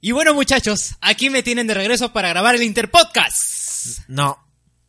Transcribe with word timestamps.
Y 0.00 0.12
bueno, 0.12 0.32
muchachos, 0.34 0.94
aquí 1.00 1.28
me 1.30 1.42
tienen 1.42 1.66
de 1.66 1.74
regreso 1.74 2.12
para 2.12 2.28
grabar 2.28 2.54
el 2.54 2.62
Interpodcast. 2.62 4.08
No. 4.08 4.38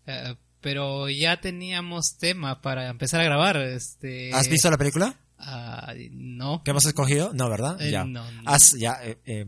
Eh, 0.06 0.36
pero 0.62 1.10
ya 1.10 1.40
teníamos 1.42 2.18
tema 2.20 2.62
para 2.62 2.90
empezar 2.90 3.22
a 3.22 3.24
grabar. 3.24 3.58
Este... 3.58 4.32
¿Has 4.34 4.48
visto 4.50 4.70
la 4.70 4.78
película? 4.78 5.20
Ah, 5.38 5.94
no. 6.12 6.62
¿Qué 6.64 6.72
hemos 6.72 6.86
escogido? 6.86 7.32
No, 7.34 7.50
¿verdad? 7.50 7.82
Eh, 7.82 7.92
ya. 7.92 8.04
no, 8.04 8.30
no. 8.30 8.42
Has- 8.46 8.76
ya, 8.78 9.00
eh, 9.04 9.18
eh, 9.26 9.46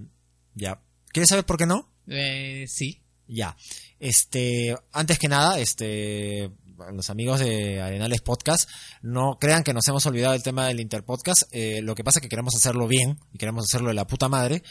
ya. 0.55 0.81
¿Quieres 1.09 1.29
saber 1.29 1.45
por 1.45 1.57
qué 1.57 1.65
no? 1.65 1.91
Eh, 2.07 2.65
sí. 2.67 3.03
Ya. 3.27 3.55
Este, 3.99 4.75
antes 4.93 5.19
que 5.19 5.27
nada, 5.27 5.59
este, 5.59 6.49
los 6.93 7.09
amigos 7.09 7.39
de 7.39 7.81
Arenales 7.81 8.21
Podcast, 8.21 8.69
no 9.01 9.37
crean 9.39 9.63
que 9.63 9.73
nos 9.73 9.87
hemos 9.87 10.05
olvidado 10.05 10.33
del 10.33 10.43
tema 10.43 10.67
del 10.67 10.79
Interpodcast. 10.79 11.43
Eh, 11.51 11.81
lo 11.83 11.93
que 11.93 12.03
pasa 12.03 12.19
es 12.19 12.23
que 12.23 12.29
queremos 12.29 12.55
hacerlo 12.55 12.87
bien 12.87 13.19
y 13.33 13.37
queremos 13.37 13.65
hacerlo 13.65 13.89
de 13.89 13.93
la 13.95 14.07
puta 14.07 14.27
madre. 14.29 14.63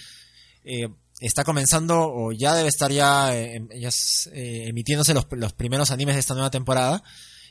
Eh, 0.72 0.88
está 1.20 1.44
comenzando 1.44 1.98
o 2.00 2.32
ya 2.32 2.54
debe 2.54 2.68
estar 2.68 2.90
ya, 2.90 3.36
eh, 3.36 3.56
em- 3.56 3.68
eh, 3.72 4.64
emitiéndose 4.68 5.12
los, 5.14 5.26
los 5.32 5.52
primeros 5.52 5.90
animes 5.90 6.14
de 6.14 6.20
esta 6.20 6.34
nueva 6.34 6.50
temporada. 6.50 7.02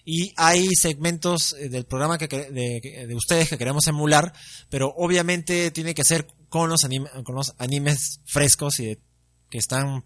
Y 0.06 0.34
hay 0.38 0.70
segmentos 0.76 1.54
eh, 1.60 1.70
del 1.70 1.86
programa 1.86 2.18
que, 2.18 2.28
de, 2.28 3.06
de 3.08 3.16
ustedes 3.16 3.50
que 3.50 3.58
queremos 3.58 3.86
emular, 3.88 4.34
pero 4.70 4.92
obviamente 4.98 5.70
tiene 5.72 5.94
que 5.94 6.04
ser 6.04 6.26
con 6.48 6.70
los, 6.70 6.84
anime- 6.84 7.10
con 7.24 7.36
los 7.36 7.54
animes 7.60 8.22
frescos 8.26 8.80
y 8.80 8.86
de- 8.86 9.00
que 9.52 9.58
están 9.58 10.04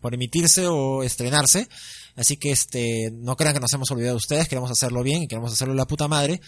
por 0.00 0.14
emitirse 0.14 0.66
o 0.66 1.04
estrenarse. 1.04 1.68
Así 2.16 2.36
que 2.36 2.50
este 2.50 3.10
no 3.12 3.36
crean 3.36 3.54
que 3.54 3.60
nos 3.60 3.72
hemos 3.72 3.88
olvidado 3.92 4.14
de 4.14 4.18
ustedes, 4.18 4.48
queremos 4.48 4.68
hacerlo 4.70 5.02
bien 5.04 5.22
y 5.22 5.28
queremos 5.28 5.52
hacerlo 5.52 5.74
la 5.74 5.86
puta 5.86 6.08
madre. 6.08 6.40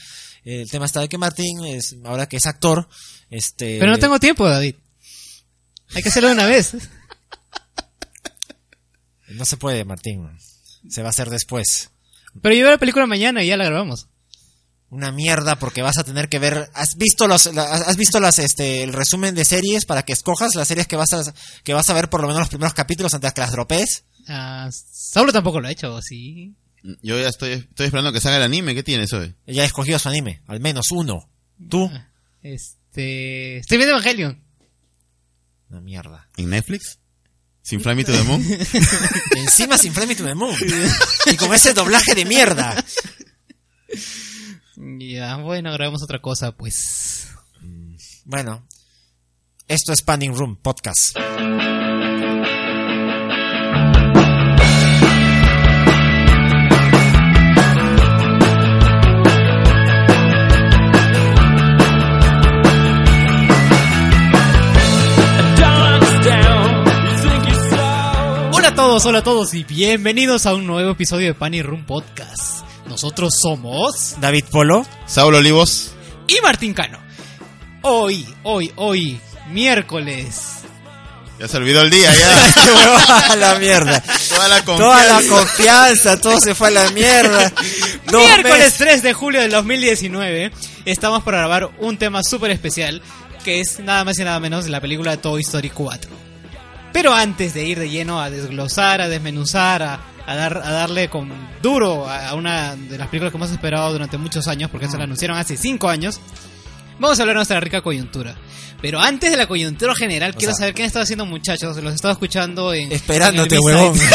El 0.45 0.69
tema 0.69 0.87
está 0.87 1.01
de 1.01 1.09
que 1.09 1.19
Martín, 1.19 1.65
es, 1.65 1.97
ahora 2.05 2.27
que 2.29 2.37
es 2.39 2.47
actor, 2.47 2.89
este 3.31 3.79
Pero 3.79 3.92
no 3.92 3.98
tengo 3.98 4.19
tiempo, 4.19 4.45
David. 4.48 4.75
Hay 5.95 6.03
que 6.03 6.09
hacerlo 6.09 6.29
de 6.29 6.35
una 6.35 6.47
vez. 6.47 6.75
no 9.29 9.45
se 9.45 9.57
puede, 9.57 9.85
Martín. 9.85 10.29
Se 10.89 11.03
va 11.03 11.09
a 11.09 11.11
hacer 11.11 11.31
después. 11.31 11.91
Pero 12.41 12.55
yo 12.55 12.62
veo 12.62 12.71
la 12.73 12.79
película 12.79 13.07
mañana 13.07 13.43
y 13.43 13.49
ya 13.49 13.57
la 13.57 13.65
grabamos. 13.65 14.09
Una 14.91 15.11
mierda 15.11 15.57
porque 15.57 15.81
vas 15.81 15.97
a 15.99 16.05
tener 16.05 16.29
que 16.29 16.39
ver. 16.39 16.69
¿Has 16.75 16.97
visto 16.97 17.27
los, 17.27 17.47
la- 17.55 17.65
has 17.65 17.97
visto 17.97 18.21
las, 18.21 18.39
este, 18.39 18.83
el 18.83 18.93
resumen 18.93 19.34
de 19.34 19.45
series 19.45 19.87
para 19.87 20.03
que 20.03 20.12
escojas 20.12 20.55
las 20.55 20.69
series 20.69 20.87
que 20.87 20.97
vas 20.97 21.12
a, 21.15 21.23
que 21.65 21.73
vas 21.73 21.89
a 21.89 21.95
ver 21.95 22.11
por 22.11 22.21
lo 22.21 22.27
menos 22.27 22.41
los 22.41 22.49
primeros 22.51 22.75
capítulos 22.75 23.15
antes 23.15 23.31
de 23.31 23.34
que 23.34 23.41
las 23.41 23.53
dropees? 23.53 24.05
Ah, 24.29 24.69
Saulo 24.71 25.33
tampoco 25.33 25.61
lo 25.61 25.69
ha 25.69 25.73
hecho, 25.73 25.99
¿sí? 26.03 26.55
Yo 27.01 27.19
ya 27.19 27.29
estoy, 27.29 27.53
estoy 27.53 27.87
esperando 27.87 28.12
que 28.12 28.21
salga 28.21 28.37
el 28.39 28.43
anime. 28.43 28.75
¿Qué 28.75 28.83
tienes 28.83 29.12
hoy? 29.15 29.34
Ya 29.47 29.62
he 29.62 29.67
escogido 29.67 29.99
su 29.99 30.09
anime, 30.11 30.43
al 30.47 30.61
menos 30.61 30.91
uno. 30.91 31.31
¿Tú? 31.71 31.91
Este... 32.43 33.59
Estoy 33.59 33.79
viendo 33.79 33.93
Evangelion. 33.97 34.42
Una 35.73 35.81
mierda. 35.81 36.28
¿En 36.37 36.51
Netflix? 36.51 36.98
¿Sin 37.62 37.81
Fly 37.81 37.95
Me 37.95 38.05
to 38.05 38.12
the 38.12 38.25
Moon? 38.25 38.45
Encima 39.37 39.78
sin 39.78 39.95
Flame 39.95 40.15
to 40.15 40.23
the 40.23 40.34
Moon. 40.34 40.55
Y 41.25 41.37
con 41.37 41.55
ese 41.55 41.73
doblaje 41.73 42.15
de 42.15 42.27
mierda. 42.27 42.77
Ya, 44.77 45.39
bueno, 45.39 45.73
grabamos 45.73 46.03
otra 46.03 46.20
cosa, 46.20 46.53
pues. 46.53 47.28
Bueno, 48.27 48.69
esto 49.67 49.95
es 49.95 50.03
Panning 50.03 50.34
Room 50.34 50.56
Podcast. 50.56 51.17
Todos, 68.83 69.06
hola 69.06 69.20
a 69.20 69.22
todos 69.22 69.55
y 69.55 69.62
bienvenidos 69.62 70.44
a 70.44 70.55
un 70.55 70.66
nuevo 70.66 70.91
episodio 70.91 71.28
de 71.28 71.34
Pan 71.34 71.55
y 71.55 71.62
Room 71.62 71.86
Podcast. 71.86 72.64
Nosotros 72.88 73.32
somos 73.41 74.16
David 74.20 74.47
Polo. 74.50 74.84
Saulo 75.06 75.38
Olivos. 75.38 75.93
y 76.26 76.41
Martín 76.43 76.75
Cano. 76.75 76.98
Hoy, 77.82 78.26
hoy, 78.42 78.72
hoy, 78.75 79.21
miércoles. 79.50 80.62
Ya 81.38 81.47
se 81.47 81.59
olvidó 81.59 81.82
el 81.82 81.91
día, 81.91 82.12
ya. 82.12 82.53
¡Qué 82.54 82.72
huevada 82.72 83.19
a 83.28 83.37
la 83.37 83.54
mierda! 83.60 84.03
Toda 84.28 84.48
la 84.48 84.65
Toda 84.65 85.04
la 85.04 85.15
confianza. 85.15 85.37
confianza, 85.37 86.21
todo 86.21 86.41
se 86.41 86.56
fue 86.56 86.66
a 86.66 86.71
la 86.72 86.91
mierda. 86.91 87.53
Dos 88.10 88.25
miércoles 88.25 88.59
meses. 88.59 88.78
3 88.78 89.03
de 89.04 89.12
julio 89.12 89.41
del 89.42 89.53
2019 89.53 90.50
estamos 90.87 91.22
para 91.22 91.38
grabar 91.38 91.71
un 91.78 91.98
tema 91.98 92.25
súper 92.25 92.50
especial 92.50 93.00
que 93.44 93.60
es 93.60 93.78
nada 93.78 94.04
más 94.04 94.19
y 94.19 94.25
nada 94.25 94.41
menos 94.41 94.69
la 94.69 94.81
película 94.81 95.16
Toy 95.19 95.42
Story 95.42 95.71
4. 95.71 96.22
Pero 96.92 97.12
antes 97.14 97.54
de 97.54 97.64
ir 97.64 97.78
de 97.78 97.88
lleno 97.91 98.20
a 98.20 98.28
desglosar, 98.30 99.00
a 99.00 99.08
desmenuzar, 99.08 99.82
a, 99.82 100.00
a 100.26 100.34
dar, 100.34 100.58
a 100.58 100.70
darle 100.70 101.08
con 101.08 101.30
duro 101.62 102.08
a, 102.08 102.28
a 102.28 102.34
una 102.34 102.76
de 102.76 102.98
las 102.98 103.08
películas 103.08 103.30
que 103.32 103.36
hemos 103.38 103.50
esperado 103.50 103.91
durante 103.92 104.19
muchos 104.19 104.47
años, 104.48 104.70
porque 104.70 104.88
se 104.88 104.98
la 104.98 105.04
anunciaron 105.04 105.36
hace 105.38 105.56
5 105.56 105.88
años, 105.88 106.20
vamos 106.98 107.19
a 107.19 107.22
hablar 107.22 107.34
de 107.36 107.38
nuestra 107.38 107.60
rica 107.60 107.80
coyuntura. 107.80 108.36
Pero 108.82 109.00
antes 109.00 109.30
de 109.30 109.36
la 109.36 109.47
coyuntura 109.47 109.94
general, 109.94 110.34
quiero 110.34 110.53
sea- 110.53 110.58
saber 110.60 110.75
qué 110.75 110.82
han 110.82 110.88
estado 110.88 111.04
haciendo 111.04 111.25
muchachos. 111.25 111.76
Los 111.76 111.92
he 111.92 111.94
estado 111.94 112.12
escuchando 112.12 112.75
en... 112.75 112.91
Esperándote, 112.91 113.54
en 113.54 113.60
el 113.60 113.64
huevón. 113.76 113.98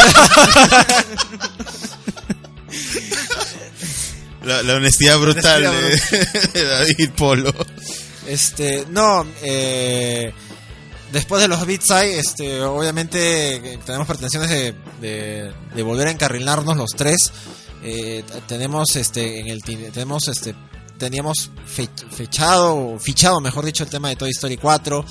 La, 4.44 4.62
la 4.62 4.74
honestidad 4.76 5.18
brutal 5.18 5.62
La 5.62 5.72
de, 5.72 6.00
de 6.54 6.64
David 6.68 7.10
Polo. 7.16 7.52
Este, 8.26 8.86
no, 8.90 9.26
eh, 9.42 10.32
después 11.12 11.42
de 11.42 11.48
los 11.48 11.64
Beatside, 11.66 12.18
este, 12.18 12.62
obviamente 12.62 13.78
tenemos 13.84 14.06
pretensiones 14.06 14.50
de, 14.50 14.74
de, 15.00 15.52
de 15.74 15.82
volver 15.82 16.08
a 16.08 16.10
encarrilarnos 16.10 16.76
los 16.76 16.90
tres. 16.96 17.32
Eh, 17.82 18.24
tenemos, 18.46 18.96
este, 18.96 19.38
en 19.40 19.48
el, 19.48 19.62
tenemos, 19.62 20.26
este, 20.28 20.54
teníamos 20.98 21.50
fe- 21.66 21.88
fechado, 22.10 22.76
o 22.76 22.98
fichado, 22.98 23.40
mejor 23.40 23.64
dicho, 23.64 23.84
el 23.84 23.90
tema 23.90 24.08
de 24.08 24.16
Toy 24.16 24.30
Story 24.30 24.56
4, 24.56 25.04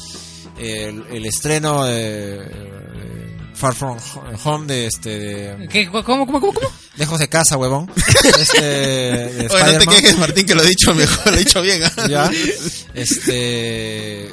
el, 0.60 1.06
el 1.12 1.26
estreno 1.26 1.86
de 1.86 2.42
eh, 2.42 3.38
Far 3.54 3.74
From 3.74 3.98
Home 4.44 4.68
de, 4.68 4.86
este, 4.88 5.10
de, 5.56 5.68
¿Qué? 5.70 5.88
¿Cómo, 5.90 6.04
cómo, 6.04 6.26
cómo, 6.26 6.54
cómo? 6.54 6.70
lejos 6.98 7.20
de 7.20 7.28
casa, 7.30 7.58
huevón. 7.58 7.90
Este, 8.40 8.62
de 8.62 9.48
Oye, 9.50 9.74
no 9.74 9.80
te 9.80 9.88
quejes, 9.88 10.18
Martín, 10.18 10.46
que 10.46 10.54
lo 10.56 10.64
he 10.64 10.68
dicho 10.68 10.94
mejor, 10.94 11.28
lo 11.32 11.38
he 11.38 11.40
dicho 11.40 11.62
bien. 11.62 11.82
¿ah? 11.84 12.08
Ya. 12.10 12.30
Este. 12.94 14.30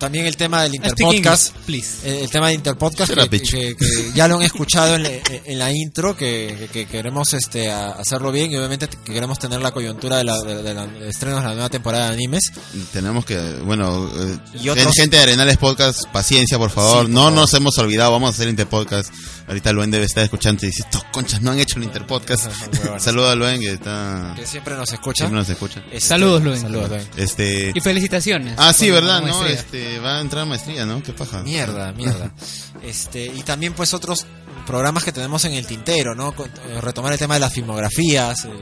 También 0.00 0.26
el 0.26 0.36
tema 0.36 0.62
del 0.64 0.74
Interpodcast. 0.74 1.54
English, 1.68 1.84
eh, 2.04 2.20
El 2.24 2.30
tema 2.30 2.46
del 2.48 2.56
Interpodcast 2.56 3.12
que, 3.14 3.28
bitch. 3.28 3.50
que- 3.52 3.76
que 3.76 4.10
ya 4.14 4.26
lo 4.26 4.36
han 4.36 4.42
escuchado 4.42 4.96
en, 4.96 5.04
la- 5.04 5.10
en 5.44 5.58
la 5.58 5.70
intro 5.72 6.16
que, 6.16 6.56
que- 6.58 6.68
que 6.68 6.86
queremos 6.86 7.32
este 7.34 7.70
a- 7.70 7.90
hacerlo 7.92 8.32
bien 8.32 8.50
y 8.50 8.56
obviamente 8.56 8.88
que 8.88 9.12
queremos 9.12 9.38
tener 9.38 9.60
la 9.60 9.70
coyuntura 9.70 10.16
de 10.16 10.24
la, 10.24 10.38
de, 10.38 10.62
de 10.62 10.74
la- 10.74 10.86
de 10.86 11.08
estrenos 11.08 11.42
de 11.42 11.48
la 11.48 11.54
nueva 11.54 11.68
temporada 11.68 12.06
de 12.08 12.14
animes 12.14 12.50
Tenemos 12.92 13.24
que, 13.24 13.38
bueno, 13.64 14.10
eh, 14.18 14.38
Y 14.62 14.68
otros- 14.70 14.94
gente 14.96 15.16
de 15.18 15.22
Arenales 15.22 15.58
Podcast, 15.58 16.04
paciencia, 16.12 16.58
por 16.58 16.70
favor. 16.70 16.90
Sí, 16.92 17.02
por 17.02 17.10
no 17.10 17.20
favor. 17.24 17.32
nos 17.34 17.54
hemos 17.54 17.78
olvidado, 17.78 18.10
vamos 18.12 18.30
a 18.30 18.32
hacer 18.32 18.48
Interpodcast. 18.48 19.10
Ahorita 19.50 19.72
Luen 19.72 19.90
debe 19.90 20.04
estar 20.04 20.22
escuchando 20.22 20.64
y 20.64 20.68
dice, 20.68 20.82
estos 20.82 21.02
conchas 21.12 21.42
no 21.42 21.50
han 21.50 21.58
hecho 21.58 21.78
el 21.78 21.84
Interpodcast. 21.84 22.52
Saludos 22.98 23.32
a 23.32 23.34
Luen 23.34 23.58
que 23.58 23.72
está... 23.72 24.32
que 24.36 24.46
siempre 24.46 24.76
nos 24.76 24.92
escucha. 24.92 25.24
Siempre 25.24 25.40
nos 25.40 25.48
escucha. 25.48 25.82
Este, 25.90 26.00
Saludos, 26.00 26.44
Luen. 26.44 26.60
Saludos, 26.60 26.88
Luen. 26.88 27.08
Este... 27.16 27.72
Y 27.74 27.80
felicitaciones. 27.80 28.54
Ah, 28.56 28.72
sí, 28.72 28.92
verdad, 28.92 29.22
¿no? 29.22 29.44
Este, 29.46 29.98
va 29.98 30.18
a 30.18 30.20
entrar 30.20 30.44
a 30.44 30.46
maestría, 30.46 30.86
¿no? 30.86 31.02
Qué 31.02 31.12
paja. 31.12 31.42
Mierda, 31.42 31.92
mierda. 31.92 32.32
Este, 32.82 33.26
y 33.26 33.42
también 33.42 33.74
pues 33.74 33.92
otros 33.92 34.24
programas 34.66 35.04
que 35.04 35.12
tenemos 35.12 35.44
en 35.44 35.52
el 35.52 35.66
tintero, 35.66 36.14
¿no? 36.14 36.30
Eh, 36.30 36.80
Retomar 36.80 37.12
el 37.12 37.18
tema 37.18 37.34
de 37.34 37.40
las 37.40 37.52
filmografías, 37.52 38.46
el, 38.46 38.52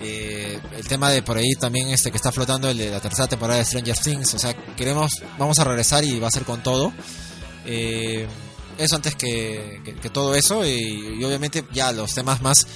eh, 0.00 0.58
el 0.76 0.88
tema 0.88 1.10
de 1.10 1.22
por 1.22 1.36
ahí 1.36 1.52
también 1.54 1.88
este 1.90 2.10
que 2.10 2.16
está 2.16 2.32
flotando 2.32 2.68
el 2.68 2.78
de 2.78 2.90
la 2.90 3.00
tercera 3.00 3.28
temporada 3.28 3.58
de 3.58 3.66
Stranger 3.66 3.98
Things, 3.98 4.34
o 4.34 4.38
sea, 4.38 4.54
queremos, 4.74 5.12
vamos 5.38 5.58
a 5.58 5.64
regresar 5.64 6.04
y 6.04 6.18
va 6.18 6.28
a 6.28 6.30
ser 6.32 6.44
con 6.44 6.62
todo. 6.62 6.92
Eh, 7.66 8.26
eso 8.78 8.96
antes 8.96 9.14
que, 9.16 9.80
que- 9.84 10.10
todo 10.10 10.34
eso 10.34 10.64
y, 10.64 11.22
obviamente 11.24 11.64
ya 11.72 11.92
los 11.92 12.14
temas 12.14 12.40
más 12.42 12.66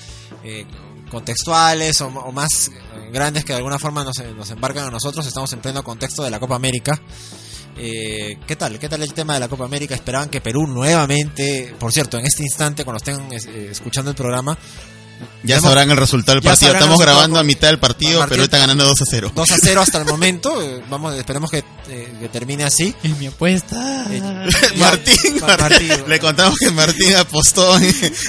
eh, 0.44 0.66
contextuales 1.10 2.00
o, 2.00 2.06
o 2.08 2.32
más 2.32 2.68
eh, 2.68 3.10
grandes 3.12 3.44
que 3.44 3.52
de 3.52 3.58
alguna 3.58 3.78
forma 3.78 4.04
nos, 4.04 4.18
nos 4.36 4.50
embarcan 4.50 4.86
a 4.86 4.90
nosotros, 4.90 5.26
estamos 5.26 5.52
en 5.52 5.60
pleno 5.60 5.82
contexto 5.82 6.22
de 6.22 6.30
la 6.30 6.38
Copa 6.40 6.56
América. 6.56 7.00
Eh, 7.76 8.36
¿Qué 8.46 8.56
tal? 8.56 8.78
¿Qué 8.78 8.88
tal 8.88 9.02
el 9.02 9.14
tema 9.14 9.34
de 9.34 9.40
la 9.40 9.48
Copa 9.48 9.64
América? 9.64 9.94
Esperaban 9.94 10.28
que 10.28 10.40
Perú 10.40 10.66
nuevamente, 10.66 11.74
por 11.78 11.92
cierto, 11.92 12.18
en 12.18 12.26
este 12.26 12.42
instante, 12.42 12.84
cuando 12.84 12.98
estén 12.98 13.32
eh, 13.32 13.68
escuchando 13.70 14.10
el 14.10 14.16
programa, 14.16 14.58
Ya 15.42 15.60
sabrán 15.60 15.90
el 15.90 15.96
resultado 15.96 16.36
del 16.36 16.42
partido. 16.44 16.72
Estamos 16.72 16.98
grabando 17.00 17.38
a 17.38 17.44
mitad 17.44 17.68
del 17.68 17.78
partido, 17.78 18.20
Martín- 18.20 18.28
pero 18.30 18.42
está 18.44 18.58
ganando 18.58 18.84
2 18.84 19.00
a 19.00 19.04
0. 19.08 19.32
2 19.34 19.50
a 19.50 19.56
0 19.60 19.80
hasta 19.80 19.98
el 19.98 20.04
momento, 20.06 20.62
eh, 20.62 20.82
vamos, 20.88 21.14
esperemos 21.16 21.50
que, 21.50 21.64
eh, 21.88 22.12
que 22.20 22.28
termine 22.28 22.64
así. 22.64 22.94
Es 23.02 23.16
mi 23.18 23.26
apuesta. 23.26 24.06
Eh, 24.10 24.20
Martín, 24.76 25.40
Ma- 25.40 25.46
Martín, 25.56 25.88
Martín. 25.88 26.04
le 26.08 26.18
contamos 26.20 26.58
que 26.58 26.70
Martín 26.70 27.14
apostó 27.16 27.74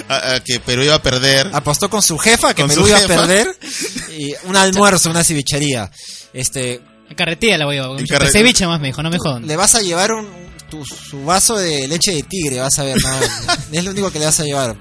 a, 0.09 0.35
a 0.35 0.39
que 0.43 0.59
Perú 0.59 0.83
iba 0.83 0.95
a 0.95 1.01
perder. 1.01 1.49
Apostó 1.53 1.89
con 1.89 2.01
su 2.01 2.17
jefa 2.17 2.53
que 2.53 2.65
Perú 2.65 2.87
iba 2.87 2.97
a 2.97 3.07
perder 3.07 3.47
y 4.17 4.33
un 4.45 4.55
almuerzo, 4.55 5.09
una 5.09 5.23
cevichería. 5.23 5.89
Este, 6.33 6.81
En 7.09 7.15
carretilla 7.15 7.57
la 7.57 7.65
voy 7.65 7.77
a 7.77 7.83
carretilla. 8.07 8.31
ceviche 8.31 8.67
más 8.67 8.79
me 8.79 8.87
dijo, 8.87 9.03
no 9.03 9.09
me 9.09 9.17
jodan. 9.17 9.45
le 9.45 9.55
vas 9.57 9.75
a 9.75 9.81
llevar 9.81 10.11
un 10.13 10.27
tu, 10.69 10.85
su 10.85 11.25
vaso 11.25 11.57
de 11.57 11.85
leche 11.89 12.13
de 12.13 12.23
tigre, 12.23 12.59
vas 12.61 12.79
a 12.79 12.83
ver, 12.83 12.95
no, 13.03 13.19
es 13.77 13.83
lo 13.83 13.91
único 13.91 14.09
que 14.09 14.19
le 14.19 14.25
vas 14.25 14.39
a 14.39 14.43
llevar. 14.45 14.77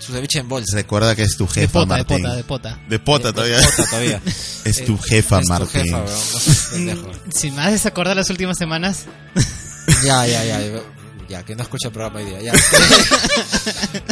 Su 0.00 0.12
ceviche 0.12 0.38
en 0.40 0.48
bolsa. 0.48 0.74
Recuerda 0.76 1.14
que 1.14 1.22
es 1.22 1.36
tu 1.36 1.46
De 1.46 1.52
jefa, 1.52 1.80
de 1.80 1.86
Martín. 1.86 2.22
pota, 2.22 2.34
de 2.36 2.44
pota. 2.44 2.78
De 2.88 2.98
pota 2.98 3.28
De- 3.28 3.32
todavía. 3.34 3.56
de 3.58 3.62
pota 3.66 3.84
todavía. 3.90 4.22
Es 4.64 4.84
tu 4.84 4.98
jefa, 4.98 5.38
Es 5.40 5.44
tu 5.46 5.48
Martín. 5.52 5.82
jefa, 5.84 5.96
weón, 5.98 6.06
no 6.32 6.40
seas 6.40 6.68
pendejo. 6.72 7.06
Mm, 7.26 7.30
Si 7.32 7.50
me 7.50 7.62
haces 7.62 7.86
acordar 7.86 8.16
las 8.16 8.28
últimas 8.30 8.56
semanas, 8.58 9.04
Ya, 10.04 10.26
ya, 10.26 10.44
ya. 10.44 10.60
Ya, 11.28 11.44
que 11.44 11.54
no 11.54 11.62
escucha 11.62 11.88
el 11.88 11.92
programa 11.94 12.18
hoy 12.20 12.24
día. 12.26 12.40
Ya. 12.42 12.52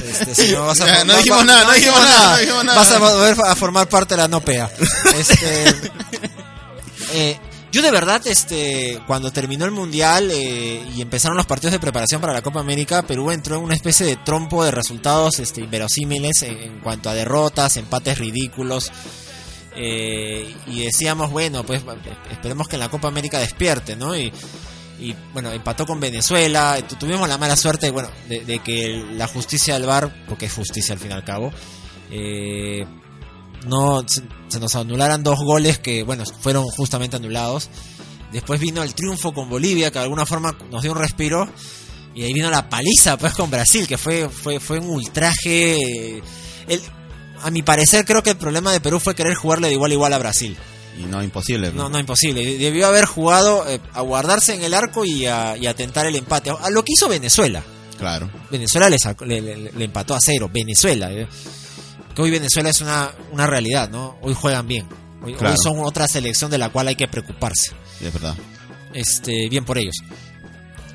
Este, 0.08 0.34
si 0.34 0.52
no 0.52 0.66
vas 0.66 0.80
a 0.80 0.86
Ya, 0.86 1.04
no 1.04 1.12
va- 1.14 1.18
dijimos 1.18 1.40
va- 1.40 1.44
nada, 1.44 1.64
no 1.64 1.72
dijimos 1.72 2.00
nada, 2.00 2.30
no 2.30 2.36
dijimos 2.38 2.64
nada. 2.64 2.78
Vas 2.78 2.92
a 2.92 2.98
volver 2.98 3.36
a 3.46 3.56
formar 3.56 3.88
parte 3.88 4.14
de 4.14 4.22
la 4.22 4.28
nopea. 4.28 4.70
Este, 5.18 5.64
eh, 7.12 7.40
yo 7.72 7.82
de 7.82 7.90
verdad, 7.90 8.20
este, 8.26 9.00
cuando 9.06 9.30
terminó 9.30 9.64
el 9.64 9.70
mundial 9.70 10.30
eh, 10.32 10.82
y 10.96 11.02
empezaron 11.02 11.36
los 11.36 11.46
partidos 11.46 11.72
de 11.72 11.78
preparación 11.80 12.20
para 12.20 12.32
la 12.32 12.42
Copa 12.42 12.60
América, 12.60 13.02
Perú 13.02 13.30
entró 13.30 13.56
en 13.56 13.62
una 13.64 13.74
especie 13.74 14.06
de 14.06 14.16
trompo 14.16 14.64
de 14.64 14.70
resultados, 14.70 15.38
este, 15.38 15.60
inverosímiles 15.60 16.42
en, 16.42 16.80
cuanto 16.80 17.10
a 17.10 17.14
derrotas, 17.14 17.76
empates 17.76 18.18
ridículos. 18.18 18.90
Eh, 19.76 20.52
y 20.66 20.82
decíamos, 20.84 21.30
bueno, 21.30 21.62
pues 21.64 21.82
esperemos 22.30 22.66
que 22.68 22.76
en 22.76 22.80
la 22.80 22.88
Copa 22.90 23.08
América 23.08 23.38
despierte, 23.38 23.94
¿no? 23.96 24.16
Y, 24.16 24.32
y 24.98 25.14
bueno, 25.32 25.52
empató 25.52 25.86
con 25.86 26.00
Venezuela. 26.00 26.76
Tu- 26.88 26.96
Tuvimos 26.96 27.28
la 27.28 27.38
mala 27.38 27.56
suerte, 27.56 27.90
bueno, 27.92 28.08
de, 28.28 28.44
de 28.44 28.58
que 28.60 29.04
la 29.12 29.28
justicia 29.28 29.74
del 29.74 29.84
VAR, 29.86 30.24
porque 30.26 30.46
es 30.46 30.52
justicia 30.52 30.94
al 30.94 30.98
fin 30.98 31.10
y 31.10 31.14
al 31.14 31.22
cabo, 31.24 31.52
eh, 32.10 32.84
no 33.66 34.04
se, 34.06 34.22
se 34.48 34.60
nos 34.60 34.74
anularan 34.76 35.22
dos 35.22 35.38
goles 35.40 35.78
que, 35.78 36.02
bueno, 36.02 36.24
fueron 36.40 36.64
justamente 36.64 37.16
anulados. 37.16 37.68
Después 38.32 38.60
vino 38.60 38.82
el 38.82 38.94
triunfo 38.94 39.32
con 39.32 39.48
Bolivia, 39.48 39.90
que 39.90 39.98
de 39.98 40.04
alguna 40.04 40.26
forma 40.26 40.56
nos 40.70 40.82
dio 40.82 40.92
un 40.92 40.98
respiro. 40.98 41.48
Y 42.14 42.24
ahí 42.24 42.32
vino 42.32 42.50
la 42.50 42.68
paliza, 42.68 43.16
pues, 43.16 43.32
con 43.34 43.50
Brasil, 43.50 43.86
que 43.86 43.96
fue, 43.96 44.28
fue, 44.28 44.58
fue 44.60 44.78
un 44.80 44.88
ultraje. 44.90 46.16
eh, 46.16 46.22
el- 46.68 46.82
a 47.42 47.50
mi 47.52 47.62
parecer, 47.62 48.04
creo 48.04 48.22
que 48.22 48.30
el 48.30 48.36
problema 48.36 48.72
de 48.72 48.80
Perú 48.80 48.98
fue 48.98 49.14
querer 49.14 49.34
jugarle 49.36 49.68
de 49.68 49.74
igual 49.74 49.92
a 49.92 49.94
igual 49.94 50.12
a 50.12 50.18
Brasil. 50.18 50.56
Y 50.98 51.04
no, 51.04 51.22
imposible. 51.22 51.70
No, 51.72 51.88
no, 51.88 51.98
imposible. 52.00 52.58
Debió 52.58 52.88
haber 52.88 53.04
jugado 53.04 53.64
eh, 53.68 53.78
a 53.94 54.00
guardarse 54.00 54.54
en 54.54 54.64
el 54.64 54.74
arco 54.74 55.04
y 55.04 55.26
a, 55.26 55.56
y 55.56 55.66
a 55.68 55.74
tentar 55.74 56.06
el 56.06 56.16
empate. 56.16 56.50
A 56.50 56.70
lo 56.70 56.82
que 56.84 56.92
hizo 56.94 57.08
Venezuela. 57.08 57.62
Claro. 57.96 58.28
Venezuela 58.50 58.90
le, 58.90 58.98
sacó- 58.98 59.24
le, 59.24 59.40
le- 59.40 59.70
le 59.72 59.84
empató 59.84 60.14
a 60.14 60.18
cero. 60.20 60.50
Venezuela. 60.52 61.12
eh. 61.12 61.28
Hoy 62.18 62.30
Venezuela 62.30 62.70
es 62.70 62.80
una, 62.80 63.12
una 63.32 63.46
realidad, 63.46 63.88
¿no? 63.90 64.16
Hoy 64.22 64.34
juegan 64.34 64.66
bien. 64.66 64.86
Hoy, 65.22 65.34
hoy 65.50 65.56
son 65.62 65.78
otra 65.80 66.06
selección 66.08 66.50
de 66.50 66.58
la 66.58 66.70
cual 66.70 66.88
hay 66.88 66.96
que 66.96 67.08
preocuparse. 67.08 67.72
Es 68.00 68.12
verdad. 68.12 68.34
Este, 68.92 69.48
bien 69.48 69.64
por 69.64 69.78
ellos. 69.78 69.96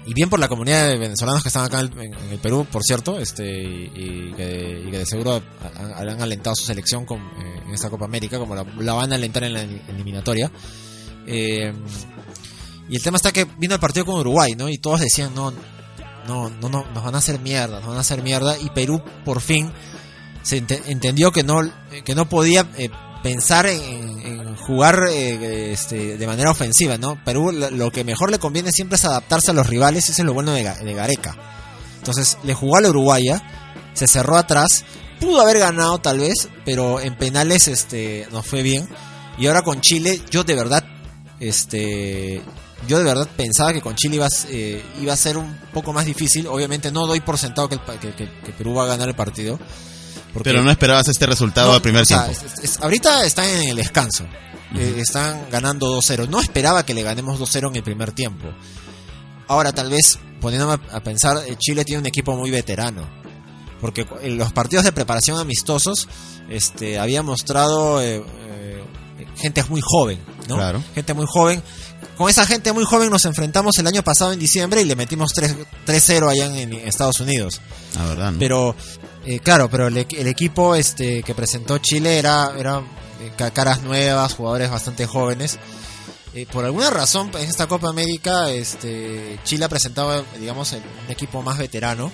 Y 0.05 0.13
bien 0.13 0.29
por 0.29 0.37
la 0.39 0.49
comunidad 0.49 0.87
de 0.87 0.97
venezolanos 0.97 1.41
que 1.43 1.47
están 1.49 1.63
acá 1.63 1.79
en, 1.79 1.97
en- 1.97 2.13
en 2.13 2.29
el 2.31 2.39
Perú, 2.39 2.67
por 2.69 2.83
cierto, 2.83 3.19
este, 3.19 3.45
y, 3.45 3.91
y 3.95 4.33
que, 4.35 4.83
y 4.85 4.91
que 4.91 4.97
de 4.99 5.05
seguro 5.05 5.41
han, 5.77 6.09
han 6.09 6.21
alentado 6.21 6.55
su 6.57 6.65
selección 6.65 7.05
con, 7.05 7.19
eh, 7.19 7.61
en 7.67 7.73
esta 7.73 7.89
Copa 7.89 8.03
América, 8.05 8.37
como 8.37 8.53
la, 8.53 8.65
la 8.79 8.93
van 8.93 9.13
a 9.13 9.15
alentar 9.15 9.45
en 9.45 9.53
la 9.53 9.61
eliminatoria. 9.61 10.51
Eh, 11.25 11.73
y 12.89 12.95
el 12.97 13.01
tema 13.01 13.15
está 13.15 13.31
que 13.31 13.45
vino 13.57 13.75
el 13.75 13.79
partido 13.79 14.05
con 14.05 14.19
Uruguay, 14.19 14.55
¿no? 14.57 14.67
Y 14.67 14.77
todos 14.77 14.99
decían, 14.99 15.33
no, 15.33 15.51
no, 16.27 16.49
no, 16.49 16.67
no, 16.69 16.85
nos 16.93 17.03
van 17.03 17.15
a 17.15 17.19
hacer 17.19 17.39
mierda, 17.39 17.79
nos 17.79 17.87
van 17.87 17.97
a 17.97 18.01
hacer 18.01 18.21
mierda. 18.21 18.57
Y 18.59 18.69
Perú, 18.71 19.01
por 19.23 19.39
fin, 19.39 19.71
se 20.44 20.57
ente- 20.57 20.81
entendió 20.88 21.31
que 21.31 21.44
no, 21.44 21.62
que 22.06 22.13
no 22.16 22.30
podía 22.30 22.68
eh, 22.78 22.90
pensar 23.24 23.66
en, 23.66 24.56
jugar 24.57 25.00
eh, 25.10 25.72
este, 25.74 26.18
de 26.18 26.28
manera 26.28 26.51
ofensiva, 26.51 26.98
¿no? 26.98 27.22
Perú 27.25 27.51
lo, 27.51 27.92
que 27.92 28.04
mejor 28.04 28.31
le 28.31 28.40
conviene 28.40 28.72
siempre 28.72 28.95
es 28.95 29.04
adaptarse 29.06 29.51
a 29.51 29.54
los 29.54 29.68
rivales, 29.68 30.10
eso 30.10 30.22
es 30.22 30.25
lo 30.25 30.34
bueno 30.34 30.51
de, 30.54 30.63
de 30.63 30.94
Gareca. 30.94 31.36
Entonces 31.98 32.38
le 32.44 32.54
jugó 32.54 32.78
a 32.78 32.81
la 32.81 32.90
Uruguaya, 32.90 33.42
se 33.94 34.07
cerró 34.07 34.38
atrás, 34.38 34.86
pudo 35.19 35.42
haber 35.42 35.60
ganado 35.60 35.98
tal 36.00 36.19
vez, 36.19 36.48
pero 36.66 37.00
en 37.01 37.18
penales 37.18 37.68
este 37.68 38.28
nos 38.31 38.45
fue 38.45 38.62
bien. 38.62 38.88
Y 39.38 39.48
ahora 39.48 39.63
con 39.63 39.81
Chile, 39.81 40.22
yo 40.30 40.44
de 40.44 40.56
verdad, 40.56 40.84
este, 41.40 42.42
yo 42.88 42.98
de 42.98 43.04
verdad 43.04 43.28
pensaba 43.36 43.74
que 43.74 43.81
con 43.81 43.95
Chile 43.95 44.16
iba, 44.18 44.28
eh, 44.50 44.84
iba 45.01 45.13
a 45.13 45.18
ser 45.18 45.38
un 45.38 45.57
poco 45.74 45.92
más 45.94 46.06
difícil. 46.06 46.48
Obviamente 46.48 46.92
no 46.92 47.06
doy 47.07 47.19
por 47.19 47.38
sentado 47.38 47.68
que, 47.69 47.75
el 47.75 47.81
que- 48.00 48.13
que- 48.16 48.30
que 48.45 48.51
Perú 48.54 48.74
va 48.75 48.84
a 48.84 48.88
ganar 48.88 49.07
el 49.10 49.16
partido. 49.16 49.60
Porque- 50.33 50.50
Pero 50.50 50.63
no 50.63 50.71
esperabas 50.71 51.07
este 51.07 51.25
resultado 51.25 51.69
no, 51.69 51.75
al 51.75 51.81
primer 51.81 52.01
o 52.01 52.06
sea, 52.06 52.25
tiempo. 52.27 52.45
es- 52.57 52.63
es- 52.71 52.80
ahorita 52.81 53.25
están 53.25 53.45
en 53.50 53.69
el 53.69 53.75
descanso. 53.77 54.25
Eh, 54.75 54.95
están 54.97 55.45
ganando 55.51 55.88
2-0. 55.88 56.27
No 56.27 56.39
esperaba 56.39 56.83
que 56.83 56.94
le 56.95 57.03
ganemos 57.03 57.38
2-0 57.38 57.69
en 57.69 57.75
el 57.75 57.83
primer 57.83 58.12
tiempo. 58.12 58.47
Ahora, 59.47 59.71
tal 59.71 59.89
vez, 59.91 60.18
poniéndome 60.41 60.81
a 60.91 61.00
pensar, 61.01 61.38
eh, 61.47 61.56
Chile 61.59 61.85
tiene 61.85 62.00
un 62.00 62.06
equipo 62.07 62.35
muy 62.35 62.50
veterano. 62.50 63.07
Porque 63.80 64.07
en 64.21 64.38
los 64.38 64.51
partidos 64.53 64.85
de 64.85 64.91
preparación 64.94 65.38
amistosos 65.39 66.07
este, 66.50 66.97
había 66.97 67.21
mostrado 67.21 68.01
eh, 68.01 68.24
eh, 68.47 68.83
gente 69.38 69.63
muy 69.69 69.81
joven. 69.83 70.19
¿no? 70.47 70.56
Claro. 70.56 70.81
Gente 70.95 71.13
muy 71.13 71.25
joven. 71.27 71.62
Con 72.18 72.30
esa 72.30 72.45
gente 72.45 72.71
muy 72.74 72.83
joven 72.85 73.09
nos 73.09 73.25
enfrentamos 73.25 73.77
el 73.80 73.88
año 73.88 74.01
pasado 74.03 74.33
en 74.33 74.39
diciembre 74.39 74.81
y 74.81 74.85
le 74.85 74.95
metimos 74.95 75.31
3 75.33 75.56
3-0 75.85 76.30
allá 76.30 76.45
en, 76.45 76.56
en 76.74 76.88
Estados 76.88 77.19
Unidos. 77.19 77.59
La 77.95 78.06
verdad, 78.06 78.31
¿no? 78.31 78.39
Pero, 78.39 78.75
eh, 79.25 79.39
claro, 79.39 79.69
pero 79.69 79.87
el, 79.87 79.97
el 79.97 80.27
equipo 80.27 80.75
este 80.75 81.23
que 81.23 81.33
presentó 81.35 81.77
Chile 81.77 82.17
era, 82.19 82.53
era 82.57 82.79
eh, 82.79 83.31
ca- 83.37 83.51
caras 83.51 83.81
nuevas, 83.81 84.33
jugadores 84.33 84.69
bastante 84.69 85.05
jóvenes. 85.05 85.57
Eh, 86.35 86.47
por 86.51 86.65
alguna 86.65 86.89
razón, 86.89 87.29
en 87.39 87.47
esta 87.47 87.67
Copa 87.67 87.89
América, 87.89 88.49
este, 88.49 89.37
Chile 89.43 89.65
ha 89.65 89.69
presentado, 89.69 90.25
digamos, 90.39 90.71
un 90.73 90.81
equipo 91.11 91.41
más 91.43 91.57
veterano. 91.59 92.11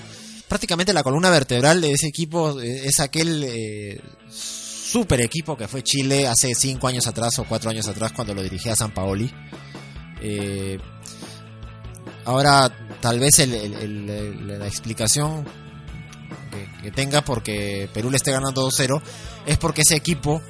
Prácticamente 0.47 0.91
la 0.93 1.03
columna 1.03 1.29
vertebral 1.29 1.79
de 1.79 1.91
ese 1.93 2.07
equipo 2.07 2.59
eh, 2.59 2.85
es 2.87 2.99
aquel 2.99 3.43
eh, 3.47 4.01
super 4.29 5.21
equipo 5.21 5.55
que 5.55 5.67
fue 5.67 5.83
Chile 5.83 6.27
hace 6.27 6.53
cinco 6.55 6.87
años 6.87 7.07
atrás 7.07 7.37
o 7.39 7.43
cuatro 7.45 7.69
años 7.69 7.87
atrás 7.87 8.11
cuando 8.11 8.33
lo 8.33 8.41
dirigía 8.43 8.75
San 8.75 8.91
Paoli. 8.91 9.31
Ahora, 12.25 12.69
tal 13.01 13.19
vez 13.19 13.39
el- 13.39 14.59
la 14.59 14.67
explicación 14.67 15.45
que, 16.81 16.91
tenga 16.91 17.21
porque 17.23 17.89
Perú 17.93 18.09
le 18.11 18.17
esté 18.17 18.31
ganando 18.31 18.67
2-0 18.67 19.01
es 19.45 19.57
porque 19.57 19.81
ese 19.81 19.95
equipo 19.95 20.41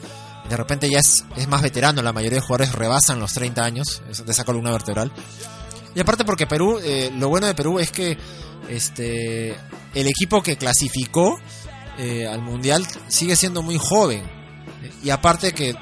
de 0.50 0.58
repente 0.58 0.90
ya 0.90 1.00
es, 1.00 1.24
más 1.48 1.62
veterano, 1.62 2.02
la 2.02 2.12
mayoría 2.12 2.38
de 2.38 2.42
jugadores 2.42 2.74
rebasan 2.74 3.20
los 3.20 3.34
30 3.34 3.64
años 3.64 4.02
de 4.26 4.32
esa 4.32 4.44
columna 4.46 4.72
vertebral. 4.72 5.12
Y 5.94 6.00
aparte 6.00 6.26
porque 6.26 6.48
Perú, 6.48 6.80
eh, 6.84 7.12
lo 7.16 7.30
bueno 7.30 7.46
de 7.46 7.54
Perú 7.54 7.80
es 7.80 7.92
que 7.92 8.18
este 8.68 9.56
el 9.94 10.08
equipo 10.08 10.42
que 10.42 10.58
clasificó 10.58 11.40
eh, 11.98 12.28
al 12.28 12.42
Mundial 12.42 12.86
sigue 13.08 13.36
siendo 13.36 13.62
muy 13.62 13.78
joven. 13.78 14.24
Y 15.04 15.10
aparte 15.10 15.52
que, 15.52 15.76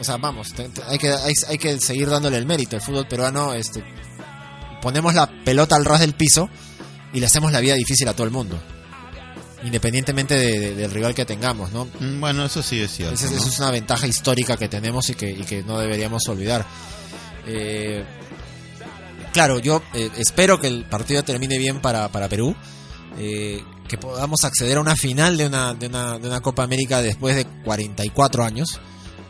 o 0.00 0.04
sea, 0.04 0.16
vamos, 0.16 0.54
hay 0.86 0.98
que, 0.98 1.12
hay 1.48 1.58
que 1.58 1.80
seguir 1.80 2.08
dándole 2.08 2.36
el 2.36 2.46
mérito. 2.46 2.76
El 2.76 2.82
fútbol 2.82 3.06
peruano, 3.08 3.54
este, 3.54 3.84
ponemos 4.80 5.14
la 5.14 5.28
pelota 5.44 5.76
al 5.76 5.84
ras 5.84 6.00
del 6.00 6.14
piso 6.14 6.48
y 7.12 7.20
le 7.20 7.26
hacemos 7.26 7.52
la 7.52 7.60
vida 7.60 7.74
difícil 7.74 8.08
a 8.08 8.14
todo 8.14 8.24
el 8.24 8.32
mundo. 8.32 8.58
Independientemente 9.62 10.34
de- 10.36 10.58
de- 10.60 10.74
del 10.74 10.90
rival 10.90 11.14
que 11.14 11.24
tengamos, 11.26 11.70
¿no? 11.72 11.86
Mm, 12.00 12.20
Bueno, 12.20 12.44
eso 12.46 12.62
sí 12.62 12.80
es 12.80 12.90
cierto. 12.92 13.14
Esa 13.14 13.26
es, 13.26 13.32
¿no? 13.32 13.36
esa 13.38 13.48
es 13.48 13.58
una 13.58 13.70
ventaja 13.70 14.06
histórica 14.06 14.56
que 14.56 14.68
tenemos 14.68 15.08
y 15.10 15.14
que, 15.14 15.30
y 15.30 15.42
que 15.44 15.62
no 15.62 15.78
deberíamos 15.78 16.22
olvidar. 16.28 16.64
Eh, 17.46 18.04
claro, 19.32 19.58
yo 19.58 19.82
eh, 19.94 20.10
espero 20.16 20.58
que 20.60 20.66
el 20.68 20.84
partido 20.84 21.22
termine 21.24 21.58
bien 21.58 21.80
para, 21.80 22.08
para 22.08 22.28
Perú. 22.28 22.54
eh, 23.18 23.62
que 23.88 23.98
podamos 23.98 24.44
acceder 24.44 24.76
a 24.78 24.80
una 24.80 24.94
final 24.94 25.36
de 25.36 25.46
una, 25.46 25.74
de, 25.74 25.88
una, 25.88 26.16
de 26.18 26.28
una 26.28 26.40
Copa 26.40 26.62
América 26.62 27.02
después 27.02 27.34
de 27.34 27.44
44 27.44 28.44
años, 28.44 28.78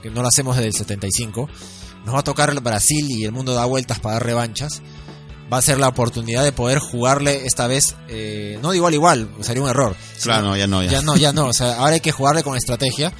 que 0.02 0.10
no 0.10 0.20
lo 0.20 0.28
hacemos 0.28 0.54
desde 0.54 0.68
el 0.68 0.74
75. 0.74 1.48
Nos 2.04 2.14
va 2.14 2.18
a 2.20 2.22
tocar 2.24 2.50
el 2.50 2.60
Brasil 2.60 3.06
y 3.08 3.24
el 3.24 3.32
mundo 3.32 3.54
da 3.54 3.64
vueltas 3.64 4.00
para 4.00 4.16
dar 4.16 4.26
revanchas. 4.26 4.82
Va 5.52 5.58
a 5.58 5.62
ser 5.62 5.78
la 5.78 5.88
oportunidad 5.88 6.44
de 6.44 6.52
poder 6.52 6.78
jugarle 6.78 7.44
esta 7.44 7.66
vez, 7.66 7.96
eh, 8.08 8.58
no 8.62 8.70
de 8.70 8.76
igual 8.76 8.94
igual, 8.94 9.28
sería 9.40 9.62
un 9.62 9.68
error. 9.68 9.96
Claro, 10.22 10.44
no, 10.44 10.56
ya 10.56 10.66
no, 10.66 10.82
ya. 10.82 10.90
Ya 10.90 11.02
no, 11.02 11.16
ya 11.16 11.32
no. 11.32 11.46
O 11.46 11.52
sea, 11.52 11.74
ahora 11.78 11.94
hay 11.94 12.00
que 12.00 12.12
jugarle 12.12 12.42
con 12.44 12.56
estrategia. 12.56 13.12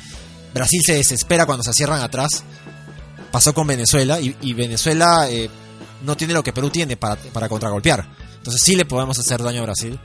Brasil 0.55 0.81
se 0.85 0.95
desespera 0.95 1.47
cuando 1.47 1.65
se 1.65 1.73
cierran 1.73 2.01
atrás. 2.01 2.45
Pasó 3.33 3.53
con 3.53 3.67
Venezuela 3.67 4.21
y, 4.21 4.37
y 4.43 4.55
Venezuela 4.55 5.29
eh, 5.29 5.51
no 6.03 6.17
tiene 6.17 6.35
lo 6.35 6.43
que 6.43 6.53
Perú 6.53 6.71
tiene 6.71 6.97
para, 6.97 7.17
para 7.17 7.49
contragolpear. 7.49 8.09
Entonces 8.37 8.63
sí 8.63 8.77
le 8.77 8.85
podemos 8.85 9.19
hacer 9.19 9.43
daño 9.43 9.61
a 9.61 9.65
Brasil. 9.65 9.99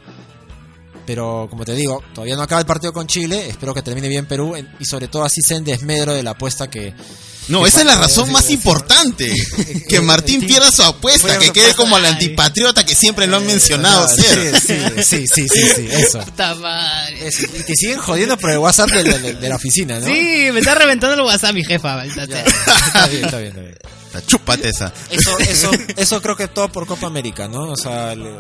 Pero 1.06 1.48
como 1.50 1.66
te 1.66 1.74
digo, 1.74 2.04
todavía 2.14 2.36
no 2.36 2.42
acaba 2.42 2.62
el 2.62 2.68
partido 2.68 2.92
con 2.92 3.08
Chile. 3.08 3.48
Espero 3.50 3.74
que 3.74 3.82
termine 3.82 4.08
bien 4.08 4.26
Perú 4.26 4.56
y 4.80 4.86
sobre 4.86 5.08
todo 5.08 5.24
así 5.24 5.42
se 5.42 5.56
en 5.56 5.64
desmedro 5.64 6.14
de 6.14 6.24
la 6.24 6.32
apuesta 6.32 6.70
que... 6.70 6.94
No, 7.48 7.68
esa 7.68 7.80
es 7.82 7.86
la 7.86 7.96
razón 7.96 8.32
más 8.32 8.50
importante. 8.50 9.34
Que 9.88 9.98
Eh, 9.98 10.02
Martín 10.02 10.42
pierda 10.48 10.72
su 10.72 10.82
apuesta, 10.84 11.38
que 11.38 11.52
quede 11.52 11.74
como 11.76 11.98
el 11.98 12.06
antipatriota 12.06 12.84
que 12.86 12.96
siempre 12.96 13.28
lo 13.28 13.38
han 13.38 13.46
mencionado 13.46 14.06
Ah, 14.06 14.08
ser. 14.08 14.60
sí, 14.60 14.78
sí, 15.04 15.28
sí, 15.28 15.48
sí, 15.48 15.68
sí, 15.76 15.88
eso. 15.92 16.20
Puta 16.22 16.56
madre. 16.56 17.28
Es- 17.28 17.44
y 17.44 17.64
te 17.64 17.76
siguen 17.76 18.00
jodiendo 18.00 18.38
por 18.38 18.52
el 18.52 18.58
WhatsApp 18.58 18.90
de, 18.90 19.04
la- 19.04 19.18
de- 19.20 19.34
de 19.36 19.50
la 19.50 19.56
oficina, 19.56 20.00
¿no? 20.00 20.06
Sí, 20.08 20.50
me 20.52 20.60
está 20.60 20.76
reventando 20.76 21.14
el 21.16 21.22
WhatsApp 21.22 21.54
mi 21.54 21.64
jefa. 21.64 22.04
está 22.06 22.26
bien, 23.08 23.26
está 23.26 23.38
bien, 23.38 23.50
está 23.50 23.62
bien. 23.62 23.78
chúpate 24.28 24.70
esa. 24.70 24.92
Eso, 25.12 25.38
eso, 25.40 25.72
eso 25.98 26.22
creo 26.22 26.36
que 26.36 26.48
todo 26.48 26.70
por 26.72 26.88
Copa 26.88 27.08
América, 27.08 27.48
¿no? 27.48 27.70
O 27.72 27.78
sea, 27.78 28.16
le- 28.16 28.40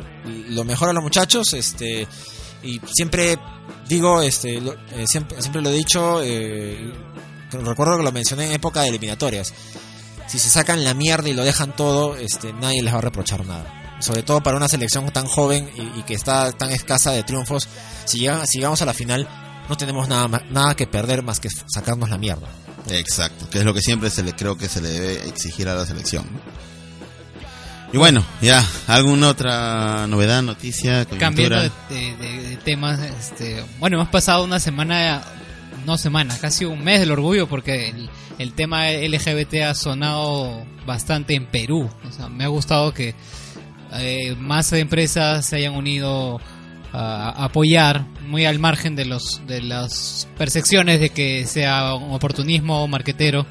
lo 0.49 0.63
mejor 0.63 0.89
a 0.89 0.93
los 0.93 1.03
muchachos, 1.03 1.53
este, 1.53 2.07
y 2.63 2.81
siempre 2.93 3.37
digo, 3.87 4.21
este, 4.23 4.59
lo- 4.61 4.73
eh, 4.93 5.05
siempre, 5.07 5.39
siempre 5.41 5.61
lo 5.61 5.69
he 5.69 5.73
dicho, 5.73 6.21
eh, 6.23 6.91
recuerdo 7.51 7.97
que 7.97 8.03
lo 8.03 8.11
mencioné 8.11 8.45
en 8.47 8.51
época 8.53 8.81
de 8.81 8.89
eliminatorias. 8.89 9.53
Si 10.27 10.39
se 10.39 10.49
sacan 10.49 10.83
la 10.83 10.93
mierda 10.93 11.29
y 11.29 11.33
lo 11.33 11.43
dejan 11.43 11.75
todo, 11.75 12.15
este, 12.17 12.51
nadie 12.53 12.81
les 12.81 12.93
va 12.93 12.97
a 12.97 13.01
reprochar 13.01 13.45
nada. 13.45 13.97
Sobre 13.99 14.23
todo 14.23 14.41
para 14.41 14.57
una 14.57 14.67
selección 14.67 15.05
tan 15.11 15.25
joven 15.27 15.69
y, 15.75 15.99
y 15.99 16.03
que 16.03 16.15
está 16.15 16.51
tan 16.51 16.71
escasa 16.71 17.11
de 17.11 17.23
triunfos. 17.23 17.67
Si, 18.05 18.19
llega- 18.19 18.45
si 18.45 18.57
llegamos 18.57 18.81
a 18.81 18.85
la 18.85 18.93
final, 18.93 19.27
no 19.69 19.77
tenemos 19.77 20.07
nada, 20.09 20.43
nada 20.49 20.75
que 20.75 20.87
perder 20.87 21.23
más 21.23 21.39
que 21.39 21.49
sacarnos 21.73 22.09
la 22.09 22.17
mierda. 22.17 22.47
Exacto, 22.89 23.49
que 23.49 23.59
es 23.59 23.63
lo 23.65 23.73
que 23.73 23.81
siempre 23.81 24.09
se 24.09 24.21
le 24.23 24.33
creo 24.33 24.57
que 24.57 24.67
se 24.67 24.81
le 24.81 24.89
debe 24.89 25.27
exigir 25.27 25.67
a 25.69 25.75
la 25.75 25.85
selección. 25.85 26.25
Y 27.93 27.97
bueno, 27.97 28.25
ya, 28.41 28.63
¿alguna 28.87 29.29
otra 29.29 30.05
novedad, 30.07 30.41
noticia, 30.41 31.05
Cambiando 31.05 31.55
de- 31.89 32.15
de- 32.17 32.49
de 32.49 32.57
temas, 32.57 32.99
este, 32.99 33.63
bueno, 33.79 33.97
hemos 33.97 34.09
pasado 34.09 34.43
una 34.43 34.59
semana, 34.59 35.23
no 35.85 35.97
semana, 35.97 36.37
casi 36.39 36.65
un 36.65 36.83
mes 36.83 36.99
del 36.99 37.11
orgullo 37.11 37.47
porque 37.47 37.89
el, 37.89 38.09
el 38.39 38.53
tema 38.53 38.89
LGBT 38.91 39.55
ha 39.67 39.75
sonado 39.75 40.65
bastante 40.85 41.35
en 41.35 41.45
Perú. 41.45 41.89
O 42.07 42.11
sea, 42.11 42.27
me 42.29 42.43
ha 42.43 42.47
gustado 42.47 42.93
que 42.93 43.15
eh, 43.93 44.35
más 44.37 44.71
empresas 44.73 45.45
se 45.45 45.57
hayan 45.57 45.73
unido 45.75 46.39
a, 46.91 47.29
a 47.29 47.45
apoyar, 47.45 48.05
muy 48.27 48.45
al 48.45 48.59
margen 48.59 48.95
de 48.95 49.05
los 49.05 49.41
de 49.47 49.61
las 49.61 50.27
percepciones 50.37 50.99
de 50.99 51.09
que 51.09 51.45
sea 51.45 51.93
un 51.95 52.13
oportunismo 52.13 52.83
o 52.83 52.87
marquetero, 52.87 53.45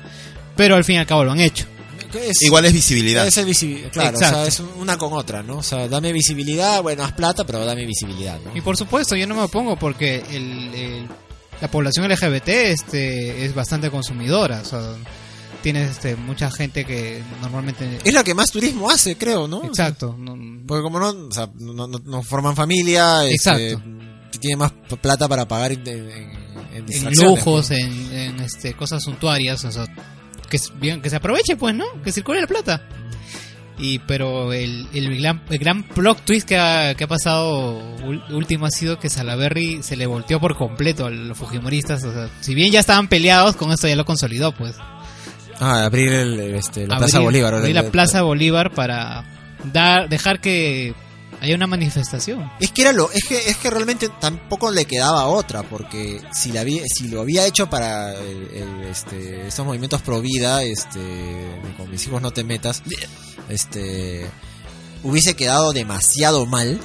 pero 0.57 0.77
al 0.77 0.85
fin 0.85 0.97
y 0.97 0.99
al 0.99 1.07
cabo 1.07 1.25
lo 1.25 1.33
han 1.33 1.41
hecho. 1.41 1.67
Es- 2.15 2.43
Igual 2.43 2.65
es 2.67 2.73
visibilidad. 2.73 3.25
Visibilidad, 3.45 3.91
claro, 3.91 4.11
o 4.11 4.21
Exacto. 4.21 4.37
sea, 4.39 4.47
es 4.47 4.63
una 4.79 4.97
con 4.97 5.13
otra, 5.15 5.43
¿no? 5.43 5.57
O 5.59 5.63
sea, 5.65 5.89
dame 5.89 6.13
visibilidad, 6.13 6.81
bueno, 6.81 7.03
haz 7.03 7.13
plata, 7.13 7.45
pero 7.45 7.65
dame 7.67 7.85
visibilidad, 7.87 8.39
¿no? 8.45 8.57
Y 8.57 8.61
por 8.61 8.77
supuesto, 8.77 9.17
yo 9.17 9.27
no 9.27 9.35
me 9.35 9.43
opongo 9.43 9.77
porque 9.77 10.23
el, 10.31 10.73
el- 10.75 11.09
la 11.61 11.69
población 11.71 12.09
LGBT 12.09 12.49
este, 12.49 13.45
es 13.45 13.55
bastante 13.55 13.91
consumidora. 13.91 14.61
O 14.61 14.65
sea, 14.65 14.81
tienes 15.63 15.91
este, 15.93 16.17
mucha 16.17 16.51
gente 16.51 16.85
que 16.85 17.23
normalmente... 17.41 17.99
Es 18.05 18.13
la 18.13 18.23
que 18.25 18.35
más 18.35 18.51
turismo 18.51 18.91
hace, 18.91 19.17
creo, 19.17 19.49
¿no? 19.49 19.65
Exacto. 19.65 20.15
no- 20.19 20.37
Porque 20.67 20.83
como 20.83 20.99
no, 20.99 21.09
o 21.29 21.33
sea, 21.33 21.49
no, 21.59 21.73
no- 21.87 22.01
no 22.05 22.23
forman 22.23 22.55
familia, 22.57 23.25
este, 23.27 23.73
Exacto. 23.73 23.91
tienen 24.41 24.59
más 24.59 24.73
plata 25.01 25.27
para 25.29 25.47
pagar 25.49 25.73
en, 25.73 25.87
en- 25.87 26.45
en 26.75 26.93
en 26.93 27.13
lujos, 27.15 27.71
¿no? 27.71 27.77
en, 27.77 28.13
en, 28.13 28.41
este, 28.41 28.75
cosas 28.75 29.03
suntuarias, 29.03 29.65
o 29.65 29.71
sea, 29.73 29.87
que, 30.51 30.59
bien, 30.81 31.01
que 31.01 31.09
se 31.09 31.17
aproveche, 31.17 31.57
pues, 31.57 31.75
¿no? 31.75 31.85
Que 32.03 32.13
circule 32.13 32.41
la 32.41 32.47
plata. 32.47 32.87
Y 33.77 33.99
pero 34.01 34.53
el, 34.53 34.87
el, 34.95 35.19
gran, 35.21 35.43
el 35.51 35.59
gran 35.59 35.83
plot 35.83 36.21
twist 36.25 36.47
que 36.49 36.57
ha, 36.57 36.95
que 36.95 37.05
ha 37.05 37.09
pasado 37.09 37.81
último 38.31 38.67
ha 38.67 38.71
sido 38.71 38.99
que 39.01 39.11
Salaberry 39.11 39.83
se 39.83 39.97
le 39.97 40.07
volteó 40.07 40.39
por 40.39 40.57
completo 40.57 41.07
a 41.07 41.11
los 41.11 41.37
fujimoristas. 41.37 42.05
O 42.05 42.13
sea, 42.13 42.29
si 42.41 42.55
bien 42.55 42.71
ya 42.71 42.79
estaban 42.81 43.09
peleados, 43.09 43.57
con 43.57 43.73
esto 43.73 43.89
ya 43.89 43.97
lo 43.97 44.05
consolidó, 44.05 44.53
pues. 44.53 44.77
Ah, 45.61 45.85
abrir 45.85 46.13
el, 46.13 46.39
este, 46.55 46.87
la 46.87 46.95
abrir- 46.97 46.99
Plaza 46.99 47.19
Bolívar. 47.21 47.55
abrir 47.55 47.75
la 47.75 47.91
Plaza 47.91 48.23
Bolívar 48.23 48.73
para 48.73 49.25
dar, 49.73 50.09
dejar 50.09 50.41
que 50.41 50.95
haya 51.45 51.55
una 51.57 51.67
manifestación. 51.67 52.51
Es 52.61 52.71
que 52.73 52.83
era 52.83 52.93
lo, 52.93 53.11
es 53.13 53.25
que, 53.25 53.49
es 53.49 53.57
que 53.57 53.71
realmente 53.71 54.09
tampoco 54.21 54.71
le 54.71 54.85
quedaba 54.85 55.27
otra, 55.27 55.63
porque 55.63 56.21
si 56.33 56.53
la 56.53 56.61
había, 56.63 56.83
si 56.87 57.09
lo 57.09 57.21
había 57.21 57.47
hecho 57.47 57.69
para 57.71 58.13
el- 58.15 58.85
este, 58.91 59.47
estos 59.49 59.65
movimientos 59.65 60.03
pro 60.03 60.21
vida, 60.21 60.63
este, 60.63 61.01
con 61.77 61.91
mis 61.91 62.07
hijos 62.07 62.21
no 62.23 62.31
te 62.33 62.45
metas, 62.45 62.83
este, 63.49 64.29
hubiese 65.03 65.35
quedado 65.35 65.73
demasiado 65.73 66.47
mal 66.47 66.81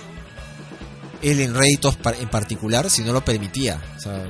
él 1.21 1.39
en 1.41 1.53
réditos 1.53 1.97
en 2.19 2.29
particular 2.29 2.89
si 2.89 3.01
no 3.01 3.11
lo 3.13 3.23
permitía, 3.25 3.81
o 3.97 3.99
sea, 3.99 4.25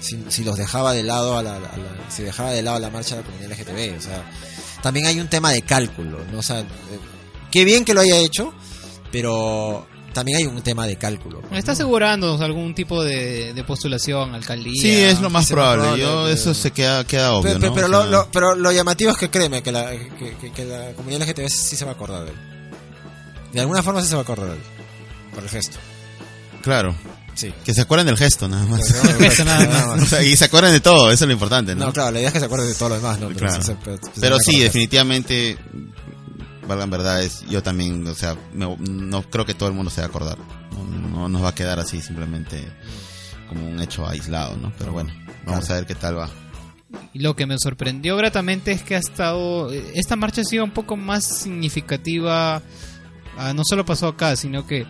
si, 0.00 0.24
si 0.28 0.44
los 0.44 0.56
dejaba 0.56 0.92
de 0.94 1.02
lado 1.02 1.36
a 1.36 1.42
la, 1.42 1.56
a 1.56 1.60
la- 1.60 2.10
si 2.10 2.22
dejaba 2.22 2.50
de 2.50 2.62
lado 2.62 2.78
la 2.78 2.90
marcha 2.90 3.16
de 3.16 3.22
la 3.22 3.26
comunidad 3.26 3.52
LGTB, 3.52 3.98
o 3.98 4.00
sea, 4.00 4.24
también 4.82 5.06
hay 5.06 5.20
un 5.20 5.28
tema 5.28 5.50
de 5.52 5.62
cálculo, 5.62 6.24
¿no? 6.32 6.38
O 6.38 6.42
sea, 6.42 6.60
eh, 6.60 6.64
qué 7.50 7.64
bien 7.64 7.84
que 7.84 7.94
lo 7.94 8.00
haya 8.00 8.16
hecho, 8.16 8.52
pero 9.12 9.86
también 10.12 10.38
hay 10.38 10.44
un 10.44 10.60
tema 10.62 10.86
de 10.86 10.96
cálculo. 10.96 11.40
¿no? 11.50 11.56
Está 11.56 11.72
asegurando 11.72 12.36
algún 12.42 12.74
tipo 12.74 13.02
de, 13.04 13.54
de 13.54 13.64
postulación, 13.64 14.34
alcaldía. 14.34 14.72
Sí, 14.82 14.90
es 14.90 15.20
lo 15.20 15.30
más 15.30 15.46
probable. 15.48 15.82
probable, 15.82 16.02
Yo, 16.02 16.08
pero- 16.08 16.28
eso 16.28 16.52
se 16.54 16.70
queda, 16.72 17.04
queda 17.06 17.32
obvio, 17.32 17.58
Pero, 17.58 17.60
pero, 17.60 17.68
¿no? 17.70 17.74
pero 17.74 17.86
O 17.86 17.90
lo, 17.90 18.00
sea, 18.02 18.10
lo- 18.10 18.28
pero 18.32 18.54
lo 18.56 18.72
llamativo 18.72 19.10
es 19.12 19.16
que 19.16 19.30
créeme 19.30 19.62
que 19.62 19.70
la, 19.72 19.90
que, 19.90 20.36
que- 20.40 20.50
que 20.52 20.64
la 20.64 20.92
comunidad 20.94 21.22
LGTB 21.22 21.48
sí 21.48 21.76
se 21.76 21.84
va 21.84 21.92
a 21.92 21.94
acordar 21.94 22.24
de 22.24 22.30
él. 22.30 22.36
De 23.52 23.60
alguna 23.60 23.82
forma 23.82 24.00
sí 24.02 24.08
se 24.08 24.14
va 24.14 24.20
a 24.20 24.24
acordar 24.24 24.48
de 24.48 24.54
él. 24.54 24.62
Por 25.34 25.44
el 25.44 25.48
gesto. 25.48 25.78
Claro, 26.62 26.94
Sí. 27.34 27.50
que 27.64 27.72
se 27.72 27.80
acuerden 27.80 28.06
del 28.06 28.18
gesto, 28.18 28.46
nada 28.48 28.64
más. 28.66 28.80
Eso 29.20 29.44
nada 29.46 29.86
más. 29.96 30.02
O 30.02 30.06
sea, 30.06 30.22
y 30.22 30.36
se 30.36 30.44
acuerden 30.44 30.72
de 30.72 30.80
todo, 30.80 31.10
eso 31.10 31.24
es 31.24 31.28
lo 31.28 31.32
importante, 31.32 31.74
¿no? 31.74 31.86
No, 31.86 31.92
claro, 31.92 32.10
la 32.10 32.18
idea 32.18 32.28
es 32.28 32.34
que 32.34 32.40
se 32.40 32.44
acuerde 32.44 32.66
de 32.68 32.74
todo 32.74 32.90
lo 32.90 32.94
demás, 32.96 33.18
¿no? 33.18 33.28
Pero, 33.28 33.40
Claro. 33.40 33.62
se- 33.62 33.76
pero- 33.82 33.98
se 34.38 34.50
sí, 34.52 34.60
definitivamente, 34.60 35.56
valgan 36.66 36.90
verdades, 36.90 37.44
yo 37.48 37.62
también, 37.62 38.06
o 38.06 38.14
sea, 38.14 38.36
me- 38.54 38.76
no 38.78 39.22
creo 39.22 39.44
que 39.44 39.54
todo 39.54 39.68
el 39.68 39.74
mundo 39.74 39.90
se 39.90 40.00
va 40.00 40.06
a 40.06 40.10
acordar. 40.10 40.38
No, 40.72 41.08
no 41.08 41.28
nos 41.28 41.42
va 41.44 41.48
a 41.50 41.54
quedar 41.54 41.78
así 41.78 42.00
simplemente 42.00 42.64
como 43.48 43.68
un 43.68 43.80
hecho 43.80 44.06
aislado, 44.08 44.56
¿no? 44.56 44.72
Pero 44.78 44.92
bueno, 44.92 45.12
vamos 45.44 45.68
a 45.70 45.74
ver 45.74 45.86
qué 45.86 45.94
tal 45.94 46.18
va. 46.18 46.30
Y 47.14 47.20
lo 47.20 47.34
que 47.36 47.46
me 47.46 47.56
sorprendió 47.58 48.16
gratamente 48.16 48.72
es 48.72 48.82
que 48.82 48.94
ha 48.96 48.98
estado. 48.98 49.70
Esta 49.72 50.16
marcha 50.16 50.42
ha 50.42 50.44
sido 50.44 50.64
un 50.64 50.70
poco 50.72 50.96
más 50.96 51.24
significativa. 51.26 52.62
ah, 53.38 53.52
no 53.54 53.62
solo 53.64 53.84
pasó 53.84 54.08
acá, 54.08 54.36
sino 54.36 54.66
que. 54.66 54.86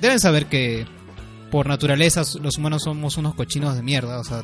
Deben 0.00 0.20
saber 0.20 0.46
que. 0.46 0.86
Por 1.50 1.68
naturaleza, 1.68 2.22
los 2.40 2.56
humanos 2.58 2.82
somos 2.82 3.16
unos 3.16 3.34
cochinos 3.34 3.76
de 3.76 3.82
mierda. 3.82 4.18
O 4.18 4.24
sea, 4.24 4.42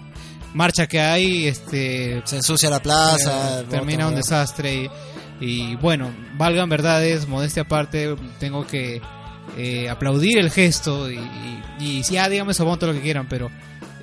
marcha 0.54 0.86
que 0.86 1.00
hay, 1.00 1.46
este. 1.46 2.22
Se 2.24 2.36
ensucia 2.36 2.70
la 2.70 2.80
plaza. 2.80 3.60
eh, 3.60 3.66
termina 3.68 4.06
un 4.08 4.14
desastre. 4.14 4.74
Y, 4.84 4.90
y 5.40 5.74
bueno, 5.76 6.10
valgan 6.36 6.68
verdades, 6.68 7.26
modestia 7.26 7.62
aparte, 7.62 8.14
tengo 8.38 8.66
que 8.66 9.00
eh, 9.56 9.88
aplaudir 9.88 10.38
el 10.38 10.50
gesto. 10.50 11.10
Y, 11.10 11.16
y, 11.18 11.62
y 11.80 12.02
ya 12.02 12.28
díganme 12.28 12.52
eso, 12.52 12.64
todo 12.76 12.92
lo 12.92 12.92
que 12.92 13.02
quieran, 13.02 13.26
pero 13.28 13.50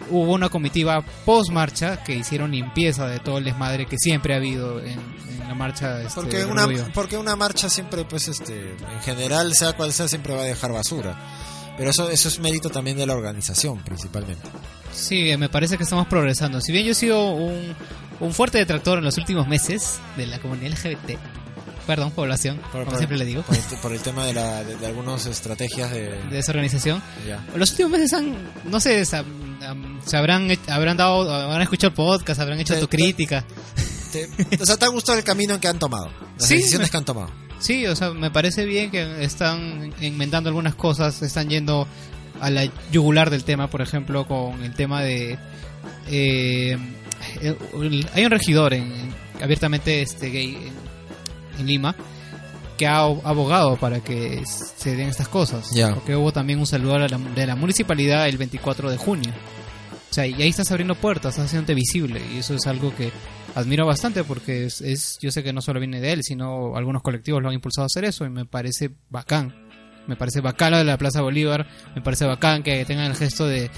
hubo 0.10 0.34
una 0.34 0.50
comitiva 0.50 1.04
post 1.26 1.52
marcha 1.52 2.04
que 2.04 2.16
hicieron 2.16 2.52
limpieza 2.52 3.08
de 3.08 3.20
todo 3.20 3.38
el 3.38 3.44
desmadre 3.44 3.86
que 3.86 3.98
siempre 3.98 4.34
ha 4.34 4.38
habido 4.38 4.80
en, 4.80 5.00
en 5.30 5.48
la 5.48 5.54
marcha. 5.54 6.02
Este, 6.02 6.22
Porque 6.22 6.46
una, 6.46 6.68
porque 6.94 7.18
una 7.18 7.36
marcha 7.36 7.70
siempre, 7.70 8.06
pues, 8.06 8.28
este, 8.28 8.72
en 8.72 9.02
general, 9.04 9.54
sea 9.54 9.74
cual 9.74 9.94
sea, 9.94 10.08
siempre 10.08 10.34
va 10.34 10.42
a 10.42 10.46
dejar 10.46 10.72
basura. 10.72 11.18
Pero 11.78 11.92
eso, 11.92 12.10
eso 12.10 12.28
es 12.28 12.40
mérito 12.40 12.72
también 12.72 12.98
de 12.98 13.06
la 13.06 13.14
organización, 13.14 13.84
principalmente. 13.84 14.50
Sí, 14.92 15.38
me 15.38 15.48
parece 15.48 15.78
que 15.78 15.84
estamos 15.84 16.08
progresando. 16.08 16.60
Si 16.60 16.72
bien 16.72 16.86
yo 16.86 16.94
he 16.94 16.96
sido 16.96 17.30
un, 17.34 17.76
un 18.20 18.34
fuerte 18.34 18.58
detractor 18.58 18.98
en 19.00 19.04
los 19.06 19.18
últimos 19.18 19.48
meses 19.48 20.00
de 20.16 20.28
la 20.28 20.40
comunidad 20.40 20.72
LGBT, 20.72 21.18
perdón, 21.86 22.12
población, 22.12 22.58
Por- 22.58 22.72
como 22.72 22.86
por- 22.86 22.98
siempre 22.98 23.18
le 23.18 23.26
digo, 23.26 23.44
Por 23.44 23.56
el, 23.56 23.62
por 23.82 23.94
el 23.94 24.00
tema 24.02 24.26
de, 24.26 24.34
la, 24.34 24.64
de, 24.64 24.76
de 24.76 24.86
algunas 24.88 25.26
estrategias 25.26 25.92
de... 25.92 26.22
de 26.30 26.40
esa 26.40 26.52
organización, 26.52 27.02
ya. 27.28 27.44
los 27.56 27.72
últimos 27.72 27.92
meses 27.94 28.14
han, 28.14 28.36
no 28.66 28.80
sé, 28.80 29.06
se, 29.06 29.24
se 30.06 30.18
habrán, 30.18 30.50
habrán 30.68 30.98
dado, 30.98 31.32
habrán 31.34 31.62
escuchado 31.62 31.94
podcast, 31.94 32.40
habrán 32.42 32.60
hecho 32.60 32.74
tu 32.80 32.88
te- 34.12 34.28
o 34.62 34.66
sea, 34.66 34.78
¿te 34.78 34.86
ha 34.86 34.90
gustado 34.90 35.18
el 35.18 35.24
camino 35.24 35.54
en 35.54 35.60
que 35.60 35.68
han 35.68 35.80
tomado? 35.80 36.10
Las 36.40 36.48
Sí, 36.48 36.56
decisiones 36.56 36.88
me- 36.88 36.92
que 36.92 36.98
han 36.98 37.06
tomado. 37.06 37.30
Sí, 37.60 37.86
o 37.88 37.96
sea, 37.96 38.12
me 38.12 38.30
parece 38.32 38.66
bien 38.66 38.92
que 38.92 39.24
están 39.24 39.94
enmendando 40.00 40.50
algunas 40.50 40.76
cosas, 40.76 41.22
están 41.24 41.50
yendo 41.50 41.88
a 42.40 42.50
la 42.52 42.70
yugular 42.92 43.30
del 43.32 43.44
tema, 43.44 43.68
por 43.70 43.82
ejemplo, 43.82 44.28
con 44.28 44.64
el 44.64 44.74
tema 44.76 45.02
de... 45.02 45.38
eh, 46.10 46.78
hay 48.14 48.26
un 48.26 48.32
regidor 48.32 48.74
en, 48.74 48.92
abiertamente 49.42 50.02
este 50.02 50.30
gay 50.30 50.56
en, 50.56 51.60
en 51.62 51.66
Lima 51.68 51.96
que 52.78 52.86
ha 52.86 53.00
abogado 53.00 53.76
para 53.78 54.02
que 54.02 54.44
se 54.46 54.96
den 54.96 55.10
estas 55.10 55.28
cosas. 55.28 55.72
Ya. 55.72 55.96
Porque 55.96 56.16
hubo 56.16 56.32
también 56.32 56.60
un 56.60 56.68
saludo 56.68 56.96
a 56.96 57.00
la- 57.08 57.18
de 57.18 57.48
la 57.48 57.56
municipalidad 57.56 58.28
el 58.28 58.38
24 58.38 58.92
de 58.92 58.98
junio. 58.98 59.32
O 60.10 60.14
sea, 60.14 60.26
y 60.28 60.34
ahí 60.42 60.50
estás 60.50 60.70
abriendo 60.72 60.94
puertas, 60.96 61.32
estás 61.34 61.48
haciéndote 61.48 61.74
visible. 61.74 62.22
Y 62.34 62.38
eso 62.38 62.54
es 62.54 62.68
algo 62.68 62.96
que 62.96 63.12
admiro 63.56 63.86
bastante 63.88 64.24
porque 64.24 64.66
es, 64.66 64.82
es- 64.82 65.18
yo 65.22 65.32
sé 65.32 65.42
que 65.44 65.54
no 65.54 65.62
solo 65.62 65.80
viene 65.80 66.00
de 66.00 66.14
él, 66.14 66.22
sino 66.24 66.76
algunos 66.76 67.02
colectivos 67.02 67.42
lo 67.42 67.50
han 67.50 67.56
impulsado 67.56 67.84
a 67.84 67.88
hacer 67.88 68.06
eso 68.06 68.26
y 68.26 68.30
me 68.30 68.46
parece 68.46 68.92
bacán. 69.10 69.56
Me 70.06 70.16
parece 70.16 70.40
bacán 70.40 70.72
lo 70.72 70.78
de 70.78 70.84
la 70.86 70.98
Plaza 70.98 71.22
Bolívar, 71.22 71.68
me 71.96 72.02
parece 72.02 72.26
bacán 72.26 72.62
que 72.64 72.86
tengan 72.86 73.08
el 73.08 73.16
gesto 73.16 73.46
de, 73.48 73.70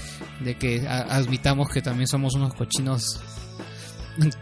de 0.44 0.54
que 0.56 0.86
admitamos 0.86 1.68
que 1.70 1.80
también 1.82 2.06
somos 2.06 2.34
unos 2.34 2.54
cochinos 2.54 3.20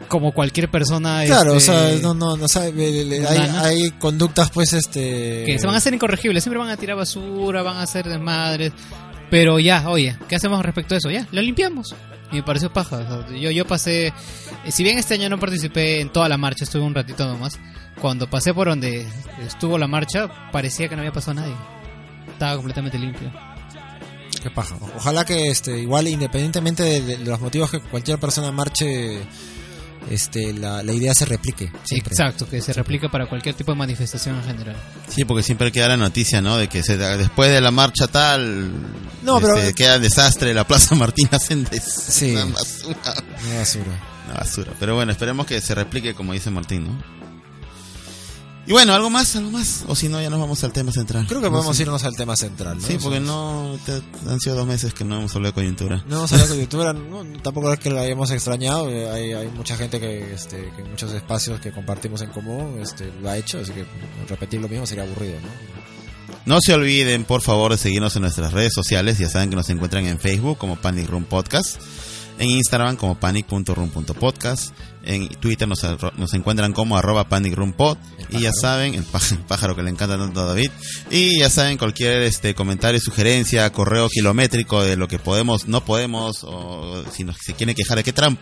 como 0.08 0.32
cualquier 0.32 0.70
persona 0.70 1.22
Claro, 1.26 1.54
este, 1.56 1.70
o 1.72 1.75
sea, 1.75 1.98
no, 2.02 2.14
no, 2.14 2.37
no, 2.37 2.44
o 2.44 2.48
sea, 2.48 2.68
le- 2.70 3.26
hay, 3.26 3.38
hay 3.38 3.90
conductas, 3.92 4.50
pues, 4.50 4.72
este... 4.72 5.44
que 5.46 5.58
se 5.58 5.66
van 5.66 5.75
a 5.75 5.78
hacer 5.78 5.94
incorregibles, 5.94 6.42
siempre 6.42 6.58
van 6.58 6.70
a 6.70 6.76
tirar 6.76 6.96
basura, 6.96 7.62
van 7.62 7.76
a 7.76 7.82
hacer 7.82 8.08
desmadres, 8.08 8.72
pero 9.30 9.58
ya, 9.58 9.88
oye, 9.88 10.16
¿qué 10.28 10.37
hacemos 10.37 10.62
respecto 10.64 10.94
a 10.94 10.98
eso? 10.98 11.10
Ya, 11.10 11.26
lo 11.32 11.40
limpiamos. 11.42 11.94
Y 12.30 12.37
me 12.37 12.42
pareció 12.42 12.70
paja. 12.72 12.96
o 12.98 13.26
sea, 13.28 13.37
yo, 13.38 13.50
yo 13.50 13.66
pasé, 13.66 14.08
eh, 14.08 14.12
si 14.70 14.82
bien 14.82 14.98
este 14.98 15.14
año 15.14 15.28
no 15.30 15.38
participé 15.38 16.00
en 16.00 16.10
toda 16.12 16.28
la 16.28 16.37
marcha, 16.37 16.64
estuve 16.64 16.82
un 16.82 16.94
ratito 16.94 17.26
nomás, 17.26 17.58
cuando 18.00 18.28
pasé 18.28 18.52
por 18.52 18.68
donde 18.68 19.06
estuvo 19.46 19.78
la 19.78 19.87
marcha, 19.87 20.28
parecía 20.52 20.88
que 20.88 20.94
no 20.96 21.00
había 21.02 21.12
pasado 21.12 21.34
nadie. 21.40 21.54
Estaba 22.30 22.56
completamente 22.56 22.98
limpio. 22.98 23.32
Qué 24.42 24.50
paja. 24.50 24.76
Ojalá 24.94 25.25
que 25.25 25.48
este 25.48 25.78
igual 25.80 26.06
independientemente 26.06 26.82
de, 26.84 27.00
de 27.00 27.18
los 27.18 27.40
motivos 27.40 27.70
que 27.70 27.80
cualquier 27.80 28.18
persona 28.20 28.52
marche 28.52 29.20
este 30.10 30.52
la, 30.52 30.82
la 30.82 30.92
idea 30.92 31.12
se 31.14 31.24
replique. 31.24 31.70
siempre. 31.84 32.12
Exacto, 32.12 32.48
que 32.48 32.60
se 32.60 32.72
replica 32.72 33.08
para 33.08 33.26
cualquier 33.26 33.54
tipo 33.54 33.72
de 33.72 33.78
manifestación 33.78 34.36
en 34.36 34.44
general. 34.44 34.76
Sí, 35.08 35.24
porque 35.24 35.42
siempre 35.42 35.70
queda 35.72 35.88
la 35.88 35.96
noticia, 35.96 36.40
¿no? 36.40 36.56
De 36.56 36.68
que 36.68 36.82
se, 36.82 36.96
después 36.96 37.50
de 37.50 37.60
la 37.60 37.70
marcha 37.70 38.06
tal, 38.08 38.70
No, 39.22 39.40
pero- 39.40 39.56
este, 39.56 39.74
queda 39.74 39.96
el 39.96 40.02
desastre, 40.02 40.54
la 40.54 40.66
Plaza 40.66 40.94
Martín 40.94 41.28
Ascendes. 41.32 41.82
Sí. 41.84 42.32
Una 42.32 42.44
basura. 42.46 42.98
Una 43.46 43.58
basura. 43.58 43.84
Una 44.26 44.34
basura. 44.40 44.72
Pero 44.78 44.94
bueno, 44.94 45.12
esperemos 45.12 45.46
que 45.46 45.60
se 45.60 45.74
replique 45.74 46.14
como 46.14 46.32
dice 46.32 46.50
Martín, 46.50 46.84
¿no? 46.86 47.18
Y 48.68 48.72
bueno, 48.72 48.92
algo 48.94 49.08
más, 49.10 49.34
algo 49.34 49.50
más. 49.50 49.84
O 49.88 49.96
si 49.96 50.08
no, 50.08 50.20
ya 50.20 50.28
nos 50.30 50.38
vamos 50.38 50.62
al 50.62 50.72
tema 50.72 50.92
central. 50.92 51.26
Creo 51.26 51.40
que 51.40 51.46
No 51.46 51.52
podemos 51.52 51.76
sé. 51.76 51.84
irnos 51.84 52.04
al 52.04 52.14
tema 52.14 52.37
central. 52.37 52.76
¿no? 52.78 52.87
Sí, 52.87 52.98
porque 53.02 53.18
no, 53.18 53.78
te- 53.87 54.02
han 54.30 54.38
sido 54.40 54.56
dos 54.56 54.66
meses 54.66 54.92
que 54.94 55.04
no 55.04 55.16
hemos 55.18 55.34
hablado 55.34 55.52
de 55.52 55.54
coyuntura. 55.54 56.04
No 56.06 56.18
hemos 56.18 56.32
hablado 56.32 56.50
de 56.50 56.54
coyuntura, 56.56 56.92
no, 56.92 57.25
tampoco 57.42 57.72
es 57.72 57.80
que 57.80 57.90
la 57.90 58.02
hayamos 58.02 58.30
extrañado. 58.30 58.90
eh, 58.90 59.10
Hay, 59.10 59.32
hay 59.32 59.48
mucha 59.48 59.75
gente 59.76 59.98
que, 59.98 60.34
este, 60.34 60.70
que 60.76 60.82
en 60.82 60.90
muchos 60.90 61.12
espacios 61.14 61.58
que 61.60 61.72
compartimos 61.72 62.20
en 62.22 62.28
común 62.30 62.78
este, 62.82 63.10
lo 63.22 63.30
ha 63.30 63.37
hecho, 63.38 63.58
así 63.58 63.72
que 63.72 63.87
repetir 64.28 64.60
lo 64.60 64.68
mismo 64.68 64.87
sería 64.87 65.04
aburrido. 65.04 65.40
¿no? 65.40 65.48
No 66.54 66.58
se 66.60 66.75
olviden, 66.75 67.25
por 67.25 67.40
favor, 67.40 67.72
de 67.72 67.78
seguirnos 67.78 68.14
en 68.16 68.22
nuestras 68.22 68.52
redes 68.52 68.72
sociales. 68.75 69.18
Ya 69.18 69.28
saben 69.30 69.48
que 69.50 69.56
nos 69.56 69.68
encuentran 69.70 70.06
en 70.06 70.18
Facebook 70.18 70.58
como 70.58 70.76
Panic 70.76 71.08
Room 71.08 71.25
Podcast, 71.25 71.76
en 72.38 72.50
Instagram 72.50 72.97
como 72.97 73.18
panic.room.podcast, 73.18 74.73
en 75.04 75.28
Twitter 75.28 75.66
nos, 75.68 75.83
encuentran 76.35 76.73
como 76.73 76.97
arroba 76.97 77.28
Panic 77.28 77.54
Room 77.54 77.73
Pod. 77.73 77.99
El 78.30 78.37
Y 78.37 78.40
ya 78.42 78.52
saben, 78.52 78.95
el 78.95 79.02
pá- 79.04 79.21
el 79.30 79.38
pájaro 79.38 79.75
que 79.75 79.83
le 79.83 79.90
encanta 79.90 80.16
tanto 80.18 80.40
a 80.40 80.45
David. 80.45 80.71
Y 81.11 81.40
ya 81.40 81.50
saben, 81.50 81.78
cualquier 81.78 82.23
este 82.23 82.54
comentario, 82.54 83.00
sugerencia, 83.00 83.71
correo 83.73 84.09
kilométrico 84.09 84.83
de 84.83 84.97
lo 84.97 85.09
que 85.09 85.18
podemos, 85.18 85.66
no 85.66 85.85
podemos, 85.85 86.45
o 86.45 87.04
si 87.12 87.25
nos 87.25 87.37
se 87.38 87.54
quieren 87.54 87.75
quejar 87.75 87.97
de 87.99 88.04
qué, 88.04 88.12
tan 88.12 88.38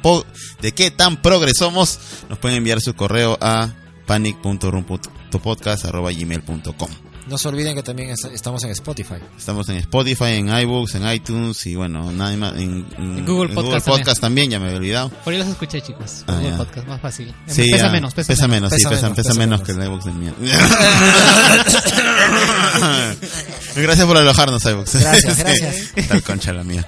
de 0.61 0.73
qué 0.73 0.91
tan 0.91 1.23
progres 1.23 1.55
somos, 1.59 1.99
nos 2.29 2.38
pueden 2.38 2.59
enviar 2.59 2.81
su 2.81 2.95
correo 2.95 3.38
a 3.41 3.73
panic.room.podcast.gmail.com. 4.07 7.06
No 7.28 7.37
se 7.38 7.49
olviden 7.49 7.75
que 7.75 7.83
también 7.83 8.11
es- 8.11 8.25
estamos 8.33 8.62
en 8.62 8.71
Spotify. 8.71 9.16
Estamos 9.37 9.68
en 9.68 9.76
Spotify, 9.78 10.35
en 10.35 10.49
iBooks, 10.49 10.95
en 10.95 11.11
iTunes 11.12 11.66
y 11.66 11.75
bueno, 11.75 12.12
nada 12.12 12.37
más 12.37 12.52
en, 12.54 12.87
en- 12.97 13.18
En 13.18 13.26
Google 13.26 13.49
en 13.49 13.54
Podcast 13.56 13.87
Podcast 13.87 14.21
también. 14.21 14.49
ya 14.50 14.61
me 14.61 14.66
había 14.66 14.78
olvidado. 14.78 15.09
Por 15.25 15.33
ahí 15.33 15.38
los 15.40 15.49
escuché, 15.49 15.80
chicos. 15.80 16.23
Ah, 16.28 16.35
Google 16.35 16.50
ya. 16.50 16.56
Podcast, 16.56 16.87
más 16.87 17.00
fácil. 17.00 17.35
Sí, 17.49 17.68
pesa 17.71 17.87
ya, 17.87 17.92
menos, 17.92 18.14
pesa, 18.14 18.28
pesa 18.28 18.47
menos. 18.47 18.71
menos, 18.71 18.73
sí, 18.73 18.76
Pesa 18.76 18.90
pesa, 18.90 19.02
menos, 19.02 19.16
pesa 19.16 19.28
pesa 19.30 19.38
menos 19.40 19.61
que 19.62 19.73
el 19.73 19.83
iBooks 19.83 20.04
de 20.04 20.12
mierda. 20.12 20.37
gracias 23.76 24.06
por 24.06 24.16
alojarnos, 24.16 24.64
iBooks. 24.64 24.95
Gracias, 25.00 25.38
gracias. 25.45 26.09
Tal 26.09 26.23
concha 26.23 26.52
la 26.52 26.64
mía. 26.64 26.87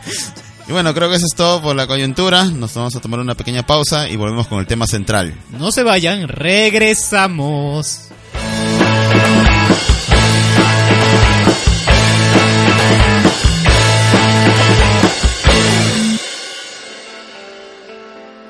Y 0.69 0.73
bueno, 0.73 0.93
creo 0.95 1.09
que 1.09 1.17
eso 1.17 1.27
es 1.27 1.35
todo 1.35 1.63
por 1.63 1.75
la 1.75 1.87
coyuntura. 1.87 2.45
Nos 2.45 2.75
vamos 2.75 2.95
a 2.95 3.01
tomar 3.01 3.21
una 3.21 3.35
pequeña 3.35 3.65
pausa 3.67 4.09
y 4.09 4.17
volvemos 4.17 4.47
con 4.49 4.61
el 4.61 4.67
tema 4.67 4.87
central. 4.87 5.35
No 5.51 5.73
se 5.73 5.83
vayan, 5.83 6.29
regresamos. 6.29 8.08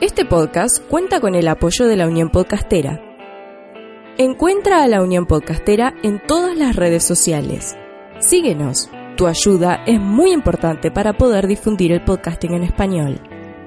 Este 0.01 0.25
podcast 0.25 0.79
cuenta 0.89 1.21
con 1.21 1.35
el 1.35 1.49
apoyo 1.49 1.87
de 1.87 1.97
la 1.97 2.07
Unión 2.07 2.31
Podcastera. 2.31 3.03
Encuentra 4.17 4.85
a 4.85 4.87
la 4.87 5.03
Unión 5.03 5.27
Podcastera 5.27 5.93
en 6.05 6.25
todas 6.25 6.57
las 6.57 6.77
redes 6.77 7.03
sociales. 7.03 7.75
Síguenos. 8.21 8.89
Tu 9.17 9.27
ayuda 9.27 9.83
es 9.89 9.99
muy 9.99 10.31
importante 10.31 10.93
para 10.93 11.15
poder 11.19 11.49
difundir 11.49 11.91
el 11.91 12.05
podcasting 12.05 12.53
en 12.53 12.63
español. 12.63 13.21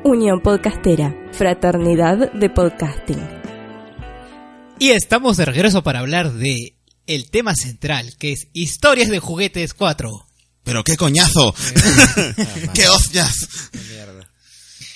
Unión 0.06 0.40
Podcastera, 0.40 1.14
Fraternidad 1.34 2.32
de 2.32 2.50
Podcasting. 2.50 3.28
Y 4.80 4.92
estamos 4.92 5.36
de 5.36 5.44
regreso 5.44 5.84
para 5.84 6.00
hablar 6.00 6.32
de 6.32 6.78
el 7.08 7.30
tema 7.30 7.56
central, 7.56 8.16
que 8.18 8.32
es 8.32 8.48
Historias 8.54 9.10
de 9.10 9.20
Juguetes 9.20 9.74
4. 9.74 10.10
Pero 10.64 10.86
qué 10.86 10.96
coñazo. 10.96 11.54
qué 12.74 12.88
hostias. 12.88 13.36
Mierda. 13.74 14.21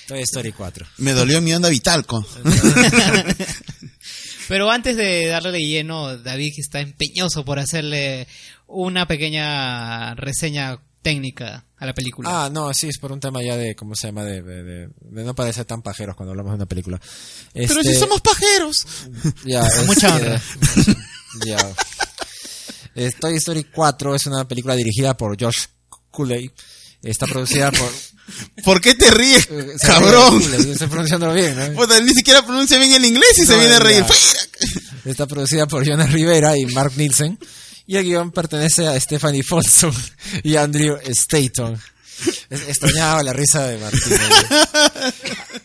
Toy 0.06 0.20
Story 0.22 0.52
4. 0.52 0.86
Me 0.98 1.12
dolió 1.12 1.40
mi 1.42 1.52
onda 1.52 1.68
vital. 1.68 2.06
Con... 2.06 2.24
Pero 4.48 4.70
antes 4.70 4.96
de 4.96 5.26
darle 5.26 5.50
de 5.52 5.60
lleno, 5.60 6.16
David 6.18 6.52
está 6.58 6.80
empeñoso 6.80 7.44
por 7.44 7.58
hacerle 7.58 8.28
una 8.68 9.06
pequeña 9.08 10.14
reseña 10.14 10.78
técnica 11.02 11.64
a 11.78 11.86
la 11.86 11.94
película. 11.94 12.44
Ah, 12.44 12.50
no, 12.50 12.72
sí, 12.72 12.88
es 12.88 12.98
por 12.98 13.12
un 13.12 13.20
tema 13.20 13.42
ya 13.42 13.56
de, 13.56 13.74
¿cómo 13.74 13.94
se 13.94 14.08
llama? 14.08 14.24
De, 14.24 14.42
de, 14.42 14.62
de- 14.62 14.88
de 15.00 15.24
no 15.24 15.34
parecer 15.34 15.64
tan 15.64 15.82
pajeros 15.82 16.16
cuando 16.16 16.30
hablamos 16.32 16.52
de 16.52 16.56
una 16.56 16.66
película. 16.66 17.00
Pero 17.52 17.80
Este, 17.80 17.94
si 17.94 17.98
somos 17.98 18.20
pajeros. 18.20 18.86
Ya, 19.44 19.62
Mucha 19.86 20.08
este, 20.16 20.26
honra. 20.26 20.42
Ya. 21.44 21.58
Eh, 22.94 23.10
Toy 23.20 23.36
Story 23.36 23.64
4 23.64 24.14
es 24.14 24.26
una 24.26 24.48
película 24.48 24.74
dirigida 24.74 25.16
por 25.16 25.40
Josh 25.40 25.66
Cooley. 26.10 26.50
Está 27.02 27.26
producida 27.26 27.70
por... 27.72 27.90
¿Por 28.64 28.80
qué 28.80 28.94
te 28.94 29.08
ríes, 29.10 29.46
eh, 29.50 29.74
se 29.78 29.86
cabrón? 29.86 30.40
Cooley, 30.42 30.70
Estoy 30.72 30.88
pronunciándolo 30.88 31.32
bien, 31.32 31.54
¿no? 31.56 31.74
Puta, 31.80 32.00
ni 32.00 32.12
siquiera 32.12 32.44
pronuncia 32.44 32.76
bien 32.78 32.92
el 32.94 33.04
inglés 33.04 33.38
y 33.38 33.46
se 33.46 33.52
No, 33.52 33.58
viene 33.60 33.74
a 33.74 33.78
reír. 33.78 34.04
ya. 34.04 35.10
Está 35.10 35.26
producida 35.26 35.66
por 35.66 35.84
Jonas 35.86 36.12
Rivera 36.12 36.56
y 36.58 36.66
Mark 36.66 36.92
Nielsen. 36.96 37.38
Y 37.86 37.96
el 37.96 38.02
guion 38.04 38.32
pertenece 38.32 38.88
a 38.88 38.98
Stephanie 38.98 39.44
Folsom 39.44 39.94
y 40.42 40.56
Andrew 40.56 40.98
Staton. 41.04 41.80
Extrañaba 42.50 43.22
la 43.22 43.32
risa 43.32 43.66
de 43.66 43.78
Martín. 43.78 44.00
¿no? 44.10 45.12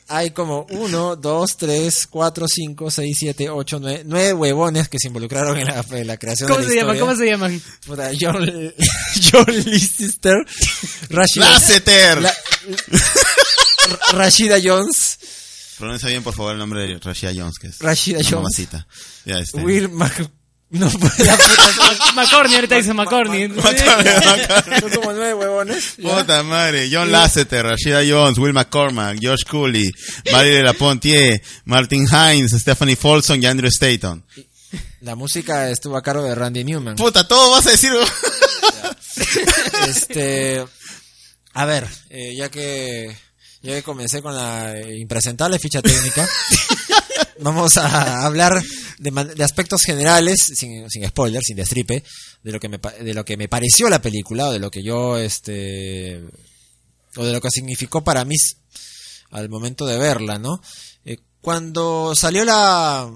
Hay 0.07 0.31
como 0.31 0.65
uno, 0.71 1.15
dos, 1.15 1.55
tres, 1.57 2.07
cuatro, 2.07 2.45
cinco, 2.47 2.91
seis, 2.91 3.15
siete, 3.19 3.49
ocho, 3.49 3.79
nueve, 3.79 4.03
nueve 4.05 4.33
huevones 4.33 4.89
que 4.89 4.97
se 4.99 5.07
involucraron 5.07 5.57
en 5.57 5.67
la, 5.67 5.85
en 5.91 6.07
la 6.07 6.17
creación 6.17 6.49
¿Cómo 6.49 6.59
de 6.61 6.65
la 6.65 6.69
se 6.71 6.75
llama? 6.77 6.93
historia. 6.93 7.01
¿Cómo 7.01 7.15
se 7.15 7.25
llaman? 7.25 7.61
Puta, 7.85 8.11
John, 8.19 8.73
John 9.31 9.45
Lister, 9.65 10.35
Rashida, 11.09 11.49
¡Láseter! 11.51 12.21
la- 12.21 12.35
Rashida 14.13 14.57
Jones, 14.63 15.17
Pronuncia 15.77 16.09
bien, 16.09 16.21
por 16.21 16.35
favor, 16.35 16.51
el 16.53 16.59
nombre 16.59 16.81
de 16.87 16.99
Rashida 16.99 17.31
Jones, 17.35 17.57
que 17.57 17.67
es 17.67 17.79
Rashida 17.79 18.19
Jones, 18.19 18.33
mamacita. 18.33 18.87
Ya, 19.25 19.39
este. 19.39 19.59
Will 19.61 19.89
Mac... 19.89 20.29
No, 20.71 20.89
pues, 20.89 21.19
la 21.19 21.37
puta, 21.37 22.13
McCorney, 22.15 22.55
ahorita 22.55 22.75
dice 22.77 22.93
McCorney. 22.93 23.49
Son 23.49 24.89
como 24.89 25.11
nueve 25.11 25.33
huevones. 25.33 25.95
Puta 26.01 26.43
madre, 26.43 26.89
John 26.89 27.11
Lasseter, 27.11 27.65
Rashida 27.65 28.01
Jones, 28.07 28.37
Will 28.37 28.53
McCormack, 28.53 29.19
Josh 29.21 29.43
Cooley, 29.43 29.91
Marie 30.31 30.55
de 30.55 30.63
la 30.63 30.73
Pontier, 30.73 31.41
Martin 31.65 32.07
Hines, 32.07 32.51
Stephanie 32.51 32.95
Folsom 32.95 33.41
y 33.41 33.45
Andrew 33.45 33.67
Staton. 33.67 34.23
La 35.01 35.15
música 35.15 35.69
estuvo 35.69 35.97
a 35.97 36.01
cargo 36.01 36.23
de 36.23 36.35
Randy 36.35 36.63
Newman. 36.63 36.95
Puta, 36.95 37.27
todo 37.27 37.51
vas 37.51 37.67
a 37.67 37.71
decir. 37.71 37.91
Este, 39.87 40.65
a 41.53 41.65
ver, 41.65 41.85
eh, 42.09 42.33
ya 42.35 42.49
que 42.49 43.13
ya 43.61 43.73
que 43.73 43.83
comencé 43.83 44.21
con 44.21 44.35
la 44.35 44.73
impresentable 44.97 45.59
ficha 45.59 45.81
técnica, 45.81 46.27
vamos 47.41 47.77
a 47.77 48.25
hablar 48.25 48.61
de, 48.99 49.43
aspectos 49.43 49.81
generales, 49.83 50.37
sin, 50.55 50.89
sin 50.89 51.07
spoiler, 51.07 51.41
sin 51.43 51.57
destripe, 51.57 52.03
de 52.43 52.51
lo 52.51 52.59
que 52.59 52.69
me 52.69 52.77
de 52.77 53.13
lo 53.13 53.25
que 53.25 53.37
me 53.37 53.47
pareció 53.47 53.89
la 53.89 54.01
película 54.01 54.47
o 54.47 54.51
de 54.51 54.59
lo 54.59 54.71
que 54.71 54.83
yo 54.83 55.17
este 55.17 56.21
o 57.15 57.25
de 57.25 57.33
lo 57.33 57.41
que 57.41 57.49
significó 57.49 58.03
para 58.03 58.25
mí 58.25 58.35
al 59.31 59.49
momento 59.49 59.85
de 59.85 59.97
verla, 59.97 60.39
¿no? 60.39 60.61
Eh, 61.05 61.17
cuando 61.41 62.15
salió 62.15 62.45
la 62.45 63.11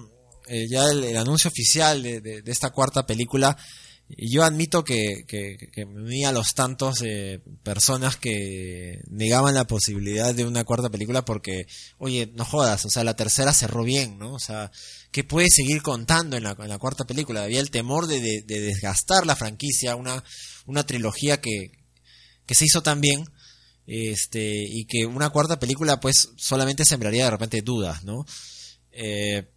eh, 0.48 0.68
ya 0.70 0.90
el, 0.90 1.18
anuncio 1.18 1.50
oficial 1.50 2.04
de, 2.04 2.44
esta 2.46 2.70
cuarta 2.70 3.06
película, 3.06 3.58
yo 4.08 4.44
admito 4.44 4.84
que, 4.84 5.26
que, 5.28 5.58
que 5.58 6.26
a 6.26 6.32
los 6.32 6.50
tantos 6.54 7.02
eh, 7.04 7.40
personas 7.64 8.18
que 8.18 9.00
negaban 9.10 9.56
la 9.56 9.66
posibilidad 9.66 10.34
de 10.36 10.46
una 10.46 10.64
cuarta 10.64 10.90
película 10.90 11.26
porque, 11.26 11.66
oye, 11.98 12.32
no 12.36 12.46
jodas, 12.46 12.86
o 12.86 12.90
sea, 12.90 13.04
la 13.04 13.16
tercera 13.16 13.52
cerró 13.54 13.84
bien, 13.84 14.20
¿no? 14.20 14.34
O 14.34 14.40
sea, 14.40 14.72
¿qué 15.12 15.24
puede 15.24 15.48
seguir 15.50 15.82
contando 15.82 16.38
en 16.38 16.44
la, 16.44 16.56
en 16.60 16.70
la 16.70 16.78
cuarta 16.78 17.06
película? 17.06 17.44
Había 17.44 17.60
el 17.60 17.72
temor 17.72 18.06
de, 18.08 18.20
de- 18.22 18.42
de 18.44 18.60
desgastar 18.62 19.26
la 19.26 19.36
franquicia, 19.36 19.96
una, 19.96 20.24
una 20.68 20.86
trilogía 20.86 21.42
que, 21.42 21.72
que 22.46 22.56
se 22.56 22.66
hizo 22.66 22.84
tan 22.84 23.02
bien, 23.02 23.26
este, 23.88 24.64
y 24.68 24.86
que 24.86 25.06
una 25.06 25.30
cuarta 25.32 25.60
película 25.60 26.00
pues 26.00 26.30
solamente 26.38 26.86
sembraría 26.86 27.26
de 27.26 27.32
repente 27.32 27.62
dudas, 27.64 28.04
¿no? 28.04 28.26
Eh, 28.92 29.48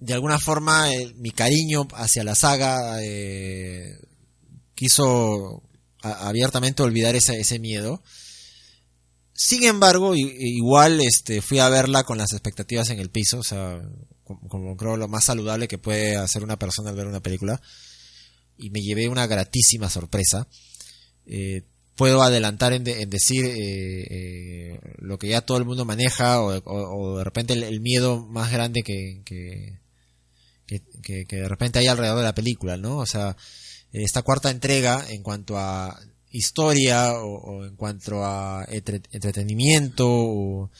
de 0.00 0.14
alguna 0.14 0.38
forma 0.38 0.92
eh, 0.92 1.14
mi 1.16 1.30
cariño 1.30 1.86
hacia 1.94 2.24
la 2.24 2.34
saga 2.34 3.02
eh, 3.02 3.98
quiso 4.74 5.62
abiertamente 6.02 6.82
olvidar 6.82 7.14
ese, 7.14 7.38
ese 7.38 7.58
miedo. 7.58 8.02
Sin 9.32 9.64
embargo, 9.64 10.14
igual 10.16 11.00
este, 11.00 11.40
fui 11.40 11.58
a 11.60 11.68
verla 11.68 12.04
con 12.04 12.18
las 12.18 12.32
expectativas 12.32 12.90
en 12.90 12.98
el 12.98 13.10
piso, 13.10 13.38
o 13.38 13.42
sea, 13.42 13.80
como, 14.24 14.76
creo 14.76 14.96
lo 14.96 15.08
más 15.08 15.24
saludable 15.24 15.68
que 15.68 15.78
puede 15.78 16.16
hacer 16.16 16.42
una 16.44 16.58
persona 16.58 16.90
al 16.90 16.96
ver 16.96 17.06
una 17.06 17.20
película. 17.20 17.60
Y 18.58 18.70
me 18.70 18.80
llevé 18.80 19.08
una 19.08 19.26
gratísima 19.26 19.88
sorpresa. 19.88 20.46
Eh, 21.24 21.62
puedo 21.96 22.22
adelantar 22.22 22.72
en, 22.74 22.84
de- 22.84 23.02
en 23.02 23.10
decir 23.10 23.46
eh, 23.46 24.78
lo 24.98 25.18
que 25.18 25.28
ya 25.28 25.40
todo 25.40 25.56
el 25.58 25.64
mundo 25.64 25.84
maneja 25.84 26.42
o, 26.42 27.18
de 27.18 27.24
repente 27.24 27.52
el, 27.54 27.80
miedo 27.80 28.26
más 28.26 28.50
grande 28.52 28.82
que, 28.82 29.22
que, 31.02 31.26
de 31.28 31.48
repente 31.48 31.78
hay 31.78 31.88
alrededor 31.88 32.18
de 32.18 32.24
la 32.24 32.34
película, 32.34 32.76
¿no? 32.76 32.98
O 32.98 33.06
sea, 33.06 33.36
esta 33.92 34.22
cuarta 34.22 34.50
entrega 34.50 35.04
en 35.08 35.22
cuanto 35.22 35.58
a 35.58 35.98
historia 36.30 37.14
o, 37.14 37.64
en 37.64 37.74
cuanto 37.74 38.24
a 38.24 38.64
entre- 38.68 39.02
entretenimiento 39.10 40.06
o, 40.08 40.70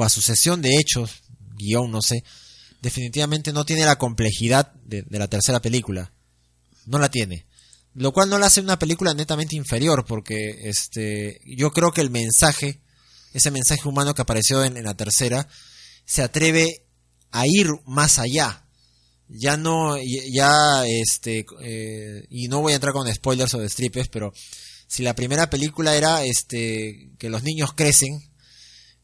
a 0.00 0.08
sucesión 0.08 0.60
de 0.60 0.76
hechos, 0.76 1.22
guion, 1.56 1.90
no 1.90 2.02
sé, 2.02 2.24
definitivamente 2.82 3.52
no 3.52 3.64
tiene 3.64 3.84
la 3.84 3.96
complejidad 3.96 4.72
de, 4.84 5.04
la 5.10 5.28
tercera 5.28 5.60
película. 5.60 6.12
No 6.86 6.98
la 6.98 7.10
tiene. 7.10 7.46
Lo 7.94 8.12
cual 8.12 8.28
no 8.28 8.38
la 8.38 8.46
hace 8.46 8.60
una 8.60 8.78
película 8.78 9.14
netamente 9.14 9.56
inferior, 9.56 10.04
porque 10.06 10.68
este, 10.68 11.40
yo 11.46 11.70
creo 11.70 11.92
que 11.92 12.02
el 12.02 12.10
mensaje, 12.10 12.80
ese 13.32 13.50
mensaje 13.50 13.88
humano 13.88 14.14
que 14.14 14.22
apareció 14.22 14.62
en 14.64 14.82
la 14.84 14.94
tercera, 14.94 15.48
se 16.04 16.22
atreve 16.22 16.84
a 17.30 17.46
ir 17.46 17.68
más 17.86 18.18
allá. 18.18 18.65
Ya 19.28 19.56
no, 19.56 19.96
ya, 19.98 20.86
este, 20.86 21.44
eh, 21.60 22.26
y 22.30 22.48
no 22.48 22.60
voy 22.60 22.72
a 22.72 22.76
entrar 22.76 22.92
con 22.92 23.12
spoilers 23.12 23.54
o 23.54 23.58
de 23.58 23.68
stripes, 23.68 24.08
pero 24.08 24.32
si 24.86 25.02
la 25.02 25.14
primera 25.14 25.50
película 25.50 25.96
era, 25.96 26.24
este, 26.24 27.10
que 27.18 27.28
los 27.28 27.42
niños 27.42 27.72
crecen, 27.72 28.30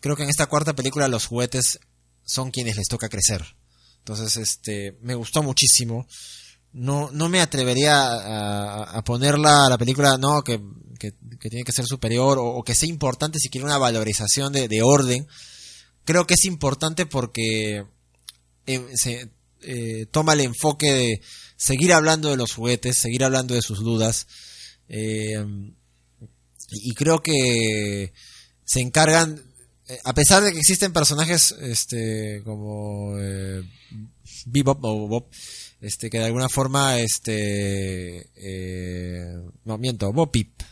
creo 0.00 0.16
que 0.16 0.22
en 0.22 0.30
esta 0.30 0.46
cuarta 0.46 0.74
película 0.74 1.08
los 1.08 1.26
juguetes 1.26 1.80
son 2.24 2.50
quienes 2.50 2.76
les 2.76 2.88
toca 2.88 3.08
crecer. 3.08 3.56
Entonces, 3.98 4.36
este, 4.36 4.96
me 5.00 5.14
gustó 5.14 5.42
muchísimo. 5.42 6.06
No, 6.72 7.10
no 7.12 7.28
me 7.28 7.40
atrevería 7.40 8.00
a, 8.00 8.82
a 8.84 9.04
ponerla 9.04 9.68
la 9.68 9.78
película, 9.78 10.16
no, 10.18 10.42
que, 10.42 10.60
que, 10.98 11.12
tiene 11.50 11.64
que 11.64 11.72
ser 11.72 11.84
superior 11.84 12.38
o, 12.38 12.46
o, 12.46 12.62
que 12.62 12.74
sea 12.74 12.88
importante 12.88 13.38
si 13.38 13.48
quiere 13.48 13.64
una 13.64 13.78
valorización 13.78 14.52
de, 14.52 14.68
de 14.68 14.82
orden. 14.82 15.26
Creo 16.04 16.26
que 16.26 16.34
es 16.34 16.44
importante 16.44 17.06
porque 17.06 17.84
eh, 18.66 18.86
se, 18.94 19.30
eh, 19.62 20.06
toma 20.10 20.34
el 20.34 20.40
enfoque 20.40 20.92
de 20.92 21.22
seguir 21.56 21.92
hablando 21.92 22.30
de 22.30 22.36
los 22.36 22.52
juguetes, 22.52 22.98
seguir 22.98 23.24
hablando 23.24 23.54
de 23.54 23.62
sus 23.62 23.80
dudas. 23.80 24.26
Eh, 24.88 25.44
y 26.70 26.94
creo 26.94 27.22
que 27.22 28.12
se 28.64 28.80
encargan, 28.80 29.42
eh, 29.88 29.98
a 30.04 30.14
pesar 30.14 30.42
de 30.42 30.52
que 30.52 30.58
existen 30.58 30.92
personajes 30.92 31.52
este, 31.60 32.42
como 32.44 33.14
eh, 33.18 33.62
Bebop 34.46 34.82
o 34.84 35.08
Bob, 35.08 35.26
este, 35.80 36.08
que 36.08 36.18
de 36.18 36.24
alguna 36.24 36.48
forma, 36.48 36.98
este, 36.98 38.30
eh, 38.36 39.36
no 39.64 39.78
miento, 39.78 40.12
Bopip, 40.12 40.62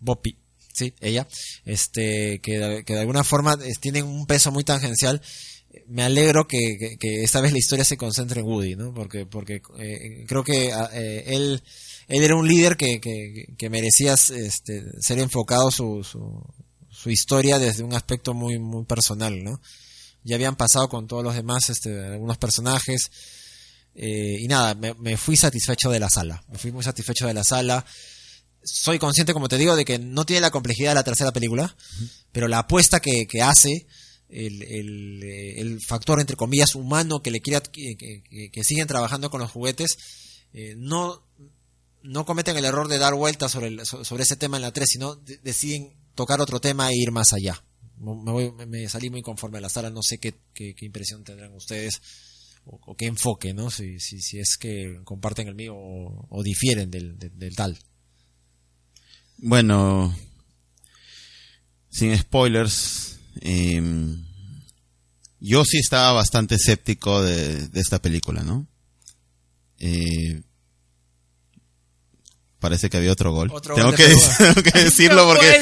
Bopip, 0.00 0.36
sí, 0.72 0.94
ella, 1.00 1.26
este, 1.64 2.40
que, 2.40 2.82
que 2.84 2.94
de 2.94 3.00
alguna 3.00 3.24
forma 3.24 3.56
tienen 3.80 4.04
un 4.04 4.26
peso 4.26 4.50
muy 4.50 4.64
tangencial. 4.64 5.22
Me 5.88 6.02
alegro 6.02 6.46
que, 6.46 6.76
que- 6.78 6.96
que 6.98 7.22
esta 7.22 7.40
vez 7.40 7.52
la 7.52 7.58
historia 7.58 7.84
se 7.84 7.96
concentre 7.96 8.40
en 8.40 8.46
Woody, 8.46 8.76
¿no? 8.76 8.92
Porque, 8.92 9.26
porque 9.26 9.62
eh, 9.78 10.24
creo 10.28 10.44
que 10.44 10.72
ah, 10.72 10.90
eh, 10.92 11.24
él, 11.28 11.62
él 12.08 12.22
era 12.22 12.36
un 12.36 12.46
líder 12.46 12.76
que, 12.76 13.00
que, 13.00 13.70
merecía 13.70 14.14
este, 14.14 14.82
ser 15.00 15.18
enfocado 15.18 15.70
su, 15.70 16.04
su, 16.04 16.42
su 16.90 17.10
historia 17.10 17.58
desde 17.58 17.82
un 17.84 17.94
aspecto 17.94 18.34
muy, 18.34 18.58
muy 18.58 18.84
personal, 18.84 19.42
¿no? 19.42 19.60
Ya 20.24 20.36
habían 20.36 20.56
pasado 20.56 20.88
con 20.88 21.06
todos 21.06 21.24
los 21.24 21.34
demás, 21.34 21.68
este, 21.70 21.98
algunos 22.04 22.38
personajes, 22.38 23.10
eh, 23.94 24.36
y 24.40 24.46
nada, 24.48 24.74
me, 24.74 24.94
me 24.94 25.16
fui 25.16 25.36
satisfecho 25.36 25.90
de 25.90 26.00
la 26.00 26.08
sala. 26.10 26.44
Me 26.48 26.58
fui 26.58 26.70
muy 26.70 26.82
satisfecho 26.84 27.26
de 27.26 27.34
la 27.34 27.44
sala. 27.44 27.84
Soy 28.62 28.98
consciente, 28.98 29.32
como 29.32 29.48
te 29.48 29.58
digo, 29.58 29.74
de 29.74 29.84
que 29.84 29.98
no 29.98 30.24
tiene 30.24 30.40
la 30.42 30.50
complejidad 30.50 30.90
de 30.90 30.94
la 30.96 31.04
tercera 31.04 31.32
película, 31.32 31.74
pero 32.30 32.46
la 32.46 32.60
apuesta 32.60 33.00
que, 33.00 33.26
que 33.26 33.42
hace, 33.42 33.86
el, 34.32 34.62
el, 34.62 35.22
eh, 35.22 35.60
el 35.60 35.78
factor, 35.80 36.18
entre 36.20 36.36
comillas, 36.36 36.74
humano 36.74 37.22
que 37.22 37.30
le 37.30 37.40
quiere, 37.40 37.58
ad- 37.58 37.66
que, 37.70 37.96
que- 37.96 38.64
siguen 38.64 38.86
trabajando 38.88 39.30
con 39.30 39.40
los 39.40 39.50
juguetes, 39.50 39.96
eh, 40.54 40.74
no, 40.78 41.22
no 42.02 42.24
cometen 42.24 42.56
el 42.56 42.64
error 42.64 42.88
de 42.88 42.98
dar 42.98 43.14
vueltas 43.14 43.52
sobre, 43.52 43.68
el- 43.68 43.86
so- 43.86 44.04
sobre 44.04 44.22
ese 44.24 44.36
tema 44.36 44.56
en 44.56 44.62
la 44.62 44.72
3, 44.72 44.88
sino 44.88 45.14
de- 45.16 45.36
deciden 45.38 45.92
tocar 46.14 46.40
otro 46.40 46.60
tema 46.60 46.90
e 46.90 46.96
ir 46.96 47.12
más 47.12 47.32
allá. 47.32 47.62
Me, 47.98 48.32
voy- 48.32 48.52
me- 48.66 48.88
salí 48.88 49.10
muy 49.10 49.22
conforme 49.22 49.58
a 49.58 49.60
la 49.60 49.68
sala, 49.68 49.90
no 49.90 50.02
sé 50.02 50.18
qué, 50.18 50.34
qué, 50.54 50.74
impresión 50.84 51.22
tendrán 51.24 51.54
ustedes 51.54 52.00
o, 52.64 52.96
qué 52.96 53.06
enfoque, 53.06 53.54
¿no? 53.54 53.70
Si, 53.70 54.00
si, 54.00 54.20
si 54.20 54.38
es 54.38 54.56
que 54.58 55.00
comparten 55.04 55.46
el 55.48 55.54
mío 55.54 55.74
o, 55.76 56.26
difieren 56.42 56.90
del, 56.90 57.16
del 57.18 57.54
tal. 57.56 57.78
Bueno, 59.38 60.16
sin 61.90 62.16
spoilers, 62.16 63.18
eh, 63.40 63.82
yo 65.40 65.64
sí 65.64 65.78
estaba 65.78 66.12
bastante 66.12 66.54
escéptico 66.56 67.22
de, 67.22 67.68
de 67.68 67.80
esta 67.80 68.00
película, 68.00 68.42
¿no? 68.42 68.66
Eh, 69.78 70.42
parece 72.60 72.88
que 72.90 72.96
había 72.96 73.10
otro 73.12 73.32
gol. 73.32 73.50
Otro 73.52 73.74
tengo, 73.74 73.88
gol 73.88 73.96
que, 73.96 74.04
Perú. 74.06 74.20
tengo 74.38 74.62
que 74.62 74.78
decirlo 74.84 75.26
porque 75.26 75.60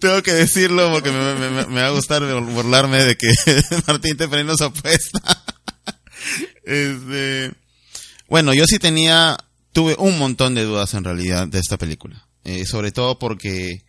tengo 0.00 0.22
que 0.22 0.32
decirlo 0.32 0.90
porque 0.92 1.10
me, 1.10 1.34
me- 1.34 1.50
me- 1.50 1.66
me 1.66 1.80
va 1.82 1.88
a 1.88 1.90
gustar 1.90 2.22
burlarme 2.42 3.04
de 3.04 3.16
que 3.16 3.28
Martín 3.86 4.16
te 4.16 4.28
prende 4.28 4.56
su 4.56 4.64
apuesta. 4.64 5.20
Este, 6.64 7.52
bueno, 8.28 8.54
yo 8.54 8.64
sí 8.66 8.78
tenía, 8.78 9.36
tuve 9.72 9.96
un 9.98 10.18
montón 10.18 10.54
de 10.54 10.64
dudas 10.64 10.94
en 10.94 11.04
realidad 11.04 11.48
de 11.48 11.58
esta 11.58 11.76
película. 11.76 12.26
Eh, 12.44 12.64
sobre 12.64 12.90
todo 12.92 13.18
porque, 13.18 13.84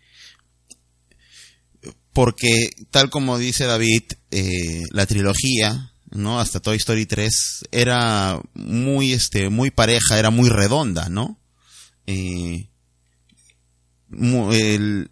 porque 2.13 2.69
tal 2.91 3.09
como 3.09 3.37
dice 3.37 3.65
David, 3.65 4.03
eh, 4.31 4.83
la 4.91 5.05
trilogía, 5.05 5.93
¿no? 6.09 6.39
Hasta 6.39 6.59
Toy 6.59 6.77
Story 6.77 7.05
3 7.05 7.63
era 7.71 8.39
muy, 8.53 9.13
este, 9.13 9.49
muy 9.49 9.71
pareja, 9.71 10.19
era 10.19 10.29
muy 10.29 10.49
redonda, 10.49 11.09
¿no? 11.09 11.39
Eh, 12.07 12.67
el- 14.51 15.11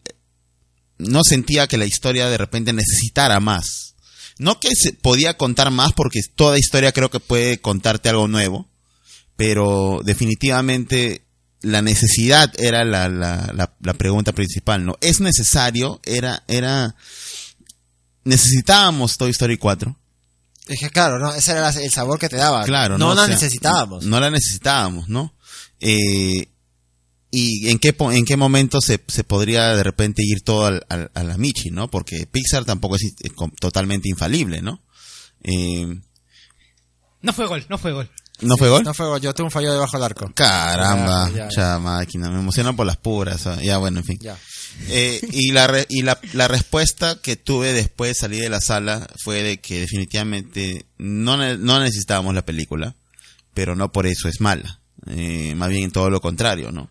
no 0.98 1.22
sentía 1.24 1.68
que 1.68 1.78
la 1.78 1.86
historia 1.86 2.30
de 2.30 2.38
repente 2.38 2.74
necesitara 2.74 3.40
más. 3.40 3.96
No 4.38 4.60
que 4.60 4.70
se 4.76 4.94
podía 4.94 5.38
contar 5.38 5.72
más 5.72 5.94
porque 5.94 6.20
toda 6.36 6.60
historia 6.60 6.92
creo 6.92 7.10
que 7.10 7.20
puede 7.20 7.62
contarte 7.62 8.10
algo 8.10 8.28
nuevo, 8.28 8.68
pero 9.38 10.02
definitivamente 10.04 11.22
la 11.62 11.82
necesidad 11.82 12.52
era 12.60 12.84
la, 12.86 13.10
la, 13.10 13.52
la, 13.54 13.74
la 13.82 13.94
pregunta 13.96 14.32
principal, 14.32 14.86
¿no? 14.86 14.96
¿Es 15.02 15.20
necesario? 15.20 16.00
Era, 16.06 16.44
era, 16.48 16.96
necesitábamos 18.24 19.18
Toy 19.18 19.32
Story 19.32 19.58
4. 19.58 19.96
Es 20.68 20.80
que 20.80 20.90
claro, 20.90 21.18
¿no? 21.20 21.34
ese 21.34 21.52
era 21.52 21.70
el 21.70 21.92
sabor 21.92 22.20
que 22.20 22.30
te 22.30 22.36
daba. 22.38 22.64
Claro, 22.64 22.98
no 22.98 23.10
¿no? 23.10 23.16
la 23.16 23.24
O 23.24 23.26
sea, 23.26 23.34
necesitábamos. 23.34 24.06
No 24.06 24.20
la 24.20 24.30
necesitábamos, 24.30 25.10
¿no? 25.10 25.34
Eh, 25.80 26.50
y 27.32 27.70
en 27.70 27.80
qué, 27.80 27.96
en 28.12 28.26
qué 28.26 28.38
momento 28.38 28.80
se, 28.82 29.04
se 29.08 29.24
podría 29.24 29.76
de 29.76 29.84
repente 29.84 30.22
ir 30.26 30.42
todo 30.42 30.66
al, 30.68 30.86
al- 30.90 31.12
a 31.14 31.24
la 31.24 31.38
Michi, 31.38 31.72
¿no? 31.72 31.90
Porque 31.90 32.28
Pixar 32.28 32.66
tampoco 32.66 32.96
es 32.98 33.04
eh, 33.04 33.30
totalmente 33.60 34.10
infalible, 34.10 34.62
¿no? 34.62 34.84
Eh, 35.44 35.88
No 37.22 37.34
fue 37.34 37.48
gol, 37.48 37.66
no 37.70 37.78
fue 37.78 37.92
gol. 37.94 38.10
¿No 38.42 38.56
fue 38.58 38.70
gol? 38.70 38.84
No 38.84 38.94
fue 38.94 39.06
gol, 39.08 39.20
yo 39.22 39.34
tengo 39.34 39.48
un 39.48 39.52
fallo 39.52 39.72
debajo 39.72 39.98
del 39.98 40.04
arco. 40.06 40.32
Caramba, 40.34 41.30
Ya, 41.30 41.36
ya, 41.36 41.44
ya. 41.44 41.50
cha 41.50 41.80
máquina, 41.80 42.30
me 42.30 42.40
emociona 42.40 42.74
por 42.76 42.86
las 42.86 42.98
puras. 42.98 43.46
ah, 43.48 43.60
Ya, 43.62 43.78
bueno, 43.78 44.00
en 44.00 44.06
fin. 44.06 44.20
Eh, 44.88 45.20
y 45.32 45.52
la, 45.52 45.68
re- 45.68 45.86
y 45.90 46.04
la, 46.04 46.20
la 46.34 46.48
respuesta 46.48 47.18
que 47.22 47.36
tuve 47.36 47.74
después 47.74 48.12
de 48.12 48.16
salir 48.16 48.42
de 48.42 48.50
la 48.50 48.62
sala 48.62 49.08
fue 49.24 49.44
de 49.44 49.60
que 49.60 49.82
definitivamente 49.82 50.86
no, 50.98 51.36
no 51.58 51.80
necesitábamos 51.82 52.34
la 52.34 52.46
película, 52.46 52.96
pero 53.54 53.76
no 53.76 53.92
por 53.92 54.08
eso 54.08 54.30
es 54.30 54.40
mala. 54.40 54.80
Eh, 55.08 55.54
más 55.56 55.70
bien 55.70 55.92
todo 55.92 56.10
lo 56.10 56.22
contrario, 56.22 56.72
¿no? 56.72 56.90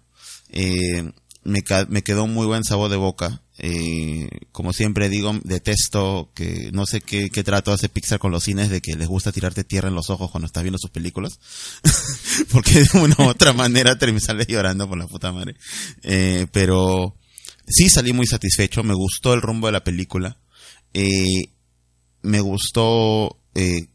Eh, 0.50 1.10
me, 1.44 1.60
me 1.88 2.02
quedó 2.02 2.24
un 2.24 2.34
muy 2.34 2.46
buen 2.46 2.64
sabor 2.64 2.90
de 2.90 2.96
boca. 2.96 3.40
Eh, 3.60 4.28
como 4.52 4.72
siempre 4.72 5.08
digo, 5.08 5.34
detesto 5.42 6.30
que 6.34 6.70
no 6.72 6.86
sé 6.86 7.00
qué, 7.00 7.28
qué 7.28 7.42
trato 7.42 7.72
hace 7.72 7.88
Pixar 7.88 8.20
con 8.20 8.30
los 8.30 8.44
cines 8.44 8.70
de 8.70 8.80
que 8.80 8.94
les 8.94 9.08
gusta 9.08 9.32
tirarte 9.32 9.64
tierra 9.64 9.88
en 9.88 9.96
los 9.96 10.10
ojos 10.10 10.30
cuando 10.30 10.46
estás 10.46 10.62
viendo 10.62 10.78
sus 10.78 10.90
películas. 10.90 11.40
Porque 12.52 12.84
de 12.84 12.98
una 13.00 13.16
u 13.18 13.24
otra 13.24 13.52
manera 13.52 13.98
te 13.98 14.20
sales 14.20 14.46
llorando 14.46 14.88
por 14.88 14.98
la 14.98 15.06
puta 15.06 15.32
madre. 15.32 15.56
Eh, 16.02 16.46
pero 16.52 17.16
sí 17.66 17.88
salí 17.90 18.12
muy 18.12 18.26
satisfecho, 18.26 18.82
me 18.82 18.94
gustó 18.94 19.34
el 19.34 19.42
rumbo 19.42 19.66
de 19.66 19.72
la 19.72 19.84
película. 19.84 20.38
Eh, 20.94 21.52
me 22.22 22.40
gustó 22.40 23.38
eh, 23.54 23.88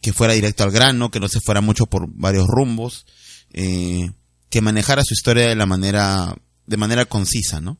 que 0.00 0.12
fuera 0.12 0.34
directo 0.34 0.64
al 0.64 0.70
grano, 0.70 1.10
que 1.10 1.20
no 1.20 1.28
se 1.28 1.40
fuera 1.40 1.60
mucho 1.60 1.86
por 1.86 2.08
varios 2.08 2.46
rumbos, 2.46 3.06
eh, 3.52 4.10
que 4.48 4.60
manejara 4.60 5.02
su 5.04 5.14
historia 5.14 5.48
de 5.48 5.56
la 5.56 5.66
manera, 5.66 6.34
de 6.66 6.76
manera 6.76 7.04
concisa, 7.04 7.60
¿no? 7.60 7.78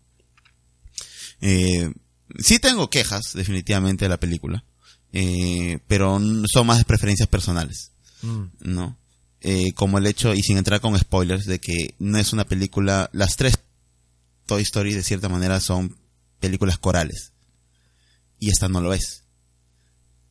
Eh, 1.41 1.91
sí 2.39 2.59
tengo 2.59 2.91
quejas, 2.91 3.33
definitivamente, 3.35 4.05
de 4.05 4.09
la 4.11 4.21
película. 4.21 4.65
Eh, 5.13 5.79
pero 5.89 6.21
son 6.53 6.67
más 6.67 6.85
preferencias 6.85 7.29
personales, 7.29 7.91
Mm. 8.23 8.45
¿no? 8.61 8.97
Eh, 9.41 9.73
como 9.73 9.99
el 9.99 10.07
hecho, 10.07 10.35
y 10.35 10.43
sin 10.43 10.59
entrar 10.59 10.81
con 10.81 10.99
spoilers, 10.99 11.47
de 11.47 11.59
que 11.59 11.95
no 11.99 12.19
es 12.19 12.33
una 12.35 12.45
película, 12.45 13.09
las 13.13 13.37
tres 13.37 13.59
Toy 14.47 14.63
Story 14.63 14.93
de 14.95 15.03
cierta 15.03 15.29
manera 15.29 15.61
son 15.61 15.97
películas 16.41 16.77
corales. 16.79 17.33
Y 18.39 18.51
esta 18.51 18.69
no 18.69 18.81
lo 18.81 18.93
es. 18.95 19.25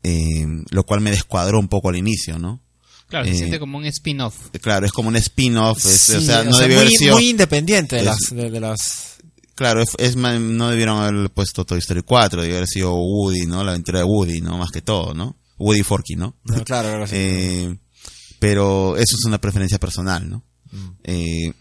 Eh, 0.04 0.46
lo 0.70 0.86
cual 0.86 1.02
me 1.02 1.12
descuadró 1.12 1.60
un 1.60 1.68
poco 1.68 1.90
al 1.90 1.96
inicio, 1.98 2.38
¿no? 2.40 2.62
Claro, 3.08 3.26
se 3.26 3.32
Eh, 3.32 3.36
siente 3.38 3.60
como 3.60 3.78
un 3.80 3.86
spin-off. 3.86 4.50
Claro, 4.62 4.86
es 4.86 4.92
como 4.92 5.10
un 5.10 5.16
spin-off, 5.16 5.84
es- 5.86 6.00
Sí, 6.02 6.16
o 6.16 6.22
sea, 6.22 6.44
no 6.44 6.58
debió 6.58 6.78
muy, 6.78 6.86
haber 6.86 6.98
sido... 6.98 7.16
muy 7.16 7.30
independiente 7.30 7.96
de 7.96 8.02
es- 8.04 8.08
las, 8.08 8.20
de, 8.32 8.52
de 8.52 8.60
las... 8.60 9.09
Claro, 9.60 9.84
es, 9.98 10.16
no 10.16 10.70
debieron 10.70 11.00
haber 11.00 11.32
puesto 11.32 11.66
Toy 11.66 11.80
Story 11.80 12.02
4, 12.02 12.44
debió 12.44 12.56
haber 12.56 12.68
sido 12.70 12.96
Woody, 12.96 13.46
¿no? 13.46 13.62
La 13.62 13.72
aventura 13.72 14.00
de 14.00 14.06
Woody, 14.06 14.40
¿no? 14.40 14.58
Más 14.58 14.72
que 14.72 14.82
todo, 14.82 15.14
¿no? 15.14 15.38
Woody 15.58 15.84
Forky, 15.84 16.16
¿no? 16.16 16.40
No, 16.46 16.64
claro, 16.64 16.88
claro. 16.88 17.06
Eh, 17.12 17.78
pero 18.40 18.96
eso 18.96 19.18
es 19.18 19.26
una 19.26 19.42
preferencia 19.42 19.78
personal, 19.78 20.30
¿no? 20.30 20.46
Mm. 20.72 20.90
Eh, 21.04 21.54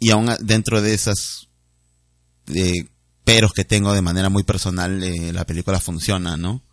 y 0.00 0.10
aún 0.10 0.34
dentro 0.40 0.82
de 0.82 0.94
esas 0.94 1.46
eh, 2.52 2.88
peros 3.22 3.52
que 3.52 3.64
tengo 3.64 3.92
de 3.94 4.02
manera 4.02 4.28
muy 4.28 4.42
personal, 4.42 5.00
la 5.32 5.46
película 5.46 5.78
funciona, 5.78 6.36
¿no? 6.36 6.66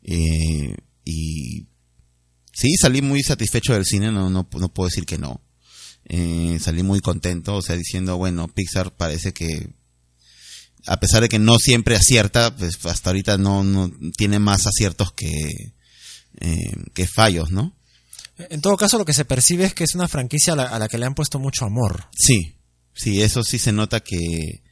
Y 0.00 1.66
sí, 2.54 2.74
salí 2.80 3.02
muy 3.02 3.22
satisfecho 3.22 3.74
del 3.74 3.84
cine, 3.84 4.10
no, 4.10 4.30
no, 4.30 4.48
no 4.50 4.72
puedo 4.72 4.88
decir 4.88 5.04
que 5.04 5.18
no. 5.18 5.42
Eh, 6.12 6.58
salí 6.60 6.82
muy 6.82 6.98
contento, 6.98 7.54
o 7.54 7.62
sea, 7.62 7.76
diciendo, 7.76 8.16
bueno, 8.16 8.48
Pixar 8.48 8.92
parece 8.92 9.32
que, 9.32 9.70
a 10.86 10.98
pesar 10.98 11.22
de 11.22 11.28
que 11.28 11.38
no 11.38 11.56
siempre 11.58 11.94
acierta, 11.94 12.56
pues 12.56 12.84
hasta 12.84 13.10
ahorita 13.10 13.38
no, 13.38 13.62
no 13.62 13.92
tiene 14.16 14.40
más 14.40 14.66
aciertos 14.66 15.12
que, 15.12 15.72
eh, 16.40 16.72
que 16.94 17.06
fallos, 17.06 17.52
¿no? 17.52 17.76
En 18.36 18.60
todo 18.60 18.76
caso, 18.76 18.98
lo 18.98 19.04
que 19.04 19.12
se 19.12 19.24
percibe 19.24 19.66
es 19.66 19.72
que 19.72 19.84
es 19.84 19.94
una 19.94 20.08
franquicia 20.08 20.54
a 20.54 20.56
la, 20.56 20.64
a 20.64 20.80
la 20.80 20.88
que 20.88 20.98
le 20.98 21.06
han 21.06 21.14
puesto 21.14 21.38
mucho 21.38 21.64
amor. 21.64 22.08
Sí, 22.18 22.56
sí, 22.92 23.22
eso 23.22 23.44
sí 23.44 23.60
se 23.60 23.70
nota 23.70 24.00
que, 24.00 24.64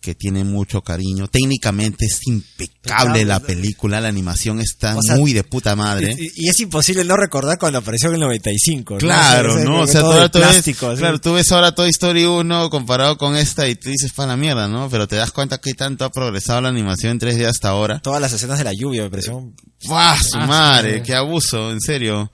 que 0.00 0.14
tiene 0.14 0.44
mucho 0.44 0.80
cariño. 0.82 1.28
Técnicamente 1.28 2.06
es 2.06 2.20
impecable 2.26 3.24
la 3.26 3.40
película, 3.40 4.00
la 4.00 4.08
animación 4.08 4.58
está 4.60 4.96
O 4.96 5.02
sea, 5.02 5.16
muy 5.16 5.32
de 5.34 5.44
puta 5.44 5.76
madre. 5.76 6.16
Y, 6.18 6.46
y 6.46 6.48
es 6.48 6.58
imposible 6.60 7.04
no 7.04 7.16
recordar 7.16 7.58
cuando 7.58 7.78
apareció 7.80 8.08
en 8.08 8.14
el 8.14 8.20
95. 8.22 8.94
¿no? 8.94 8.98
Claro, 8.98 9.62
¿no? 9.62 9.80
O 9.82 9.86
sea, 9.86 10.00
todo 10.00 10.12
de 10.12 10.16
ahora 10.16 10.30
tú 10.30 10.38
ves, 10.38 10.48
plástico, 10.48 10.88
así. 10.88 11.00
claro, 11.00 11.20
tú 11.20 11.34
ves 11.34 11.52
ahora 11.52 11.74
Toy 11.74 11.90
Story 11.90 12.24
1 12.24 12.70
comparado 12.70 13.18
con 13.18 13.36
esta 13.36 13.68
y 13.68 13.74
tú 13.74 13.90
dices, 13.90 14.12
pa 14.12 14.26
la 14.26 14.36
mierda, 14.38 14.68
¿no? 14.68 14.88
Pero 14.88 15.06
te 15.06 15.16
das 15.16 15.32
cuenta 15.32 15.58
que 15.58 15.74
tanto 15.74 16.04
ha 16.06 16.10
progresado 16.10 16.62
la 16.62 16.70
animación 16.70 17.12
en 17.12 17.20
3D 17.20 17.44
hasta 17.46 17.68
ahora. 17.68 18.00
Todas 18.00 18.22
las 18.22 18.32
escenas 18.32 18.56
de 18.58 18.64
la 18.64 18.72
lluvia 18.72 19.02
me 19.02 19.10
pareció... 19.10 19.52
¡Fua! 19.82 20.16
Su 20.18 20.36
Ah, 20.38 20.46
madre, 20.46 20.96
sí. 20.98 21.02
qué 21.06 21.14
abuso, 21.14 21.70
en 21.72 21.80
serio. 21.80 22.30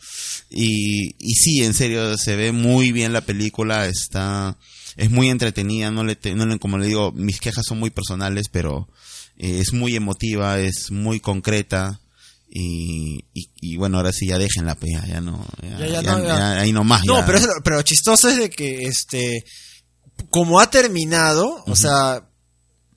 Y, 0.51 1.15
y 1.19 1.35
sí, 1.35 1.63
en 1.65 1.75
serio, 1.75 2.17
se 2.17 2.35
ve 2.37 2.53
muy 2.53 2.93
bien 2.93 3.13
la 3.13 3.21
película, 3.21 3.87
está, 3.87 4.57
es 4.97 5.11
muy 5.11 5.29
entretenida, 5.29 5.91
no 5.91 6.05
le, 6.05 6.19
no 6.35 6.47
le- 6.47 6.59
como 6.59 6.79
le 6.79 6.87
digo, 6.87 7.13
mis 7.13 7.41
quejas 7.41 7.65
son 7.67 7.79
muy 7.79 7.91
personales, 7.91 8.47
pero 8.51 8.89
eh, 9.37 9.59
es 9.61 9.73
muy 9.73 9.95
emotiva, 9.97 10.59
es 10.61 10.91
muy 10.91 11.21
concreta. 11.21 12.01
Y, 12.49 13.25
y, 13.35 13.51
y 13.61 13.77
bueno, 13.77 13.99
ahora 13.99 14.13
sí 14.13 14.27
ya 14.29 14.39
déjenla, 14.39 14.77
pues, 14.77 14.93
ya, 14.93 15.07
ya 15.07 15.21
no, 15.21 15.45
ya, 15.63 15.79
Ya, 15.79 15.87
ya 15.87 16.01
ya- 16.03 16.13
no, 16.13 16.25
ya. 16.25 16.61
ahí 16.61 16.73
nomás. 16.73 17.03
No, 17.05 17.25
pero, 17.27 17.39
es- 17.39 17.49
pero 17.65 17.77
lo 17.77 17.83
chistoso 17.83 18.29
es 18.29 18.37
de 18.39 18.49
que, 18.51 18.85
este, 18.85 19.45
como 20.31 20.61
ha 20.61 20.71
terminado, 20.71 21.63
o 21.67 21.77
sea, 21.77 22.23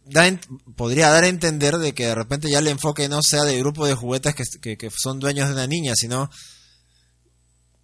da 0.05 0.39
podría 0.75 1.09
dar 1.09 1.23
a 1.25 1.27
entender 1.27 1.77
de 1.77 1.93
que 1.93 2.05
de 2.05 2.15
repente 2.15 2.49
ya 2.49 2.59
el 2.59 2.67
enfoque 2.67 3.09
no 3.09 3.21
sea 3.21 3.43
de 3.43 3.57
grupo 3.59 3.85
de 3.85 3.95
juguetes 3.95 4.33
que, 4.35 4.43
que- 4.61 4.77
que 4.77 4.89
son 4.95 5.19
dueños 5.19 5.47
de 5.49 5.53
una 5.55 5.67
niña, 5.67 5.93
sino 5.95 6.29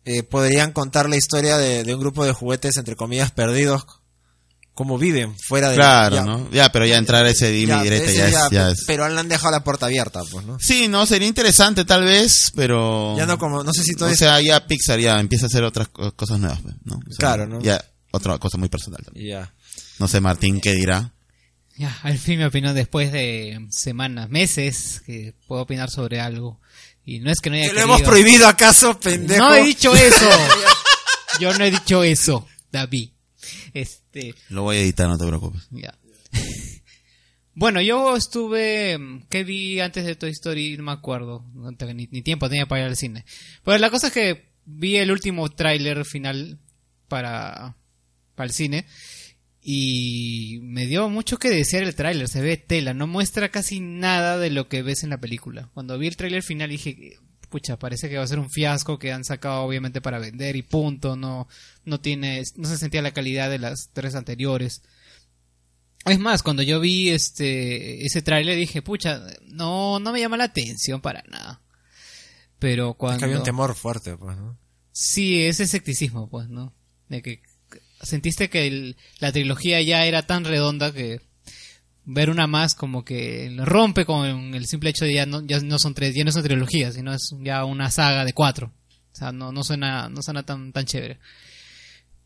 eh, 0.05 0.23
podrían 0.23 0.71
contar 0.71 1.09
la 1.09 1.17
historia 1.17 1.57
de, 1.57 1.83
de 1.83 1.93
un 1.95 1.99
grupo 1.99 2.25
de 2.25 2.31
juguetes, 2.31 2.77
entre 2.77 2.95
comillas, 2.95 3.31
perdidos, 3.31 3.85
cómo 4.75 4.99
viven 4.99 5.35
fuera 5.39 5.69
de 5.69 5.75
Claro, 5.77 6.15
ya- 6.17 6.23
¿no? 6.23 6.51
Ya, 6.51 6.71
pero 6.71 6.85
ya 6.85 6.97
entrar 6.97 7.25
a 7.25 7.29
ese 7.31 7.49
dime 7.49 7.81
directo 7.81 8.11
ya, 8.11 8.29
ya, 8.29 8.45
es, 8.45 8.51
ya 8.51 8.69
es- 8.69 8.83
Pero 8.85 9.09
le 9.09 9.19
han 9.19 9.27
dejado 9.29 9.51
la 9.51 9.63
puerta 9.63 9.87
abierta, 9.87 10.21
pues, 10.29 10.45
¿no? 10.45 10.59
Sí, 10.59 10.87
no, 10.87 11.05
sería 11.07 11.27
interesante 11.27 11.83
tal 11.85 12.03
vez, 12.03 12.51
pero... 12.55 13.15
Ya 13.17 13.25
no 13.25 13.39
como, 13.39 13.63
no 13.63 13.73
sé 13.73 13.83
si 13.83 13.95
todo 13.95 14.09
O 14.09 14.11
es- 14.11 14.19
sea, 14.19 14.39
ya 14.41 14.67
Pixar 14.67 14.99
ya 14.99 15.19
empieza 15.19 15.45
a 15.45 15.47
hacer 15.47 15.63
otras 15.63 15.87
co- 15.87 16.13
cosas 16.15 16.39
nuevas, 16.39 16.59
pues, 16.61 16.75
¿no? 16.83 16.95
O 16.97 16.99
sea, 17.09 17.17
Claro, 17.17 17.47
¿no? 17.47 17.59
Ya, 17.61 17.83
otra 18.11 18.37
cosa 18.37 18.57
muy 18.57 18.69
personal 18.69 19.01
también. 19.03 19.27
Ya. 19.27 19.53
No 19.97 20.07
sé, 20.07 20.19
Martín, 20.21 20.59
¿qué 20.61 20.73
dirá? 20.73 21.13
Ya, 21.77 21.97
al 22.03 22.17
fin 22.17 22.37
mi 22.39 22.45
opinión 22.45 22.75
después 22.75 23.11
de 23.11 23.65
semanas, 23.71 24.29
meses 24.29 25.01
que 25.05 25.33
puedo 25.47 25.61
opinar 25.63 25.89
sobre 25.89 26.19
algo. 26.21 26.59
Y 27.05 27.19
no 27.19 27.31
es 27.31 27.39
que 27.39 27.49
no 27.49 27.55
haya 27.55 27.67
¿Que 27.67 27.73
lo 27.73 27.81
hemos 27.81 28.01
prohibido 28.01 28.47
acaso, 28.47 28.99
pendejo? 28.99 29.43
No 29.43 29.53
he 29.55 29.63
dicho 29.63 29.93
eso. 29.95 30.29
Yo 31.39 31.53
no 31.57 31.63
he 31.65 31.71
dicho 31.71 32.03
eso, 32.03 32.47
David. 32.71 33.09
Este, 34.15 34.35
Lo 34.49 34.63
voy 34.63 34.77
a 34.77 34.81
editar, 34.81 35.07
no 35.07 35.17
te 35.17 35.27
preocupes. 35.27 35.67
ya. 35.71 35.93
Bueno, 37.57 37.81
yo 37.81 38.17
estuve. 38.17 38.99
¿Qué 39.29 39.45
vi 39.45 39.79
antes 39.79 40.03
de 40.05 40.15
Toy 40.15 40.31
Story? 40.31 40.75
No 40.75 40.83
me 40.83 40.91
acuerdo. 40.91 41.45
No 41.53 41.71
tengo 41.71 41.93
ni, 41.93 42.05
ni 42.11 42.21
tiempo 42.21 42.49
tenía 42.49 42.65
para 42.65 42.81
ir 42.81 42.87
al 42.89 42.97
cine. 42.97 43.23
Pues 43.63 43.79
la 43.79 43.89
cosa 43.89 44.07
es 44.07 44.13
que 44.13 44.49
vi 44.65 44.97
el 44.97 45.09
último 45.09 45.47
tráiler 45.47 46.03
final 46.03 46.59
para, 47.07 47.77
para 48.35 48.47
el 48.47 48.51
cine. 48.51 48.85
Y 49.61 50.59
me 50.63 50.85
dio 50.85 51.07
mucho 51.07 51.37
que 51.37 51.49
desear 51.49 51.83
el 51.83 51.95
tráiler. 51.95 52.27
Se 52.27 52.41
ve 52.41 52.57
tela. 52.57 52.93
No 52.93 53.07
muestra 53.07 53.47
casi 53.47 53.79
nada 53.79 54.37
de 54.37 54.49
lo 54.49 54.67
que 54.67 54.81
ves 54.83 55.03
en 55.05 55.11
la 55.11 55.21
película. 55.21 55.69
Cuando 55.73 55.97
vi 55.97 56.07
el 56.07 56.17
tráiler 56.17 56.43
final 56.43 56.69
dije. 56.69 57.19
Pucha, 57.47 57.77
parece 57.77 58.09
que 58.09 58.17
va 58.17 58.23
a 58.23 58.27
ser 58.27 58.39
un 58.39 58.49
fiasco 58.49 58.97
que 58.99 59.11
han 59.11 59.23
sacado 59.23 59.63
obviamente 59.63 60.01
para 60.01 60.19
vender 60.19 60.55
y 60.55 60.61
punto. 60.63 61.15
No, 61.15 61.47
no 61.83 61.99
tiene, 61.99 62.43
no 62.55 62.67
se 62.67 62.77
sentía 62.77 63.01
la 63.01 63.13
calidad 63.13 63.49
de 63.49 63.59
las 63.59 63.89
tres 63.93 64.15
anteriores. 64.15 64.81
Es 66.05 66.19
más, 66.19 66.43
cuando 66.43 66.61
yo 66.61 66.79
vi 66.79 67.09
este 67.09 68.05
ese 68.05 68.21
tráiler 68.21 68.55
dije, 68.57 68.81
pucha, 68.81 69.21
no, 69.47 69.99
no 69.99 70.11
me 70.11 70.19
llama 70.19 70.37
la 70.37 70.43
atención 70.45 71.01
para 71.01 71.23
nada. 71.29 71.61
Pero 72.59 72.93
cuando 72.93 73.15
Es 73.17 73.19
que 73.19 73.25
había 73.25 73.37
un 73.37 73.43
temor 73.43 73.75
fuerte, 73.75 74.15
pues, 74.15 74.37
¿no? 74.37 74.57
sí, 74.91 75.43
ese 75.43 75.63
escepticismo, 75.63 76.29
pues, 76.29 76.47
¿no? 76.47 76.73
De 77.09 77.21
que 77.21 77.41
sentiste 78.01 78.49
que 78.49 78.67
el- 78.67 78.97
la 79.19 79.31
trilogía 79.31 79.81
ya 79.81 80.05
era 80.05 80.25
tan 80.27 80.45
redonda 80.45 80.93
que 80.93 81.21
ver 82.05 82.29
una 82.29 82.47
más 82.47 82.75
como 82.75 83.03
que 83.03 83.53
rompe 83.57 84.05
con 84.05 84.25
el 84.25 84.67
simple 84.67 84.91
hecho 84.91 85.05
de 85.05 85.13
ya 85.13 85.25
no, 85.25 85.45
ya 85.45 85.59
no 85.59 85.79
son 85.79 85.93
tres, 85.93 86.15
ya 86.15 86.23
no 86.23 86.31
son 86.31 86.43
trilogías, 86.43 86.95
sino 86.95 87.13
es 87.13 87.35
ya 87.41 87.65
una 87.65 87.91
saga 87.91 88.25
de 88.25 88.33
cuatro. 88.33 88.71
O 89.11 89.15
sea, 89.17 89.31
no, 89.31 89.51
no 89.51 89.63
suena, 89.63 90.09
no 90.09 90.21
suena 90.21 90.43
tan, 90.43 90.71
tan 90.71 90.85
chévere. 90.85 91.19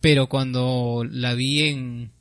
Pero 0.02 0.28
cuando 0.28 1.06
la 1.10 1.34
vi 1.34 1.63
en, 1.63 2.12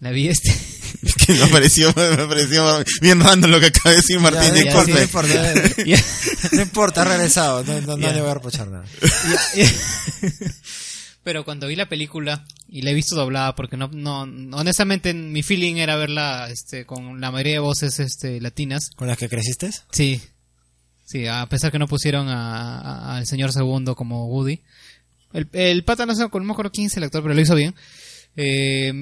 la 0.00 0.10
vi 0.10 0.28
este, 0.28 0.50
Es 1.02 1.14
que 1.14 1.32
me 1.32 1.46
pareció, 1.48 1.88
me 1.96 2.26
pareció 2.26 2.84
bien 3.00 3.20
random 3.20 3.50
lo 3.50 3.60
que 3.60 3.66
acaba 3.66 3.90
de 3.90 3.96
decir 3.96 4.20
Martín, 4.20 4.54
Ya, 4.54 4.64
ya, 4.64 4.84
sí, 4.84 4.92
no 4.92 5.02
importa, 5.02 5.54
no 6.52 6.62
importa, 6.62 7.02
ha 7.02 7.04
regresado, 7.04 7.64
no, 7.64 7.80
no, 7.80 7.96
no 7.96 8.12
le 8.12 8.20
voy 8.20 8.30
a 8.30 8.34
reprochar 8.34 8.68
nada. 8.68 8.84
Pero 11.24 11.44
cuando 11.44 11.68
vi 11.68 11.76
la 11.76 11.88
película 11.88 12.44
y 12.68 12.82
la 12.82 12.90
he 12.90 12.94
visto 12.94 13.14
doblada, 13.14 13.54
porque 13.54 13.76
no, 13.76 13.88
no, 13.88 14.22
honestamente 14.56 15.14
mi 15.14 15.42
feeling 15.42 15.76
era 15.76 15.94
verla, 15.96 16.48
este, 16.50 16.84
con 16.84 17.20
la 17.20 17.30
mayoría 17.30 17.54
de 17.54 17.58
voces, 17.60 18.00
este, 18.00 18.40
latinas. 18.40 18.90
¿Con 18.96 19.06
las 19.08 19.18
que 19.18 19.28
creciste? 19.28 19.70
Sí, 19.92 20.20
sí, 21.04 21.26
a 21.28 21.46
pesar 21.46 21.70
que 21.70 21.78
no 21.78 21.86
pusieron 21.86 22.28
a- 22.28 22.80
a- 22.80 23.16
al 23.18 23.26
señor 23.26 23.52
segundo 23.52 23.94
como 23.94 24.26
Woody. 24.26 24.60
El, 25.32 25.48
el 25.52 25.84
pata 25.84 26.06
no 26.06 26.14
sé, 26.14 26.22
no 26.32 26.40
me 26.40 26.52
acuerdo 26.52 26.72
quién 26.72 26.88
es 26.88 26.96
el 26.96 27.04
actor, 27.04 27.22
pero 27.22 27.34
lo 27.34 27.40
hizo 27.40 27.54
bien. 27.54 27.74
Eh, 28.36 28.92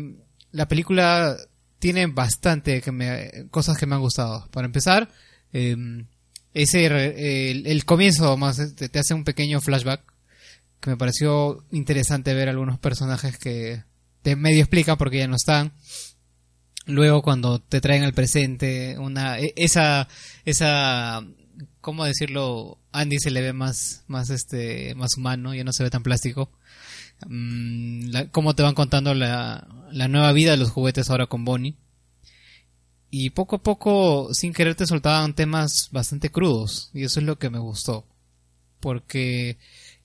la 0.53 0.69
película 0.69 1.37
tiene 1.79 2.07
bastante 2.07 2.83
que 2.83 2.93
me, 2.93 3.47
cosas 3.51 3.79
que 3.79 3.87
me 3.87 3.95
han 3.95 4.01
gustado. 4.03 4.47
Para 4.51 4.67
empezar, 4.67 5.09
eh, 5.53 5.77
ese 6.53 6.85
el, 6.87 7.67
el 7.67 7.85
comienzo 7.87 8.37
más 8.37 8.59
te, 8.77 8.89
te 8.89 8.99
hace 8.99 9.15
un 9.15 9.25
pequeño 9.25 9.61
flashback 9.61 10.03
que 10.81 10.91
me 10.91 10.97
pareció 10.97 11.65
interesante 11.71 12.35
ver 12.35 12.49
algunos 12.49 12.79
personajes 12.79 13.39
que 13.39 13.85
te 14.23 14.37
medio 14.37 14.61
explican 14.61 14.97
porque 14.97 15.19
ya 15.19 15.29
no 15.29 15.37
están. 15.37 15.73
Luego 16.87 17.23
cuando 17.23 17.61
te 17.61 17.81
traen 17.81 18.03
al 18.03 18.15
presente 18.15 18.99
una 18.99 19.39
e- 19.39 19.53
esa 19.57 20.09
esa 20.45 21.25
cómo 21.81 22.05
decirlo 22.05 22.79
Andy 22.93 23.19
se 23.19 23.31
le 23.31 23.43
ve 23.43 23.53
más 23.53 24.05
más 24.09 24.31
este 24.31 24.95
más 24.95 25.17
humano 25.17 25.55
ya 25.55 25.65
no 25.65 25.73
se 25.73 25.85
ve 25.85 25.91
tan 25.91 26.03
plástico. 26.03 26.51
Mm, 27.27 28.13
cómo 28.33 28.55
te 28.55 28.63
van 28.63 28.75
contando 28.75 29.15
la, 29.15 29.69
la 29.93 30.09
nueva 30.09 30.33
vida 30.33 30.53
de 30.53 30.57
los 30.57 30.71
juguetes 30.71 31.11
ahora 31.11 31.27
con 31.27 31.45
Bonnie. 31.45 31.77
Y 33.11 33.31
poco 33.31 33.57
a 33.57 33.63
poco 33.63 34.33
sin 34.33 34.53
querer 34.53 34.75
te 34.77 34.87
soltaban 34.87 35.35
temas 35.35 35.89
bastante 35.91 36.31
crudos 36.31 36.91
y 36.95 37.05
eso 37.05 37.21
es 37.21 37.27
lo 37.27 37.39
que 37.39 37.51
me 37.51 37.59
gustó 37.59 38.07
porque 38.81 39.59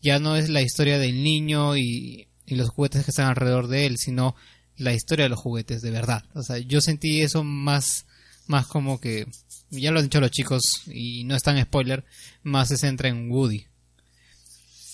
ya 0.05 0.19
no 0.19 0.37
es 0.37 0.47
la 0.49 0.61
historia 0.61 0.97
del 0.97 1.21
niño 1.21 1.75
y, 1.75 2.29
y 2.45 2.55
los 2.55 2.69
juguetes 2.69 3.03
que 3.03 3.11
están 3.11 3.27
alrededor 3.27 3.67
de 3.67 3.85
él 3.85 3.97
sino 3.97 4.35
la 4.77 4.93
historia 4.93 5.25
de 5.25 5.29
los 5.29 5.39
juguetes 5.39 5.81
de 5.81 5.91
verdad 5.91 6.23
o 6.33 6.43
sea 6.43 6.59
yo 6.59 6.79
sentí 6.79 7.21
eso 7.21 7.43
más 7.43 8.05
más 8.47 8.67
como 8.67 8.99
que, 8.99 9.27
ya 9.69 9.91
lo 9.91 9.99
han 9.99 10.05
dicho 10.05 10.19
los 10.19 10.31
chicos 10.31 10.83
y 10.87 11.23
no 11.23 11.35
es 11.35 11.43
tan 11.43 11.61
spoiler, 11.61 12.05
más 12.43 12.69
se 12.69 12.77
centra 12.77 13.09
en 13.09 13.31
Woody. 13.31 13.65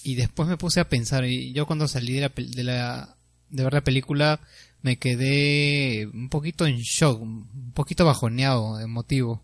Y 0.04 0.16
después 0.16 0.50
me 0.50 0.58
puse 0.58 0.80
a 0.80 0.90
pensar, 0.90 1.26
y 1.26 1.54
yo 1.54 1.66
cuando 1.68 1.88
salí 1.88 2.14
de 2.14 2.22
la, 2.22 2.32
de 2.36 2.64
la 2.64 3.18
de 3.50 3.64
ver 3.64 3.74
la 3.74 3.84
película 3.84 4.40
me 4.82 4.98
quedé 4.98 6.08
un 6.08 6.30
poquito 6.30 6.66
en 6.66 6.78
shock, 6.78 7.22
un 7.22 7.72
poquito 7.74 8.06
bajoneado, 8.06 8.80
emotivo, 8.80 9.44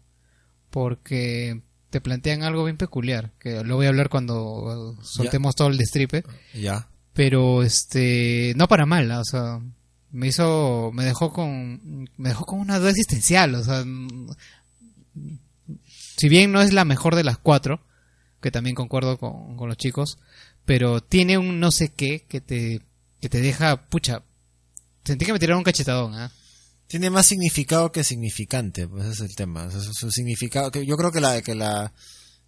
porque 0.72 1.62
te 1.90 2.02
plantean 2.02 2.44
algo 2.44 2.66
bien 2.66 2.78
peculiar, 2.78 3.32
que 3.40 3.64
lo 3.64 3.76
voy 3.76 3.86
a 3.86 3.90
hablar 3.90 4.10
cuando 4.10 4.96
soltemos 5.02 5.56
todo 5.56 5.70
el 5.70 5.78
destripe, 5.78 6.24
Ya. 6.54 6.88
pero 7.14 7.64
este 7.64 8.54
no 8.58 8.68
para 8.68 8.86
mal, 8.86 9.10
¿ah? 9.12 9.22
o 9.22 9.26
sea, 9.26 9.60
me 10.12 10.28
hizo 10.28 10.92
me 10.94 11.04
dejó 11.06 11.32
con 11.34 12.10
me 12.18 12.30
dejó 12.30 12.46
con 12.46 12.60
una 12.60 12.80
duda 12.80 12.90
existencial, 12.92 13.56
o 13.56 13.64
sea, 13.64 13.84
si 16.18 16.30
bien 16.30 16.52
no 16.52 16.62
es 16.62 16.74
la 16.74 16.86
mejor 16.86 17.16
de 17.16 17.24
las 17.24 17.38
cuatro, 17.38 17.82
que 18.42 18.52
también 18.52 18.76
concuerdo 18.76 19.18
con, 19.18 19.56
con 19.58 19.68
los 19.68 19.78
chicos, 19.78 20.18
pero 20.66 21.02
tiene 21.02 21.38
un 21.38 21.60
no 21.60 21.72
sé 21.72 21.90
qué 21.94 22.26
que 22.28 22.42
te 22.42 22.82
que 23.22 23.30
te 23.30 23.42
deja 23.42 23.78
pucha 23.88 24.22
sentí 25.04 25.26
que 25.26 25.34
me 25.34 25.40
tiraron 25.40 25.60
un 25.60 25.64
cachetadón, 25.64 26.14
¿ah? 26.16 26.32
Tiene 26.88 27.10
más 27.10 27.26
significado 27.26 27.92
que 27.92 28.04
significante, 28.04 28.88
pues 28.88 29.06
ese 29.06 29.24
es 29.26 29.30
el 29.30 29.36
tema. 29.36 29.70
Su, 29.72 30.12
significado, 30.12 30.72
que 30.72 30.86
yo 30.86 30.96
creo 30.96 31.12
que 31.12 31.20
la 31.20 31.42
que 31.42 31.54
la 31.54 31.94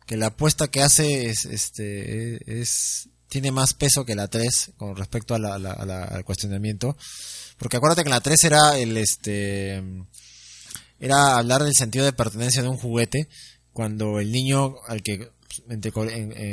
que 0.05 0.17
la 0.17 0.27
apuesta 0.27 0.69
que 0.69 0.81
hace 0.81 1.29
es 1.29 1.45
este 1.45 2.61
es 2.61 3.09
tiene 3.27 3.51
más 3.51 3.73
peso 3.73 4.05
que 4.05 4.15
la 4.15 4.27
3 4.27 4.71
con 4.77 4.95
respecto 4.95 5.35
a 5.35 5.39
la, 5.39 5.53
al 5.53 6.25
cuestionamiento, 6.25 6.97
porque 7.57 7.77
acuérdate 7.77 8.03
que 8.03 8.09
la 8.09 8.21
3 8.21 8.43
era 8.45 8.77
el 8.77 8.97
este 8.97 9.83
era 10.99 11.37
hablar 11.37 11.63
del 11.63 11.75
sentido 11.75 12.05
de 12.05 12.13
pertenencia 12.13 12.61
de 12.61 12.69
un 12.69 12.77
juguete 12.77 13.27
cuando 13.73 14.19
el 14.19 14.31
niño 14.31 14.75
al 14.87 15.03
que 15.03 15.29
entre, 15.69 15.91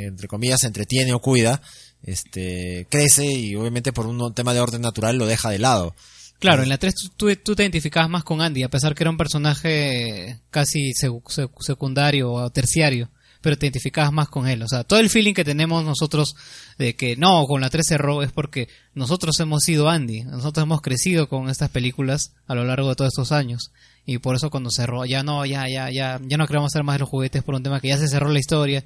entre 0.07 0.29
comillas 0.29 0.61
se 0.61 0.67
entretiene 0.67 1.13
o 1.13 1.21
cuida 1.21 1.63
este 2.03 2.87
crece 2.91 3.27
y 3.27 3.55
obviamente 3.55 3.93
por 3.93 4.07
un 4.07 4.35
tema 4.35 4.55
de 4.55 4.61
orden 4.61 4.83
natural 4.83 5.17
lo 5.17 5.27
deja 5.27 5.51
de 5.51 5.59
lado. 5.59 5.95
Claro, 6.39 6.63
en 6.63 6.69
la 6.69 6.79
3 6.79 6.95
tú, 7.17 7.35
tú- 7.37 7.55
te 7.57 7.63
identificabas 7.63 8.11
más 8.11 8.23
con 8.25 8.41
Andy, 8.43 8.63
a 8.63 8.69
pesar 8.69 8.95
que 8.95 9.03
era 9.03 9.11
un 9.11 9.17
personaje 9.17 10.41
casi 10.51 10.93
sec- 10.93 11.23
sec- 11.25 11.51
secundario 11.61 12.31
o 12.33 12.51
terciario, 12.51 13.11
pero 13.41 13.57
te 13.57 13.67
identificabas 13.67 14.13
más 14.13 14.29
con 14.29 14.47
él. 14.47 14.63
O 14.63 14.69
sea, 14.69 14.85
todo 14.85 14.99
el 14.99 15.09
feeling 15.09 15.33
que 15.35 15.45
tenemos 15.45 15.85
nosotros 15.85 16.37
de 16.79 16.95
que 16.95 17.17
no, 17.17 17.45
con 17.47 17.61
la 17.61 17.71
3 17.71 17.87
cerró 17.89 18.23
es 18.23 18.33
porque 18.33 18.69
nosotros 18.95 19.39
hemos 19.41 19.63
sido 19.65 19.89
Andy, 19.89 20.25
nosotros 20.25 20.65
hemos 20.65 20.83
crecido 20.83 21.29
con 21.29 21.49
estas 21.49 21.71
películas 21.71 22.35
a 22.47 22.55
lo 22.55 22.65
largo 22.65 22.89
de 22.91 22.97
todos 22.97 23.13
estos 23.13 23.33
años. 23.33 23.71
Y 24.05 24.19
por 24.19 24.37
eso 24.37 24.51
cuando 24.51 24.71
cerró, 24.71 25.05
ya 25.05 25.23
no, 25.23 25.45
ya, 25.47 25.69
ya, 25.69 25.91
ya, 25.91 26.21
ya 26.23 26.37
no 26.37 26.47
queremos 26.47 26.73
hacer 26.73 26.85
más 26.85 26.97
de 26.97 27.01
los 27.01 27.09
juguetes 27.09 27.43
por 27.43 27.55
un 27.55 27.63
tema 27.63 27.81
que 27.81 27.89
ya 27.89 27.99
se 27.99 28.09
cerró 28.09 28.29
la 28.29 28.39
historia. 28.39 28.85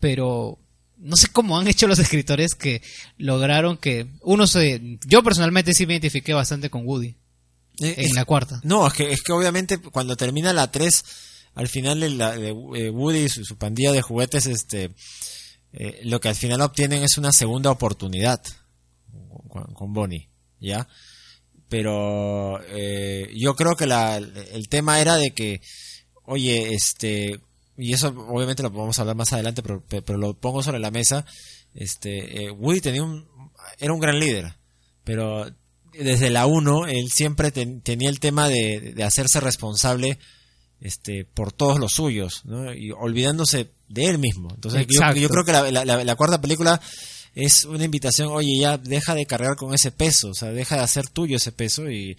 Pero 0.00 0.58
no 1.04 1.16
sé 1.16 1.28
cómo 1.28 1.58
han 1.58 1.68
hecho 1.68 1.86
los 1.86 1.98
escritores 1.98 2.54
que 2.54 2.82
lograron 3.18 3.76
que 3.76 4.06
uno 4.22 4.46
se 4.46 4.98
yo 5.06 5.22
personalmente 5.22 5.74
sí 5.74 5.86
me 5.86 5.94
identifiqué 5.94 6.32
bastante 6.34 6.70
con 6.70 6.84
Woody 6.86 7.14
Eh, 7.80 7.94
en 7.98 8.06
es- 8.06 8.14
la 8.14 8.24
cuarta 8.24 8.60
No, 8.64 8.86
es 8.86 8.92
que, 8.94 9.12
es 9.12 9.22
que 9.22 9.32
obviamente 9.32 9.78
cuando 9.78 10.16
termina 10.16 10.52
la 10.52 10.70
3, 10.70 11.04
al 11.54 11.68
final 11.68 12.00
de, 12.00 12.10
la- 12.10 12.36
de, 12.36 12.48
eh, 12.48 12.90
Woody 12.90 13.18
y 13.24 13.28
su, 13.28 13.44
su 13.44 13.56
pandilla 13.56 13.92
de 13.92 14.02
juguetes, 14.02 14.46
este, 14.46 14.90
eh, 15.72 16.00
lo 16.04 16.20
que 16.20 16.28
al 16.28 16.34
final 16.36 16.60
obtienen 16.62 17.02
es 17.04 17.18
una 17.18 17.32
segunda 17.32 17.70
oportunidad 17.70 18.40
con, 19.48 19.64
con 19.74 19.92
Bonnie, 19.92 20.28
¿ya? 20.60 20.88
Pero 21.68 22.60
eh, 22.68 23.30
yo 23.36 23.54
creo 23.56 23.74
que 23.76 23.86
la, 23.86 24.16
el 24.16 24.68
tema 24.68 25.00
era 25.00 25.16
de 25.16 25.32
que, 25.32 25.60
oye, 26.24 26.74
este, 26.74 27.40
y 27.76 27.92
eso 27.92 28.08
obviamente 28.28 28.62
lo 28.62 28.70
vamos 28.70 28.98
a 28.98 29.02
hablar 29.02 29.16
más 29.16 29.32
adelante, 29.32 29.62
pero, 29.62 29.82
pero 29.88 30.16
lo 30.18 30.34
pongo 30.34 30.62
sobre 30.62 30.78
la 30.78 30.90
mesa, 30.90 31.24
este, 31.74 32.44
eh, 32.44 32.50
Woody 32.50 32.80
tenía 32.80 33.02
un, 33.02 33.26
era 33.78 33.92
un 33.92 34.00
gran 34.00 34.18
líder, 34.18 34.54
pero 35.02 35.46
desde 35.92 36.30
la 36.30 36.46
1 36.46 36.86
él 36.86 37.10
siempre 37.10 37.50
ten- 37.52 37.80
tenía 37.80 38.08
el 38.10 38.20
tema 38.20 38.48
de, 38.48 38.92
de 38.94 39.04
hacerse 39.04 39.40
responsable 39.40 40.18
este 40.80 41.24
por 41.24 41.52
todos 41.52 41.78
los 41.78 41.92
suyos 41.94 42.42
¿no? 42.44 42.74
y 42.74 42.90
olvidándose 42.90 43.70
de 43.88 44.06
él 44.06 44.18
mismo. 44.18 44.48
Entonces 44.54 44.86
yo, 44.90 45.28
creo 45.30 45.44
que 45.44 45.52
la, 45.52 45.70
la- 45.70 45.84
la- 45.84 46.04
la 46.04 46.16
cuarta 46.16 46.40
película 46.40 46.80
es 47.34 47.64
una 47.64 47.84
invitación 47.84 48.28
oye 48.28 48.58
ya 48.60 48.76
deja 48.78 49.14
de 49.14 49.24
cargar 49.26 49.56
con 49.56 49.72
ese 49.74 49.90
peso 49.90 50.28
o 50.30 50.34
sea 50.34 50.50
deja 50.52 50.76
de 50.76 50.82
hacer 50.82 51.08
tuyo 51.08 51.36
ese 51.36 51.52
peso 51.52 51.90
y, 51.90 52.16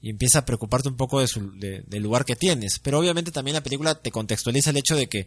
y 0.00 0.10
empieza 0.10 0.40
a 0.40 0.44
preocuparte 0.44 0.88
un 0.88 0.96
poco 0.96 1.20
de 1.20 1.26
su, 1.28 1.50
de- 1.58 1.82
del 1.86 2.02
lugar 2.02 2.24
que 2.24 2.36
tienes 2.36 2.78
pero 2.78 2.98
obviamente 3.00 3.32
también 3.32 3.54
la 3.54 3.62
película 3.62 3.94
te 4.00 4.10
contextualiza 4.12 4.70
el 4.70 4.76
hecho 4.76 4.94
de 4.96 5.08
que 5.08 5.26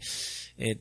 eh, 0.56 0.80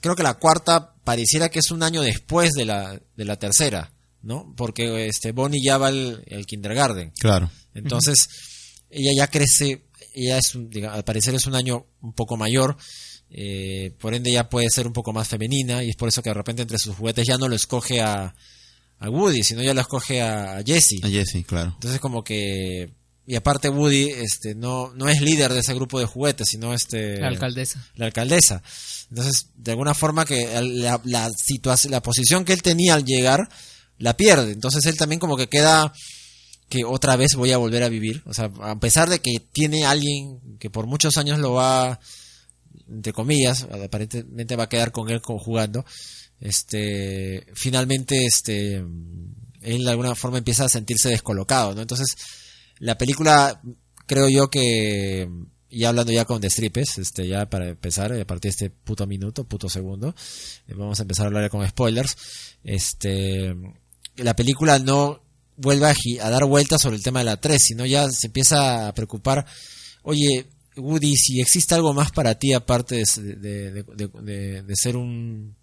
creo 0.00 0.16
que 0.16 0.22
la 0.22 0.34
cuarta 0.34 0.94
pareciera 1.04 1.48
que 1.50 1.58
es 1.58 1.70
un 1.70 1.82
año 1.82 2.00
después 2.02 2.52
de 2.52 2.64
la, 2.64 2.98
de 3.16 3.24
la 3.26 3.36
tercera, 3.38 3.92
¿no? 4.22 4.54
Porque 4.56 5.06
este 5.06 5.32
Bonnie 5.32 5.60
ya 5.62 5.76
va 5.76 5.88
al, 5.88 6.24
al 6.30 6.46
kindergarten. 6.46 7.12
Claro. 7.18 7.50
Entonces, 7.74 8.16
ella 8.88 9.10
ya 9.16 9.26
crece, 9.26 9.84
ella 10.14 10.38
es, 10.38 10.54
un- 10.54 10.70
diga- 10.70 10.92
al 10.92 11.04
parecer 11.04 11.34
es 11.34 11.46
un 11.46 11.54
año 11.54 11.86
un 12.00 12.12
poco 12.14 12.36
mayor, 12.38 12.76
eh, 13.30 13.94
por 14.00 14.14
ende 14.14 14.32
ya 14.32 14.48
puede 14.48 14.70
ser 14.70 14.86
un 14.86 14.92
poco 14.92 15.12
más 15.12 15.28
femenina, 15.28 15.82
y 15.84 15.90
es 15.90 15.96
por 15.96 16.08
eso 16.08 16.22
que 16.22 16.30
de 16.30 16.34
repente 16.34 16.62
entre 16.62 16.78
sus 16.78 16.96
juguetes 16.96 17.26
ya 17.26 17.36
no 17.36 17.48
lo 17.48 17.54
escoge 17.56 18.00
a, 18.00 18.34
a 18.98 19.10
Woody, 19.10 19.42
sino 19.42 19.62
ya 19.62 19.74
lo 19.74 19.80
escoge 19.82 20.22
a 20.22 20.62
Jessie. 20.64 21.00
A 21.02 21.08
Jesse, 21.08 21.44
claro. 21.46 21.72
Entonces 21.74 22.00
como 22.00 22.24
que 22.24 22.92
y 23.30 23.36
aparte 23.36 23.68
Woody 23.68 24.10
este 24.10 24.56
no 24.56 24.92
no 24.96 25.08
es 25.08 25.20
líder 25.20 25.52
de 25.52 25.60
ese 25.60 25.72
grupo 25.72 26.00
de 26.00 26.06
juguetes, 26.06 26.48
sino 26.50 26.74
este 26.74 27.20
la 27.20 27.28
alcaldesa 27.28 27.86
la 27.94 28.06
alcaldesa. 28.06 28.60
Entonces, 29.08 29.50
de 29.54 29.70
alguna 29.70 29.94
forma 29.94 30.24
que 30.24 30.48
la, 30.60 31.00
la 31.04 31.30
situación, 31.30 31.92
la 31.92 32.02
posición 32.02 32.44
que 32.44 32.52
él 32.52 32.60
tenía 32.60 32.94
al 32.94 33.04
llegar 33.04 33.48
la 33.98 34.16
pierde. 34.16 34.50
Entonces 34.50 34.84
él 34.86 34.96
también 34.96 35.20
como 35.20 35.36
que 35.36 35.48
queda 35.48 35.92
que 36.68 36.84
otra 36.84 37.14
vez 37.14 37.36
voy 37.36 37.52
a 37.52 37.58
volver 37.58 37.84
a 37.84 37.88
vivir. 37.88 38.20
O 38.26 38.34
sea, 38.34 38.50
a 38.62 38.80
pesar 38.80 39.08
de 39.08 39.20
que 39.20 39.38
tiene 39.52 39.84
alguien 39.84 40.40
que 40.58 40.68
por 40.68 40.88
muchos 40.88 41.16
años 41.16 41.38
lo 41.38 41.52
va, 41.52 42.00
entre 42.88 43.12
comillas, 43.12 43.62
aparentemente 43.62 44.56
va 44.56 44.64
a 44.64 44.68
quedar 44.68 44.90
con 44.90 45.08
él 45.08 45.20
jugando. 45.22 45.84
Este, 46.40 47.46
finalmente, 47.54 48.26
este, 48.26 48.78
él 49.62 49.84
de 49.84 49.90
alguna 49.90 50.16
forma 50.16 50.38
empieza 50.38 50.64
a 50.64 50.68
sentirse 50.68 51.10
descolocado, 51.10 51.76
¿no? 51.76 51.82
Entonces, 51.82 52.16
la 52.80 52.98
película, 52.98 53.62
creo 54.06 54.28
yo 54.28 54.50
que, 54.50 55.28
y 55.68 55.84
hablando 55.84 56.10
ya 56.12 56.24
con 56.24 56.40
destripes, 56.40 56.98
este, 56.98 57.28
ya 57.28 57.48
para 57.48 57.68
empezar, 57.68 58.12
a 58.12 58.26
partir 58.26 58.50
de 58.50 58.66
este 58.66 58.70
puto 58.70 59.06
minuto, 59.06 59.44
puto 59.44 59.68
segundo, 59.68 60.14
eh, 60.66 60.74
vamos 60.74 60.98
a 60.98 61.02
empezar 61.02 61.24
a 61.24 61.28
hablar 61.28 61.44
ya 61.44 61.48
con 61.50 61.66
spoilers. 61.68 62.16
Este, 62.64 63.54
la 64.16 64.34
película 64.34 64.78
no 64.78 65.22
vuelve 65.56 65.86
a, 66.20 66.30
dar 66.30 66.44
vueltas 66.46 66.82
sobre 66.82 66.96
el 66.96 67.02
tema 67.02 67.20
de 67.20 67.26
la 67.26 67.40
3, 67.40 67.62
sino 67.62 67.86
ya 67.86 68.10
se 68.10 68.26
empieza 68.26 68.88
a 68.88 68.94
preocupar, 68.94 69.46
oye, 70.02 70.48
Woody, 70.76 71.14
si 71.16 71.40
existe 71.40 71.74
algo 71.74 71.92
más 71.92 72.10
para 72.10 72.36
ti 72.36 72.52
aparte 72.52 73.02
de- 73.16 73.84
de 73.84 74.76
ser 74.76 74.96
un 74.96 75.54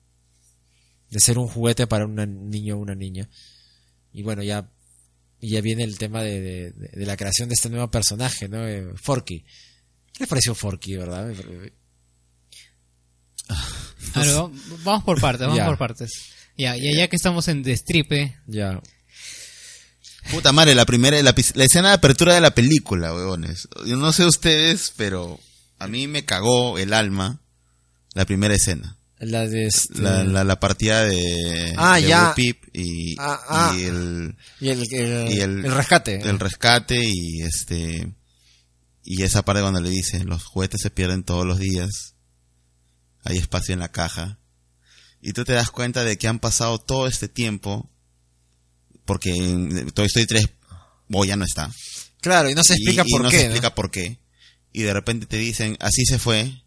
de 1.09 1.19
ser 1.19 1.37
un 1.37 1.47
juguete 1.47 1.87
para 1.87 2.05
un 2.05 2.49
niño 2.49 2.75
o 2.75 2.79
una 2.79 2.95
niña. 2.95 3.29
Y 4.11 4.23
bueno, 4.23 4.43
ya 4.43 4.69
y 5.39 5.51
ya 5.51 5.61
viene 5.61 5.83
el 5.83 5.97
tema 5.97 6.21
de, 6.21 6.41
de- 6.41 6.71
de- 6.71 6.89
de 6.99 7.05
la 7.05 7.15
creación 7.17 7.49
de 7.49 7.53
este 7.53 7.69
nuevo 7.69 7.89
personaje, 7.91 8.47
¿no? 8.49 8.67
Eh, 8.67 8.87
Forky. 8.95 9.41
¿Qué 9.41 10.19
les 10.21 10.29
pareció 10.29 10.55
Forky, 10.55 10.95
verdad? 10.97 11.31
Claro, 14.13 14.51
vamos 14.83 15.03
por 15.03 15.19
partes 15.21 15.41
vamos 15.41 15.57
Ya. 15.57 15.65
por 15.65 15.77
partes 15.77 16.11
ya 16.57 16.75
ya 16.75 16.91
ya 16.91 17.07
que 17.07 17.15
estamos 17.15 17.47
en 17.47 17.61
destripe 17.63 18.37
Ya. 18.47 18.81
Puta 20.31 20.51
madre, 20.51 20.75
la 20.75 20.85
primera, 20.85 21.21
la, 21.23 21.33
la 21.53 21.63
escena 21.63 21.87
de 21.89 21.93
apertura 21.93 22.33
de 22.33 22.41
la 22.41 22.53
película, 22.53 23.13
huevones. 23.13 23.69
Yo 23.85 23.95
no 23.95 24.11
sé 24.11 24.25
ustedes, 24.25 24.91
pero 24.97 25.39
a 25.79 25.87
mí 25.87 26.07
me 26.07 26.25
cagó 26.25 26.77
el 26.77 26.91
alma 26.91 27.39
la 28.13 28.25
primera 28.25 28.53
escena. 28.53 28.96
La 29.19 29.47
de 29.47 29.65
este- 29.65 29.99
La, 29.99 30.23
la, 30.23 30.43
la 30.43 30.59
partida 30.59 31.03
de, 31.03 31.73
Ah, 31.77 31.95
de 31.99 32.07
ya. 32.07 32.33
Peep 32.35 32.57
y, 32.73 33.15
Ah, 33.19 33.39
ah. 33.49 33.75
y 33.77 33.83
el, 33.85 34.35
y 34.59 34.69
el, 34.69 34.79
el, 34.93 35.31
y 35.33 35.41
el- 35.41 35.65
el 35.65 35.71
rescate. 35.73 36.21
el 36.21 36.39
rescate 36.39 36.99
y 37.03 37.41
este 37.41 38.13
y 39.03 39.23
esa 39.23 39.43
parte 39.43 39.61
cuando 39.61 39.79
le 39.81 39.89
dice 39.89 40.23
los 40.23 40.43
juguetes 40.43 40.81
se 40.81 40.91
pierden 40.91 41.23
todos 41.23 41.45
los 41.45 41.57
días 41.59 42.15
hay 43.23 43.37
espacio 43.37 43.73
en 43.73 43.79
la 43.79 43.91
caja 43.91 44.37
y 45.21 45.33
tú 45.33 45.43
te 45.45 45.53
das 45.53 45.71
cuenta 45.71 46.03
de 46.03 46.17
que 46.17 46.27
han 46.27 46.39
pasado 46.39 46.77
todo 46.77 47.07
este 47.07 47.27
tiempo 47.27 47.89
porque 49.05 49.31
en 49.35 49.89
Toy 49.91 50.05
Story 50.07 50.25
3 50.27 50.45
Bo 51.07 51.25
ya 51.25 51.37
no 51.37 51.45
está 51.45 51.71
Claro, 52.21 52.49
y 52.49 52.55
no 52.55 52.63
se 52.63 52.73
Y- 52.73 52.77
explica 52.83 53.03
y 53.07 53.11
por 53.11 53.21
no 53.23 53.29
qué. 53.29 53.37
se 53.37 53.43
¿no? 53.43 53.49
explica 53.51 53.73
por 53.75 53.89
qué 53.91 54.19
y 54.73 54.81
de 54.83 54.93
repente 54.93 55.25
te 55.25 55.37
dicen 55.37 55.75
así 55.79 56.05
se 56.05 56.19
fue 56.19 56.61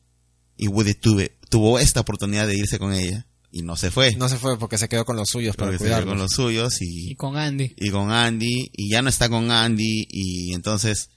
y 0.63 0.69
Woody 0.69 0.95
tuve, 0.95 1.37
tuvo 1.49 1.79
esta 1.79 2.01
oportunidad 2.01 2.47
de 2.47 2.57
irse 2.57 2.79
con 2.79 2.93
ella 2.93 3.27
y 3.53 3.63
no 3.63 3.77
se 3.77 3.91
fue 3.91 4.15
No 4.17 4.29
se 4.29 4.37
fue 4.37 4.59
porque 4.59 4.79
se 4.79 4.89
quedó 4.89 5.05
con 5.05 5.17
los 5.17 5.29
suyos 5.31 5.57
para 5.57 5.71
porque 5.73 5.79
se 5.85 5.91
quedó 5.91 6.07
con 6.07 6.19
los 6.19 6.31
suyos 6.33 6.81
y 6.83 7.13
y 7.13 7.15
con 7.17 7.37
Andy 7.37 7.75
y 7.77 7.91
con 7.91 8.11
Andy 8.13 8.71
y 8.73 8.91
ya 8.93 9.03
no 9.03 9.09
está 9.09 9.29
con 9.29 9.51
Andy 9.51 10.07
y 10.09 10.55
entonces 10.55 11.11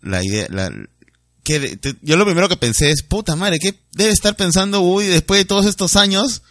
la 0.00 0.24
idea 0.24 0.46
la, 0.50 0.70
que 1.44 1.76
te- 1.76 1.96
yo 2.02 2.16
lo 2.16 2.24
primero 2.24 2.48
que 2.48 2.56
pensé 2.56 2.90
es, 2.90 3.02
puta 3.02 3.36
madre, 3.36 3.58
¿qué 3.58 3.74
debe 3.92 4.10
estar 4.12 4.34
pensando 4.36 4.80
Woody 4.80 5.06
después 5.06 5.40
de 5.40 5.44
todos 5.44 5.66
estos 5.66 5.96
años 5.96 6.42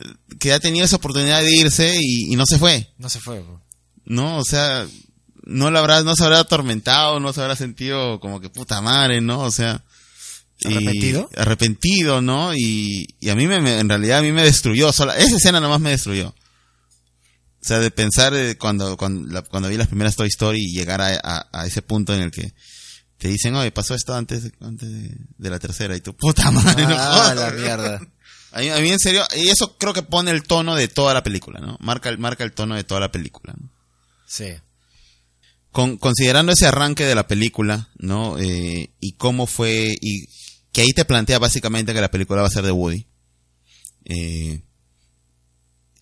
eh, 0.00 0.04
que 0.38 0.52
ha 0.52 0.60
tenido 0.60 0.84
esa 0.84 0.96
oportunidad 0.96 1.42
de 1.42 1.54
irse 1.54 1.96
y, 2.00 2.32
y 2.32 2.36
no 2.36 2.44
se 2.46 2.58
fue? 2.58 2.92
No 2.98 3.08
se 3.08 3.20
fue. 3.20 3.40
bro. 3.40 3.60
¿No? 4.04 4.38
O 4.38 4.44
sea, 4.44 4.86
no 5.44 5.70
la 5.70 5.80
habrá, 5.80 6.02
no 6.02 6.14
se 6.16 6.24
habrá 6.24 6.40
atormentado, 6.40 7.20
no 7.20 7.32
se 7.32 7.40
habrá 7.42 7.56
sentido 7.56 8.18
como 8.20 8.40
que 8.40 8.50
puta 8.50 8.80
madre, 8.80 9.20
¿no? 9.20 9.40
O 9.40 9.50
sea... 9.50 9.82
y- 10.62 10.68
¿Arrepentido? 10.74 11.30
arrepentido, 11.36 12.20
¿no? 12.22 12.54
Y, 12.54 13.14
y 13.20 13.28
a 13.30 13.34
mí 13.36 13.46
me, 13.46 13.60
me- 13.60 13.78
en 13.78 13.88
realidad 13.88 14.18
a 14.18 14.22
mí 14.22 14.32
me 14.32 14.42
destruyó, 14.44 14.92
sola, 14.92 15.16
esa 15.18 15.36
escena 15.36 15.60
nomás 15.60 15.80
me 15.80 15.90
destruyó. 15.90 16.28
O 17.62 17.66
sea, 17.66 17.78
de 17.78 17.90
pensar 17.90 18.32
eh, 18.34 18.56
cuando, 18.56 18.96
cuando, 18.96 19.28
la- 19.32 19.42
cuando 19.42 19.68
vi 19.68 19.76
las 19.76 19.88
primeras 19.88 20.16
Toy 20.16 20.28
Story 20.28 20.60
y 20.62 20.72
llegar 20.72 21.00
a, 21.00 21.18
a- 21.22 21.48
a 21.52 21.66
ese 21.66 21.82
punto 21.82 22.14
en 22.14 22.22
el 22.22 22.30
que 22.30 22.52
te 23.18 23.28
dicen, 23.28 23.54
oye, 23.54 23.70
pasó 23.70 23.94
esto 23.94 24.14
antes, 24.14 24.44
de- 24.44 24.52
antes 24.60 24.88
de, 24.90 25.14
de 25.36 25.50
la 25.50 25.58
tercera 25.58 25.94
y 25.96 26.00
tú, 26.00 26.14
puta 26.16 26.50
madre, 26.50 26.84
no 26.86 26.94
Ah, 26.96 27.12
jodas". 27.32 27.36
la 27.36 27.50
mierda. 27.52 28.00
A 28.52 28.58
mí, 28.62 28.68
a 28.68 28.78
mí 28.80 28.90
en 28.90 28.98
serio, 28.98 29.22
y 29.36 29.46
eso 29.48 29.76
creo 29.78 29.92
que 29.92 30.02
pone 30.02 30.32
el 30.32 30.42
tono 30.42 30.74
de 30.74 30.88
toda 30.88 31.14
la 31.14 31.22
película, 31.22 31.60
¿no? 31.60 31.76
Marca, 31.80 32.08
el- 32.08 32.18
marca 32.18 32.42
el 32.42 32.50
tono 32.50 32.74
de 32.74 32.82
toda 32.82 32.98
la 33.00 33.12
película, 33.12 33.54
¿no? 33.56 33.70
Sí. 34.26 34.54
Con, 35.70 35.98
considerando 35.98 36.50
ese 36.50 36.66
arranque 36.66 37.04
de 37.04 37.14
la 37.14 37.28
película, 37.28 37.90
¿no? 37.96 38.36
Eh, 38.40 38.90
y 38.98 39.12
cómo 39.12 39.46
fue, 39.46 39.94
y 40.00 40.26
que 40.72 40.82
ahí 40.82 40.92
te 40.92 41.04
plantea 41.04 41.38
básicamente 41.38 41.92
que 41.92 42.00
la 42.00 42.10
película 42.10 42.42
va 42.42 42.46
a 42.48 42.50
ser 42.50 42.64
de 42.64 42.70
Woody. 42.72 43.06
Eh, 44.04 44.62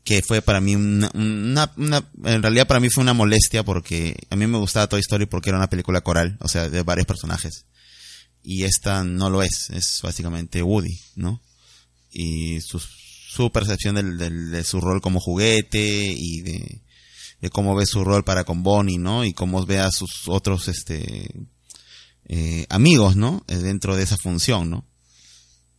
que 0.04 0.22
fue 0.22 0.40
para 0.40 0.60
mí 0.60 0.74
una, 0.74 1.10
una, 1.14 1.72
una- 1.76 2.08
en 2.24 2.42
realidad 2.42 2.66
para 2.66 2.80
mí 2.80 2.88
fue 2.88 3.02
una 3.02 3.12
molestia 3.12 3.62
porque 3.64 4.16
a 4.30 4.36
mí 4.36 4.46
me 4.46 4.56
gustaba 4.58 4.86
Toy 4.88 5.00
Story 5.00 5.26
porque 5.26 5.50
era 5.50 5.58
una 5.58 5.68
película 5.68 6.00
coral, 6.00 6.38
o 6.40 6.48
sea, 6.48 6.70
de 6.70 6.82
varios 6.82 7.06
personajes. 7.06 7.66
Y 8.42 8.64
esta 8.64 9.04
no 9.04 9.28
lo 9.28 9.42
es, 9.42 9.68
es 9.70 9.98
básicamente 10.02 10.62
Woody, 10.62 10.98
¿no? 11.16 11.42
Y 12.10 12.60
su, 12.62 12.78
su 12.80 13.50
percepción 13.52 13.96
del, 13.96 14.16
del- 14.16 14.50
de 14.50 14.64
su 14.64 14.80
rol 14.80 15.02
como 15.02 15.20
juguete 15.20 16.06
y 16.16 16.40
de, 16.40 16.80
de 17.42 17.50
cómo 17.50 17.74
ve 17.74 17.84
su 17.84 18.02
rol 18.02 18.24
para 18.24 18.44
con 18.44 18.62
Bonnie, 18.62 18.96
¿no? 18.98 19.24
Y 19.26 19.34
cómo 19.34 19.66
ve 19.66 19.78
a 19.80 19.90
sus 19.90 20.26
otros, 20.28 20.68
este, 20.68 21.28
eh, 22.28 22.66
amigos, 22.68 23.16
¿no? 23.16 23.44
Eh, 23.48 23.56
Dentro 23.56 23.96
de 23.96 24.02
esa 24.04 24.16
función, 24.16 24.70
¿no? 24.70 24.84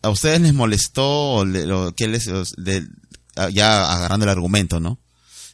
¿A 0.01 0.09
ustedes 0.09 0.39
les 0.41 0.53
molestó 0.53 1.05
o 1.33 1.45
le- 1.45 1.65
les, 2.07 2.25
de- 2.57 2.87
ya 3.51 3.91
agarrando 3.93 4.25
el 4.25 4.29
argumento, 4.31 4.79
¿no? 4.79 4.99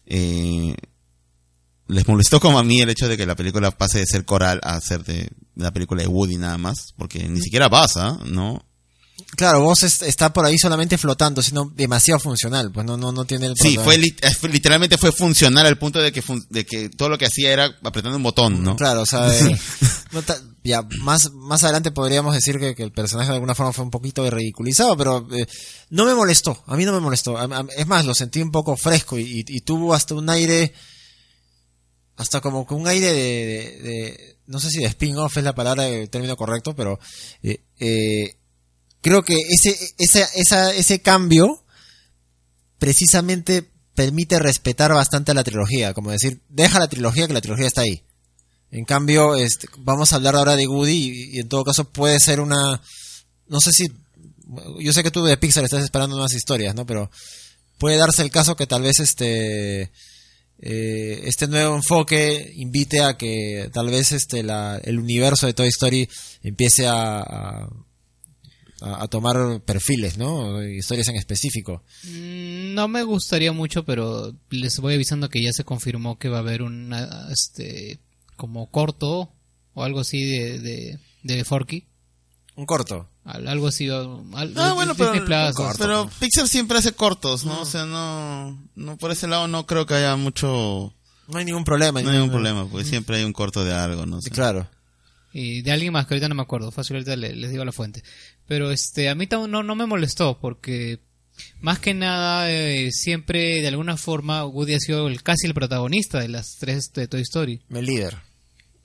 Eh, 0.05 0.75
les 1.87 2.07
molestó 2.07 2.39
como 2.39 2.57
a 2.59 2.63
mí 2.63 2.81
el 2.81 2.89
hecho 2.89 3.07
de 3.07 3.17
que 3.17 3.25
la 3.25 3.35
película 3.35 3.71
pase 3.71 3.99
de 3.99 4.05
ser 4.07 4.25
coral 4.25 4.59
a 4.63 4.79
ser 4.81 5.03
de 5.03 5.29
la 5.55 5.71
película 5.71 6.01
de 6.01 6.07
Woody 6.07 6.37
nada 6.37 6.57
más, 6.57 6.93
porque 6.97 7.27
ni 7.29 7.39
siquiera 7.41 7.69
pasa, 7.69 8.17
¿no? 8.25 8.65
Claro, 9.37 9.61
vos 9.61 9.83
est- 9.83 10.03
está 10.03 10.31
por 10.33 10.45
ahí 10.45 10.57
solamente 10.57 10.97
flotando, 10.97 11.41
sino 11.41 11.65
demasiado 11.73 12.19
funcional, 12.19 12.71
pues 12.71 12.85
no 12.85 12.95
no 12.97 13.11
no 13.11 13.25
tiene 13.25 13.47
el 13.47 13.53
Sí, 13.55 13.75
protagonismo. 13.75 13.83
fue, 13.85 13.97
lit- 13.97 14.19
eh, 14.25 14.33
fue- 14.33 14.49
literalmente 14.49 14.97
fue 14.97 15.11
funcional 15.11 15.65
al 15.65 15.77
punto 15.77 15.99
de 16.01 16.11
que 16.11 16.21
fun- 16.21 16.45
de 16.49 16.65
que 16.65 16.89
todo 16.89 17.09
lo 17.09 17.17
que 17.17 17.25
hacía 17.25 17.51
era 17.51 17.65
apretando 17.83 18.17
un 18.17 18.23
botón, 18.23 18.63
¿no? 18.63 18.75
Claro, 18.75 19.01
o 19.01 19.05
sea, 19.05 19.27
eh, 19.51 19.57
no 20.11 20.21
ya 20.63 20.81
más 20.99 21.31
más 21.33 21.63
adelante 21.63 21.91
podríamos 21.91 22.33
decir 22.33 22.59
que, 22.59 22.75
que 22.75 22.83
el 22.83 22.91
personaje 22.91 23.29
de 23.29 23.35
alguna 23.35 23.55
forma 23.55 23.71
fue 23.73 23.83
un 23.85 23.91
poquito 23.91 24.29
ridiculizado, 24.29 24.95
pero 24.97 25.27
eh, 25.31 25.45
no 25.89 26.05
me 26.05 26.13
molestó, 26.15 26.63
a 26.67 26.75
mí 26.75 26.83
no 26.85 26.93
me 26.93 26.99
molestó. 26.99 27.37
Es 27.77 27.87
más, 27.87 28.05
lo 28.05 28.13
sentí 28.15 28.41
un 28.41 28.51
poco 28.51 28.75
fresco 28.77 29.17
y, 29.17 29.23
y- 29.23 29.45
y 29.47 29.61
tuvo 29.61 29.93
hasta 29.93 30.13
un 30.15 30.29
aire, 30.29 30.73
hasta 32.17 32.41
como 32.41 32.65
que 32.65 32.73
un 32.73 32.87
aire 32.87 33.11
de, 33.13 33.21
de- 33.45 33.81
de- 33.81 34.37
no 34.47 34.59
sé 34.59 34.69
si 34.69 34.79
de 34.79 34.87
spin-off 34.87 35.37
es 35.37 35.43
la 35.43 35.55
palabra, 35.55 35.87
el 35.87 36.09
término 36.09 36.35
correcto, 36.37 36.75
pero 36.75 36.99
eh, 37.43 37.63
eh, 37.79 38.37
creo 39.05 39.23
que 39.23 39.35
ese, 39.35 39.77
ese, 39.99 40.25
esa, 40.33 40.73
ese 40.73 40.99
cambio 40.99 41.63
precisamente 42.79 43.69
permite 43.93 44.39
respetar 44.39 44.91
bastante 44.91 45.29
a 45.29 45.35
la 45.35 45.43
trilogía, 45.43 45.93
como 45.93 46.09
decir, 46.09 46.41
deja 46.49 46.79
la 46.79 46.87
trilogía 46.87 47.27
que 47.27 47.33
la 47.33 47.41
trilogía 47.41 47.67
está 47.67 47.81
ahí. 47.81 48.01
En 48.71 48.83
cambio, 48.83 49.35
este, 49.35 49.67
vamos 49.77 50.11
a 50.11 50.15
hablar 50.15 50.35
ahora 50.35 50.55
de 50.55 50.67
Woody 50.67 51.33
y, 51.33 51.39
en 51.39 51.47
todo 51.47 51.63
caso 51.63 51.85
puede 51.85 52.19
ser 52.19 52.39
una, 52.39 52.81
no 53.47 53.61
sé 53.61 53.73
si, 53.73 53.91
yo 54.79 54.91
sé 54.91 55.03
que 55.03 55.11
tú 55.11 55.23
de 55.23 55.37
Pixar 55.37 55.63
estás 55.63 55.83
esperando 55.83 56.15
nuevas 56.15 56.33
historias, 56.33 56.73
¿no? 56.73 56.87
Pero 56.87 57.11
puede 57.77 57.97
darse 57.97 58.23
el 58.23 58.31
caso 58.31 58.55
que 58.55 58.65
tal 58.65 58.81
vez 58.81 58.99
este, 58.99 59.91
eh, 60.57 61.21
este 61.25 61.47
nuevo 61.47 61.75
enfoque 61.75 62.53
invite 62.55 63.03
a 63.03 63.17
que 63.17 63.69
tal 63.71 63.91
vez 63.91 64.13
este, 64.13 64.41
la, 64.41 64.81
el 64.83 64.97
universo 64.97 65.45
de 65.45 65.53
Toy 65.53 65.67
Story 65.67 66.09
empiece 66.41 66.87
a, 66.87 67.67
a 68.81 69.07
tomar 69.07 69.61
perfiles, 69.61 70.17
¿no? 70.17 70.61
Historias 70.63 71.07
en 71.07 71.15
específico. 71.15 71.83
Mm, 72.03 72.73
No 72.73 72.87
me 72.87 73.03
gustaría 73.03 73.51
mucho, 73.53 73.85
pero 73.85 74.33
les 74.49 74.79
voy 74.79 74.95
avisando 74.95 75.29
que 75.29 75.41
ya 75.41 75.53
se 75.53 75.63
confirmó 75.63 76.17
que 76.19 76.29
va 76.29 76.37
a 76.37 76.41
haber 76.41 76.61
una, 76.61 77.27
este, 77.31 77.99
como 78.35 78.69
corto 78.69 79.31
o 79.73 79.83
algo 79.83 80.01
así 80.01 80.23
de, 80.23 80.59
de, 80.59 80.99
de 81.23 81.45
Forky. 81.45 81.85
Un 82.57 82.65
corto. 82.65 83.09
Al- 83.25 83.47
Algo 83.47 83.67
así. 83.67 83.89
al- 83.89 84.23
Ah, 84.33 84.45
de 84.45 84.71
bueno, 84.73 84.93
pero, 84.95 85.11
Plus, 85.25 85.75
pero 85.77 86.09
Pixar 86.19 86.47
siempre 86.47 86.77
hace 86.77 86.91
cortos, 86.93 87.43
¿no? 87.43 87.61
O 87.61 87.65
sea, 87.65 87.85
no, 87.85 88.61
no, 88.75 88.97
por 88.97 89.11
ese 89.11 89.27
lado 89.27 89.47
no 89.47 89.65
creo 89.65 89.85
que 89.85 89.95
haya 89.95 90.15
mucho, 90.15 90.93
No 91.27 91.37
hay 91.39 91.43
ningún 91.45 91.63
problema. 91.65 92.01
no 92.01 92.09
hay 92.09 92.15
ningún 92.17 92.31
problema, 92.31 92.67
porque 92.69 92.85
siempre 92.85 93.17
hay 93.17 93.23
un 93.23 93.33
corto 93.33 93.65
de 93.65 93.73
algo, 93.73 94.05
¿no? 94.05 94.17
O 94.17 94.21
sea, 94.21 94.31
claro. 94.31 94.69
y 95.33 95.63
de 95.63 95.71
alguien 95.71 95.91
más 95.91 96.05
que 96.07 96.13
ahorita 96.13 96.29
no 96.29 96.35
me 96.35 96.43
acuerdo, 96.43 96.71
fácil 96.71 96.95
ahorita 96.97 97.15
le- 97.17 97.35
les 97.35 97.51
digo 97.51 97.65
la 97.65 97.71
fuente. 97.73 98.03
Pero 98.47 98.71
este 98.71 99.09
a 99.09 99.15
mí 99.15 99.27
no, 99.31 99.47
no 99.47 99.75
me 99.75 99.85
molestó 99.85 100.39
porque 100.39 100.99
más 101.61 101.79
que 101.79 101.93
nada 101.93 102.51
eh, 102.51 102.91
siempre 102.91 103.61
de 103.61 103.67
alguna 103.67 103.97
forma 103.97 104.45
Woody 104.45 104.75
ha 104.75 104.79
sido 104.79 105.07
el, 105.07 105.23
casi 105.23 105.47
el 105.47 105.53
protagonista 105.53 106.19
de 106.19 106.29
las 106.29 106.57
tres 106.59 106.91
de 106.93 107.07
Toy 107.07 107.21
Story. 107.21 107.61
El 107.69 107.85
líder. 107.85 108.17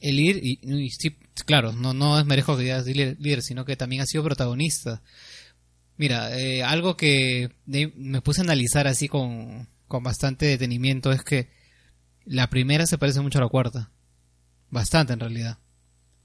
El 0.00 0.18
ir 0.18 0.40
y, 0.42 0.58
y 0.62 0.90
sí, 0.90 1.16
claro, 1.44 1.72
no 1.72 1.92
no 1.92 2.18
es 2.18 2.24
merezco 2.24 2.56
que 2.56 2.62
digas 2.64 2.86
líder, 2.86 3.16
líder, 3.20 3.42
sino 3.42 3.64
que 3.64 3.76
también 3.76 4.02
ha 4.02 4.06
sido 4.06 4.24
protagonista. 4.24 5.02
Mira, 5.98 6.34
eh, 6.38 6.62
algo 6.62 6.96
que 6.96 7.50
me 7.66 8.22
puse 8.22 8.40
a 8.40 8.44
analizar 8.44 8.86
así 8.86 9.08
con, 9.08 9.68
con 9.86 10.02
bastante 10.02 10.46
detenimiento 10.46 11.12
es 11.12 11.22
que 11.22 11.50
la 12.24 12.48
primera 12.48 12.86
se 12.86 12.96
parece 12.96 13.20
mucho 13.20 13.38
a 13.38 13.42
la 13.42 13.48
cuarta. 13.48 13.90
Bastante 14.70 15.12
en 15.12 15.20
realidad. 15.20 15.58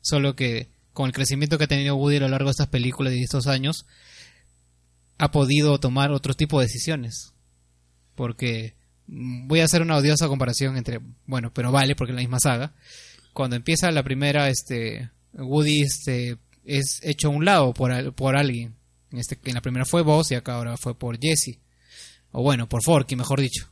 Solo 0.02 0.36
que 0.36 0.70
con 0.96 1.08
el 1.08 1.14
crecimiento 1.14 1.58
que 1.58 1.66
ha 1.66 1.68
tenido 1.68 1.98
Woody 1.98 2.16
a 2.16 2.22
lo 2.22 2.30
largo 2.30 2.48
de 2.48 2.52
estas 2.52 2.70
películas 2.70 3.14
y 3.14 3.18
de 3.18 3.24
estos 3.24 3.48
años, 3.48 3.86
ha 5.18 5.30
podido 5.30 5.78
tomar 5.78 6.12
otro 6.12 6.34
tipo 6.34 6.58
de 6.58 6.66
decisiones. 6.66 7.34
Porque 8.16 8.76
mm, 9.08 9.48
voy 9.48 9.60
a 9.60 9.66
hacer 9.66 9.82
una 9.82 9.98
odiosa 9.98 10.30
comparación 10.30 10.78
entre, 10.78 11.02
bueno, 11.28 11.54
pero 11.54 11.72
vale 11.72 11.96
porque 11.96 12.14
es 12.14 12.16
la 12.16 12.22
misma 12.22 12.40
saga. 12.40 12.74
Cuando 13.34 13.58
empieza 13.58 13.92
la 13.92 14.04
primera, 14.04 14.50
este, 14.50 15.12
Woody 15.34 15.82
este, 15.82 16.38
es 16.64 17.02
hecho 17.04 17.28
a 17.28 17.32
un 17.32 17.44
lado 17.44 17.74
por, 17.74 18.14
por 18.14 18.38
alguien. 18.38 18.74
En, 19.12 19.20
este, 19.20 19.38
en 19.44 19.54
la 19.54 19.62
primera 19.62 19.86
fue 19.86 20.02
Buzz 20.02 20.32
y 20.32 20.36
acá 20.36 20.56
ahora 20.56 20.78
fue 20.78 20.98
por 20.98 21.20
Jesse. 21.20 21.60
O 22.32 22.42
bueno, 22.42 22.70
por 22.70 22.82
Forky, 22.82 23.18
mejor 23.18 23.42
dicho. 23.42 23.70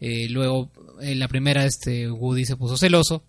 Eh, 0.00 0.30
luego, 0.30 0.72
en 1.02 1.18
la 1.18 1.28
primera, 1.28 1.66
este, 1.66 2.10
Woody 2.10 2.46
se 2.46 2.56
puso 2.56 2.78
celoso. 2.78 3.22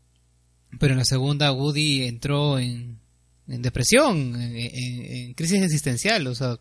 Pero 0.79 0.93
en 0.93 0.99
la 0.99 1.05
segunda, 1.05 1.51
Woody 1.51 2.03
entró 2.03 2.59
en, 2.59 2.99
en 3.47 3.61
depresión, 3.61 4.41
en, 4.41 4.55
en- 4.55 5.05
en 5.15 5.33
crisis 5.33 5.61
existencial, 5.61 6.25
o 6.27 6.35
sea, 6.35 6.57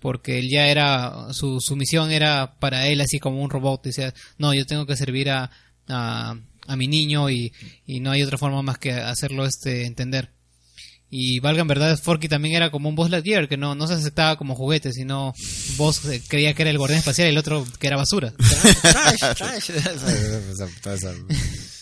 porque 0.00 0.38
él 0.38 0.48
ya 0.50 0.66
era, 0.68 1.28
su, 1.32 1.60
su 1.60 1.76
misión 1.76 2.10
era 2.10 2.56
para 2.58 2.86
él 2.88 3.00
así 3.00 3.18
como 3.18 3.42
un 3.42 3.50
robot, 3.50 3.84
decía, 3.84 4.12
no, 4.38 4.52
yo 4.54 4.66
tengo 4.66 4.84
que 4.86 4.96
servir 4.96 5.30
a, 5.30 5.50
a, 5.88 6.36
a 6.66 6.76
mi 6.76 6.86
niño 6.86 7.30
y, 7.30 7.52
y 7.86 8.00
no 8.00 8.10
hay 8.10 8.22
otra 8.22 8.38
forma 8.38 8.62
más 8.62 8.78
que 8.78 8.92
hacerlo 8.92 9.46
este 9.46 9.86
entender. 9.86 10.30
Y 11.16 11.38
valga 11.38 11.62
en 11.62 11.68
verdad, 11.68 11.96
Forky 11.96 12.26
también 12.28 12.56
era 12.56 12.70
como 12.72 12.88
un 12.88 12.96
Buzz 12.96 13.08
Lightyear, 13.08 13.48
que 13.48 13.56
no, 13.56 13.74
no 13.76 13.86
se 13.86 13.94
aceptaba 13.94 14.36
como 14.36 14.56
juguete, 14.56 14.92
sino 14.92 15.32
Buzz 15.76 16.04
eh, 16.06 16.20
creía 16.26 16.54
que 16.54 16.62
era 16.62 16.70
el 16.72 16.78
guardián 16.78 16.98
espacial 16.98 17.28
y 17.28 17.30
el 17.30 17.38
otro 17.38 17.64
que 17.78 17.86
era 17.86 17.96
basura. 17.96 18.32
Trash, 18.32 19.36
trash. 19.36 19.70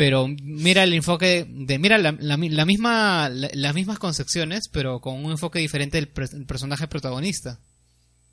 Pero 0.00 0.26
mira 0.28 0.82
el 0.84 0.94
enfoque 0.94 1.44
de 1.46 1.78
mira 1.78 1.98
la, 1.98 2.12
la 2.18 2.38
mi- 2.38 2.48
la 2.48 2.64
misma 2.64 3.28
la- 3.28 3.50
las 3.52 3.74
mismas 3.74 3.98
concepciones 3.98 4.68
pero 4.72 4.98
con 5.02 5.22
un 5.22 5.30
enfoque 5.30 5.58
diferente 5.58 5.98
del 5.98 6.08
per- 6.08 6.30
el 6.32 6.46
personaje 6.46 6.88
protagonista. 6.88 7.60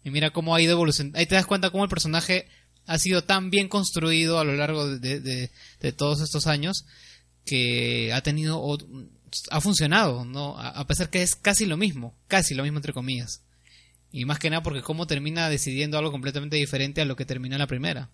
Y 0.01 0.09
mira 0.09 0.29
cómo 0.31 0.55
ha 0.55 0.61
ido 0.61 0.71
evolucionando 0.71 1.19
ahí 1.19 1.25
te 1.25 1.35
das 1.35 1.45
cuenta 1.45 1.69
cómo 1.69 1.83
el 1.83 1.89
personaje 1.89 2.47
ha 2.85 2.97
sido 2.99 3.25
tan 3.25 3.49
bien 3.49 3.67
construido 3.67 4.39
a 4.39 4.45
lo 4.45 4.53
largo 4.55 4.87
de, 4.87 5.19
de- 5.19 5.91
todos 5.91 6.21
estos 6.21 6.47
años 6.47 6.85
que 7.45 8.13
ha 8.13 8.21
tenido 8.21 8.63
ha 9.51 9.59
funcionado 9.59 10.23
no 10.23 10.57
a, 10.57 10.69
a 10.69 10.87
pesar 10.87 11.09
que 11.09 11.21
es 11.21 11.35
casi 11.35 11.65
lo 11.65 11.75
mismo 11.75 12.15
casi 12.29 12.55
lo 12.55 12.63
mismo 12.63 12.77
entre 12.79 12.93
comillas. 12.93 13.41
Y 14.13 14.23
más 14.23 14.39
que 14.39 14.49
nada 14.49 14.63
porque 14.63 14.81
cómo 14.83 15.05
termina 15.05 15.49
decidiendo 15.49 15.97
algo 15.97 16.11
completamente 16.13 16.55
diferente 16.55 17.01
a 17.01 17.05
lo 17.05 17.17
que 17.17 17.25
terminó 17.25 17.55
en 17.55 17.59
la 17.59 17.67
primera 17.67 18.09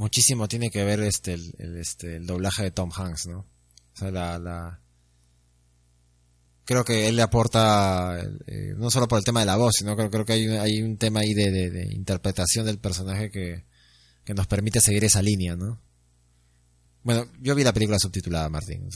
muchísimo 0.00 0.48
tiene 0.48 0.70
que 0.70 0.82
ver 0.82 1.00
este 1.00 1.34
el, 1.34 1.76
este, 1.78 2.16
el 2.16 2.26
doblaje 2.26 2.64
de 2.64 2.70
Tom 2.70 2.90
Hanks, 2.90 3.26
¿no? 3.26 3.40
O 3.40 3.96
sea, 3.96 4.10
la, 4.10 4.38
la... 4.38 4.80
Creo 6.64 6.84
que 6.84 7.08
él 7.08 7.16
le 7.16 7.22
aporta, 7.22 8.18
eh, 8.46 8.74
no 8.76 8.90
solo 8.90 9.08
por 9.08 9.18
el 9.18 9.24
tema 9.24 9.40
de 9.40 9.46
la 9.46 9.56
voz, 9.56 9.74
sino 9.76 9.96
creo, 9.96 10.10
creo 10.10 10.24
que 10.24 10.32
hay 10.32 10.48
un, 10.48 10.56
hay 10.58 10.82
un 10.82 10.96
tema 10.96 11.20
ahí 11.20 11.34
de, 11.34 11.50
de, 11.50 11.70
de 11.70 11.94
interpretación 11.94 12.64
del 12.64 12.78
personaje 12.78 13.30
que, 13.30 13.66
que 14.24 14.34
nos 14.34 14.46
permite 14.46 14.80
seguir 14.80 15.04
esa 15.04 15.20
línea, 15.20 15.56
¿no? 15.56 15.80
Bueno, 17.02 17.26
yo 17.40 17.54
vi 17.54 17.64
la 17.64 17.72
película 17.72 17.98
subtitulada, 17.98 18.50
Martín. 18.50 18.86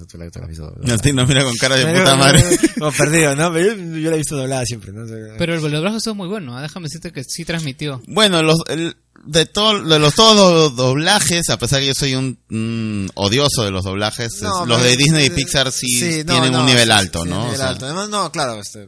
Martín 0.87 1.17
nos 1.17 1.27
mira 1.27 1.43
con 1.43 1.57
cara 1.57 1.77
de 1.77 1.87
puta 1.87 2.17
madre. 2.17 2.43
Como 2.79 2.93
perdido, 2.93 3.35
¿no? 3.35 3.51
Pero 3.53 3.75
yo, 3.75 3.97
yo 3.99 4.11
la 4.11 4.17
he 4.17 4.19
visto 4.19 4.37
doblada 4.37 4.65
siempre, 4.67 4.93
¿no? 4.93 5.07
Pero 5.39 5.55
el 5.55 5.61
doblaje 5.73 5.97
estuvo 5.97 6.15
muy 6.15 6.29
bueno, 6.29 6.55
¿ah? 6.57 6.61
déjame 6.63 6.85
decirte 6.85 7.13
que 7.13 7.25
sí 7.25 7.45
transmitió. 7.47 8.03
Bueno, 8.07 8.43
los, 8.43 8.59
el- 8.69 8.95
de, 9.25 9.47
todo, 9.47 9.83
de 9.83 9.99
los 9.99 10.15
todos 10.15 10.37
los 10.53 10.77
doblajes, 10.77 11.49
a 11.49 11.57
pesar 11.59 11.81
que 11.81 11.87
yo 11.87 11.95
soy 11.95 12.15
un 12.15 12.39
mm, 12.51 13.11
odioso 13.15 13.65
de 13.65 13.71
los 13.71 13.85
doblajes, 13.85 14.35
es- 14.35 14.43
los 14.43 14.83
de 14.83 14.97
Disney 14.99 15.27
y 15.27 15.31
Pixar 15.31 15.73
sí, 15.73 15.87
sí, 15.89 16.25
tienen 16.25 16.53
no, 16.53 16.61
un 16.61 16.67
nivel 16.67 16.85
sí, 16.85 16.91
alto, 16.93 17.23
sí, 17.23 17.31
¿no? 17.31 17.39
nivel 17.45 17.55
O 17.55 17.57
sea, 17.57 17.69
alto. 17.71 17.87
Además, 17.87 18.11
no, 18.11 18.31
claro, 18.31 18.61
este, 18.61 18.87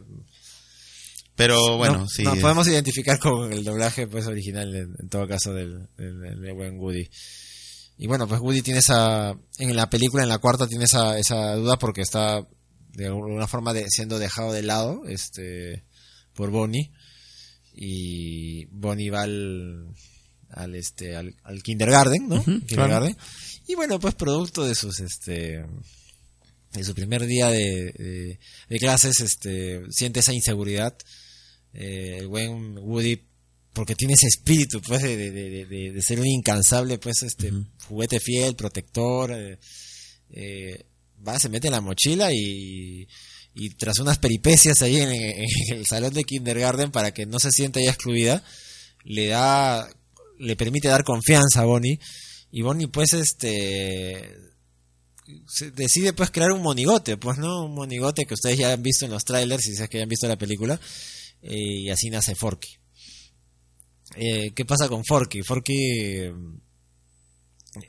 Pero 1.35 1.77
bueno, 1.77 1.99
no, 2.01 2.07
sí. 2.07 2.21
Nos 2.23 2.37
podemos 2.37 2.67
identificar 2.67 3.17
con 3.17 3.51
el 3.51 3.63
doblaje 3.63 4.05
pues 4.05 4.27
original 4.27 4.75
en, 4.75 4.95
en 4.99 5.09
todo 5.09 5.27
caso 5.27 5.53
del, 5.53 5.87
del, 5.97 6.19
del- 6.19 6.39
del 6.41 6.53
buen 6.53 6.77
Woody. 6.79 7.07
Y 7.97 8.07
bueno, 8.07 8.27
pues 8.27 8.39
Woody 8.39 8.61
tiene 8.61 8.79
esa 8.79 9.35
en 9.57 9.75
la 9.75 9.89
película 9.89 10.23
en 10.23 10.29
la 10.29 10.37
cuarta 10.37 10.67
tiene 10.67 10.85
esa 10.85 11.17
esa 11.17 11.55
duda 11.55 11.77
porque 11.77 12.01
está 12.01 12.47
de 12.93 13.07
alguna 13.07 13.47
forma 13.47 13.73
de, 13.73 13.85
siendo 13.89 14.19
dejado 14.19 14.51
de 14.53 14.63
lado 14.63 15.03
este 15.07 15.83
por 16.33 16.51
Bonnie 16.51 16.91
y 17.73 18.65
Bonnie 18.65 19.09
va 19.09 19.23
al 19.23 19.87
al 20.49 20.75
este 20.75 21.15
al, 21.15 21.35
al 21.43 21.61
kindergarten, 21.63 22.27
¿no? 22.27 22.43
Kindergarten. 22.43 23.17
Y 23.67 23.75
bueno, 23.75 23.99
pues 23.99 24.15
producto 24.15 24.63
de 24.65 24.75
sus 24.75 24.99
este 24.99 25.65
de 26.73 26.83
su 26.83 26.93
primer 26.93 27.25
día 27.25 27.49
de, 27.49 27.93
de, 27.97 28.39
de 28.69 28.79
clases 28.79 29.19
este 29.21 29.81
siente 29.89 30.19
esa 30.19 30.33
inseguridad 30.33 30.95
eh, 31.73 32.17
el 32.19 32.27
buen 32.27 32.77
Woody 32.77 33.23
porque 33.77 33.95
tiene 33.95 34.13
ese 34.15 34.25
espíritu 34.27 34.81
pues 34.81 35.03
de, 35.03 35.15
de, 35.15 35.31
de, 35.31 35.91
de- 35.91 36.01
ser 36.01 36.19
un 36.19 36.25
incansable 36.25 36.97
pues 36.97 37.21
este 37.21 37.53
juguete 37.87 38.19
fiel 38.19 38.55
protector 38.55 39.31
eh, 39.31 39.59
eh, 40.31 40.83
va 41.25 41.37
se 41.37 41.47
mete 41.49 41.67
en 41.67 41.73
la 41.73 41.81
mochila 41.81 42.29
y 42.33 43.07
y 43.53 43.69
tras 43.75 43.99
unas 43.99 44.17
peripecias 44.17 44.81
ahí 44.81 44.97
en, 44.99 45.09
en 45.09 45.47
el 45.69 45.85
salón 45.85 46.13
de 46.13 46.23
kindergarten 46.23 46.91
para 46.91 47.11
que 47.13 47.25
no 47.27 47.39
se 47.39 47.51
sienta 47.51 47.79
ya 47.79 47.91
excluida 47.91 48.43
le 49.03 49.27
da 49.27 49.87
le 50.39 50.55
permite 50.55 50.87
dar 50.87 51.03
confianza 51.03 51.61
a 51.61 51.65
Bonnie. 51.65 51.99
Y 52.51 52.61
Bonnie 52.61 52.87
pues 52.87 53.13
este 53.13 54.37
se 55.47 55.71
decide 55.71 56.13
pues 56.13 56.31
crear 56.31 56.51
un 56.51 56.61
monigote, 56.61 57.17
pues 57.17 57.37
no, 57.37 57.65
un 57.65 57.73
monigote 57.75 58.25
que 58.25 58.33
ustedes 58.33 58.57
ya 58.57 58.71
han 58.71 58.81
visto 58.83 59.05
en 59.05 59.11
los 59.11 59.23
trailers, 59.25 59.63
si 59.63 59.71
es 59.71 59.89
que 59.89 59.97
ya 59.97 60.03
han 60.03 60.09
visto 60.09 60.27
la 60.27 60.37
película, 60.37 60.79
eh, 61.41 61.55
y 61.83 61.89
así 61.89 62.09
nace 62.09 62.33
Forky. 62.35 62.69
Eh, 64.19 64.51
¿Qué 64.55 64.65
pasa 64.65 64.89
con 64.89 65.05
Forky? 65.05 65.43
Forky, 65.43 66.31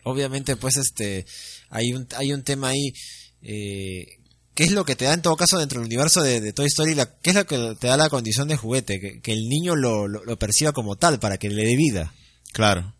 obviamente 0.04 0.56
pues 0.56 0.76
este, 0.76 1.24
hay 1.70 1.92
un, 1.92 2.06
hay 2.16 2.32
un 2.32 2.42
tema 2.42 2.68
ahí, 2.68 2.92
eh, 3.40 4.18
¿qué 4.54 4.64
es 4.64 4.72
lo 4.72 4.84
que 4.84 4.94
te 4.94 5.06
da 5.06 5.14
en 5.14 5.22
todo 5.22 5.36
caso 5.36 5.58
dentro 5.58 5.80
del 5.80 5.86
universo 5.86 6.22
de, 6.22 6.52
Toy 6.52 6.66
Story? 6.66 6.94
La, 6.94 7.18
¿Qué 7.20 7.30
es 7.30 7.36
lo 7.36 7.46
que 7.46 7.76
te 7.80 7.86
da 7.86 7.96
la 7.96 8.10
condición 8.10 8.48
de 8.48 8.56
juguete? 8.56 9.00
Que, 9.00 9.20
que 9.20 9.32
el 9.32 9.48
niño 9.48 9.74
lo, 9.74 10.06
lo, 10.06 10.22
lo 10.24 10.38
perciba 10.38 10.72
como 10.72 10.96
tal, 10.96 11.18
para 11.18 11.38
que 11.38 11.48
le 11.48 11.64
dé 11.64 11.76
vida. 11.76 12.12
Claro. 12.52 12.94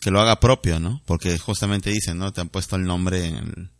Que 0.00 0.10
lo 0.10 0.20
haga 0.20 0.40
propio, 0.40 0.80
¿no? 0.80 1.02
Porque 1.06 1.38
justamente 1.38 1.90
dicen, 1.90 2.18
¿no? 2.18 2.32
Te 2.32 2.40
han 2.40 2.48
puesto 2.48 2.74
el 2.74 2.82
nombre 2.82 3.26
en 3.26 3.36
el... 3.36 3.70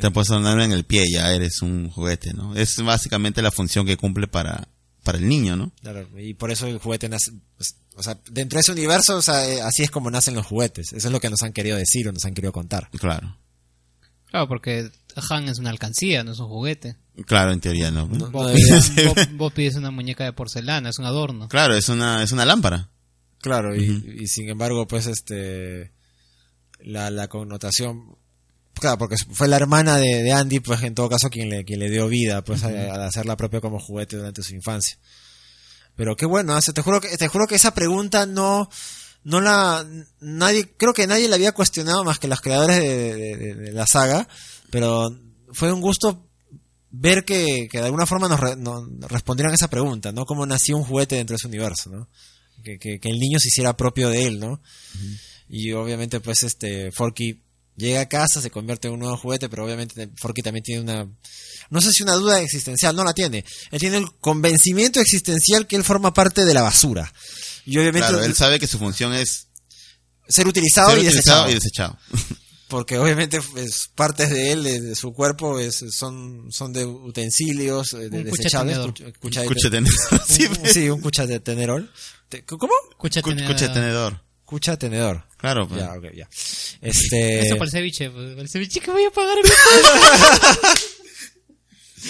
Te 0.00 0.06
han 0.06 0.14
puesto 0.14 0.36
el 0.36 0.42
nombre 0.42 0.64
en 0.64 0.72
el 0.72 0.86
pie, 0.86 1.04
ya 1.12 1.34
eres 1.34 1.60
un 1.60 1.90
juguete, 1.90 2.32
¿no? 2.32 2.56
Es 2.56 2.76
básicamente 2.82 3.42
la 3.42 3.50
función 3.50 3.84
que 3.84 3.98
cumple 3.98 4.26
para, 4.26 4.66
para 5.04 5.18
el 5.18 5.28
niño, 5.28 5.54
¿no? 5.56 5.70
Claro, 5.80 6.08
y 6.18 6.34
por 6.34 6.50
eso 6.50 6.66
el 6.66 6.78
juguete 6.78 7.08
nace, 7.08 7.30
pues, 7.56 7.76
o 7.94 8.02
sea, 8.02 8.18
dentro 8.30 8.56
de 8.56 8.62
ese 8.62 8.72
universo, 8.72 9.16
o 9.16 9.22
sea, 9.22 9.46
eh, 9.48 9.60
así 9.62 9.84
es 9.84 9.90
como 9.92 10.10
nacen 10.10 10.34
los 10.34 10.46
juguetes. 10.46 10.92
Eso 10.92 11.06
es 11.08 11.12
lo 11.12 11.20
que 11.20 11.30
nos 11.30 11.42
han 11.42 11.52
querido 11.52 11.76
decir 11.76 12.08
o 12.08 12.12
nos 12.12 12.24
han 12.24 12.34
querido 12.34 12.50
contar. 12.52 12.90
Claro. 12.98 13.38
Claro, 14.30 14.48
porque 14.48 14.90
Han 15.30 15.48
es 15.48 15.60
una 15.60 15.70
alcancía, 15.70 16.24
no 16.24 16.32
es 16.32 16.40
un 16.40 16.48
juguete. 16.48 16.96
Claro, 17.26 17.52
en 17.52 17.60
teoría, 17.60 17.92
¿no? 17.92 18.08
No, 18.08 18.30
Vos, 18.32 18.48
no 18.48 18.54
pides, 18.54 18.96
debería- 18.96 19.14
vos- 19.14 19.36
vos 19.36 19.52
pides 19.52 19.76
una 19.76 19.92
muñeca 19.92 20.24
de 20.24 20.32
porcelana, 20.32 20.88
es 20.88 20.98
un 20.98 21.04
adorno. 21.04 21.46
Claro, 21.48 21.76
es 21.76 21.88
una, 21.88 22.20
es 22.24 22.32
una 22.32 22.44
lámpara. 22.44 22.90
Claro, 23.40 23.76
y, 23.76 24.16
y 24.22 24.26
sin 24.26 24.48
embargo, 24.48 24.88
pues, 24.88 25.06
este, 25.06 25.92
la, 26.80 27.10
la 27.10 27.28
connotación, 27.28 28.16
claro, 28.74 28.98
porque 28.98 29.16
fue 29.32 29.48
la 29.48 29.56
hermana 29.56 29.96
de, 29.98 30.22
de 30.22 30.32
Andy, 30.32 30.60
pues, 30.60 30.82
en 30.82 30.94
todo 30.94 31.08
caso, 31.08 31.30
quien 31.30 31.48
le, 31.50 31.64
quien 31.64 31.80
le 31.80 31.90
dio 31.90 32.08
vida, 32.08 32.42
pues, 32.44 32.62
a- 32.64 32.68
al 32.94 33.02
hacerla 33.02 33.36
propia 33.36 33.60
como 33.60 33.78
juguete 33.80 34.16
durante 34.16 34.42
su 34.42 34.54
infancia. 34.54 34.98
Pero 35.96 36.16
qué 36.16 36.26
bueno, 36.26 36.54
hace- 36.54 36.72
te 36.72 36.82
juro 36.82 37.00
que, 37.00 37.16
te 37.16 37.28
juro 37.28 37.46
que 37.46 37.54
esa 37.54 37.72
pregunta 37.74 38.26
no, 38.26 38.68
no 39.22 39.40
la, 39.40 39.86
nadie, 40.20 40.72
creo 40.76 40.92
que 40.92 41.06
nadie 41.06 41.28
la 41.28 41.36
había 41.36 41.52
cuestionado 41.52 42.04
más 42.04 42.18
que 42.18 42.28
los 42.28 42.40
creadores 42.40 42.80
de, 42.80 43.14
de- 43.16 43.36
de- 43.36 43.54
de 43.54 43.72
la 43.72 43.86
saga, 43.86 44.28
pero 44.70 45.08
fue 45.52 45.72
un 45.72 45.80
gusto 45.80 46.28
ver 46.90 47.24
que, 47.24 47.68
que 47.70 47.78
de 47.78 47.84
alguna 47.86 48.06
forma 48.06 48.28
nos, 48.28 48.38
re- 48.40 48.56
nos 48.56 48.84
respondieran 49.10 49.54
esa 49.54 49.68
pregunta, 49.68 50.12
¿no? 50.12 50.24
Cómo 50.24 50.46
nació 50.46 50.76
un 50.76 50.84
juguete 50.84 51.16
dentro 51.16 51.34
de 51.34 51.36
ese 51.38 51.48
universo, 51.48 51.90
¿no? 51.90 52.08
Que, 52.62 52.78
que, 52.78 52.98
que 53.00 53.08
el 53.10 53.18
niño 53.18 53.38
se 53.40 53.48
hiciera 53.48 53.76
propio 53.76 54.08
de 54.10 54.24
él, 54.26 54.40
¿no? 54.40 54.60
Y 55.48 55.72
obviamente, 55.72 56.20
pues, 56.20 56.42
este, 56.44 56.90
Forky 56.92 57.42
llega 57.76 58.00
a 58.00 58.08
casa, 58.08 58.40
se 58.40 58.50
convierte 58.50 58.88
en 58.88 58.94
un 58.94 59.00
nuevo 59.00 59.16
juguete, 59.16 59.48
pero 59.48 59.64
obviamente 59.64 60.08
Forky 60.16 60.42
también 60.42 60.62
tiene 60.62 60.80
una, 60.82 61.08
no 61.70 61.80
sé 61.80 61.90
si 61.92 62.02
una 62.02 62.14
duda 62.14 62.40
existencial, 62.40 62.94
no 62.94 63.04
la 63.04 63.12
tiene. 63.14 63.44
Él 63.70 63.80
tiene 63.80 63.96
el 63.98 64.12
convencimiento 64.20 65.00
existencial 65.00 65.66
que 65.66 65.76
él 65.76 65.84
forma 65.84 66.12
parte 66.14 66.44
de 66.44 66.54
la 66.54 66.62
basura. 66.62 67.12
Y 67.66 67.76
obviamente 67.78 68.08
Claro, 68.08 68.22
él 68.24 68.34
sabe 68.34 68.58
que 68.60 68.66
su 68.66 68.78
función 68.78 69.12
es 69.14 69.48
ser 70.28 70.46
utilizado 70.46 70.90
ser 70.90 70.98
y 70.98 71.06
utilizado 71.08 71.46
desechado. 71.46 71.50
y 71.50 71.54
desechado. 71.54 71.98
Porque 72.68 72.98
obviamente 72.98 73.40
pues, 73.42 73.88
partes 73.94 74.30
de 74.30 74.50
él, 74.52 74.64
de, 74.64 74.80
de 74.80 74.94
su 74.96 75.12
cuerpo, 75.12 75.58
es, 75.58 75.84
son, 75.90 76.50
son 76.50 76.72
de 76.72 76.84
utensilios, 76.86 77.92
eh, 77.92 78.08
de 78.08 78.18
Un 78.18 78.24
desechables. 78.24 78.78
cucha 79.20 79.40
de- 79.42 79.70
tenedor. 79.70 79.90
Sí, 80.26 80.46
un- 80.46 80.66
sí, 80.68 80.88
un 80.90 81.00
cucha 81.00 81.26
de 81.26 81.40
tenerol. 81.40 81.92
¿Cómo? 82.46 82.72
Escucha, 82.90 83.20
Cu- 83.22 83.30
tenedor. 83.30 83.50
Escucha 83.54 83.72
tenedor. 83.72 84.20
Cucha 84.44 84.76
tenedor. 84.76 85.24
Claro, 85.38 85.68
pues. 85.68 85.80
Ya, 85.80 85.92
ok, 85.92 86.04
ya. 86.14 86.28
Este... 86.80 87.40
Eso 87.46 87.56
para 87.56 87.64
el 87.66 87.70
ceviche, 87.70 88.10
pues, 88.10 88.30
para 88.30 88.42
el 88.42 88.48
ceviche 88.48 88.80
que 88.80 88.90
voy 88.90 89.04
a 89.04 89.10
pagar 89.10 89.36
en 89.38 89.44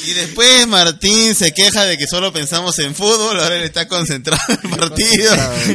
Y 0.07 0.13
después 0.13 0.67
Martín 0.67 1.35
se 1.37 1.53
queja 1.55 1.85
de 1.85 1.97
que 1.97 2.07
solo 2.09 2.33
pensamos 2.33 2.77
en 2.81 2.95
fútbol, 2.97 3.39
ahora 3.39 3.57
él 3.57 3.63
está 3.63 3.87
concentrado 3.87 4.43
en 4.49 4.59
el 4.73 4.77
partido 4.79 5.33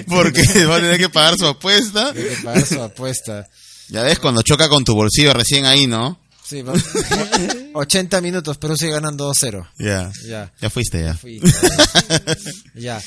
porque 0.08 0.66
va 0.66 0.76
a 0.76 0.80
tener 0.82 0.98
que 0.98 1.08
pagar 1.10 1.38
su 1.38 1.46
apuesta. 1.48 2.10
Hay 2.10 2.14
que 2.16 2.38
pagar 2.44 2.66
su 2.66 2.82
apuesta. 2.82 3.48
Ya 3.88 4.04
ves, 4.04 4.20
cuando 4.20 4.42
choca 4.42 4.68
con 4.68 4.84
tu 4.84 4.94
bolsillo 4.94 5.34
recién 5.34 5.66
ahí, 5.66 5.88
¿no? 5.88 6.20
Sí, 6.46 6.62
va- 6.64 6.74
80 7.74 8.20
minutos, 8.22 8.58
pero 8.58 8.76
sigue 8.76 8.92
ganando 8.92 9.32
2-0. 9.32 9.70
Ya. 9.80 10.12
Ya. 10.28 10.52
Ya 10.60 10.70
fuiste 10.70 11.02
ya. 11.02 11.14
Fui. 11.16 11.40
ya. 12.76 13.02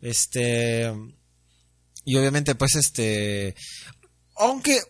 Este. 0.00 0.90
Y 2.04 2.16
obviamente, 2.16 2.54
pues, 2.54 2.74
este. 2.76 3.54
Aunque. 4.36 4.80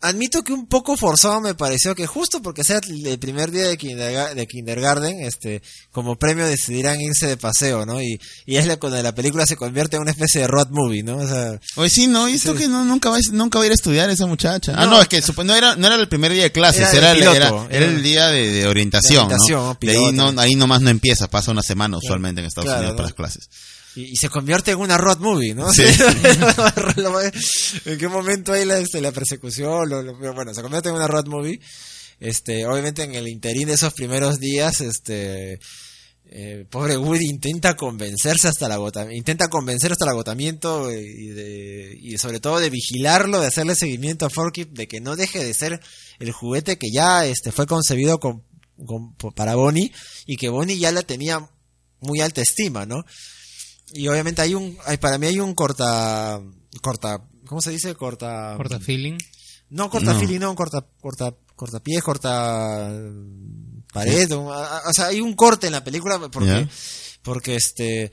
Admito 0.00 0.42
que 0.44 0.52
un 0.52 0.66
poco 0.66 0.98
forzado 0.98 1.40
me 1.40 1.54
pareció 1.54 1.94
que 1.94 2.06
justo 2.06 2.42
porque 2.42 2.62
sea 2.62 2.78
el 2.86 3.18
primer 3.18 3.50
día 3.50 3.62
de, 3.68 3.78
kinderga- 3.78 4.34
de 4.34 4.46
kindergarten, 4.46 5.22
este, 5.22 5.62
como 5.92 6.16
premio 6.18 6.44
decidirán 6.46 7.00
irse 7.00 7.26
de 7.26 7.38
paseo, 7.38 7.86
¿no? 7.86 8.02
Y, 8.02 8.20
y 8.44 8.56
es 8.56 8.66
la, 8.66 8.76
cuando 8.76 9.02
la 9.02 9.14
película 9.14 9.46
se 9.46 9.56
convierte 9.56 9.96
en 9.96 10.02
una 10.02 10.10
especie 10.10 10.42
de 10.42 10.46
road 10.46 10.68
movie, 10.72 11.02
¿no? 11.02 11.16
O 11.16 11.26
sea, 11.26 11.58
Oye, 11.76 11.88
sí, 11.88 12.06
no, 12.06 12.28
y 12.28 12.34
esto 12.34 12.52
Sí. 12.52 12.58
que 12.58 12.68
no, 12.68 12.84
nunca 12.84 13.08
va, 13.08 13.16
a- 13.16 13.32
nunca 13.32 13.58
va 13.58 13.62
a 13.62 13.66
ir 13.66 13.72
a 13.72 13.76
estudiar 13.76 14.10
esa 14.10 14.26
muchacha. 14.26 14.74
ah, 14.76 14.84
No. 14.84 14.90
no, 14.90 15.00
es 15.00 15.08
que 15.08 15.22
no 15.42 15.54
era, 15.54 15.74
no 15.76 15.86
era 15.86 15.96
el 15.96 16.06
primer 16.06 16.34
día 16.34 16.42
de 16.42 16.52
clases, 16.52 16.82
Era 16.92 16.98
era, 16.98 17.10
el 17.12 17.16
el, 17.16 17.22
piloto, 17.22 17.36
era, 17.38 17.48
era 17.74 17.86
era- 17.86 17.96
el 17.96 18.02
día 18.02 18.26
de, 18.28 18.46
de 18.52 18.66
orientación, 18.66 19.26
de 19.28 19.34
orientación, 19.36 19.78
¿no? 19.80 19.88
ahí, 19.90 20.12
no, 20.34 20.38
ahí 20.42 20.54
nomás 20.54 20.82
no 20.82 20.90
empieza, 20.90 21.30
pasa 21.30 21.50
una 21.50 21.62
semana 21.62 21.96
usualmente 21.96 22.42
en 22.42 22.46
Estados 22.46 22.66
Claro, 22.66 22.80
Unidos 22.80 22.96
para 22.96 23.06
las 23.08 23.14
clases. 23.14 23.48
Y, 23.96 24.12
y 24.12 24.16
se 24.16 24.28
convierte 24.28 24.72
en 24.72 24.78
una 24.78 24.98
road 24.98 25.18
movie, 25.18 25.54
¿no? 25.54 25.72
Sí. 25.72 25.84
¿En 27.84 27.98
qué 27.98 28.08
momento 28.08 28.52
hay 28.52 28.64
la, 28.64 28.78
este, 28.78 29.00
la 29.00 29.12
persecución? 29.12 29.88
Lo- 29.88 30.02
lo- 30.02 30.34
bueno, 30.34 30.54
se 30.54 30.62
convierte 30.62 30.88
en 30.88 30.96
una 30.96 31.06
road 31.06 31.26
movie. 31.26 31.60
Este, 32.20 32.64
obviamente 32.66 33.02
en 33.02 33.14
el 33.14 33.28
interín 33.28 33.68
de 33.68 33.74
esos 33.74 33.92
primeros 33.92 34.38
días, 34.38 34.80
este, 34.80 35.58
eh, 36.30 36.64
pobre 36.70 36.96
Woody 36.96 37.26
intenta 37.26 37.74
convencerse 37.76 38.48
hasta 38.48 38.66
el 38.66 38.72
agotamiento, 38.72 39.16
intenta 39.18 39.48
convencer 39.48 39.92
hasta 39.92 40.04
el 40.04 40.10
agotamiento 40.10 40.90
eh, 40.90 41.02
y, 41.02 41.26
de, 41.28 41.98
y 42.00 42.16
sobre 42.18 42.40
todo 42.40 42.60
de 42.60 42.70
vigilarlo, 42.70 43.40
de 43.40 43.48
hacerle 43.48 43.74
seguimiento 43.74 44.26
a 44.26 44.30
Forky, 44.30 44.64
de 44.64 44.86
que 44.86 45.00
no 45.00 45.16
deje 45.16 45.44
de 45.44 45.54
ser 45.54 45.80
el 46.20 46.32
juguete 46.32 46.78
que 46.78 46.90
ya 46.92 47.26
este, 47.26 47.50
fue 47.52 47.66
concebido 47.66 48.18
con, 48.20 48.42
con- 48.86 49.14
para 49.34 49.56
Bonnie 49.56 49.92
y 50.26 50.36
que 50.36 50.48
Bonnie 50.48 50.78
ya 50.78 50.92
la 50.92 51.02
tenía 51.02 51.46
muy 52.00 52.20
alta 52.20 52.42
estima, 52.42 52.86
¿no? 52.86 53.04
Y 53.92 54.08
obviamente 54.08 54.42
hay 54.42 54.54
un, 54.54 54.76
hay, 54.86 54.96
para 54.96 55.18
mí 55.18 55.26
hay 55.26 55.40
un 55.40 55.54
corta, 55.54 56.40
corta, 56.82 57.22
¿cómo 57.46 57.60
se 57.60 57.70
dice? 57.70 57.94
Corta, 57.94 58.54
Corta 58.56 58.80
feeling. 58.80 59.18
No 59.70 59.90
corta 59.90 60.12
No. 60.12 60.20
fili, 60.20 60.38
no, 60.38 60.54
corta, 60.54 60.84
corta, 61.00 61.34
corta 61.56 61.80
pies, 61.80 62.02
corta 62.02 62.90
pared, 63.92 64.30
o, 64.32 64.52
a- 64.52 64.78
a- 64.78 64.90
o 64.90 64.92
sea, 64.92 65.06
hay 65.06 65.20
un 65.20 65.34
corte 65.34 65.66
en 65.66 65.72
la 65.72 65.84
película 65.84 66.18
porque, 66.30 66.48
Ya. 66.48 66.68
porque 67.22 67.56
este, 67.56 68.10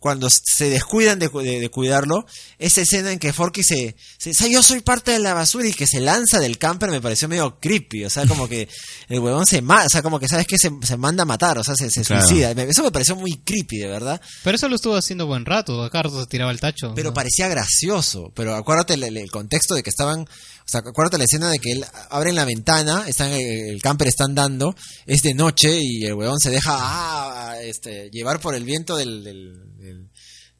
cuando 0.00 0.28
se 0.30 0.68
descuidan 0.68 1.18
de, 1.20 1.28
cu- 1.28 1.40
de- 1.40 1.60
de 1.60 1.68
cuidarlo, 1.70 2.26
esa 2.58 2.80
escena 2.80 3.12
en 3.12 3.18
que 3.20 3.32
Forky 3.32 3.62
se, 3.62 3.94
se, 4.18 4.34
"Sa- 4.34 4.48
yo 4.48 4.62
soy 4.62 4.80
parte 4.80 5.12
de 5.12 5.20
la 5.20 5.34
basura 5.34 5.68
y 5.68 5.72
que 5.74 5.86
se 5.86 6.00
lanza 6.00 6.40
del 6.40 6.58
camper 6.58 6.90
me 6.90 7.00
pareció 7.00 7.28
medio 7.28 7.60
creepy, 7.60 8.04
o 8.04 8.10
sea, 8.10 8.26
como 8.26 8.48
que 8.48 8.68
el 9.08 9.20
huevón 9.20 9.46
se 9.46 9.62
mata, 9.62 9.86
o 9.86 9.90
sea, 9.90 10.02
como 10.02 10.18
que 10.18 10.26
sabes 10.26 10.46
que 10.48 10.58
se, 10.58 10.70
se 10.82 10.96
manda 10.96 11.22
a 11.22 11.26
matar, 11.26 11.56
o 11.58 11.62
sea, 11.62 11.74
se, 11.76 11.88
se 11.90 12.02
Claro. 12.02 12.26
suicida, 12.26 12.50
eso 12.50 12.82
me 12.82 12.90
pareció 12.90 13.14
muy 13.14 13.36
creepy, 13.44 13.78
de 13.78 13.86
verdad. 13.86 14.20
Pero 14.42 14.56
eso 14.56 14.68
lo 14.68 14.76
estuvo 14.76 14.96
haciendo 14.96 15.26
buen 15.26 15.44
rato. 15.44 15.82
Acá 15.84 16.02
se 16.08 16.26
tiraba 16.26 16.50
el 16.50 16.58
tacho. 16.60 16.92
Pero 16.96 17.10
¿no? 17.10 17.14
parecía 17.14 17.46
gracioso. 17.48 18.32
Pero 18.34 18.54
acuérdate 18.56 18.94
el, 18.94 19.30
contexto 19.30 19.74
de 19.74 19.82
que 19.82 19.90
estaban. 19.90 20.20
O 20.22 20.68
sea, 20.70 20.80
acuérdate 20.80 21.18
la 21.18 21.24
escena 21.24 21.50
de 21.50 21.58
que 21.58 21.72
él 21.72 21.84
abre 22.10 22.32
la 22.32 22.44
ventana, 22.44 23.04
están, 23.06 23.32
eh, 23.32 23.68
el 23.70 23.82
camper 23.82 24.08
está 24.08 24.24
andando, 24.24 24.74
es 25.04 25.20
de 25.22 25.34
noche 25.34 25.78
y 25.82 26.04
el 26.06 26.14
huevón 26.14 26.38
se 26.38 26.50
deja 26.50 26.70
ah, 26.78 27.56
este, 27.60 28.08
llevar 28.10 28.40
por 28.40 28.54
el 28.54 28.64
viento 28.64 28.96
del- 28.96 29.60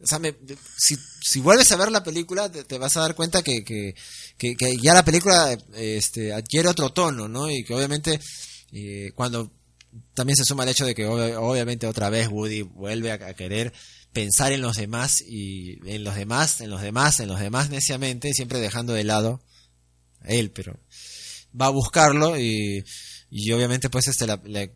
o 0.03 0.07
sea, 0.07 0.19
me- 0.19 0.35
si, 0.79 0.97
si 1.23 1.41
vuelves 1.41 1.71
a 1.73 1.77
ver 1.77 1.91
la 1.93 2.03
película, 2.03 2.51
te, 2.51 2.79
vas 2.79 2.97
a 2.97 3.01
dar 3.01 3.15
cuenta 3.15 3.43
que, 3.43 3.63
que, 3.65 3.95
que- 4.39 4.77
ya 4.83 4.95
la 4.95 5.05
película 5.05 5.57
este, 5.75 6.33
adquiere 6.33 6.69
otro 6.69 6.91
tono, 6.91 7.29
¿no? 7.29 7.51
Y 7.51 7.65
que 7.65 7.75
obviamente 7.75 8.19
eh, 8.73 9.13
cuando 9.15 9.53
también 10.15 10.37
se 10.37 10.45
suma 10.45 10.63
el 10.63 10.71
hecho 10.71 10.87
de 10.87 10.95
que 10.95 11.07
ob- 11.07 11.37
obviamente 11.39 11.87
otra 11.87 12.11
vez 12.11 12.29
Woody 12.29 12.63
vuelve 12.63 13.11
a, 13.13 13.15
a 13.15 13.35
querer 13.35 13.73
pensar 14.13 14.53
en 14.53 14.61
los 14.63 14.77
demás 14.77 15.21
y 15.21 15.79
en 15.89 16.03
los 16.05 16.15
demás, 16.17 16.61
en 16.61 16.71
los 16.71 16.81
demás, 16.83 17.21
en 17.21 17.29
los 17.29 17.39
demás 17.41 17.71
neciamente, 17.71 18.33
siempre 18.33 18.59
dejando 18.59 18.93
de 18.93 19.05
lado 19.05 19.43
a 20.23 20.29
él, 20.29 20.51
pero 20.51 20.79
va 21.61 21.67
a 21.67 21.71
buscarlo 21.71 22.39
y, 22.39 22.85
y 23.33 23.53
obviamente 23.53 23.89
pues 23.91 24.09
este 24.09 24.27
la, 24.27 24.41
la, 24.45 24.69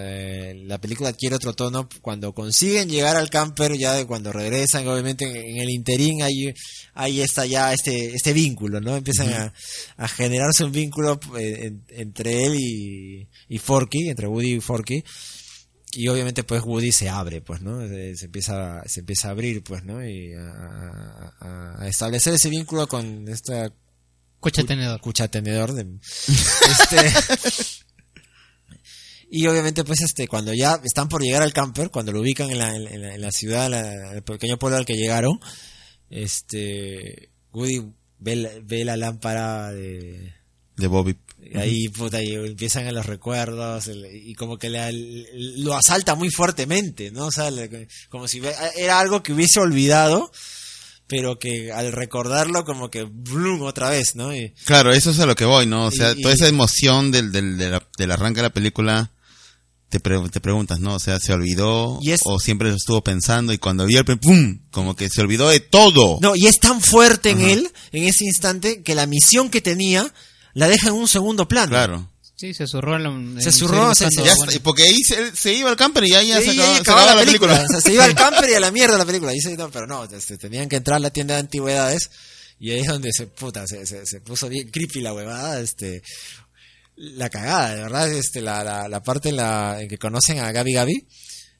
eh, 0.00 0.62
la 0.64 0.80
película 0.80 1.08
adquiere 1.08 1.34
otro 1.34 1.54
tono 1.54 1.88
cuando 2.02 2.32
consiguen 2.34 2.88
llegar 2.88 3.16
al 3.16 3.30
camper 3.30 3.76
ya 3.76 3.94
de 3.94 4.06
cuando 4.06 4.32
regresan 4.32 4.86
obviamente 4.86 5.24
en, 5.24 5.56
en 5.56 5.62
el 5.62 5.70
interín 5.70 6.22
ahí 6.22 6.54
ahí 6.94 7.20
está 7.20 7.46
ya 7.46 7.72
este 7.72 8.14
este 8.14 8.32
vínculo 8.32 8.80
no 8.80 8.96
empiezan 8.96 9.32
a, 9.32 9.52
a 9.96 10.06
generarse 10.08 10.62
un 10.64 10.70
vínculo 10.72 11.18
eh, 11.36 11.66
en- 11.66 11.84
entre 11.90 12.46
él 12.46 12.54
y, 12.60 13.28
y 13.48 13.58
Forky 13.58 14.08
entre 14.08 14.28
Woody 14.28 14.54
y 14.54 14.60
Forky. 14.60 15.02
Y 15.98 16.08
obviamente 16.08 16.44
pues 16.44 16.62
Woody 16.62 16.92
se 16.92 17.08
abre 17.08 17.40
pues 17.40 17.62
no 17.62 17.80
se, 17.88 18.14
se 18.16 18.26
empieza 18.26 18.82
se 18.86 19.00
empieza 19.00 19.28
a 19.28 19.30
abrir 19.32 19.64
pues 19.64 19.82
no 19.82 20.06
y 20.06 20.32
a, 20.34 21.32
a- 21.40 21.76
a 21.82 21.88
establecer 21.88 22.34
ese 22.34 22.50
vínculo 22.50 22.86
con 22.86 23.26
esta 23.28 23.72
Coche 24.38 24.62
tenedor. 24.64 25.00
cucha 25.00 25.26
tenedor 25.28 25.72
de 25.72 25.86
este 26.28 27.75
y 29.30 29.46
obviamente 29.46 29.82
pues 29.84 30.00
este 30.02 30.28
cuando 30.28 30.52
ya 30.54 30.80
están 30.84 31.08
por 31.08 31.22
llegar 31.22 31.42
al 31.42 31.52
camper 31.52 31.90
cuando 31.90 32.12
lo 32.12 32.20
ubican 32.20 32.50
en 32.50 32.58
la, 32.58 32.74
en 32.76 32.84
la, 33.02 33.14
en 33.14 33.20
la 33.20 33.30
ciudad 33.32 33.68
la- 33.70 34.12
el 34.12 34.22
pequeño 34.22 34.58
pueblo 34.58 34.76
al 34.78 34.86
que 34.86 34.94
llegaron 34.94 35.38
este 36.10 37.30
Woody 37.52 37.82
ve 38.18 38.36
la, 38.36 38.50
ve 38.62 38.84
la 38.84 38.96
lámpara 38.96 39.72
de 39.72 40.32
De 40.76 40.86
Bobby. 40.86 41.16
ahí 41.54 41.88
puta 41.88 42.22
y 42.22 42.34
empiezan 42.34 42.86
a 42.86 42.92
los 42.92 43.06
recuerdos 43.06 43.88
el- 43.88 44.06
y 44.14 44.34
como 44.34 44.58
que 44.58 44.70
le- 44.70 44.92
lo 45.58 45.74
asalta 45.76 46.14
muy 46.14 46.30
fuertemente 46.30 47.10
no 47.10 47.26
o 47.26 47.32
sea 47.32 47.50
como 48.08 48.28
si 48.28 48.40
era 48.76 48.98
algo 49.00 49.22
que 49.22 49.32
hubiese 49.32 49.60
olvidado 49.60 50.30
pero 51.08 51.38
que 51.38 51.70
al 51.72 51.92
recordarlo 51.92 52.64
como 52.64 52.90
que 52.90 53.04
blum 53.04 53.62
otra 53.62 53.90
vez 53.90 54.16
no 54.16 54.34
y, 54.34 54.50
Claro, 54.64 54.92
eso 54.92 55.10
es 55.12 55.20
a 55.20 55.26
lo 55.26 55.36
que 55.36 55.44
voy, 55.44 55.64
¿no? 55.64 55.86
O 55.86 55.90
sea, 55.92 56.12
Y- 56.12 56.18
y- 56.18 56.22
toda 56.22 56.34
esa 56.34 56.48
emoción 56.48 57.12
del, 57.12 57.30
del, 57.30 57.56
de 57.56 57.70
la- 57.70 57.86
del 57.96 58.10
arranque 58.10 58.38
de 58.38 58.42
la 58.42 58.52
película, 58.52 59.12
te, 59.96 60.00
pre- 60.00 60.28
te 60.30 60.40
preguntas, 60.40 60.80
¿no? 60.80 60.94
O 60.94 60.98
sea, 60.98 61.18
¿se 61.18 61.32
olvidó 61.32 61.98
Y 62.02 62.12
es- 62.12 62.20
o 62.24 62.38
siempre 62.38 62.68
lo 62.70 62.76
estuvo 62.76 63.02
pensando 63.02 63.52
y 63.52 63.58
cuando 63.58 63.86
vio 63.86 64.00
el... 64.00 64.18
¡Pum! 64.18 64.60
Como 64.70 64.94
que 64.96 65.08
se 65.08 65.20
olvidó 65.20 65.48
de 65.48 65.60
todo. 65.60 66.18
No, 66.20 66.36
y 66.36 66.46
es 66.46 66.60
tan 66.60 66.80
fuerte 66.80 67.30
en 67.30 67.40
él, 67.40 67.70
en 67.92 68.04
ese 68.04 68.24
instante, 68.24 68.82
que 68.82 68.94
la 68.94 69.06
misión 69.06 69.50
que 69.50 69.60
tenía 69.60 70.12
la 70.54 70.68
deja 70.68 70.88
en 70.88 70.94
un 70.94 71.08
segundo 71.08 71.48
plano. 71.48 71.68
Claro. 71.70 72.10
Sí, 72.38 72.52
se 72.52 72.66
zurró 72.66 72.96
en 72.96 73.34
la. 73.36 73.40
Se 73.42 73.50
zurró, 73.50 73.94
se- 73.94 74.08
bueno, 74.14 74.44
está, 74.44 74.60
porque 74.62 74.82
ahí 74.82 75.00
se, 75.02 75.34
se 75.34 75.54
iba 75.54 75.70
al 75.70 75.76
camper 75.76 76.04
y 76.04 76.14
ahí 76.14 76.28
ya 76.28 76.40
Y 76.40 76.44
se 76.44 76.50
acababa, 76.50 76.74
se 76.74 76.80
acababa 76.82 77.14
la 77.14 77.24
película. 77.24 77.64
O 77.64 77.66
sea, 77.72 77.80
se 77.80 77.92
iba 77.94 78.04
al 78.04 78.14
camper 78.14 78.50
y 78.50 78.54
a 78.54 78.60
la 78.60 78.70
mierda 78.70 78.98
la 78.98 79.06
película. 79.06 79.32
Y 79.32 79.36
dice, 79.36 79.56
no, 79.56 79.70
pero 79.70 79.86
no, 79.86 80.04
este, 80.04 80.36
tenían 80.36 80.68
que 80.68 80.76
entrar 80.76 80.96
a 80.96 81.00
la 81.00 81.10
tienda 81.10 81.32
de 81.34 81.40
antigüedades. 81.40 82.10
Y 82.58 82.70
ahí 82.72 82.80
es 82.80 82.86
donde 82.88 83.10
se, 83.12 83.26
puta, 83.26 83.66
se, 83.66 83.84
se, 83.86 84.04
se 84.06 84.20
puso 84.20 84.48
bien 84.50 84.70
creepy 84.70 85.00
la 85.00 85.12
huevada, 85.14 85.60
este, 85.60 86.02
la 86.96 87.28
cagada, 87.30 87.74
de 87.74 87.82
verdad, 87.82 88.12
este, 88.12 88.40
la, 88.40 88.64
la, 88.64 88.88
la 88.88 89.02
parte 89.02 89.28
en 89.28 89.36
la, 89.36 89.80
en 89.80 89.88
que 89.88 89.98
conocen 89.98 90.38
a 90.38 90.50
Gabi 90.52 90.72
Gabi, 90.72 91.06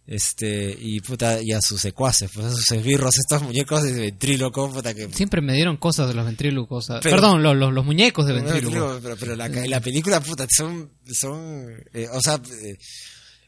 este, 0.06 0.76
y 0.78 1.00
puta, 1.00 1.40
y 1.42 1.52
a 1.52 1.60
sus 1.60 1.80
secuaces, 1.80 2.30
pues 2.32 2.46
a 2.46 2.50
sus 2.52 2.70
esbirros, 2.72 3.18
estos 3.18 3.42
muñecos 3.42 3.82
de 3.82 3.92
ventríloco, 3.92 4.70
puta, 4.72 4.94
que 4.94 5.08
Siempre 5.12 5.40
me 5.42 5.52
dieron 5.54 5.76
cosas 5.78 6.08
de 6.08 6.14
los 6.14 6.24
ventrílocos. 6.24 6.86
Perdón, 7.02 7.42
los, 7.42 7.56
los, 7.56 7.72
los 7.72 7.84
muñecos 7.84 8.24
de 8.26 8.34
Pero, 8.34 8.44
ventrílocos. 8.46 9.00
pero, 9.02 9.16
pero 9.16 9.36
la, 9.36 9.48
la 9.48 9.80
película, 9.80 10.20
puta, 10.20 10.46
son, 10.48 10.92
son, 11.12 11.66
eh, 11.92 12.06
o 12.12 12.20
sea, 12.20 12.40
eh, 12.62 12.76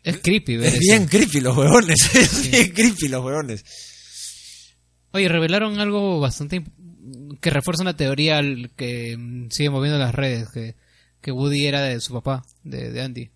Es 0.02 0.18
creepy 0.18 0.56
ver 0.56 0.66
es 0.66 0.72
eso. 0.74 0.80
bien 0.80 1.06
creepy 1.06 1.40
los 1.40 1.56
huevones, 1.56 1.96
es 2.14 2.50
bien 2.50 2.72
creepy 2.72 3.08
los 3.08 3.24
huevones. 3.24 3.64
Oye, 5.12 5.28
revelaron 5.28 5.78
algo 5.80 6.20
bastante 6.20 6.64
que 7.40 7.50
refuerza 7.50 7.82
una 7.82 7.96
teoría 7.96 8.40
que 8.76 9.16
mm, 9.16 9.48
sigue 9.50 9.70
moviendo 9.70 9.98
las 9.98 10.14
redes, 10.14 10.48
que, 10.52 10.74
que 11.20 11.32
Woody 11.32 11.66
era 11.66 11.82
de 11.82 12.00
su 12.00 12.12
papá, 12.12 12.44
de, 12.64 12.90
de 12.90 13.02
Andy. 13.02 13.30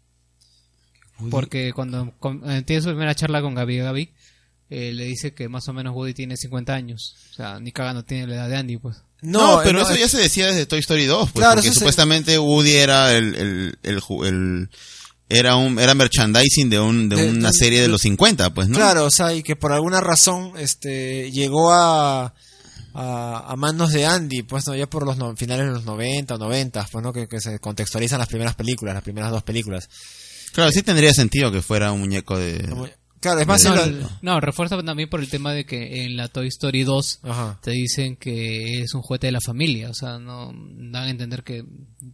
Porque 1.31 1.73
cuando 1.73 2.13
con- 2.19 2.49
eh, 2.51 2.63
tiene 2.63 2.83
su 2.83 2.89
primera 2.89 3.15
charla 3.15 3.41
con 3.43 3.55
Gaby 3.55 3.79
Gaby, 3.79 4.11
eh, 4.71 4.93
le 4.93 5.05
dice 5.05 5.35
que 5.35 5.49
más 5.49 5.69
o 5.69 5.73
menos 5.73 5.95
Woody 5.95 6.15
tiene 6.15 6.37
50 6.37 6.75
años. 6.75 7.15
O 7.31 7.35
sea, 7.35 7.61
ni 7.61 7.71
cagando 7.73 8.05
tiene 8.05 8.27
la 8.27 8.35
edad 8.37 8.49
de 8.49 8.57
Andy, 8.57 8.77
pues. 8.79 8.97
No, 9.21 9.61
pero 9.63 9.79
no, 9.79 9.85
eso 9.85 9.93
es- 9.93 10.01
ya 10.01 10.09
se 10.09 10.19
decía 10.19 10.47
desde 10.49 10.67
Toy 10.67 10.81
Story 10.81 11.05
2, 11.07 11.31
pues, 11.31 11.43
Claro, 11.45 11.57
porque 11.61 11.69
se- 11.69 11.75
supuestamente 11.75 12.39
Woody 12.39 12.73
era 12.73 13.13
el, 13.17 13.35
el, 13.37 13.79
el, 13.85 14.01
ju- 14.01 14.27
el- 14.27 14.69
era 15.29 15.55
un 15.57 15.79
era 15.79 15.95
merchandising 15.95 16.69
de 16.71 16.81
un 16.81 17.09
de, 17.09 17.17
De- 17.17 17.31
una 17.31 17.49
de- 17.51 17.55
serie 17.59 17.81
de 17.83 17.89
los 17.89 18.01
50, 18.03 18.53
pues, 18.53 18.69
¿no? 18.69 18.75
Claro, 18.77 19.05
o 19.07 19.11
sea, 19.11 19.33
y 19.33 19.43
que 19.45 19.55
por 19.55 19.73
alguna 19.73 20.01
razón 20.01 20.55
este 20.59 21.31
llegó 21.31 21.73
a, 21.73 22.35
a, 22.95 23.45
a 23.53 23.57
manos 23.57 23.93
de 23.93 24.07
Andy, 24.07 24.43
pues 24.43 24.67
no, 24.67 24.75
ya 24.75 24.87
por 24.87 25.05
los 25.07 25.17
no- 25.17 25.37
finales 25.37 25.67
de 25.67 25.73
los 25.73 25.85
90 25.85 26.35
o 26.35 26.39
90, 26.39 26.87
pues 26.91 27.03
no, 27.05 27.13
que, 27.13 27.27
que 27.29 27.41
se 27.41 27.59
contextualizan 27.59 28.19
las 28.19 28.29
primeras 28.29 28.55
películas, 28.55 28.95
las 28.95 29.03
primeras 29.05 29.31
dos 29.31 29.43
películas. 29.43 29.89
Claro, 30.53 30.71
sí 30.71 30.83
tendría 30.83 31.13
sentido 31.13 31.51
que 31.51 31.63
fuera 31.63 31.93
un 31.93 32.01
muñeco 32.01 32.39
de 32.39 32.59
claro, 33.21 33.41
es 33.41 33.47
más, 33.47 33.65
No, 34.21 34.35
el- 34.37 34.43
refuerza 34.43 34.77
también 34.83 35.09
por 35.09 35.21
el 35.21 35.31
tema 35.31 35.53
de 35.55 35.65
que 35.65 36.05
en 36.05 36.17
la 36.17 36.29
Toy 36.29 36.49
Story 36.49 36.83
2 36.83 37.21
Ajá. 37.23 37.59
te 37.63 37.71
dicen 37.71 38.17
que 38.17 38.83
es 38.83 38.93
un 38.95 39.01
juguete 39.03 39.29
de 39.29 39.33
la 39.33 39.41
familia. 39.41 39.89
O 39.91 39.95
sea, 39.95 40.19
no 40.19 40.53
dan 40.53 41.05
a 41.05 41.11
entender 41.11 41.43
que. 41.45 41.65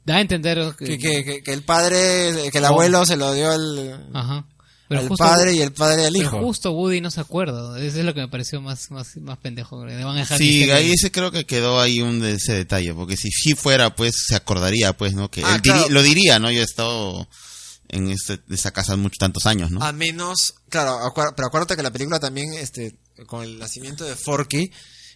Da 0.05 0.17
a 0.17 0.21
entender 0.21 0.75
que. 0.79 0.85
Que, 0.85 0.99
que, 0.99 1.25
que, 1.25 1.43
que 1.43 1.53
el 1.53 1.63
padre, 1.63 2.51
que 2.53 2.59
el 2.59 2.65
Oh. 2.65 2.69
abuelo 2.69 3.05
se 3.07 3.17
lo 3.17 3.33
dio 3.33 3.51
al, 3.51 4.09
Ajá. 4.13 4.47
Pero 4.89 5.03
al 5.03 5.09
justo- 5.09 5.25
padre 5.25 5.53
y 5.55 5.61
el 5.61 5.73
padre 5.73 6.07
al 6.07 6.13
pero 6.15 6.25
hijo. 6.25 6.41
justo 6.41 6.73
Woody 6.73 7.01
no 7.03 7.11
se 7.11 7.21
acuerda. 7.21 7.79
Eso 7.79 7.99
es 7.99 8.05
lo 8.05 8.15
que 8.15 8.21
me 8.21 8.29
pareció 8.29 8.61
más, 8.63 8.91
más, 8.91 9.17
más 9.19 9.37
pendejo. 9.39 9.85
Le 9.85 10.03
van 10.03 10.17
a 10.17 10.21
dejar 10.21 10.39
Sí, 10.39 10.45
misterio 10.45 10.75
ahí 10.77 10.91
ese 10.93 11.11
creo 11.13 11.31
que 11.31 11.45
quedó 11.45 11.81
ahí 11.81 12.01
un 12.01 12.21
de 12.21 12.33
ese 12.33 12.55
detalle, 12.55 12.95
porque 12.95 13.17
si 13.17 13.31
sí 13.31 13.55
fuera, 13.55 13.95
pues 13.95 14.15
se 14.27 14.35
acordaría, 14.35 14.97
pues, 14.97 15.13
¿no? 15.15 15.31
Que 15.31 15.43
Ah, 15.45 15.57
él 15.57 15.63
diri- 15.63 15.89
lo 15.91 16.03
diría, 16.03 16.39
¿no? 16.39 16.51
Yo 16.51 16.61
he 16.61 16.65
estado 16.65 17.29
en 17.91 18.11
este, 18.11 18.41
esa 18.51 18.71
casa 18.71 18.97
muchos 18.97 19.19
tantos 19.19 19.45
años, 19.47 19.71
¿no? 19.71 19.83
A 19.83 19.93
menos, 19.93 20.55
claro, 20.69 20.99
pero 21.37 21.49
acuérdate 21.49 21.77
que 21.77 21.83
la 21.83 21.91
película 21.91 22.19
también, 22.21 22.53
este, 22.55 22.97
con 23.27 23.43
el 23.45 23.59
nacimiento 23.59 24.05
de 24.05 24.15
Forky, 24.17 24.71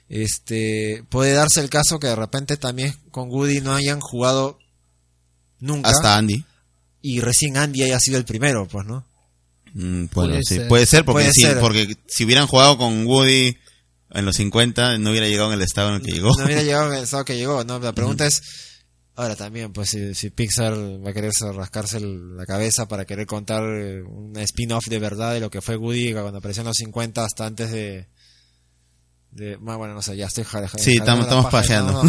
este, 0.08 1.02
puede 1.08 1.32
darse 1.32 1.60
el 1.60 1.70
caso 1.70 1.98
que 1.98 2.08
de 2.08 2.16
repente 2.16 2.56
también 2.58 2.94
con 3.10 3.30
Woody 3.30 3.60
no 3.62 3.74
hayan 3.74 4.00
jugado 4.00 4.58
nunca 5.58 5.90
Hasta 5.90 6.16
Andy. 6.18 6.44
y 7.00 7.20
recién 7.20 7.56
Andy 7.56 7.82
haya 7.84 7.98
sido 7.98 8.18
el 8.18 8.24
primero, 8.24 8.66
pues, 8.68 8.84
¿no? 8.86 9.06
Mm, 9.74 10.06
bueno, 10.12 10.30
Puede 10.32 10.40
sí, 10.44 10.54
ser. 10.56 10.68
puede 10.68 10.86
ser, 10.86 11.04
porque 11.04 11.22
Puede 11.24 11.32
sí, 11.32 11.42
ser. 11.42 11.60
porque 11.60 11.96
si 12.06 12.24
hubieran 12.24 12.46
jugado 12.46 12.76
con 12.78 13.06
Woody 13.06 13.56
en 14.10 14.24
los 14.24 14.36
50, 14.36 14.98
no 14.98 15.10
hubiera 15.10 15.26
llegado 15.28 15.48
en 15.52 15.58
el 15.58 15.64
estado 15.64 15.88
en 15.88 15.94
el 15.96 16.02
que 16.02 16.12
llegó. 16.12 16.30
No 16.36 16.44
hubiera 16.44 16.62
llegado 16.62 16.88
en 16.90 16.98
el 16.98 17.04
estado 17.04 17.24
que 17.24 17.36
llegó, 17.36 17.64
¿no? 17.64 17.78
La 17.78 17.92
pregunta 17.94 18.26
es, 18.26 18.42
ahora 19.14 19.36
también, 19.36 19.72
pues, 19.72 19.90
si, 19.90 20.14
si 20.14 20.30
Pixar 20.30 20.74
va 20.74 21.10
a 21.10 21.12
querer 21.14 21.32
rascarse 21.54 22.00
la 22.00 22.44
cabeza 22.44 22.86
para 22.86 23.04
querer 23.06 23.26
contar 23.26 23.62
eh, 23.64 24.02
un 24.02 24.36
spin-off 24.38 24.86
de 24.88 24.98
verdad 24.98 25.32
de 25.32 25.40
lo 25.40 25.50
que 25.50 25.62
fue 25.62 25.76
Woody 25.76 26.12
cuando 26.12 26.38
apareció 26.38 26.60
en 26.60 26.66
los 26.68 26.76
50 26.76 27.24
hasta 27.24 27.46
antes 27.46 27.70
de... 27.70 28.06
de 29.32 29.56
más 29.58 29.78
bueno, 29.78 29.94
no 29.94 30.02
sé, 30.02 30.14
ya 30.16 30.26
estoy 30.26 30.44
ja- 30.44 30.68
ja- 30.68 30.78
Sí, 30.78 30.96
estamos- 30.98 31.24
estamos 31.24 31.50
pajeando. 31.50 32.02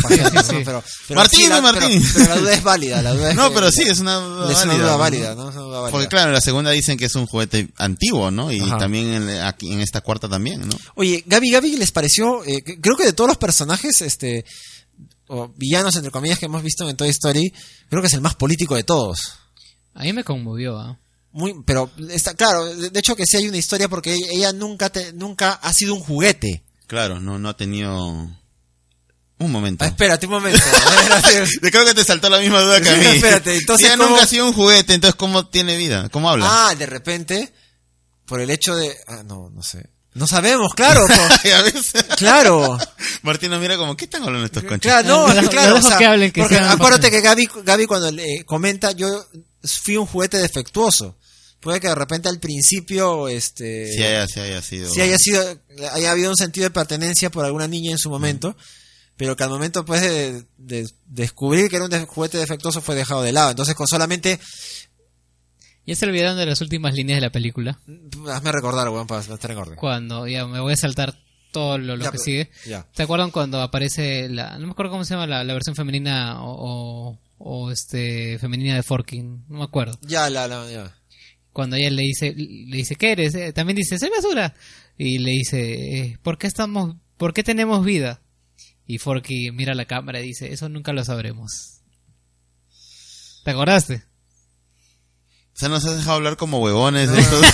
Martín, 1.16 1.50
Martín. 1.62 2.04
Pero, 2.14 2.28
la 2.30 2.38
duda 2.38 2.54
es 2.54 2.64
válida, 2.64 3.02
la 3.02 3.14
duda 3.14 3.30
es 3.32 3.36
No, 3.38 3.50
que- 3.50 3.56
pero 3.56 3.72
sí, 3.72 3.84
es 3.84 4.00
una 4.00 4.16
duda 4.16 4.52
es 4.52 4.64
una 4.64 4.74
válida, 4.74 4.84
duda 4.84 4.92
¿no? 4.92 4.98
válida, 4.98 5.36
¿no? 5.36 5.50
Es 5.50 5.56
una 5.56 5.64
duda 5.66 5.80
válida. 5.82 5.92
Porque 5.92 6.08
claro, 6.10 6.28
en 6.30 6.34
la 6.34 6.42
segunda 6.42 6.72
dicen 6.72 6.98
que 6.98 7.06
es 7.06 7.16
un 7.16 7.26
juguete 7.26 7.70
antiguo, 7.78 8.30
¿no? 8.32 8.52
Y 8.52 8.60
Ajá. 8.60 8.78
también 8.78 9.14
en, 9.14 9.30
aquí, 9.42 9.72
en 9.72 9.80
esta 9.80 10.02
cuarta 10.02 10.28
también, 10.28 10.68
¿no? 10.68 10.76
Oye, 10.96 11.24
Gaby 11.26 11.50
Gaby 11.52 11.78
les 11.78 11.92
pareció, 11.92 12.44
eh, 12.46 12.62
que- 12.62 12.80
creo 12.82 12.98
que 12.98 13.06
de 13.06 13.14
todos 13.14 13.30
los 13.30 13.38
personajes, 13.38 14.02
este, 14.02 14.44
o 15.28 15.48
villanos 15.56 15.96
entre 15.96 16.12
comillas 16.12 16.40
que 16.40 16.46
hemos 16.48 16.62
visto 16.62 16.88
en 16.90 16.98
Toy 16.98 17.10
Story, 17.10 17.54
creo 17.90 18.02
que 18.02 18.08
es 18.08 18.14
el 18.14 18.22
más 18.22 18.36
político 18.36 18.76
de 18.76 18.84
todos. 18.84 19.20
A 19.94 20.04
mí 20.04 20.12
me 20.14 20.24
conmovió, 20.26 20.78
¿ah? 20.78 21.00
Muy, 21.32 21.56
pero 21.66 21.90
está 22.12 22.34
claro, 22.36 22.66
de, 22.66 22.90
de 22.90 23.00
hecho 23.00 23.16
que 23.16 23.26
sí 23.26 23.38
hay 23.38 23.48
una 23.48 23.58
historia 23.58 23.88
porque 23.90 24.14
ella 24.14 24.52
nunca 24.54 24.90
te- 24.92 25.14
nunca 25.14 25.54
ha 25.54 25.74
sido 25.74 25.96
un 25.96 26.02
juguete. 26.02 26.64
Claro, 26.94 27.20
no, 27.20 27.40
no 27.40 27.50
ha 27.50 27.58
tenido... 27.58 27.98
Un 29.40 29.52
momento. 29.52 29.84
Ah, 29.84 29.88
espérate 29.88 30.28
un 30.28 30.34
momento. 30.34 30.60
creo 31.62 31.86
que 31.86 31.94
te 31.96 32.04
saltó 32.04 32.30
la 32.30 32.38
misma 32.38 32.62
duda 32.62 32.80
que 32.80 32.90
a 32.92 32.96
mí. 32.96 33.06
Espérate, 33.08 33.56
entonces, 33.56 33.90
Si 33.92 33.98
¿cómo- 33.98 34.10
nunca 34.12 34.24
ha 34.24 34.28
sido 34.28 34.46
un 34.46 34.54
juguete, 34.54 34.94
entonces 34.94 35.16
¿cómo 35.16 35.48
tiene 35.48 35.76
vida? 35.76 36.08
¿Cómo 36.10 36.30
habla? 36.30 36.46
ah, 36.70 36.76
de 36.76 36.86
repente, 36.86 37.52
por 38.28 38.42
el 38.42 38.52
hecho 38.52 38.76
de, 38.76 38.96
ah, 39.08 39.24
no, 39.26 39.50
no 39.50 39.64
sé. 39.64 39.90
No 40.14 40.28
sabemos, 40.28 40.76
claro, 40.76 41.04
po- 41.08 41.48
¿Ya 41.50 41.64
ves? 41.64 41.94
claro. 42.16 42.78
Martín 43.24 43.50
nos 43.50 43.60
mira 43.60 43.76
como, 43.76 43.98
¿qué 43.98 44.06
están 44.06 44.22
hablando 44.22 44.46
estos 44.46 44.64
conchos? 44.64 44.82
Claro, 44.92 45.08
no, 45.08 45.34
lo 45.42 45.50
claro, 45.50 45.74
dejo 45.74 45.88
o 45.88 45.90
sea, 45.90 45.98
que 45.98 46.06
hablen, 46.06 46.32
que 46.32 46.42
porque 46.42 46.56
sean 46.56 46.70
acuérdate 46.70 47.10
que. 47.10 47.22
Gaby, 47.22 47.50
Gaby 47.66 47.88
cuando 47.88 48.12
le 48.12 48.46
comenta, 48.46 48.92
yo 48.92 49.26
fui 49.84 49.98
un 49.98 50.06
juguete 50.06 50.38
defectuoso. 50.38 51.18
Puede 51.64 51.80
que 51.80 51.88
de 51.88 51.96
repente 51.96 52.28
al 52.30 52.40
principio, 52.40 53.28
este, 53.30 53.92
Si 53.94 54.04
haya, 54.04 54.28
si 54.28 54.40
haya 54.42 54.62
sido... 54.62 54.90
sí 54.94 55.02
haya 55.02 55.18
sido, 55.18 55.42
haya 55.94 56.12
habido 56.12 56.30
un 56.30 56.36
sentido 56.36 56.66
de 56.66 56.72
pertenencia 56.72 57.30
por 57.32 57.46
alguna 57.46 57.68
niña 57.68 57.92
en 57.92 57.98
su 57.98 58.10
momento, 58.10 58.56
pero 59.16 59.36
que 59.36 59.44
al 59.44 59.50
momento 59.50 59.86
pues 59.86 60.02
de, 60.02 60.44
de 60.58 60.88
descubrir 61.06 61.70
que 61.70 61.78
era 61.78 61.86
un 61.86 61.92
de- 61.92 62.06
juguete 62.06 62.38
defectuoso 62.38 62.82
fue 62.82 62.96
dejado 62.96 63.22
de 63.24 63.32
lado. 63.32 63.52
Entonces 63.52 63.76
con 63.76 63.88
solamente, 63.88 64.40
Ya 65.86 65.96
se 65.96 66.06
olvidaron 66.06 66.38
de 66.38 66.46
las 66.46 66.62
últimas 66.62 66.94
líneas 66.94 67.18
de 67.18 67.22
la 67.22 67.32
película. 67.32 67.80
hazme 68.30 68.52
recordar, 68.52 68.90
weón, 68.90 69.08
para 69.08 69.22
estar 69.22 69.52
en 69.52 69.58
orden. 69.58 69.76
Cuando, 69.76 70.28
ya 70.28 70.46
me 70.46 70.60
voy 70.60 70.74
a 70.74 70.78
saltar 70.78 71.14
todo 71.52 71.78
lo, 71.78 71.96
lo 71.98 72.04
Ya, 72.04 72.12
que 72.12 72.18
pero- 72.18 72.24
sigue. 72.24 72.50
Ya. 72.66 72.88
¿Te 72.96 73.04
acuerdan 73.04 73.32
cuando 73.32 73.62
aparece 73.62 74.28
la, 74.30 74.58
no 74.58 74.66
me 74.68 74.72
acuerdo 74.72 74.92
cómo 74.92 75.06
se 75.06 75.14
llama 75.14 75.28
la, 75.28 75.44
la 75.44 75.54
versión 75.54 75.76
femenina 75.76 76.42
o, 76.44 77.12
o, 77.12 77.20
o, 77.38 77.72
este 77.72 78.40
femenina 78.40 78.76
de 78.76 78.84
Forking? 78.84 79.46
No 79.50 79.60
me 79.60 79.64
acuerdo. 79.66 79.98
Ya, 80.02 80.30
la, 80.30 80.48
la, 80.48 80.70
ya. 80.72 80.96
Cuando 81.54 81.76
ella 81.76 81.92
le 81.92 82.02
dice, 82.02 82.34
le 82.36 82.78
dice, 82.78 82.96
¿qué 82.96 83.12
eres? 83.12 83.36
Eh, 83.36 83.54
También 83.54 83.78
dice, 83.78 83.98
soy 84.00 84.10
basura. 84.10 84.54
Y 84.98 85.20
le 85.20 85.32
dice, 85.32 86.00
eh, 86.00 86.18
¿por 86.22 86.38
qué 86.38 86.48
estamos, 86.48 86.96
por 87.18 87.34
qué 87.34 87.44
tenemos 87.44 87.86
vida? 87.86 88.22
Y 88.86 88.98
Forky 88.98 89.52
mira 89.52 89.74
la 89.76 89.86
cámara 89.86 90.20
y 90.20 90.28
dice, 90.28 90.52
eso 90.52 90.68
nunca 90.68 90.92
lo 90.94 91.04
sabremos. 91.06 91.80
¿Te 93.46 93.52
acordaste? 93.52 94.04
O 95.56 95.60
sea, 95.60 95.70
nos 95.70 95.86
has 95.86 95.98
dejado 95.98 96.14
hablar 96.16 96.36
como 96.36 96.60
huevones. 96.60 97.10
No, 97.12 97.18
estos. 97.18 97.46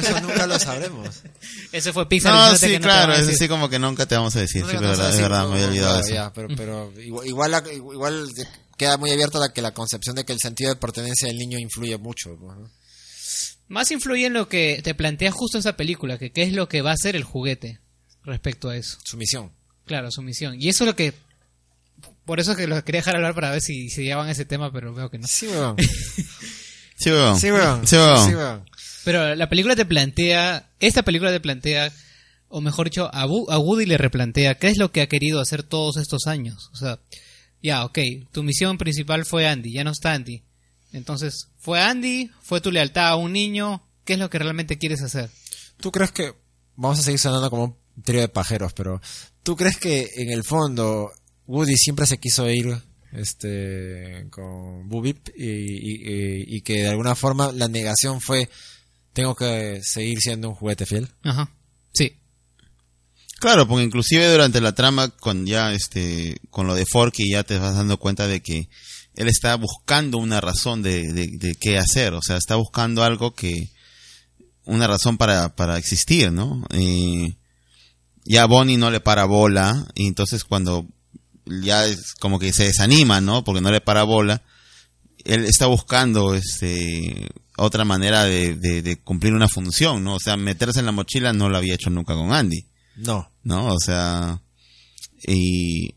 Eso 0.00 0.20
nunca 0.20 0.46
lo 0.46 0.58
sabremos. 0.60 1.22
Ese 1.72 1.92
fue 1.92 2.08
Pixar. 2.08 2.32
No, 2.32 2.56
sí, 2.56 2.66
que 2.68 2.78
no 2.78 2.84
claro, 2.84 3.08
van 3.08 3.10
a 3.10 3.20
es 3.20 3.26
decir. 3.26 3.42
así 3.42 3.48
como 3.48 3.68
que 3.68 3.80
nunca 3.80 4.06
te 4.06 4.14
vamos 4.14 4.36
a 4.36 4.40
decir. 4.40 4.62
No 4.62 4.68
Sí, 4.70 4.76
qué 4.76 4.84
verdad, 4.84 5.10
es 5.12 5.20
verdad, 5.20 5.42
no, 5.42 5.48
me 5.48 5.54
había 5.56 5.66
olvidado 5.68 5.94
claro, 5.94 6.06
eso. 6.06 6.14
ya, 6.14 6.32
pero, 6.32 6.48
pero 6.56 6.92
igual, 7.00 7.26
igual, 7.26 7.62
igual 7.72 8.28
queda 8.76 8.96
muy 8.96 9.10
abierta 9.10 9.40
la 9.40 9.52
que 9.52 9.60
la 9.60 9.74
concepción 9.74 10.14
de 10.14 10.24
que 10.24 10.32
el 10.32 10.38
sentido 10.38 10.70
de 10.70 10.76
pertenencia 10.76 11.26
del 11.26 11.36
niño 11.36 11.58
influye 11.58 11.98
mucho. 11.98 12.30
¿no? 12.40 12.70
Más 13.68 13.90
influye 13.90 14.26
en 14.26 14.32
lo 14.32 14.48
que 14.48 14.80
te 14.82 14.94
plantea 14.94 15.30
justo 15.30 15.58
esa 15.58 15.76
película, 15.76 16.18
que 16.18 16.30
qué 16.32 16.42
es 16.42 16.52
lo 16.52 16.68
que 16.68 16.82
va 16.82 16.92
a 16.92 16.96
ser 16.96 17.16
el 17.16 17.24
juguete 17.24 17.80
respecto 18.24 18.70
a 18.70 18.76
eso. 18.76 18.98
Su 19.04 19.16
misión. 19.16 19.52
Claro, 19.86 20.10
su 20.10 20.22
misión. 20.22 20.60
Y 20.60 20.68
eso 20.68 20.84
es 20.84 20.88
lo 20.88 20.96
que... 20.96 21.12
Por 22.24 22.40
eso 22.40 22.52
es 22.52 22.56
que 22.58 22.66
los 22.66 22.82
quería 22.82 23.00
dejar 23.00 23.16
hablar 23.16 23.34
para 23.34 23.50
ver 23.50 23.60
si, 23.62 23.88
si 23.88 24.02
llevaban 24.04 24.28
ese 24.30 24.44
tema, 24.44 24.70
pero 24.72 24.92
veo 24.94 25.10
que 25.10 25.18
no. 25.18 25.26
Sí, 25.26 25.46
weón. 25.46 25.76
Sí, 27.00 27.10
huevón. 27.10 27.38
Sí, 27.38 27.50
weón. 27.50 27.86
Sí, 27.86 27.96
huevón. 27.96 28.26
Sí, 28.28 28.34
weón. 28.34 28.64
Pero 29.04 29.34
la 29.36 29.48
película 29.48 29.76
te 29.76 29.84
plantea, 29.86 30.68
esta 30.80 31.02
película 31.04 31.30
te 31.30 31.38
plantea, 31.40 31.92
o 32.48 32.60
mejor 32.60 32.86
dicho, 32.88 33.08
a, 33.14 33.24
Bu- 33.26 33.46
a 33.50 33.58
Woody 33.58 33.86
le 33.86 33.96
replantea 33.98 34.56
qué 34.56 34.66
es 34.68 34.78
lo 34.78 34.90
que 34.90 35.00
ha 35.02 35.06
querido 35.08 35.40
hacer 35.40 35.62
todos 35.62 35.96
estos 35.96 36.26
años. 36.26 36.68
O 36.72 36.76
sea, 36.76 36.98
ya, 37.62 37.84
ok, 37.84 37.98
tu 38.32 38.42
misión 38.42 38.78
principal 38.78 39.24
fue 39.24 39.46
Andy, 39.46 39.72
ya 39.72 39.84
no 39.84 39.92
está 39.92 40.12
Andy. 40.12 40.42
Entonces, 40.92 41.48
fue 41.58 41.80
Andy, 41.80 42.30
fue 42.42 42.60
tu 42.60 42.70
lealtad 42.70 43.08
a 43.08 43.16
un 43.16 43.32
niño, 43.32 43.82
¿qué 44.04 44.14
es 44.14 44.18
lo 44.18 44.30
que 44.30 44.38
realmente 44.38 44.78
quieres 44.78 45.02
hacer? 45.02 45.30
¿Tú 45.78 45.90
crees 45.92 46.12
que... 46.12 46.34
Vamos 46.76 46.98
a 46.98 47.02
seguir 47.02 47.18
sonando 47.18 47.50
como 47.50 47.64
un 47.96 48.02
trío 48.02 48.20
de 48.20 48.28
pajeros, 48.28 48.72
pero... 48.72 49.00
¿Tú 49.42 49.56
crees 49.56 49.76
que 49.78 50.08
en 50.16 50.30
el 50.30 50.44
fondo 50.44 51.10
Woody 51.46 51.76
siempre 51.76 52.06
se 52.06 52.18
quiso 52.18 52.48
ir 52.50 52.76
este 53.12 54.26
con 54.30 54.88
Bubip 54.88 55.28
y, 55.36 55.44
y- 55.44 55.94
y- 56.04 56.56
y 56.56 56.60
que 56.62 56.82
de 56.82 56.88
alguna 56.88 57.14
forma 57.14 57.52
la 57.52 57.68
negación 57.68 58.20
fue 58.20 58.48
tengo 59.12 59.34
que 59.34 59.80
seguir 59.82 60.18
siendo 60.20 60.50
un 60.50 60.54
juguete 60.54 60.86
fiel? 60.86 61.08
Ajá, 61.22 61.50
sí. 61.92 62.18
Claro, 63.40 63.66
porque 63.68 63.84
inclusive 63.84 64.30
durante 64.30 64.60
la 64.60 64.74
trama 64.74 65.08
con 65.08 65.46
ya 65.46 65.72
este 65.72 66.36
con 66.50 66.66
lo 66.66 66.74
de 66.74 66.84
Forky 66.86 67.30
ya 67.30 67.44
te 67.44 67.58
vas 67.58 67.74
dando 67.76 67.98
cuenta 67.98 68.26
de 68.26 68.40
que 68.42 68.68
él 69.18 69.26
está 69.26 69.56
buscando 69.56 70.18
una 70.18 70.40
razón 70.40 70.82
de, 70.82 71.12
de, 71.12 71.26
de 71.38 71.56
qué 71.56 71.76
hacer, 71.76 72.14
o 72.14 72.22
sea, 72.22 72.36
está 72.36 72.54
buscando 72.54 73.02
algo 73.02 73.34
que 73.34 73.68
una 74.64 74.86
razón 74.86 75.18
para, 75.18 75.56
para 75.56 75.76
existir, 75.76 76.30
¿no? 76.30 76.64
Y 76.72 77.36
ya 78.24 78.46
Bonnie 78.46 78.76
no 78.76 78.92
le 78.92 79.00
para 79.00 79.24
bola 79.24 79.86
y 79.96 80.06
entonces 80.06 80.44
cuando 80.44 80.86
ya 81.46 81.84
es 81.86 82.14
como 82.20 82.38
que 82.38 82.52
se 82.52 82.64
desanima, 82.64 83.20
¿no? 83.20 83.42
Porque 83.42 83.60
no 83.60 83.72
le 83.72 83.80
para 83.80 84.04
bola, 84.04 84.42
él 85.24 85.46
está 85.46 85.66
buscando 85.66 86.34
este 86.34 87.28
otra 87.56 87.84
manera 87.84 88.22
de, 88.22 88.54
de, 88.54 88.82
de 88.82 89.00
cumplir 89.00 89.34
una 89.34 89.48
función, 89.48 90.04
¿no? 90.04 90.14
O 90.14 90.20
sea, 90.20 90.36
meterse 90.36 90.78
en 90.78 90.86
la 90.86 90.92
mochila 90.92 91.32
no 91.32 91.48
lo 91.48 91.56
había 91.56 91.74
hecho 91.74 91.90
nunca 91.90 92.14
con 92.14 92.32
Andy. 92.32 92.66
No. 92.96 93.28
¿no? 93.48 93.66
O 93.66 93.78
sea, 93.80 94.42
y 95.26 95.94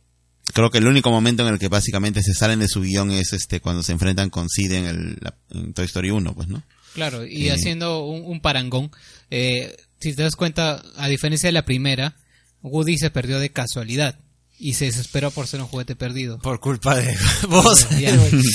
creo 0.53 0.69
que 0.69 0.77
el 0.79 0.87
único 0.87 1.11
momento 1.11 1.45
en 1.47 1.53
el 1.53 1.59
que 1.59 1.67
básicamente 1.67 2.21
se 2.23 2.33
salen 2.33 2.59
de 2.59 2.67
su 2.67 2.81
guion 2.81 3.11
es 3.11 3.33
este 3.33 3.59
cuando 3.59 3.83
se 3.83 3.91
enfrentan 3.91 4.29
con 4.29 4.49
Sid 4.49 4.71
en, 4.71 4.85
el, 4.85 5.17
la- 5.21 5.35
en 5.51 5.73
Toy 5.73 5.85
Story 5.85 6.09
1, 6.11 6.33
pues, 6.33 6.47
¿no? 6.47 6.63
Claro, 6.93 7.25
y 7.25 7.43
Sí. 7.43 7.49
haciendo 7.49 8.05
un, 8.05 8.23
un 8.25 8.41
parangón, 8.41 8.91
eh, 9.29 9.75
si 9.99 10.13
te 10.13 10.23
das 10.23 10.35
cuenta, 10.35 10.81
a 10.97 11.07
diferencia 11.07 11.47
de 11.47 11.53
la 11.53 11.63
primera, 11.65 12.15
Woody 12.63 12.97
se 12.97 13.09
perdió 13.11 13.39
de 13.39 13.49
casualidad 13.51 14.19
y 14.59 14.73
se 14.73 14.85
desesperó 14.85 15.31
por 15.31 15.47
ser 15.47 15.61
un 15.61 15.67
juguete 15.67 15.95
perdido. 15.95 16.37
Por 16.39 16.59
culpa 16.59 16.95
de 16.95 17.15
vos. 17.49 17.87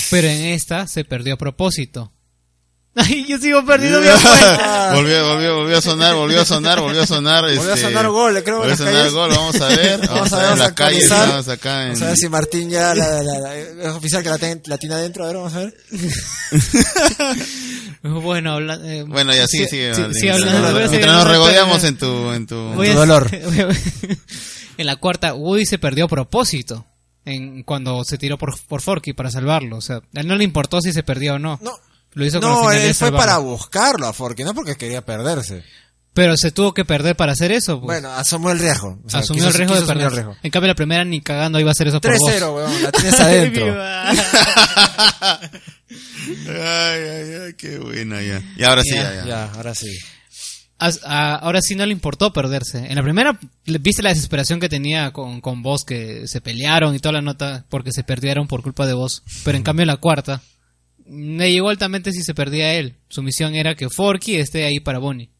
Pero 0.09 0.27
en 0.27 0.41
esta 0.45 0.87
se 0.87 1.03
perdió 1.03 1.33
a 1.33 1.37
propósito. 1.37 2.13
Ay, 3.05 3.25
yo 3.27 3.37
sigo 3.37 3.63
perdiendo 3.65 4.01
mi 4.01 4.07
apuesta. 4.09 4.91
volvió, 4.93 5.27
volvió, 5.27 5.55
volvió 5.57 5.77
a 5.77 5.81
sonar, 5.81 6.15
volvió 6.15 6.41
a 6.41 6.45
sonar, 6.45 6.79
volvió 6.81 7.03
a 7.03 7.05
sonar. 7.07 7.43
Volvió 7.43 7.61
a 7.61 7.75
este, 7.75 7.81
sonar 7.87 8.07
gol, 8.09 8.41
creo, 8.43 8.57
Volvió 8.57 8.73
a 8.73 8.77
sonar 8.77 8.93
calles. 8.93 9.13
gol, 9.13 9.29
vamos 9.29 9.61
a 9.61 9.67
ver. 9.67 9.99
Vamos, 10.07 10.33
a 10.33 10.37
ver 10.41 10.51
en 10.53 10.59
las 10.59 10.71
calles, 10.73 11.03
estamos 11.03 11.47
acá 11.47 11.81
en... 11.83 11.87
Vamos 11.89 12.01
a 12.01 12.05
ver 12.07 12.17
si 12.17 12.29
Martín 12.29 12.69
ya 12.69 12.95
la, 12.95 13.21
la- 13.21 13.39
la- 13.39 13.55
es 13.55 13.87
oficial 13.89 14.23
que 14.23 14.29
la, 14.29 14.37
ten- 14.39 14.61
la 14.65 14.77
tiene 14.77 14.95
adentro. 14.95 15.23
A 15.23 15.27
ver, 15.27 15.35
vamos 15.37 15.53
a 15.53 15.59
ver. 15.59 15.73
Bueno, 18.03 18.53
habla- 18.53 18.79
eh, 18.83 19.03
Bueno, 19.07 19.33
ya 19.33 19.47
sigue, 19.47 19.65
sí, 19.65 19.69
sigue. 19.71 19.93
sí, 19.95 20.01
Martín. 20.01 20.19
sí, 20.21 20.29
hablando- 20.29 20.73
Mientras 20.89 21.15
nos 21.15 21.27
regodeamos 21.27 21.83
en 21.83 21.97
tu... 21.97 22.31
En 22.31 22.47
tu... 22.47 22.55
dolor. 22.55 23.29
en 24.77 24.85
la 24.85 24.95
cuarta, 24.97 25.33
Woody 25.33 25.65
se 25.65 25.77
perdió 25.77 26.05
a 26.05 26.07
propósito. 26.07 26.85
En, 27.25 27.63
cuando 27.63 28.03
se 28.05 28.17
tiró 28.17 28.37
por, 28.37 28.57
por 28.67 28.81
Forky 28.81 29.11
para 29.13 29.29
salvarlo. 29.29 29.77
O 29.77 29.81
sea, 29.81 29.97
a 29.97 30.19
él 30.21 30.27
no 30.27 30.35
le 30.35 30.45
importó 30.45 30.79
si 30.81 30.93
se 30.93 31.03
perdió 31.03 31.33
o 31.35 31.39
no. 31.39 31.59
No, 31.61 31.71
Lo 32.17 32.25
hizo 32.25 32.41
con 32.41 32.49
la 32.49 32.55
no 32.55 32.69
de 32.69 32.87
él 32.89 32.95
fue 32.95 33.11
para 33.11 33.37
buscarlo 33.37 34.07
a 34.07 34.13
Forky, 34.13 34.43
no 34.43 34.53
porque 34.53 34.75
quería 34.75 35.05
perderse. 35.05 35.63
Pero 36.13 36.35
se 36.35 36.51
tuvo 36.51 36.73
que 36.73 36.83
perder 36.83 37.15
para 37.15 37.33
hacer 37.33 37.51
eso. 37.51 37.75
pues. 37.79 37.85
Bueno, 38.01 38.11
asumió 38.15 38.51
el 38.51 38.57
riesgo. 38.57 38.99
O 39.05 39.09
sea, 39.09 39.19
Asumió 39.19 39.43
quiso- 39.43 39.49
el 39.49 39.53
riesgo 39.53 39.75
de 39.79 39.85
perder. 39.85 40.05
el 40.07 40.11
riesgo. 40.13 40.35
En 40.41 40.49
cambio, 40.49 40.67
la 40.69 40.75
primera 40.75 41.05
ni 41.05 41.21
cagando 41.21 41.59
iba 41.59 41.69
a 41.69 41.73
hacer 41.73 41.87
eso 41.89 42.01
por 42.01 42.11
vos. 42.17 42.19
3-0, 42.31 42.55
weón, 42.55 42.81
la 42.83 42.91
tienes 42.91 43.19
adentro. 43.19 43.65
Ay, 46.49 47.01
ay, 47.01 47.33
ay, 47.45 47.53
qué 47.57 47.77
buena 47.79 48.21
ya. 48.21 48.41
Y 48.57 48.63
ahora 48.63 48.81
sí, 48.83 48.95
Ya, 48.95 49.03
ya, 49.03 49.13
ya. 49.15 49.25
ya, 49.25 49.51
ahora 49.53 49.75
sí. 49.75 49.95
As- 50.79 51.01
a- 51.03 51.35
ahora 51.35 51.61
sí 51.61 51.75
no 51.75 51.85
le 51.85 51.91
importó 51.91 52.33
perderse. 52.33 52.79
En 52.87 52.95
la 52.95 53.03
primera, 53.03 53.39
viste 53.65 54.03
la 54.03 54.09
desesperación 54.09 54.59
que 54.59 54.69
tenía 54.69 55.11
con, 55.11 55.41
con 55.41 55.61
vos, 55.63 55.85
que 55.85 56.27
se 56.27 56.41
pelearon 56.41 56.93
y 56.95 56.99
toda 56.99 57.13
la 57.13 57.21
nota 57.21 57.65
porque 57.69 57.91
se 57.91 58.03
perdieron 58.03 58.47
por 58.47 58.61
culpa 58.63 58.85
de 58.85 58.93
vos. 58.93 59.23
Pero 59.43 59.57
en 59.57 59.63
cambio, 59.63 59.83
en 59.83 59.87
la 59.87 59.97
cuarta, 59.97 60.41
le 61.09 61.51
llegó 61.51 61.69
altamente 61.69 62.11
si 62.11 62.21
se 62.23 62.33
perdía 62.33 62.73
él. 62.73 62.95
Su 63.09 63.21
misión 63.23 63.55
era 63.55 63.75
que 63.75 63.89
Forky 63.89 64.35
esté 64.37 64.65
ahí 64.65 64.79
para 64.79 64.99
Bonnie. 64.99 65.31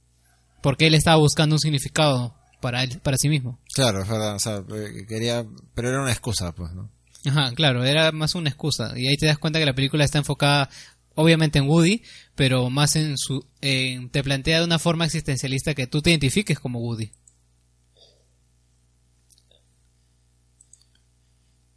Porque 0.62 0.88
él 0.88 0.96
estaba 0.96 1.18
buscando 1.18 1.56
un 1.56 1.60
significado 1.60 2.36
para 2.62 2.84
él, 2.84 3.00
para 3.04 3.18
sí 3.18 3.30
mismo. 3.30 3.60
Claro, 3.74 4.02
es 4.02 4.08
verdad, 4.10 4.36
o 4.36 4.40
sea, 4.40 4.58
eh, 4.58 5.06
quería, 5.08 5.46
pero 5.76 5.90
era 5.90 6.02
una 6.02 6.12
excusa, 6.12 6.54
pues, 6.56 6.72
¿no? 6.74 6.90
Ajá, 7.26 7.52
claro, 7.54 7.84
era 7.86 8.12
más 8.12 8.36
una 8.36 8.50
excusa. 8.50 8.94
Y 8.98 9.08
ahí 9.08 9.18
te 9.18 9.26
das 9.28 9.38
cuenta 9.38 9.60
que 9.60 9.66
la 9.66 9.76
película 9.76 10.04
está 10.06 10.18
enfocada, 10.18 10.70
obviamente, 11.16 11.60
en 11.60 11.68
Woody, 11.68 12.02
pero 12.36 12.70
más 12.70 12.96
en 12.96 13.18
su. 13.18 13.46
en- 13.62 14.10
te 14.10 14.24
plantea 14.24 14.60
de 14.60 14.66
una 14.66 14.80
forma 14.80 15.06
existencialista 15.06 15.74
que 15.76 15.88
tú 15.88 16.02
te 16.02 16.10
identifiques 16.12 16.60
como 16.60 16.80
Woody. 16.80 17.12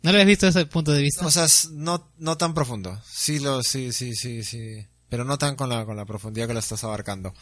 ¿No 0.02 0.10
lo 0.12 0.16
habías 0.16 0.26
visto 0.28 0.46
desde 0.46 0.60
ese 0.60 0.70
punto 0.70 0.92
de 0.92 1.02
vista? 1.02 1.26
O 1.26 1.30
sea, 1.30 1.46
no, 1.72 2.10
no 2.18 2.36
tan 2.36 2.54
profundo. 2.54 3.00
Sí, 3.12 3.38
lo, 3.38 3.62
sí, 3.62 3.92
sí, 3.92 4.14
sí, 4.14 4.42
sí. 4.42 4.86
Pero 5.08 5.24
no 5.24 5.36
tan 5.38 5.56
con 5.56 5.68
la, 5.68 5.84
con 5.84 5.96
la 5.96 6.04
profundidad 6.06 6.46
que 6.46 6.54
lo 6.54 6.60
estás 6.60 6.84
abarcando. 6.84 7.34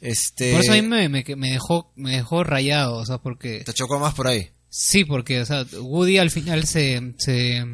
Este. 0.00 0.52
Por 0.52 0.60
eso 0.62 0.72
a 0.72 0.74
mí 0.76 0.82
me, 0.82 1.08
me, 1.08 1.24
me 1.36 1.50
dejó, 1.52 1.92
me 1.96 2.16
dejó 2.16 2.44
rayado, 2.44 2.96
o 2.96 3.06
sea, 3.06 3.18
porque. 3.18 3.62
Te 3.64 3.72
chocó 3.72 3.98
más 3.98 4.14
por 4.14 4.26
ahí. 4.26 4.50
Sí, 4.68 5.04
porque 5.04 5.40
o 5.40 5.46
sea, 5.46 5.64
Woody 5.80 6.18
al 6.18 6.32
final 6.32 6.66
se, 6.66 7.14
se, 7.18 7.64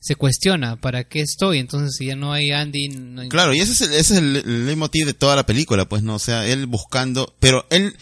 se 0.00 0.14
cuestiona 0.16 0.76
para 0.80 1.04
qué 1.04 1.20
estoy, 1.20 1.58
entonces 1.58 1.94
si 1.98 2.06
ya 2.06 2.16
no 2.16 2.32
hay 2.32 2.50
Andy... 2.50 2.88
No 2.88 3.20
hay- 3.20 3.28
Claro, 3.28 3.52
y 3.54 3.60
ese 3.60 3.72
es 3.72 3.80
el, 3.82 3.92
ese 3.92 4.14
es 4.14 4.18
el, 4.20 4.36
el 4.36 4.66
leitmotiv 4.66 5.04
de 5.04 5.12
toda 5.12 5.36
la 5.36 5.44
película, 5.44 5.86
pues, 5.86 6.02
¿no? 6.02 6.14
O 6.14 6.18
sea, 6.18 6.46
él 6.48 6.64
buscando, 6.64 7.36
pero 7.40 7.66
él 7.68 7.94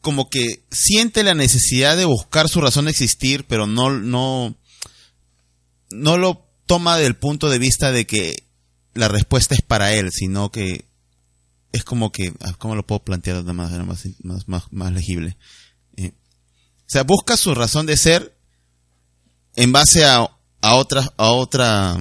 como 0.00 0.30
que 0.30 0.62
siente 0.70 1.22
la 1.24 1.34
necesidad 1.34 1.98
de 1.98 2.06
buscar 2.06 2.48
su 2.48 2.62
razón 2.62 2.86
de 2.86 2.90
existir, 2.92 3.44
pero 3.46 3.66
no, 3.66 3.90
no, 3.90 4.56
no 5.94 6.18
lo 6.18 6.46
toma 6.66 6.98
del 6.98 7.16
punto 7.16 7.48
de 7.48 7.58
vista 7.58 7.92
de 7.92 8.06
que 8.06 8.44
la 8.94 9.08
respuesta 9.08 9.54
es 9.54 9.62
para 9.62 9.92
él, 9.92 10.10
sino 10.12 10.50
que 10.50 10.86
es 11.72 11.84
como 11.84 12.12
que, 12.12 12.32
ah, 12.40 12.54
¿cómo 12.58 12.76
lo 12.76 12.86
puedo 12.86 13.02
plantear 13.02 13.36
de 13.36 13.42
una 13.42 13.52
manera 13.52 13.84
más, 13.84 14.04
más, 14.22 14.48
más, 14.48 14.64
más 14.70 14.92
legible? 14.92 15.36
Eh, 15.96 16.12
o 16.14 16.88
sea, 16.88 17.02
busca 17.02 17.36
su 17.36 17.54
razón 17.54 17.86
de 17.86 17.96
ser 17.96 18.36
en 19.56 19.72
base 19.72 20.04
a, 20.04 20.30
a 20.60 20.74
otra, 20.76 21.12
a 21.16 21.30
otra, 21.30 21.96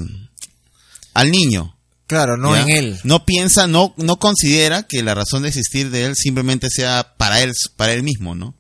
al 1.14 1.32
niño. 1.32 1.76
Claro, 2.06 2.38
no 2.38 2.56
¿ya? 2.56 2.62
en 2.62 2.70
él. 2.70 3.00
No 3.04 3.26
piensa, 3.26 3.66
no, 3.66 3.94
no 3.98 4.18
considera 4.18 4.84
que 4.84 5.02
la 5.02 5.16
razón 5.16 5.44
de 5.44 5.50
existir 5.50 5.90
de 5.90 6.06
él 6.06 6.16
simplemente 6.16 6.70
sea 6.70 7.16
para 7.18 7.42
él, 7.42 7.54
para 7.76 7.94
él 7.94 8.04
mismo, 8.04 8.36
¿no? 8.36 8.56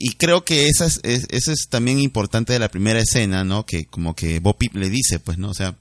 Y 0.00 0.12
creo 0.12 0.44
que 0.44 0.68
esa 0.68 0.86
es, 0.86 1.00
es- 1.02 1.26
eso 1.30 1.50
es 1.52 1.68
también 1.68 1.98
importante 1.98 2.52
de 2.52 2.58
la 2.60 2.68
primera 2.70 3.00
escena, 3.00 3.42
¿no? 3.44 3.66
Que 3.66 3.86
como 3.86 4.14
que 4.14 4.38
Bo 4.38 4.56
Peep 4.56 4.74
le 4.76 4.90
dice, 4.90 5.18
pues, 5.18 5.38
¿no? 5.38 5.50
O 5.50 5.54
sea, 5.54 5.76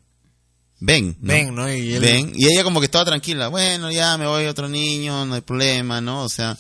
ven, 0.80 1.18
¿no? 1.22 1.34
Ven, 1.34 1.54
¿no? 1.56 1.72
Y 1.72 1.94
él- 1.94 2.02
Ven. 2.02 2.34
Y 2.36 2.46
ella 2.48 2.64
como 2.64 2.82
que 2.82 2.88
toda 2.90 3.06
tranquila, 3.06 3.48
bueno, 3.50 3.92
ya 3.92 4.18
me 4.18 4.26
voy 4.26 4.46
otro 4.46 4.68
niño, 4.70 5.26
no 5.26 5.36
hay 5.36 5.42
problema, 5.42 6.02
¿no? 6.02 6.24
O 6.24 6.30
sea, 6.30 6.58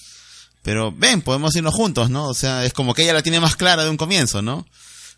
pero 0.61 0.91
ven, 0.91 1.21
podemos 1.21 1.55
irnos 1.55 1.73
juntos, 1.73 2.09
¿no? 2.09 2.27
O 2.27 2.33
sea, 2.33 2.63
es 2.65 2.73
como 2.73 2.93
que 2.93 3.03
ella 3.03 3.13
la 3.13 3.23
tiene 3.23 3.39
más 3.39 3.55
clara 3.55 3.83
de 3.83 3.89
un 3.89 3.97
comienzo, 3.97 4.41
¿no? 4.41 4.67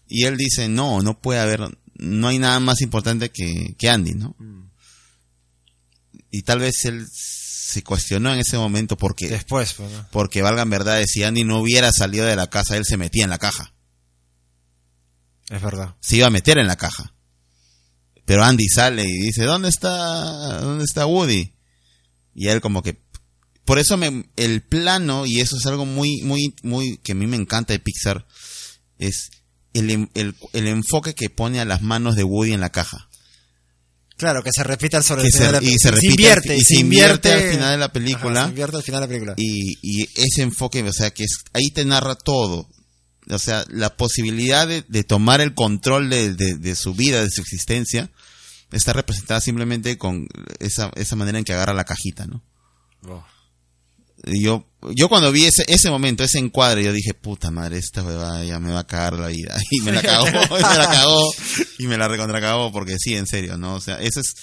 Y 0.08 0.24
él 0.26 0.38
dice, 0.38 0.70
no, 0.70 1.02
no 1.02 1.20
puede 1.20 1.40
haber, 1.40 1.62
no 1.96 2.28
hay 2.28 2.40
nada 2.40 2.60
más 2.60 2.82
importante 2.82 3.32
que, 3.32 3.76
que 3.78 3.90
Andy, 3.90 4.14
¿no? 4.14 4.36
Y 6.32 6.44
tal 6.44 6.60
vez 6.60 6.86
él 6.86 7.06
se 7.70 7.84
cuestionó 7.84 8.34
en 8.34 8.40
ese 8.40 8.58
momento 8.58 8.98
porque, 8.98 9.28
Después, 9.30 9.74
pues, 9.74 9.92
¿no? 9.92 10.08
porque 10.12 10.42
valgan 10.42 10.70
verdades, 10.70 11.12
si 11.12 11.24
Andy 11.24 11.44
no 11.44 11.60
hubiera 11.60 11.92
salido 11.92 12.26
de 12.26 12.36
la 12.36 12.48
casa, 12.50 12.76
él 12.78 12.86
se 12.86 12.98
metía 12.98 13.24
en 13.24 13.30
la 13.30 13.38
caja. 13.38 13.74
Es 15.50 15.62
verdad. 15.62 15.96
Se 16.00 16.18
iba 16.18 16.28
a 16.28 16.32
meter 16.32 16.58
en 16.58 16.68
la 16.68 16.76
caja. 16.76 17.14
Pero 18.26 18.44
Andy 18.44 18.68
sale 18.68 19.04
y 19.08 19.22
dice, 19.22 19.44
¿dónde 19.44 19.70
está, 19.70 20.60
dónde 20.62 20.84
está 20.84 21.06
Woody? 21.06 21.56
Y 22.36 22.48
él 22.48 22.62
como 22.62 22.84
que, 22.84 23.02
por 23.66 23.80
eso 23.80 23.98
me, 23.98 24.30
el 24.36 24.62
plano, 24.62 25.26
y 25.26 25.40
eso 25.42 25.58
es 25.58 25.66
algo 25.66 25.86
muy, 25.86 26.22
muy, 26.22 26.56
muy, 26.64 26.98
que 26.98 27.14
a 27.14 27.16
mí 27.16 27.26
me 27.28 27.38
encanta 27.38 27.74
de 27.74 27.80
Pixar, 27.80 28.28
es 29.00 29.30
el, 29.74 29.90
en- 29.90 30.12
el, 30.14 30.36
el 30.54 30.68
enfoque 30.68 31.16
que 31.16 31.30
pone 31.30 31.60
a 31.60 31.66
las 31.66 31.82
manos 31.82 32.16
de 32.16 32.24
Woody 32.24 32.54
en 32.54 32.62
la 32.62 32.72
caja. 32.72 33.09
Claro, 34.20 34.44
que 34.44 34.52
se 34.54 34.64
repite 34.64 34.98
al 34.98 35.04
sobre 35.04 35.24
el 35.24 35.32
final 35.32 35.48
se- 35.48 35.60
de 35.60 35.66
la 35.66 35.72
y 35.72 35.78
se 35.80 35.92
repite 35.92 36.08
invierte, 36.12 36.52
al- 36.52 36.58
y 36.60 36.64
se 36.66 36.76
invierte 36.80 37.32
al 37.34 37.52
final 37.52 37.72
de 37.72 37.78
la 37.78 37.92
película. 37.92 38.40
Ajá, 38.42 38.44
se 38.44 38.50
invierte 38.50 38.78
al 38.78 38.84
final 38.84 39.00
de 39.02 39.08
la 39.08 39.10
película. 39.10 39.34
Y, 39.38 39.78
y 39.82 40.04
ese 40.16 40.42
enfoque, 40.44 40.84
o 40.84 40.94
sea, 40.94 41.10
que 41.12 41.24
es, 41.24 41.38
ahí 41.54 41.72
te 41.72 41.86
narra 41.86 42.14
todo. 42.16 42.70
O 43.32 43.40
sea, 43.40 43.64
la 43.70 43.96
posibilidad 43.96 44.68
de, 44.68 44.84
de 44.88 45.04
tomar 45.04 45.40
el 45.42 45.54
control 45.56 46.10
de, 46.10 46.34
de- 46.36 46.56
de 46.58 46.76
su 46.76 46.94
vida, 46.94 47.24
de 47.24 47.30
su 47.32 47.42
existencia, 47.42 48.12
está 48.72 48.92
representada 48.94 49.40
simplemente 49.42 49.98
con 49.98 50.28
esa, 50.60 50.92
esa 50.96 51.16
manera 51.16 51.40
en 51.40 51.44
que 51.46 51.54
agarra 51.54 51.74
la 51.74 51.86
cajita, 51.86 52.28
¿no? 52.28 52.44
Oh. 53.08 53.26
Yo, 54.26 54.68
yo 54.96 55.08
cuando 55.10 55.32
vi 55.32 55.46
ese, 55.46 55.64
ese 55.68 55.90
momento, 55.90 56.24
ese 56.24 56.40
encuadre, 56.40 56.84
yo 56.84 56.92
dije, 56.92 57.14
puta 57.14 57.52
madre, 57.52 57.78
esta 57.78 58.04
huevada 58.04 58.44
ya 58.44 58.60
me 58.60 58.72
va 58.72 58.80
a 58.80 58.88
cagar 58.88 59.14
la 59.14 59.28
vida. 59.28 59.58
Y 59.72 59.82
me 59.82 59.92
la 59.92 60.02
cagó, 60.02 60.28
y 60.28 60.64
me 60.64 60.78
la 60.78 60.90
cagó, 60.90 61.34
y 61.78 61.88
me 61.88 61.98
la 61.98 62.08
recontracagó, 62.08 62.72
porque 62.72 62.98
sí, 63.00 63.16
en 63.16 63.28
serio, 63.28 63.58
¿no? 63.58 63.76
O 63.76 63.82
sea, 63.82 63.96
eso 64.02 64.20
es, 64.20 64.34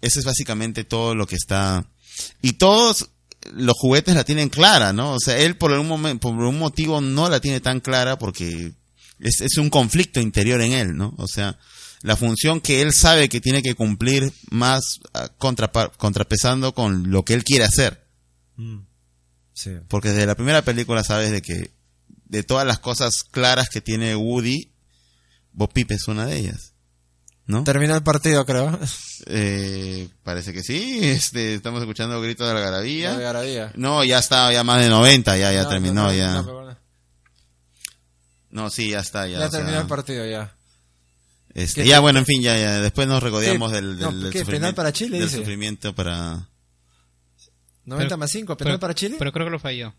eso 0.00 0.18
es 0.18 0.24
básicamente 0.24 0.84
todo 0.84 1.14
lo 1.14 1.26
que 1.26 1.36
está. 1.36 1.86
Y 2.42 2.54
todos 2.54 3.10
los 3.52 3.74
juguetes 3.76 4.14
la 4.14 4.24
tienen 4.24 4.48
clara, 4.48 4.92
¿no? 4.92 5.12
O 5.12 5.20
sea, 5.20 5.38
él 5.38 5.56
por 5.56 5.72
un 5.72 5.88
momento, 5.88 6.30
por 6.30 6.34
un 6.34 6.58
motivo 6.58 7.00
no 7.00 7.28
la 7.28 7.40
tiene 7.40 7.60
tan 7.60 7.80
clara 7.80 8.18
porque 8.18 8.72
es, 9.20 9.40
es 9.40 9.56
un 9.56 9.70
conflicto 9.70 10.20
interior 10.20 10.60
en 10.60 10.72
él, 10.72 10.96
¿no? 10.96 11.14
O 11.16 11.26
sea, 11.26 11.58
la 12.02 12.16
función 12.16 12.60
que 12.60 12.82
él 12.82 12.92
sabe 12.92 13.28
que 13.28 13.40
tiene 13.40 13.62
que 13.62 13.74
cumplir 13.74 14.32
más 14.50 15.00
ah, 15.14 15.28
contrapesando 15.38 16.74
con 16.74 17.10
lo 17.10 17.24
que 17.24 17.34
él 17.34 17.44
quiere 17.44 17.64
hacer. 17.64 18.04
Sí. 19.54 19.72
Porque 19.88 20.10
desde 20.10 20.26
la 20.26 20.34
primera 20.34 20.62
película 20.62 21.04
sabes 21.04 21.30
de 21.30 21.42
que 21.42 21.70
de 22.26 22.42
todas 22.42 22.66
las 22.66 22.78
cosas 22.78 23.24
claras 23.24 23.68
que 23.68 23.80
tiene 23.80 24.16
Woody, 24.16 24.72
Bo 25.52 25.68
Peep 25.68 25.90
es 25.92 26.08
una 26.08 26.24
de 26.26 26.36
ellas. 26.38 26.70
¿No? 27.44 27.64
Terminó 27.64 27.94
el 27.96 28.02
partido, 28.02 28.46
creo. 28.46 28.78
Eh, 29.26 30.08
parece 30.22 30.52
que 30.52 30.62
sí. 30.62 31.00
Este, 31.02 31.54
estamos 31.54 31.80
escuchando 31.82 32.20
gritos 32.22 32.46
de 32.48 32.54
La 32.54 32.60
algarabía. 32.60 33.72
No, 33.74 34.04
ya 34.04 34.18
está, 34.20 34.52
ya 34.52 34.64
más 34.64 34.80
de 34.80 34.88
90, 34.88 35.36
ya, 35.36 35.52
ya 35.52 35.64
No, 35.64 35.68
terminó, 35.68 35.94
no, 36.04 36.14
ya. 36.14 36.44
no, 38.50 38.70
sí, 38.70 38.90
ya 38.90 39.00
está, 39.00 39.26
ya. 39.26 39.38
Ya 39.40 39.50
sea, 39.50 39.58
terminó 39.60 39.80
el 39.80 39.86
partido, 39.86 40.24
ya. 40.26 40.54
este, 41.54 41.82
¿Qué- 41.82 41.88
ya, 41.88 42.00
bueno, 42.00 42.20
en 42.20 42.26
fin, 42.26 42.42
ya, 42.42 42.56
ya. 42.56 42.80
Después 42.80 43.08
nos 43.08 43.22
regodeamos 43.22 43.72
del, 43.72 43.98
del, 43.98 44.22
del 44.22 44.32
¿qué? 44.32 44.38
¿Penal 44.40 44.44
sufrimiento. 44.46 44.76
para 44.76 44.92
Chile, 44.92 45.18
Del 45.20 45.30
sufrimiento 45.30 45.94
para. 45.94 46.48
90 47.84 48.08
Pero- 48.08 48.18
más 48.18 48.30
5, 48.30 48.56
penal 48.56 48.72
Pero, 48.72 48.80
para 48.80 48.94
Chile. 48.94 49.16
pero 49.18 49.32
creo 49.32 49.46
que 49.46 49.50
lo 49.52 49.58
falló. 49.58 49.94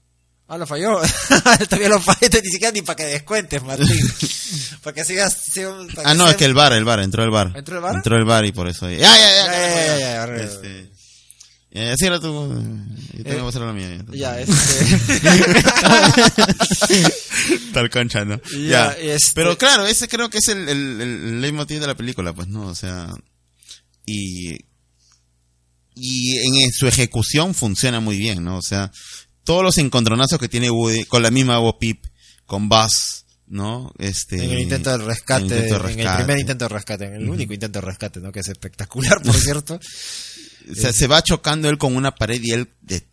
Ah, 0.47 0.57
lo 0.57 0.67
falló. 0.67 0.99
Todavía 1.69 1.89
lo 1.89 1.99
falló, 2.01 2.27
ni 2.43 2.49
siquiera 2.49 2.71
ni 2.73 2.81
para 2.81 2.97
que 2.97 3.05
descuentes, 3.05 3.63
Martín. 3.63 3.87
para 4.83 4.93
que 4.93 5.05
sigas. 5.05 5.37
para 5.95 6.09
Ah, 6.09 6.13
no, 6.13 6.23
sea- 6.25 6.31
es 6.31 6.37
que 6.37 6.45
el 6.45 6.53
bar, 6.53 6.73
el 6.73 6.83
bar, 6.85 6.99
entró 6.99 7.23
el 7.23 7.29
bar. 7.29 7.53
¿Entró 7.55 7.77
el 7.77 7.81
VAR? 7.81 7.95
Entró 7.95 8.17
el 8.17 8.25
bar 8.25 8.45
y 8.45 8.51
por 8.51 8.67
eso. 8.67 8.89
Ya, 8.89 8.97
ya, 8.97 9.07
ya. 9.07 9.45
Ya, 9.45 9.45
ya, 9.45 9.85
ya, 9.85 9.97
ya, 9.97 10.25
ya, 10.37 10.43
Este, 10.43 10.91
ya, 11.71 11.83
ya, 11.85 11.95
cierra 11.95 12.19
tú. 12.19 12.53
Yo 13.13 13.23
tengo 13.23 13.43
que 13.43 13.49
hacer 13.49 13.61
la 13.61 13.73
mía. 13.73 14.03
Ya, 14.11 14.37
este. 14.39 14.53
Tal 17.73 17.89
concha, 17.89 18.25
¿no? 18.25 18.39
Ya, 18.51 18.95
Ya. 18.97 19.13
este- 19.15 19.31
Pero 19.35 19.57
claro, 19.57 19.85
ese 19.87 20.07
creo 20.07 20.29
que 20.29 20.37
es 20.39 20.47
el, 20.49 20.67
el, 20.69 21.01
el 21.01 21.41
leitmotiv 21.41 21.79
de 21.79 21.87
la 21.87 21.95
película, 21.95 22.33
pues, 22.33 22.47
¿no? 22.47 22.67
O 22.67 22.75
sea, 22.75 23.07
y, 24.05 24.57
y 25.95 26.63
en 26.63 26.71
su 26.71 26.87
ejecución 26.87 27.53
funciona 27.53 27.99
muy 27.99 28.17
bien, 28.17 28.43
¿no? 28.43 28.57
O 28.57 28.61
sea, 28.61 28.91
todos 29.43 29.63
los 29.63 29.77
encontronazos 29.77 30.39
que 30.39 30.49
tiene 30.49 30.69
Woody, 30.71 31.03
con 31.05 31.21
la 31.21 31.31
misma 31.31 31.57
Bo 31.59 31.77
Peep, 31.77 32.03
con 32.45 32.69
Buzz, 32.69 33.25
¿no? 33.47 33.91
Este, 33.99 34.37
En 34.43 34.51
el 34.51 34.59
intento 34.61 34.89
de 34.97 35.05
rescate, 35.05 35.43
en 35.67 35.73
el 35.75 35.75
en 35.91 36.17
primer 36.17 36.39
intento 36.39 36.65
de 36.65 36.69
rescate, 36.69 37.05
en 37.05 37.13
el 37.15 37.29
único 37.29 37.53
intento 37.53 37.79
de 37.79 37.85
rescate, 37.85 38.19
¿no? 38.19 38.31
Que 38.31 38.39
es 38.39 38.47
espectacular, 38.47 39.21
por 39.21 39.35
cierto. 39.39 39.79
O 40.71 40.75
sea, 40.75 40.93
se 40.93 41.07
va 41.07 41.21
chocando 41.21 41.69
él 41.69 41.77
con 41.77 41.95
una 41.95 42.15
pared 42.15 42.39
y 42.41 42.51
él 42.51 42.69
de, 42.81 43.05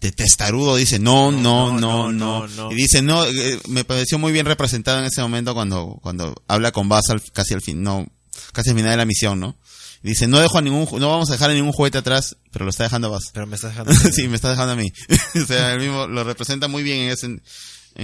de 0.00 0.12
testarudo 0.12 0.76
dice 0.76 0.98
no 1.00 1.32
no 1.32 1.72
no, 1.78 2.12
no, 2.12 2.12
no, 2.12 2.46
no. 2.48 2.72
Y 2.72 2.76
dice, 2.76 3.02
no, 3.02 3.24
eh, 3.26 3.58
me 3.68 3.84
pareció 3.84 4.16
muy 4.18 4.30
bien 4.32 4.46
representado 4.46 5.00
en 5.00 5.06
ese 5.06 5.20
momento 5.20 5.54
cuando, 5.54 5.98
cuando 6.02 6.34
habla 6.46 6.70
con 6.70 6.88
Buzz 6.88 7.10
al- 7.10 7.22
casi 7.32 7.52
al 7.54 7.62
fin, 7.62 7.82
no, 7.82 8.06
casi 8.52 8.70
al 8.70 8.76
final 8.76 8.92
de 8.92 8.96
la 8.96 9.04
misión, 9.06 9.40
¿no? 9.40 9.58
Dice, 10.04 10.28
no 10.28 10.38
dejo 10.38 10.58
a 10.58 10.62
ningún, 10.62 10.86
no 11.00 11.08
vamos 11.08 11.30
a 11.30 11.32
dejar 11.32 11.50
a 11.50 11.54
ningún 11.54 11.72
juguete 11.72 11.96
atrás, 11.98 12.36
pero 12.52 12.64
lo 12.66 12.70
está 12.70 12.84
dejando 12.84 13.08
Buzz. 13.10 13.30
Pero 13.32 13.46
me 13.46 13.56
estás 13.56 13.70
dejando. 13.70 13.92
sí, 14.12 14.28
me 14.28 14.36
está 14.36 14.50
dejando 14.50 14.72
a 14.74 14.76
mí. 14.76 14.92
o 15.42 15.46
sea, 15.46 15.72
él 15.72 15.80
mismo 15.80 16.06
lo 16.06 16.22
representa 16.24 16.68
muy 16.68 16.82
bien 16.82 16.98
en 17.06 17.10
ese, 17.10 17.26
en 17.26 17.40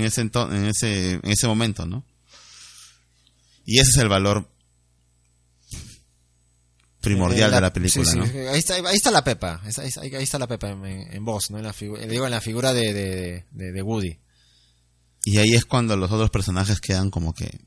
ese, 0.04 0.22
en 0.22 0.64
ese, 0.66 1.12
en 1.14 1.30
ese 1.30 1.46
momento, 1.46 1.84
¿no? 1.86 2.04
Y 3.66 3.78
ese 3.78 3.90
es 3.90 3.96
el 3.98 4.08
valor 4.08 4.50
primordial 7.00 7.50
Eh, 7.52 7.54
de 7.54 7.60
la 7.60 7.72
película, 7.72 8.04
sí, 8.04 8.10
sí, 8.12 8.18
¿no? 8.18 8.50
Ahí 8.50 8.58
está, 8.58 8.74
ahí 8.74 8.96
está 8.96 9.10
la 9.10 9.22
Pepa. 9.24 9.60
Ahí, 9.62 9.68
está- 9.68 10.00
ahí 10.02 10.22
está 10.22 10.38
la 10.38 10.46
Pepa 10.46 10.70
en, 10.70 10.84
en 10.84 11.24
voz, 11.24 11.50
¿no? 11.50 11.58
En 11.58 11.64
la 11.64 11.72
digo, 11.78 12.24
en 12.26 12.30
la 12.30 12.40
figura 12.40 12.72
de, 12.72 12.92
de, 12.94 13.44
de, 13.50 13.72
de 13.72 13.82
Woody. 13.82 14.18
Y 15.24 15.36
ahí 15.38 15.54
es 15.54 15.64
cuando 15.66 15.96
los 15.96 16.10
otros 16.10 16.30
personajes 16.30 16.80
quedan 16.80 17.10
como 17.10 17.34
que 17.34 17.60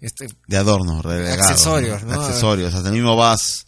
Este, 0.00 0.26
de 0.46 0.56
adorno, 0.56 1.00
relegados. 1.02 1.46
Accesorios, 1.50 2.02
¿no? 2.04 2.20
Accesorios. 2.20 2.74
Hasta 2.74 2.88
el 2.88 2.94
mismo 2.94 3.16
Buzz, 3.16 3.64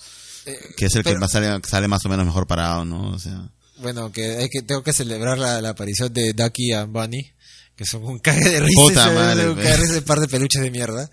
eh, 0.47 0.59
que 0.77 0.87
es 0.87 0.95
el 0.95 1.03
pero- 1.03 1.17
que 1.17 1.21
más 1.21 1.33
sale, 1.33 1.61
sale 1.67 1.89
más 1.89 2.05
o 2.05 2.09
menos 2.09 2.27
mejor 2.27 2.47
parado, 2.47 2.85
¿no? 2.85 3.11
O 3.13 3.19
sea, 3.19 3.49
Bueno, 3.79 4.11
que, 4.13 4.37
hay 4.37 4.49
que 4.49 4.63
tengo 4.63 4.83
que 4.83 4.93
celebrar 4.93 5.39
la, 5.39 5.61
la 5.63 5.71
aparición 5.71 6.13
de 6.13 6.33
Ducky 6.35 6.73
y 6.73 6.85
Bunny, 6.85 7.33
que 7.77 7.87
son 7.87 8.05
un 8.05 8.19
cague 8.19 8.49
de 8.51 8.61
risa. 8.61 8.81
Puta 8.83 9.07
ese- 9.07 9.15
madre, 9.15 9.49
un 9.51 9.57
cague 9.57 9.87
de 9.87 10.03
par 10.03 10.21
de 10.21 10.29
peluches 10.29 10.61
de 10.61 10.71
mierda. 10.71 11.09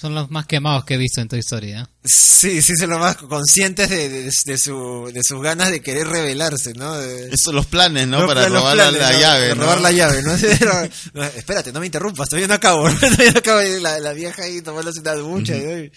Son 0.00 0.14
los 0.14 0.30
más 0.30 0.46
quemados 0.46 0.84
que 0.86 0.94
he 0.94 0.96
visto 0.96 1.20
en 1.20 1.28
Toy 1.28 1.40
Story, 1.40 1.72
¿eh? 1.72 1.84
Sí, 2.04 2.62
sí, 2.62 2.74
son 2.74 2.88
los 2.88 2.98
más 3.00 3.16
conscientes 3.18 3.90
de, 3.90 4.08
de, 4.08 4.30
de 4.46 4.58
su, 4.58 5.10
de 5.12 5.20
sus 5.22 5.42
ganas 5.42 5.70
de 5.70 5.82
querer 5.82 6.08
rebelarse, 6.08 6.72
¿no? 6.72 6.96
De- 6.96 7.26
esos 7.26 7.40
son 7.44 7.56
los 7.56 7.66
planes, 7.66 8.08
¿no? 8.08 8.20
No, 8.20 8.26
Para 8.26 8.48
robar 8.48 8.74
planes, 8.76 8.98
la, 9.00 9.12
¿no? 9.12 9.18
llave, 9.20 9.48
¿no? 9.54 9.62
robar 9.62 9.80
la 9.82 9.92
llave, 9.92 10.22
¿no? 10.22 10.32
No, 11.12 11.24
espérate, 11.24 11.70
no 11.72 11.80
me 11.80 11.86
interrumpas, 11.86 12.28
todavía 12.30 12.48
no 12.48 12.54
acabo. 12.54 12.88
todavía 13.00 13.32
no 13.32 13.38
acabo. 13.40 13.60
La, 13.60 13.98
la 13.98 14.12
vieja 14.14 14.42
ahí 14.44 14.62
tomándose 14.62 15.00
una 15.00 15.14
ducha. 15.16 15.52
¿no? 15.54 15.78
Y- 15.78 15.92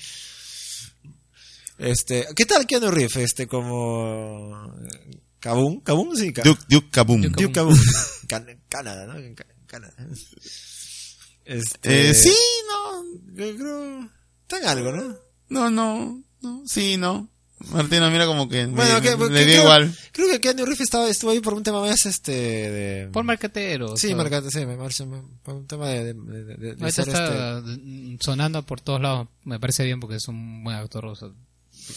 Este, 1.77 2.27
¿qué 2.35 2.45
tal 2.45 2.65
Keanu 2.67 2.91
Reeves? 2.91 3.15
Este, 3.17 3.47
como... 3.47 4.69
¿Kabum? 5.39 5.81
¿Kabum? 5.81 6.15
Sí, 6.15 6.31
Duke, 6.43 6.61
Duke 6.69 6.89
Kaboom. 6.91 7.21
Duke 7.21 7.41
Duke 7.41 7.53
Kabum. 7.53 7.77
Can- 8.27 8.61
Canadá, 8.69 9.05
¿no? 9.07 9.13
Canadá. 9.65 9.93
Este, 11.45 12.09
Eh, 12.09 12.13
sí, 12.13 12.33
no, 12.67 13.03
Yo 13.35 13.55
creo. 13.57 14.09
Está 14.43 14.57
en 14.59 14.65
algo, 14.65 14.91
¿no? 14.91 15.15
no, 15.49 15.69
no, 15.69 16.23
no, 16.41 16.63
sí, 16.65 16.97
no. 16.97 17.27
Martina 17.71 18.09
mira 18.09 18.25
como 18.25 18.49
que 18.49 18.65
Bueno, 18.65 18.95
me- 18.95 19.01
que, 19.01 19.15
me- 19.15 19.27
que- 19.27 19.33
le 19.33 19.39
dio 19.45 19.53
creo, 19.53 19.61
igual. 19.63 19.97
creo 20.11 20.27
que 20.29 20.41
Keanu 20.41 20.65
Reeves 20.65 20.81
estaba, 20.81 21.07
estuvo 21.07 21.31
ahí 21.31 21.39
por 21.39 21.53
un 21.53 21.63
tema 21.63 21.79
más 21.79 22.05
este 22.05 22.31
de. 22.33 23.09
Por 23.13 23.23
marquetero. 23.23 23.95
Sí, 23.95 24.07
o 24.07 24.09
sea, 24.09 24.17
marcate, 24.17 24.51
sí, 24.51 24.65
me 24.65 24.75
parece 24.75 25.05
por 25.43 25.55
un 25.55 25.65
tema 25.65 25.87
de, 25.87 26.13
de, 26.13 26.43
de- 26.57 26.75
de- 26.75 26.91
ser 26.91 27.07
está 27.07 27.61
mm, 27.65 28.17
sonando 28.19 28.63
por 28.65 28.81
todos 28.81 28.99
lados. 29.01 29.29
Me 29.45 29.59
parece 29.61 29.85
bien 29.85 30.01
porque 30.01 30.17
es 30.17 30.27
un 30.27 30.61
buen 30.63 30.75
actor. 30.75 31.05
o 31.05 31.15
sea, 31.15 31.29
este- 31.29 31.39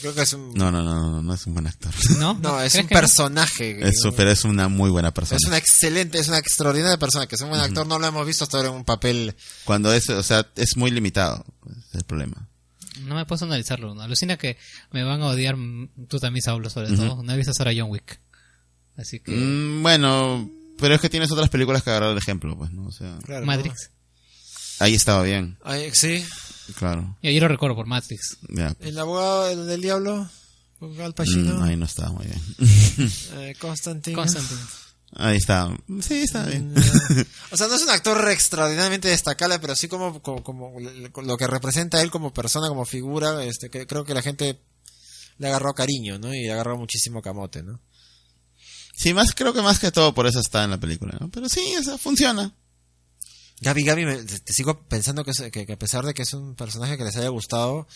creo 0.00 0.14
que 0.14 0.22
es 0.22 0.32
un 0.32 0.52
No, 0.54 0.70
no, 0.70 0.82
no, 0.82 0.94
no, 1.10 1.22
no 1.22 1.34
es 1.34 1.46
un 1.46 1.54
buen 1.54 1.66
actor. 1.66 1.92
¿No? 2.18 2.34
no, 2.34 2.60
es 2.60 2.72
¿Crees 2.72 2.84
un 2.84 2.90
no? 2.90 3.00
personaje. 3.00 3.88
Es, 3.88 4.02
pero 4.16 4.30
es 4.30 4.44
una 4.44 4.68
muy 4.68 4.90
buena 4.90 5.12
persona. 5.12 5.38
Es 5.42 5.46
una 5.46 5.58
excelente, 5.58 6.18
es 6.18 6.28
una 6.28 6.38
extraordinaria 6.38 6.98
persona, 6.98 7.26
que 7.26 7.34
es 7.36 7.40
un 7.40 7.48
buen 7.50 7.60
actor, 7.60 7.86
no 7.86 7.98
lo 7.98 8.06
hemos 8.06 8.26
visto 8.26 8.44
hasta 8.44 8.56
ahora 8.58 8.68
en 8.70 8.74
un 8.76 8.84
papel. 8.84 9.34
Cuando 9.64 9.92
es, 9.92 10.08
o 10.10 10.22
sea, 10.22 10.46
es 10.56 10.76
muy 10.76 10.90
limitado. 10.90 11.44
Es 11.90 11.94
el 11.96 12.04
problema. 12.04 12.48
No 13.02 13.14
me 13.14 13.26
puedo 13.26 13.44
analizarlo. 13.44 13.94
¿no? 13.94 14.00
Alucina 14.02 14.36
que 14.38 14.56
me 14.90 15.04
van 15.04 15.20
a 15.22 15.26
odiar. 15.26 15.56
mm, 15.56 16.06
Tú 16.08 16.18
también, 16.18 16.42
Saulo, 16.42 16.70
sobre 16.70 16.94
todo. 16.96 17.22
No 17.22 17.32
he 17.32 17.36
visto 17.36 17.52
ahora 17.58 17.72
John 17.76 17.90
Wick. 17.90 18.18
Así 18.96 19.20
que. 19.20 19.32
Mm, 19.32 19.82
bueno, 19.82 20.50
pero 20.78 20.94
es 20.94 21.00
que 21.00 21.10
tienes 21.10 21.30
otras 21.30 21.50
películas 21.50 21.82
que 21.82 21.90
agarrar 21.90 22.12
de 22.14 22.18
ejemplo, 22.18 22.56
pues, 22.56 22.70
¿no? 22.72 22.86
O 22.86 22.92
sea, 22.92 23.18
Claro, 23.24 23.44
Matrix. 23.44 23.90
ahí 24.78 24.94
estaba 24.94 25.22
bien. 25.22 25.58
Ay, 25.62 25.90
sí, 25.92 26.24
claro. 26.74 27.16
Y 27.22 27.28
ahí 27.28 27.40
lo 27.40 27.48
recuerdo 27.48 27.76
por 27.76 27.86
Matrix. 27.86 28.38
Ya. 28.48 28.74
el 28.80 28.98
abogado 28.98 29.44
del, 29.46 29.66
del 29.66 29.80
diablo, 29.80 30.28
Al 30.80 31.10
Mm, 31.10 31.12
Pacino, 31.12 31.62
ahí 31.62 31.76
no 31.76 31.86
estaba 31.86 32.10
muy 32.12 32.26
bien. 32.26 32.42
eh, 33.36 33.54
Constantine. 33.58 34.14
Constantine. 34.14 34.60
Ahí 35.14 35.36
está. 35.36 35.74
Sí, 36.00 36.22
está 36.22 36.44
bien. 36.46 36.74
O 37.50 37.56
sea, 37.56 37.68
no 37.68 37.76
es 37.76 37.82
un 37.82 37.90
actor 37.90 38.28
extraordinariamente 38.30 39.08
destacable, 39.08 39.58
pero 39.58 39.74
sí 39.74 39.88
como, 39.88 40.20
como, 40.20 40.42
como 40.42 40.78
lo 40.80 41.36
que 41.36 41.46
representa 41.46 41.98
a 41.98 42.02
él 42.02 42.10
como 42.10 42.34
persona, 42.34 42.68
como 42.68 42.84
figura, 42.84 43.42
este, 43.44 43.70
que 43.70 43.86
creo 43.86 44.04
que 44.04 44.14
la 44.14 44.22
gente 44.22 44.60
le 45.38 45.48
agarró 45.48 45.74
cariño, 45.74 46.18
¿no? 46.18 46.34
Y 46.34 46.42
le 46.42 46.52
agarró 46.52 46.76
muchísimo 46.76 47.22
camote, 47.22 47.62
¿no? 47.62 47.80
Sí, 48.94 49.14
más 49.14 49.34
creo 49.34 49.52
que 49.52 49.62
más 49.62 49.78
que 49.78 49.92
todo 49.92 50.12
por 50.14 50.26
eso 50.26 50.40
está 50.40 50.64
en 50.64 50.70
la 50.70 50.80
película, 50.80 51.16
¿no? 51.20 51.30
Pero 51.30 51.48
sí, 51.48 51.60
o 51.78 51.82
sea, 51.82 51.98
funciona. 51.98 52.52
Gaby, 53.60 53.84
Gaby, 53.84 54.04
me- 54.04 54.22
te 54.22 54.52
sigo 54.52 54.86
pensando 54.86 55.24
que, 55.24 55.32
que, 55.50 55.64
que 55.66 55.72
a 55.72 55.78
pesar 55.78 56.04
de 56.04 56.12
que 56.14 56.22
es 56.22 56.32
un 56.34 56.54
personaje 56.54 56.96
que 56.98 57.04
les 57.04 57.16
haya 57.16 57.28
gustado, 57.28 57.86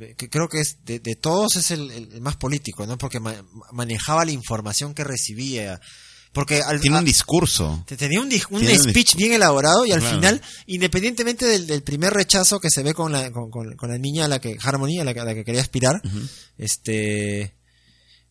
eh, 0.00 0.14
que 0.16 0.28
creo 0.28 0.48
que 0.48 0.60
es 0.60 0.78
de, 0.84 1.00
de 1.00 1.16
todos 1.16 1.56
es 1.56 1.70
el, 1.72 1.90
el- 1.90 2.20
más 2.20 2.36
político, 2.36 2.86
¿no? 2.86 2.96
Porque 2.98 3.18
ma- 3.20 3.44
manejaba 3.72 4.24
la 4.24 4.30
información 4.32 4.94
que 4.94 5.02
recibía. 5.04 5.80
Porque 6.32 6.60
al, 6.60 6.80
Tiene 6.82 6.96
a- 6.96 6.98
un 7.00 7.04
discurso. 7.06 7.82
te- 7.86 7.96
tenía 7.96 8.20
un, 8.20 8.26
un 8.26 8.30
Tiene 8.60 8.74
un 8.78 8.90
speech 8.90 9.16
bien 9.16 9.32
elaborado 9.32 9.86
y 9.86 9.92
al 9.92 10.00
Claro. 10.00 10.16
final, 10.16 10.42
independientemente 10.66 11.46
del, 11.46 11.66
del 11.66 11.82
primer 11.82 12.12
rechazo 12.12 12.60
que 12.60 12.68
se 12.70 12.82
ve 12.82 12.92
con 12.94 13.10
la, 13.10 13.32
con, 13.32 13.50
con- 13.50 13.74
con 13.74 13.90
la 13.90 13.96
niña 13.98 14.26
a 14.26 14.28
la 14.28 14.38
que, 14.38 14.56
Harmony, 14.62 15.00
a 15.00 15.04
la, 15.04 15.14
que- 15.14 15.20
a 15.20 15.24
la 15.24 15.34
que 15.34 15.44
quería 15.44 15.62
aspirar, 15.62 16.00
este, 16.58 17.56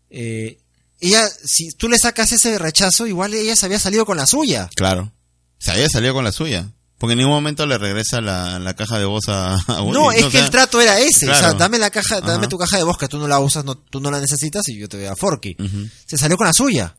eh, 0.09 0.59
ella, 0.99 1.27
si 1.43 1.71
tú 1.71 1.89
le 1.89 1.97
sacas 1.97 2.31
ese 2.31 2.57
rechazo, 2.59 3.05
igual 3.07 3.33
ella 3.33 3.55
se 3.55 3.65
había 3.65 3.79
salido 3.79 4.05
con 4.05 4.17
la 4.17 4.25
suya. 4.25 4.69
Claro. 4.75 5.11
Se 5.57 5.71
había 5.71 5.87
salido 5.89 6.13
con 6.13 6.23
la 6.23 6.31
suya. 6.31 6.71
Porque 6.97 7.11
en 7.13 7.17
ningún 7.19 7.33
momento 7.33 7.65
le 7.65 7.77
regresa 7.77 8.21
la, 8.21 8.57
la 8.59 8.73
caja 8.73 8.97
de 8.99 9.05
voz 9.05 9.27
a, 9.27 9.55
a 9.55 9.81
Woody, 9.81 9.91
No, 9.99 10.11
es 10.13 10.23
O 10.23 10.27
que 10.27 10.37
sea, 10.37 10.45
el 10.45 10.49
trato 10.51 10.79
era 10.79 10.99
ese. 10.99 11.29
O 11.29 11.35
sea, 11.35 11.53
dame 11.53 11.77
la 11.77 11.89
caja, 11.89 12.21
dame 12.21 12.33
Ajá. 12.45 12.47
tu 12.49 12.57
caja 12.57 12.77
de 12.77 12.83
voz 12.83 12.97
que 12.97 13.07
tú 13.09 13.17
no 13.17 13.27
la 13.27 13.39
usas, 13.39 13.65
no, 13.65 13.75
tú 13.75 13.99
no 13.99 14.09
la 14.11 14.19
necesitas 14.21 14.67
y 14.69 14.77
yo 14.79 14.87
te 14.87 14.97
voy 14.97 15.05
a 15.07 15.15
Forky. 15.15 15.57
Se 16.05 16.17
salió 16.17 16.37
con 16.37 16.47
la 16.47 16.53
suya. 16.53 16.95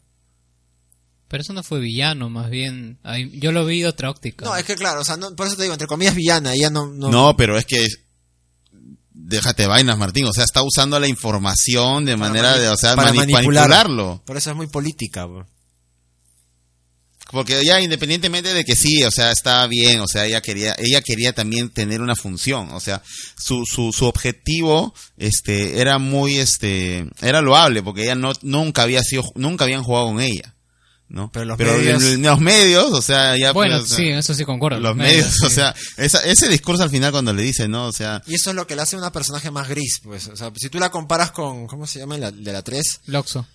Pero 1.29 1.43
eso 1.43 1.53
no 1.55 1.63
fue 1.63 1.81
villano, 1.81 2.29
más 2.31 2.51
bien. 2.51 2.99
Yo 3.33 3.53
lo 3.53 3.65
vi 3.65 3.81
de 3.81 3.89
otra 3.89 4.11
óptica. 4.11 4.45
No, 4.45 4.55
es 4.55 4.65
que 4.65 4.77
claro, 4.77 5.01
o 5.01 5.05
sea, 5.05 5.17
no- 5.17 5.35
por 5.35 5.47
eso 5.47 5.57
te 5.57 5.63
digo, 5.63 5.73
entre 5.75 5.89
comillas 5.89 6.15
villana, 6.15 6.53
ella 6.55 6.71
no... 6.71 6.87
no, 6.87 7.11
No, 7.11 7.37
pero 7.37 7.57
es 7.59 7.65
que 7.65 7.89
déjate 9.13 9.67
vainas, 9.67 9.99
Martín. 9.99 10.27
O 10.27 10.33
sea, 10.33 10.45
está 10.45 10.63
usando 10.63 11.01
la 11.01 11.09
información 11.09 12.05
de 12.05 12.17
Para 12.17 12.29
manera 12.29 12.51
mani- 12.53 12.61
de, 12.61 12.69
o 12.69 12.77
sea, 12.77 12.95
para 12.95 13.09
mani- 13.13 13.19
manipular. 13.33 13.69
manipularlo. 13.69 14.23
Por 14.25 14.37
eso 14.37 14.51
es 14.51 14.57
muy 14.57 14.67
política. 14.69 15.25
bro. 15.25 15.47
Porque 17.31 17.65
ya 17.65 17.81
independientemente 17.81 18.55
de 18.55 18.65
que 18.65 18.77
sí, 18.77 19.03
o 19.03 19.11
sea, 19.11 19.33
está 19.33 19.67
bien, 19.67 20.01
o 20.01 20.07
sea, 20.07 20.27
ella 20.27 20.41
quería, 20.41 20.77
ella 20.79 21.01
quería 21.03 21.33
también 21.33 21.71
tener 21.71 22.01
una 22.01 22.15
función, 22.15 22.71
o 22.73 22.79
sea, 22.81 23.03
su, 23.37 23.65
su, 23.67 23.93
su 23.93 24.07
objetivo, 24.07 24.95
este, 25.19 25.81
era 25.81 25.99
muy, 25.99 26.37
este, 26.39 27.07
era 27.21 27.41
loable, 27.41 27.83
porque 27.83 28.03
ella 28.05 28.15
no, 28.15 28.33
nunca 28.43 28.83
había 28.83 29.03
sido, 29.03 29.25
nunca 29.35 29.65
habían 29.65 29.83
jugado 29.83 30.07
con 30.07 30.21
ella, 30.21 30.55
¿no? 31.09 31.31
Pero 31.33 31.45
los 31.47 31.59
medios- 31.59 32.03
en 32.03 32.23
los 32.23 32.41
medios, 32.41 32.93
o 32.93 33.03
sea, 33.03 33.37
ya 33.37 33.51
bueno, 33.53 33.79
pues, 33.79 33.85
o 33.93 33.97
sea, 33.97 33.97
sí, 33.97 34.09
eso 34.11 34.33
sí 34.35 34.45
concuerdo. 34.45 34.79
los 34.79 34.95
medios, 34.97 35.43
o 35.43 35.49
sí. 35.49 35.55
sea, 35.57 35.75
esa, 35.97 36.21
ese 36.25 36.49
discurso 36.49 36.85
al 36.85 36.91
final 36.91 37.11
cuando 37.11 37.33
le 37.33 37.43
dice, 37.43 37.67
¿no? 37.67 37.87
O 37.87 37.93
sea, 37.93 38.23
Y 38.27 38.35
eso 38.35 38.51
es 38.51 38.57
lo 38.57 38.67
que 38.69 38.77
le 38.77 38.83
hace 38.83 38.97
una 38.97 39.11
personaje 39.11 39.51
más 39.51 39.69
gris, 39.69 39.99
pues. 40.03 40.29
O 40.29 40.37
sea, 40.37 40.53
si 40.57 40.69
tú 40.69 40.79
la 40.79 40.91
comparas 40.91 41.33
con, 41.33 41.67
¿cómo 41.67 41.87
se 41.89 41.99
llama? 41.99 42.17
La, 42.19 42.31
de 42.31 42.53
la 42.53 42.63
3. 42.63 43.01
Loxo. 43.07 43.47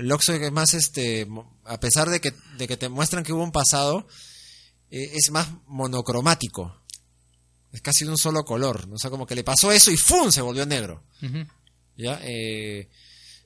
El 0.00 0.10
Oxo 0.12 0.32
es 0.32 0.52
más, 0.52 0.72
este, 0.74 1.28
a 1.64 1.78
pesar 1.78 2.08
de 2.08 2.20
que, 2.20 2.32
de 2.56 2.66
que 2.66 2.76
te 2.78 2.88
muestran 2.88 3.22
que 3.22 3.32
hubo 3.32 3.44
un 3.44 3.52
pasado, 3.52 4.06
eh, 4.90 5.12
es 5.14 5.30
más 5.30 5.48
monocromático. 5.66 6.74
Es 7.70 7.82
casi 7.82 8.04
de 8.04 8.10
un 8.10 8.18
solo 8.18 8.44
color. 8.44 8.88
¿no? 8.88 8.94
O 8.94 8.98
sea, 8.98 9.10
como 9.10 9.26
que 9.26 9.34
le 9.34 9.44
pasó 9.44 9.70
eso 9.70 9.90
y 9.90 9.96
¡fum! 9.96 10.30
se 10.30 10.40
volvió 10.40 10.64
negro. 10.64 11.04
¿Ya? 11.96 12.18
Eh, 12.22 12.88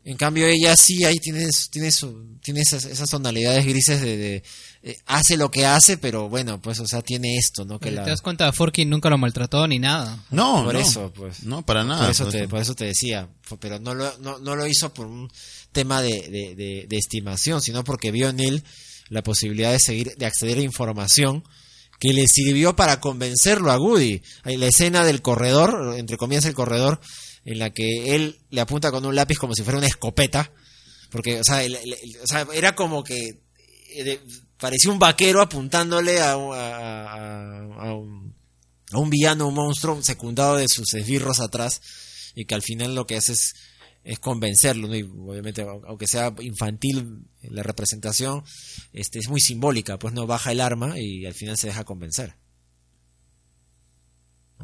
en 0.04 0.16
cambio 0.16 0.46
ella 0.46 0.74
sí 0.76 1.04
ahí 1.04 1.16
tiene, 1.18 1.48
su- 1.50 1.70
tiene, 1.70 1.90
su, 1.90 2.36
tiene 2.42 2.60
esas, 2.60 2.84
esas 2.84 3.08
tonalidades 3.08 3.64
grises 3.64 4.00
de, 4.02 4.16
de, 4.16 4.42
eh, 4.82 4.98
hace 5.06 5.36
lo 5.36 5.50
que 5.50 5.64
hace, 5.66 5.96
pero 5.96 6.28
bueno, 6.28 6.60
pues, 6.60 6.78
o 6.80 6.86
sea, 6.86 7.00
tiene 7.02 7.36
esto, 7.36 7.64
¿no? 7.64 7.78
Que 7.78 7.88
¿Te 7.90 7.96
la, 7.96 8.04
das 8.04 8.20
cuenta? 8.20 8.52
Forky 8.52 8.84
nunca 8.84 9.08
lo 9.08 9.16
maltrató 9.18 9.66
ni 9.66 9.78
nada. 9.78 10.22
no, 10.30 10.64
por 10.64 10.74
no, 10.74 10.80
eso, 10.80 11.12
pues. 11.14 11.42
no, 11.44 11.64
para 11.64 11.84
nada. 11.84 12.02
por, 12.02 12.10
eso 12.10 12.28
te, 12.28 12.46
por 12.48 12.60
eso 12.60 12.74
te 12.74 12.84
decía, 12.84 13.28
pero 13.60 13.78
no 13.78 13.94
lo, 13.94 14.16
no, 14.18 14.38
no 14.38 14.56
lo 14.56 14.66
hizo 14.66 14.92
por 14.92 15.06
un 15.06 15.30
tema 15.72 16.02
de, 16.02 16.10
de, 16.28 16.54
de- 16.54 16.86
de 16.88 16.96
estimación, 16.98 17.60
sino 17.62 17.82
porque 17.82 18.10
vio 18.10 18.28
en 18.28 18.40
él 18.40 18.62
la 19.08 19.22
posibilidad 19.22 19.72
de 19.72 19.78
seguir, 19.80 20.14
de 20.16 20.26
acceder 20.26 20.58
a 20.58 20.62
información 20.62 21.44
que 22.00 22.12
le 22.12 22.26
sirvió 22.26 22.76
para 22.76 23.00
convencerlo 23.00 23.70
a 23.70 23.78
Woody. 23.78 24.20
Hay 24.42 24.56
la 24.58 24.66
escena 24.66 25.04
del 25.04 25.22
corredor, 25.22 25.94
entre 25.96 26.16
comillas 26.18 26.44
el 26.44 26.52
corredor, 26.54 27.00
en 27.44 27.58
la 27.58 27.70
que 27.70 28.14
él 28.14 28.38
le 28.50 28.60
apunta 28.60 28.90
con 28.90 29.04
un 29.04 29.14
lápiz 29.14 29.36
como 29.38 29.54
si 29.54 29.62
fuera 29.62 29.78
una 29.78 29.86
escopeta, 29.86 30.50
porque, 31.10 31.40
o 31.40 31.44
sea, 31.44 31.62
el- 31.62 31.76
o 32.22 32.26
sea, 32.26 32.46
era 32.54 32.74
como 32.74 33.04
que 33.04 33.42
eh, 33.96 34.20
parecía 34.58 34.90
un 34.90 34.98
vaquero 34.98 35.40
apuntándole 35.40 36.20
a, 36.20 36.32
a- 36.32 37.60
a- 37.88 37.94
un, 37.94 38.34
un 38.92 39.10
villano, 39.10 39.48
un 39.48 39.54
monstruo 39.54 40.02
secundado 40.02 40.56
de 40.56 40.66
sus 40.68 40.92
esbirros 40.94 41.40
atrás 41.40 41.80
y 42.34 42.44
que 42.46 42.54
al 42.54 42.62
final 42.62 42.94
lo 42.94 43.06
que 43.06 43.16
hace 43.16 43.32
es, 43.32 43.54
es 44.02 44.18
convencerlo. 44.18 44.94
Y 44.96 45.02
obviamente, 45.02 45.62
au- 45.64 45.82
aunque 45.86 46.06
sea 46.06 46.34
infantil 46.40 47.26
la 47.42 47.62
representación, 47.62 48.42
este, 48.92 49.18
es 49.20 49.28
muy 49.28 49.40
simbólica, 49.40 49.98
pues 49.98 50.12
no 50.14 50.26
baja 50.26 50.50
el 50.52 50.60
arma 50.60 50.98
y 50.98 51.24
al 51.26 51.34
final 51.34 51.56
se 51.56 51.68
deja 51.68 51.84
convencer. 51.84 52.34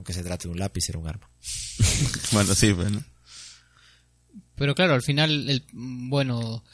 Aunque 0.00 0.14
se 0.14 0.22
trate 0.24 0.48
de 0.48 0.52
un 0.52 0.58
lápiz, 0.58 0.88
era 0.88 0.98
un 0.98 1.06
arma. 1.08 1.28
Bueno, 2.32 2.54
sí, 2.54 2.72
pues, 2.72 2.90
¿no? 2.90 3.04
Pero 4.54 4.74
claro, 4.74 4.94
al 4.94 5.02
final, 5.02 5.50
el, 5.50 5.66
bueno, 5.72 6.64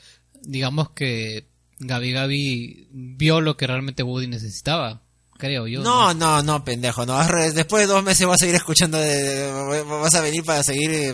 digamos 0.42 0.90
que 0.90 1.48
Gabi 1.80 2.12
Gabi 2.12 2.88
vio 2.92 3.40
lo 3.40 3.56
que 3.56 3.66
realmente 3.66 4.04
Woody 4.04 4.28
necesitaba, 4.28 5.02
creo 5.38 5.66
yo. 5.66 5.82
No, 5.82 6.14
no, 6.14 6.40
no, 6.44 6.64
pendejo, 6.64 7.04
no. 7.04 7.18
Después 7.52 7.82
de 7.88 7.92
dos 7.92 8.04
meses 8.04 8.28
vas 8.28 8.36
a 8.36 8.44
seguir 8.44 8.54
escuchando, 8.54 8.96
de- 8.98 9.12
de- 9.12 9.82
vas 9.82 10.14
a 10.14 10.20
venir 10.20 10.44
para 10.44 10.62
seguir... 10.62 10.88
eh, 10.92 11.12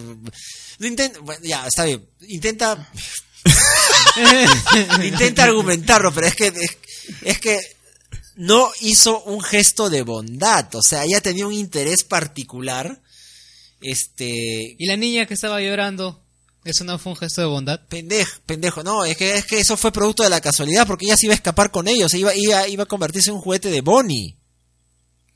no 0.78 0.86
intent- 0.86 1.18
bueno, 1.22 1.40
ya, 1.42 1.66
está 1.66 1.84
bien. 1.86 2.06
Intenta 2.28 2.90
intenta 5.02 5.44
argumentarlo, 5.44 6.12
pero 6.12 6.26
es 6.26 6.34
que 6.36 6.48
es, 6.48 6.76
es 7.22 7.38
que 7.40 7.58
no 8.36 8.70
hizo 8.80 9.22
un 9.24 9.40
gesto 9.40 9.90
de 9.90 10.02
bondad, 10.02 10.74
o 10.74 10.82
sea, 10.82 11.04
ella 11.04 11.20
tenía 11.20 11.46
un 11.46 11.52
interés 11.52 12.04
particular. 12.04 13.02
Este, 13.80 14.76
Y 14.78 14.86
la 14.86 14.96
niña 14.96 15.26
que 15.26 15.34
estaba 15.34 15.60
llorando, 15.60 16.22
eso 16.64 16.84
no 16.84 16.98
fue 16.98 17.12
un 17.12 17.18
gesto 17.18 17.40
de 17.40 17.46
bondad. 17.48 17.80
pendejo, 17.88 18.40
pendejo, 18.46 18.82
no, 18.82 19.04
es 19.04 19.16
que 19.16 19.36
es 19.36 19.44
que 19.44 19.58
eso 19.58 19.76
fue 19.76 19.92
producto 19.92 20.22
de 20.22 20.30
la 20.30 20.40
casualidad 20.40 20.86
porque 20.86 21.06
ella 21.06 21.16
se 21.16 21.26
iba 21.26 21.34
a 21.34 21.36
escapar 21.36 21.70
con 21.70 21.88
ellos, 21.88 22.14
iba 22.14 22.34
iba 22.34 22.68
iba 22.68 22.84
a 22.84 22.86
convertirse 22.86 23.30
en 23.30 23.36
un 23.36 23.42
juguete 23.42 23.70
de 23.70 23.80
Bonnie. 23.80 24.36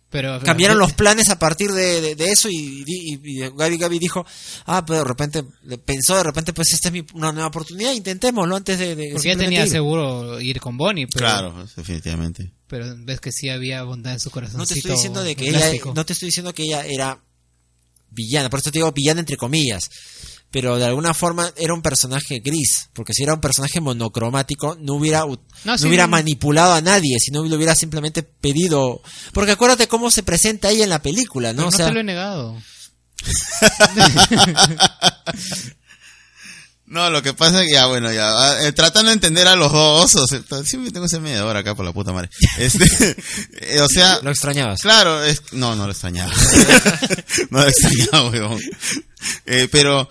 Pero 0.09 0.41
Cambiaron 0.41 0.79
los 0.79 0.93
planes 0.93 1.29
a 1.31 1.39
partir 1.39 1.73
de, 1.73 2.01
de- 2.01 2.15
de 2.15 2.31
eso 2.31 2.49
y, 2.49 2.85
y, 2.87 3.21
y 3.25 3.51
Gaby 3.51 3.77
Gaby 3.77 3.99
dijo, 3.99 4.25
ah, 4.67 4.85
pero 4.87 5.01
de 5.01 5.05
repente 5.05 5.45
pensó 5.85 6.17
de 6.17 6.23
repente 6.23 6.53
pues 6.53 6.73
esta 6.73 6.89
es 6.89 6.93
mi, 6.93 7.05
una 7.15 7.33
nueva 7.33 7.49
oportunidad, 7.49 7.93
intentémoslo 7.93 8.55
antes 8.55 8.79
de, 8.79 8.95
de 8.95 9.09
Porque 9.13 9.31
simplemente 9.31 9.45
tenía 9.45 9.65
ir". 9.65 9.71
seguro 9.71 10.41
ir 10.41 10.61
con 10.61 10.77
Bonnie, 10.79 11.07
pero, 11.09 11.27
Claro, 11.27 11.55
pues, 11.55 11.75
definitivamente. 11.75 12.53
pero 12.69 12.87
ves 12.99 13.21
que 13.21 13.33
sí 13.33 13.49
había 13.49 13.83
bondad 13.83 14.13
en 14.13 14.21
su 14.21 14.31
corazón. 14.31 14.59
No 14.59 14.67
te 14.67 14.75
estoy 14.75 14.93
diciendo 14.93 15.25
de 15.25 15.35
que 15.35 15.49
ella, 15.49 15.73
no 15.93 16.07
te 16.07 16.13
estoy 16.13 16.27
diciendo 16.29 16.55
que 16.55 16.63
ella 16.63 16.87
era 16.87 17.21
villana, 18.11 18.49
por 18.49 18.61
eso 18.61 18.71
te 18.71 18.79
digo 18.79 18.93
villana 18.93 19.21
entre 19.21 19.37
comillas. 19.37 19.85
Pero 20.57 20.79
de 20.79 20.87
alguna 20.87 21.13
forma 21.13 21.53
era 21.55 21.75
un 21.75 21.83
personaje 21.83 22.41
gris, 22.43 22.89
porque 22.95 23.13
si 23.13 23.23
era 23.23 23.35
un 23.35 23.43
personaje 23.43 23.79
monocromático 23.79 24.75
no 24.81 24.95
hubiera 24.95 25.21
No, 25.21 25.37
no 25.67 25.77
sí, 25.77 25.87
hubiera 25.87 26.05
no. 26.05 26.13
manipulado 26.13 26.73
a 26.73 26.81
nadie, 26.81 27.19
sino 27.21 27.45
lo 27.45 27.57
hubiera 27.57 27.75
simplemente 27.75 28.23
pedido, 28.23 29.03
porque 29.35 29.53
acuérdate 29.53 29.87
cómo 29.87 30.11
se 30.11 30.23
presenta 30.23 30.71
ella 30.71 30.85
en 30.85 30.89
la 30.89 31.03
película, 31.03 31.53
¿no? 31.53 31.57
Pero 31.57 31.69
O 31.69 31.71
no 31.73 31.77
sea, 31.77 31.87
te 31.89 31.93
lo 31.93 32.01
he 32.01 32.05
negado. 32.05 32.57
No, 36.89 37.11
lo 37.11 37.21
que 37.21 37.35
pasa 37.35 37.63
es 37.63 37.67
que 37.67 37.73
ya, 37.75 37.87
bueno, 37.87 38.13
ya, 38.13 38.29
ah, 38.31 38.63
eh, 38.63 38.71
tratando 38.71 39.09
de 39.09 39.15
entender 39.15 39.49
a 39.49 39.57
los 39.57 39.73
dos 39.73 40.15
osos, 40.15 40.31
eh, 40.31 40.41
siempre 40.65 40.93
tengo 40.93 41.07
ese 41.07 41.19
medio 41.19 41.43
ahora 41.43 41.59
acá 41.59 41.75
por 41.75 41.85
la 41.85 41.93
puta 41.93 42.13
madre. 42.13 42.31
Este, 42.59 42.85
eh, 43.61 43.81
o 43.81 43.89
sea, 43.89 44.21
lo 44.23 44.31
extrañabas. 44.31 44.83
claro, 44.83 45.21
es, 45.25 45.43
no, 45.51 45.75
no 45.75 45.87
lo 45.87 45.91
extrañaba. 45.91 46.33
no 47.51 47.59
lo 47.59 47.67
extrañaba, 47.67 48.31
weón. 48.31 48.61
Eh, 49.47 49.67
pero, 49.73 50.09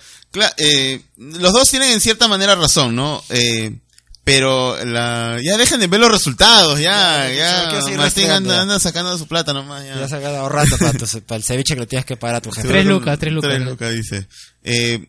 eh, 0.57 1.01
los 1.17 1.53
dos 1.53 1.69
tienen 1.69 1.91
en 1.91 2.01
cierta 2.01 2.27
manera 2.27 2.55
razón, 2.55 2.95
¿no? 2.95 3.23
Eh, 3.29 3.77
pero 4.23 4.83
la, 4.83 5.39
ya 5.43 5.55
dejen 5.57 5.79
de 5.79 5.85
ver 5.87 5.99
los 5.99 6.09
resultados, 6.11 6.79
ya, 6.79 7.29
Ya, 7.31 7.79
ya, 7.87 7.97
Martín 7.97 8.29
anda, 8.31 8.55
ya. 8.55 8.61
anda 8.63 8.79
sacando 8.79 9.15
su 9.19 9.27
plata 9.27 9.53
nomás, 9.53 9.85
Ya 9.85 10.07
se 10.07 10.15
ha 10.15 10.39
ahorrando 10.39 10.77
para, 10.79 10.93
tu- 10.97 11.21
para 11.21 11.37
el 11.37 11.43
ceviche 11.43 11.75
que 11.75 11.81
le 11.81 11.85
tienes 11.87 12.05
que 12.05 12.17
pagar 12.17 12.37
a 12.37 12.41
tu 12.41 12.51
jefe. 12.51 12.67
Tres 12.67 12.85
lucas, 12.85 13.19
tres 13.19 13.31
lucas. 13.33 13.51
Tres 13.51 13.61
lucas, 13.67 13.93
dice. 13.93 14.27
Eh, 14.63 15.07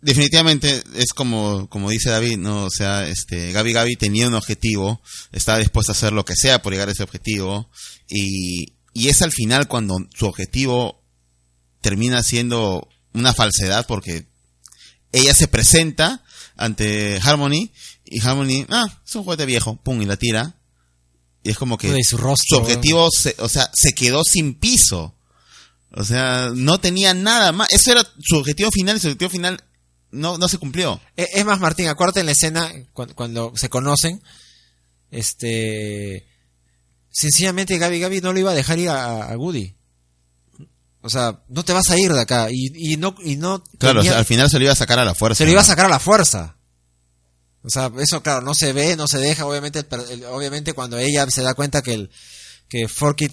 definitivamente 0.00 0.82
es 0.96 1.12
como, 1.12 1.68
como 1.68 1.90
dice 1.90 2.10
David, 2.10 2.38
¿no? 2.38 2.64
O 2.64 2.70
sea, 2.70 3.06
este, 3.08 3.52
Gaby 3.52 3.72
Gaby 3.72 3.96
tenía 3.96 4.28
un 4.28 4.34
objetivo, 4.34 5.00
estaba 5.32 5.58
dispuesta 5.58 5.92
a 5.92 5.94
hacer 5.94 6.12
lo 6.12 6.24
que 6.24 6.34
sea 6.36 6.62
por 6.62 6.72
llegar 6.72 6.88
a 6.88 6.92
ese 6.92 7.02
objetivo, 7.02 7.70
y, 8.08 8.74
y 8.92 9.08
es 9.08 9.22
al 9.22 9.32
final 9.32 9.68
cuando 9.68 9.96
su 10.16 10.26
objetivo 10.26 11.02
termina 11.80 12.22
siendo 12.22 12.88
una 13.18 13.34
falsedad 13.34 13.86
porque 13.86 14.26
ella 15.12 15.34
se 15.34 15.48
presenta 15.48 16.22
ante 16.56 17.18
Harmony, 17.22 17.70
y 18.04 18.20
Harmony, 18.20 18.66
ah, 18.70 18.86
es 19.06 19.14
un 19.14 19.24
juguete 19.24 19.46
viejo, 19.46 19.76
pum, 19.76 20.00
y 20.02 20.06
la 20.06 20.16
tira, 20.16 20.56
y 21.42 21.50
es 21.50 21.58
como 21.58 21.78
que 21.78 21.88
su 22.02 22.16
su 22.16 22.16
rostro. 22.18 22.58
objetivo, 22.58 23.08
se, 23.10 23.34
o 23.38 23.48
sea, 23.48 23.70
se 23.74 23.92
quedó 23.92 24.22
sin 24.24 24.54
piso. 24.54 25.14
O 25.92 26.04
sea, 26.04 26.50
no 26.54 26.78
tenía 26.80 27.14
nada 27.14 27.52
más. 27.52 27.68
Eso 27.72 27.92
era 27.92 28.06
su 28.22 28.36
objetivo 28.36 28.70
final 28.70 28.96
y 28.96 29.00
su 29.00 29.06
objetivo 29.06 29.30
final 29.30 29.62
no, 30.10 30.36
no 30.36 30.46
se 30.48 30.58
cumplió. 30.58 31.00
Eh, 31.16 31.26
Es 31.32 31.44
más, 31.46 31.60
Martín, 31.60 31.88
acuérdate 31.88 32.20
en 32.20 32.26
la 32.26 32.32
escena 32.32 32.70
cu- 32.92 33.06
cuando, 33.14 33.52
se 33.56 33.70
conocen, 33.70 34.20
este, 35.10 36.26
sencillamente 37.10 37.78
Gaby 37.78 38.00
Gaby 38.00 38.20
no 38.20 38.32
lo 38.32 38.40
iba 38.40 38.50
a 38.50 38.54
dejar 38.54 38.78
ir 38.78 38.88
a, 38.90 39.24
a 39.32 39.36
Woody. 39.38 39.74
O 41.00 41.08
sea, 41.10 41.40
no 41.48 41.64
te 41.64 41.72
vas 41.72 41.88
a 41.90 41.98
ir 41.98 42.12
de 42.12 42.20
acá 42.20 42.48
y, 42.50 42.92
y 42.92 42.96
no 42.96 43.14
y 43.24 43.36
no 43.36 43.62
Claro, 43.78 44.00
o 44.00 44.02
sea, 44.02 44.18
al 44.18 44.24
final 44.24 44.50
se 44.50 44.58
lo 44.58 44.64
iba 44.64 44.72
a 44.72 44.76
sacar 44.76 44.98
a 44.98 45.04
la 45.04 45.14
fuerza. 45.14 45.38
se 45.38 45.44
lo 45.44 45.52
iba 45.52 45.60
a 45.60 45.64
sacar 45.64 45.86
a 45.86 45.90
la 45.90 46.00
fuerza. 46.00 46.56
O 47.62 47.70
sea, 47.70 47.90
eso 47.98 48.22
claro, 48.22 48.40
no 48.40 48.54
se 48.54 48.72
ve, 48.72 48.96
no 48.96 49.06
se 49.06 49.18
deja, 49.18 49.44
obviamente 49.46 49.84
el 50.10 50.24
obviamente 50.26 50.72
cuando 50.72 50.98
ella 50.98 51.26
se 51.28 51.42
da 51.42 51.54
cuenta 51.54 51.82
que 51.82 51.94
el 51.94 52.10
que 52.68 52.88
Forky 52.88 53.28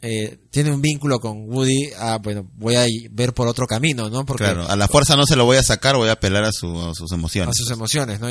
eh, 0.00 0.38
tiene 0.50 0.72
un 0.72 0.80
vínculo 0.82 1.20
con 1.20 1.48
Woody, 1.48 1.90
ah, 1.98 2.18
bueno, 2.22 2.48
voy 2.54 2.74
a 2.76 2.84
ver 3.10 3.32
por 3.34 3.46
otro 3.46 3.66
camino, 3.66 4.10
¿no? 4.10 4.24
Porque 4.26 4.44
Claro, 4.44 4.68
a 4.68 4.74
la 4.76 4.88
fuerza 4.88 5.16
no 5.16 5.24
se 5.26 5.36
lo 5.36 5.44
voy 5.44 5.58
a 5.58 5.62
sacar, 5.62 5.96
voy 5.96 6.08
a 6.08 6.12
apelar 6.12 6.44
a, 6.44 6.52
su- 6.52 6.80
a 6.80 6.94
sus 6.94 7.12
a 7.12 7.14
emociones. 7.14 7.56
sus 7.56 7.70
emociones, 7.70 8.20
¿no? 8.20 8.28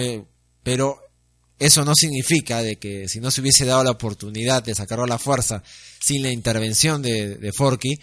Pero 0.64 1.00
eso 1.60 1.86
no 1.86 1.94
significa 1.96 2.62
de 2.62 2.78
que 2.78 3.08
si 3.08 3.20
no 3.20 3.32
se 3.32 3.42
hubiese 3.42 3.66
dado 3.66 3.84
la 3.84 3.92
oportunidad 3.92 4.64
de 4.64 4.76
sacarlo 4.76 5.06
a 5.06 5.08
la 5.08 5.20
fuerza 5.20 5.64
sin 6.00 6.24
la 6.24 6.32
intervención 6.32 7.02
de, 7.02 7.36
de 7.38 7.52
Forky, 7.54 8.00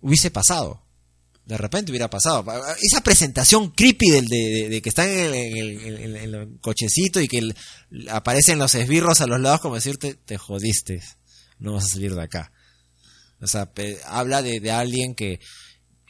hubiese 0.00 0.30
pasado. 0.30 0.82
De 1.44 1.56
repente 1.56 1.90
hubiera 1.90 2.10
pasado. 2.10 2.44
Esa 2.82 3.00
presentación 3.02 3.70
creepy 3.70 4.10
del 4.10 4.26
de, 4.26 4.80
que 4.82 4.88
están 4.90 5.08
en 5.08 5.34
el, 5.34 6.58
cochecito 6.60 7.20
y 7.20 7.28
que 7.28 7.54
aparecen 8.10 8.58
los 8.58 8.74
esbirros 8.74 9.22
a 9.22 9.26
los 9.26 9.40
lados 9.40 9.60
como 9.60 9.76
decirte, 9.76 10.14
te 10.14 10.36
jodiste, 10.36 11.02
no 11.58 11.72
vas 11.72 11.86
a 11.86 11.88
salir 11.88 12.14
de 12.14 12.22
acá. 12.22 12.52
O 13.40 13.46
sea, 13.46 13.70
habla 14.06 14.42
de, 14.42 14.60
de 14.60 14.70
alguien 14.70 15.14
que 15.14 15.40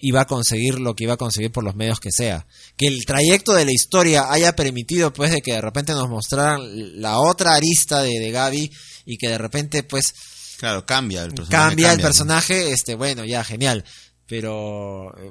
iba 0.01 0.21
a 0.21 0.27
conseguir 0.27 0.79
lo 0.79 0.95
que 0.95 1.05
iba 1.05 1.15
a 1.15 1.19
conseguir 1.19 1.51
por 1.51 1.65
los 1.65 1.75
medios 1.75 2.01
que 2.01 2.11
sea. 2.11 2.47
Que 2.77 2.87
el 2.87 3.05
trayecto 3.05 3.53
de 3.53 3.65
la 3.65 3.73
historia 3.73 4.31
haya 4.31 4.55
permitido, 4.55 5.13
pues, 5.13 5.31
de 5.31 5.41
que 5.41 5.53
de 5.53 5.61
repente 5.61 5.93
nos 5.93 6.09
mostraran 6.09 7.01
la 7.01 7.21
otra 7.21 7.55
arista 7.55 8.03
de, 8.03 8.19
de 8.19 8.31
Gaby 8.31 8.71
y 9.07 9.19
que 9.19 9.29
de 9.29 9.39
repente, 9.39 9.83
pues, 9.83 10.15
Claro, 10.59 10.85
cambia 10.85 11.23
el 11.25 11.33
personaje. 11.35 11.51
cambia 11.69 11.93
el 11.93 11.99
¿no? 11.99 12.03
personaje, 12.03 12.73
este, 12.73 12.95
bueno, 12.97 13.25
ya, 13.25 13.45
genial. 13.45 13.85
Pero 14.27 15.17
eh, 15.19 15.31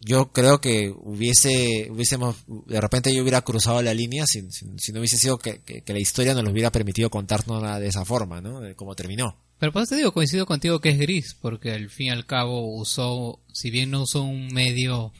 yo 0.00 0.32
creo 0.32 0.60
que 0.60 0.90
hubiese, 0.96 1.88
hubiésemos, 1.90 2.36
de 2.66 2.80
repente 2.80 3.14
yo 3.14 3.22
hubiera 3.22 3.42
cruzado 3.42 3.80
la 3.82 3.94
línea 3.94 4.24
si, 4.26 4.42
si- 4.50 4.66
si 4.78 4.92
no 4.92 4.98
hubiese 5.00 5.16
sido 5.18 5.38
que, 5.38 5.60
que- 5.62 5.82
que 5.82 5.92
la 5.92 5.98
historia 6.00 6.34
nos 6.34 6.44
lo 6.44 6.50
hubiera 6.50 6.72
permitido 6.72 7.10
contarnos 7.10 7.62
de 7.80 7.86
esa 7.86 8.04
forma, 8.04 8.40
¿no? 8.40 8.60
De 8.60 8.74
cómo 8.74 8.94
terminó. 8.94 9.36
Pero 9.58 9.72
por 9.72 9.82
eso 9.82 9.90
te 9.90 9.96
digo, 9.98 10.12
coincido 10.12 10.46
contigo 10.46 10.80
que 10.80 10.90
es 10.90 10.98
gris, 10.98 11.36
porque 11.40 11.72
al 11.72 11.88
fin 11.88 12.08
y 12.08 12.10
al 12.10 12.26
cabo 12.26 12.74
usó, 12.76 13.40
si 13.52 13.70
bien 13.70 13.90
no 13.92 14.02
usó 14.02 14.22
un 14.22 14.48
medio 14.48 15.12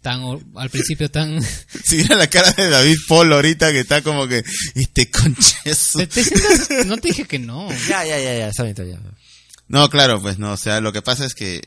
tan, 0.00 0.22
al 0.56 0.70
principio 0.70 1.10
tan... 1.10 1.40
Si 1.84 1.96
mira 1.96 2.16
la 2.16 2.28
cara 2.28 2.52
de 2.52 2.68
David 2.68 2.96
Polo 3.08 3.34
ahorita 3.36 3.72
que 3.72 3.80
está 3.80 4.02
como 4.02 4.26
que, 4.28 4.42
este 4.74 5.10
concheso. 5.10 5.98
Te- 5.98 6.06
te 6.06 6.24
sientas- 6.24 6.86
no 6.86 6.96
te 6.98 7.08
dije 7.08 7.24
que 7.24 7.38
no. 7.38 7.68
Ya, 7.88 8.04
ya, 8.04 8.18
ya, 8.18 8.36
ya, 8.38 8.48
está 8.48 8.62
bien, 8.62 8.70
está 8.72 8.82
bien. 8.84 9.00
No, 9.68 9.88
claro, 9.90 10.20
pues 10.22 10.38
no, 10.38 10.52
o 10.52 10.56
sea, 10.56 10.80
lo 10.80 10.92
que 10.92 11.02
pasa 11.02 11.24
es 11.26 11.34
que, 11.34 11.62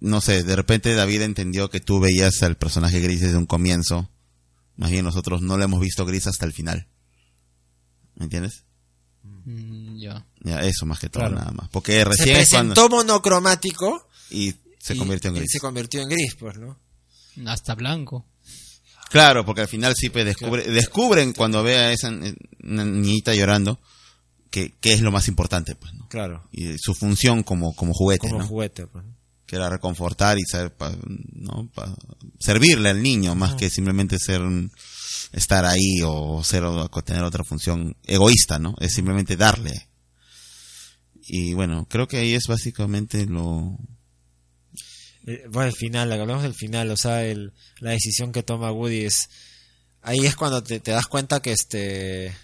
no 0.00 0.20
sé, 0.20 0.42
de 0.42 0.56
repente 0.56 0.94
David 0.94 1.22
entendió 1.22 1.70
que 1.70 1.80
tú 1.80 2.00
veías 2.00 2.42
al 2.42 2.56
personaje 2.56 3.00
gris 3.00 3.20
desde 3.20 3.36
un 3.36 3.46
comienzo. 3.46 4.10
Más 4.76 4.90
bien 4.90 5.04
nosotros 5.04 5.42
no 5.42 5.56
lo 5.58 5.64
hemos 5.64 5.80
visto 5.80 6.04
gris 6.06 6.26
hasta 6.26 6.46
el 6.46 6.52
final. 6.52 6.88
¿Me 8.14 8.24
entiendes? 8.24 8.64
Mm, 9.22 9.98
ya. 9.98 10.26
Ya, 10.42 10.60
eso 10.60 10.86
más 10.86 10.98
que 10.98 11.08
todo, 11.08 11.20
Claro. 11.22 11.36
nada 11.36 11.52
más. 11.52 11.68
Porque 11.70 11.92
Se 11.98 12.04
recién 12.04 12.36
es 12.36 12.48
presentó 12.48 12.88
cuando... 12.88 12.96
monocromático 12.96 14.08
Y 14.30 14.54
se 14.78 14.94
y- 14.94 14.98
convirtió 14.98 15.30
en 15.30 15.36
y 15.36 15.38
gris. 15.40 15.50
se 15.52 15.60
convirtió 15.60 16.00
en 16.02 16.08
gris, 16.08 16.34
pues, 16.38 16.58
¿no? 16.58 16.78
Hasta 17.46 17.74
blanco. 17.74 18.26
Claro, 19.10 19.44
porque 19.44 19.60
al 19.62 19.68
final 19.68 19.94
sí 19.96 20.08
pues, 20.10 20.24
descubre, 20.24 20.62
descubren 20.70 21.32
cuando 21.34 21.62
ve 21.62 21.76
a 21.76 21.92
esa 21.92 22.08
una 22.08 22.84
niñita 22.84 23.34
llorando 23.34 23.78
que, 24.50 24.74
que 24.80 24.92
es 24.94 25.00
lo 25.02 25.10
más 25.12 25.28
importante, 25.28 25.74
pues, 25.74 25.92
¿no? 25.94 26.08
Claro. 26.08 26.48
Y 26.52 26.76
su 26.78 26.94
función 26.94 27.42
como, 27.42 27.74
como 27.74 27.92
juguete, 27.94 28.28
Como 28.28 28.40
¿no? 28.40 28.46
juguete, 28.48 28.86
pues. 28.86 29.04
que 29.46 29.56
era 29.56 29.68
reconfortar 29.68 30.38
y 30.38 30.42
saber 30.42 30.74
pa- 30.74 30.96
¿no? 31.32 31.68
Pa- 31.74 31.94
servirle 32.40 32.88
al 32.90 33.02
niño 33.02 33.34
más 33.34 33.54
que 33.54 33.68
simplemente 33.70 34.18
ser 34.18 34.40
un- 34.42 34.72
estar 35.32 35.64
ahí 35.66 36.00
o 36.04 36.42
ser 36.44 36.64
o 36.64 36.88
tener 37.02 37.22
otra 37.24 37.44
función 37.44 37.96
egoísta 38.04 38.58
no 38.58 38.74
es 38.80 38.92
simplemente 38.94 39.36
darle 39.36 39.88
y 41.26 41.54
bueno 41.54 41.86
creo 41.88 42.06
que 42.08 42.18
ahí 42.18 42.34
es 42.34 42.44
básicamente 42.48 43.24
lo 43.26 43.78
Eh, 45.26 45.44
Bueno, 45.50 45.68
el 45.68 45.74
final, 45.76 46.10
hablamos 46.12 46.42
del 46.42 46.54
final, 46.54 46.90
o 46.90 46.96
sea, 46.96 47.24
el, 47.24 47.52
la 47.80 47.90
decisión 47.92 48.32
que 48.32 48.42
toma 48.42 48.72
Woody 48.72 49.04
es... 49.04 49.28
Ahí 50.02 50.26
es 50.26 50.34
cuando 50.36 50.62
te, 50.62 50.80
te 50.80 50.90
das 50.90 51.06
cuenta 51.06 51.40
que 51.40 51.52
este... 51.52 52.34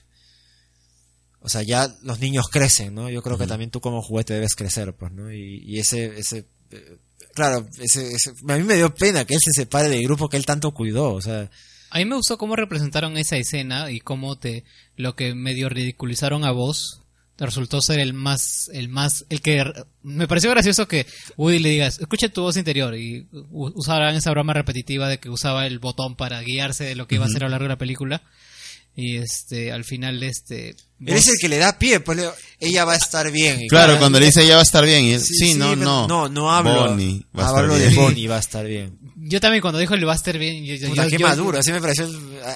O 1.40 1.48
sea, 1.48 1.62
ya 1.62 1.88
los 2.02 2.18
niños 2.20 2.46
crecen, 2.50 2.94
¿no? 2.94 3.08
Yo 3.10 3.22
creo 3.22 3.38
que 3.38 3.46
también 3.46 3.70
tú 3.70 3.80
como 3.80 4.02
juguete 4.02 4.34
debes 4.34 4.54
crecer, 4.56 4.92
pues, 4.94 5.12
¿no? 5.12 5.32
Y, 5.32 5.62
y 5.64 5.78
ese... 5.78 6.18
ese 6.18 6.46
eh, 6.70 6.98
claro, 7.34 7.66
ese, 7.80 8.12
ese- 8.12 8.30
a 8.48 8.56
mí 8.56 8.62
me 8.64 8.74
dio 8.76 8.94
pena 8.94 9.24
que 9.24 9.34
él 9.34 9.40
se 9.40 9.52
separe 9.52 9.88
del 9.88 10.02
grupo 10.02 10.28
que 10.28 10.36
él 10.36 10.46
tanto 10.46 10.72
cuidó, 10.72 11.12
o 11.14 11.20
sea... 11.22 11.50
A 11.90 11.98
mí 11.98 12.04
me 12.04 12.16
gustó 12.16 12.36
cómo 12.36 12.54
representaron 12.54 13.16
esa 13.16 13.36
escena 13.38 13.90
y 13.90 14.00
cómo 14.00 14.36
te 14.38 14.64
lo 14.96 15.16
que 15.16 15.34
medio 15.34 15.70
ridiculizaron 15.70 16.44
a 16.44 16.50
vos 16.52 17.00
resultó 17.46 17.80
ser 17.80 18.00
el 18.00 18.12
más 18.14 18.68
el 18.72 18.88
más 18.88 19.24
el 19.28 19.40
que 19.40 19.64
me 20.02 20.26
pareció 20.26 20.50
gracioso 20.50 20.88
que 20.88 21.06
Woody 21.36 21.58
le 21.60 21.70
digas 21.70 21.98
escucha 22.00 22.28
tu 22.28 22.42
voz 22.42 22.56
interior 22.56 22.96
y 22.96 23.26
u- 23.32 23.72
usaran 23.74 24.14
esa 24.16 24.30
broma 24.30 24.52
repetitiva 24.54 25.08
de 25.08 25.18
que 25.18 25.30
usaba 25.30 25.66
el 25.66 25.78
botón 25.78 26.16
para 26.16 26.40
guiarse 26.42 26.84
de 26.84 26.94
lo 26.96 27.06
que 27.06 27.14
iba 27.16 27.24
a 27.24 27.28
hacer 27.28 27.44
a 27.44 27.46
lo 27.46 27.50
largo 27.50 27.64
de 27.64 27.68
la 27.70 27.78
película 27.78 28.22
y 29.00 29.16
este 29.18 29.70
al 29.70 29.84
final 29.84 30.20
este 30.24 30.70
Él 30.70 31.14
es 31.14 31.28
el 31.28 31.34
que 31.40 31.48
le 31.48 31.58
da 31.58 31.78
pie, 31.78 32.00
pues 32.00 32.18
le- 32.18 32.28
ella 32.58 32.84
va 32.84 32.94
a 32.94 32.96
estar 32.96 33.30
bien. 33.30 33.66
claro 33.68 33.96
cuando 33.98 34.18
le 34.18 34.26
dice 34.26 34.44
ya 34.44 34.54
va 34.54 34.60
a 34.60 34.64
estar 34.64 34.84
bien 34.84 35.04
y 35.04 35.12
él, 35.12 35.20
Sí, 35.20 35.34
sí, 35.34 35.52
sí, 35.52 35.54
no 35.58 35.76
no 35.76 36.08
No, 36.08 36.28
no 36.28 36.52
hablo. 36.52 36.88
Bonnie 36.88 37.24
va 37.38 37.42
a 37.44 37.46
estar 37.46 37.60
hablo 37.62 37.74
de 37.78 37.88
bien. 37.88 37.94
Bonnie 38.02 38.26
va 38.28 38.36
a 38.36 38.40
estar 38.40 38.66
bien. 38.66 38.98
yo 39.16 39.40
también 39.40 39.60
cuando 39.62 39.78
dijo 39.78 39.94
el 39.94 40.06
va 40.08 40.14
a 40.14 40.16
estar 40.16 40.36
bien 40.36 40.64
yo- 40.64 40.74
yo- 40.74 40.88
Puta, 40.88 41.04
yo- 41.04 41.10
qué 41.10 41.18
yo- 41.18 41.26
maduro, 41.28 41.58
así 41.58 41.70
me 41.70 41.80
pareció. 41.80 42.08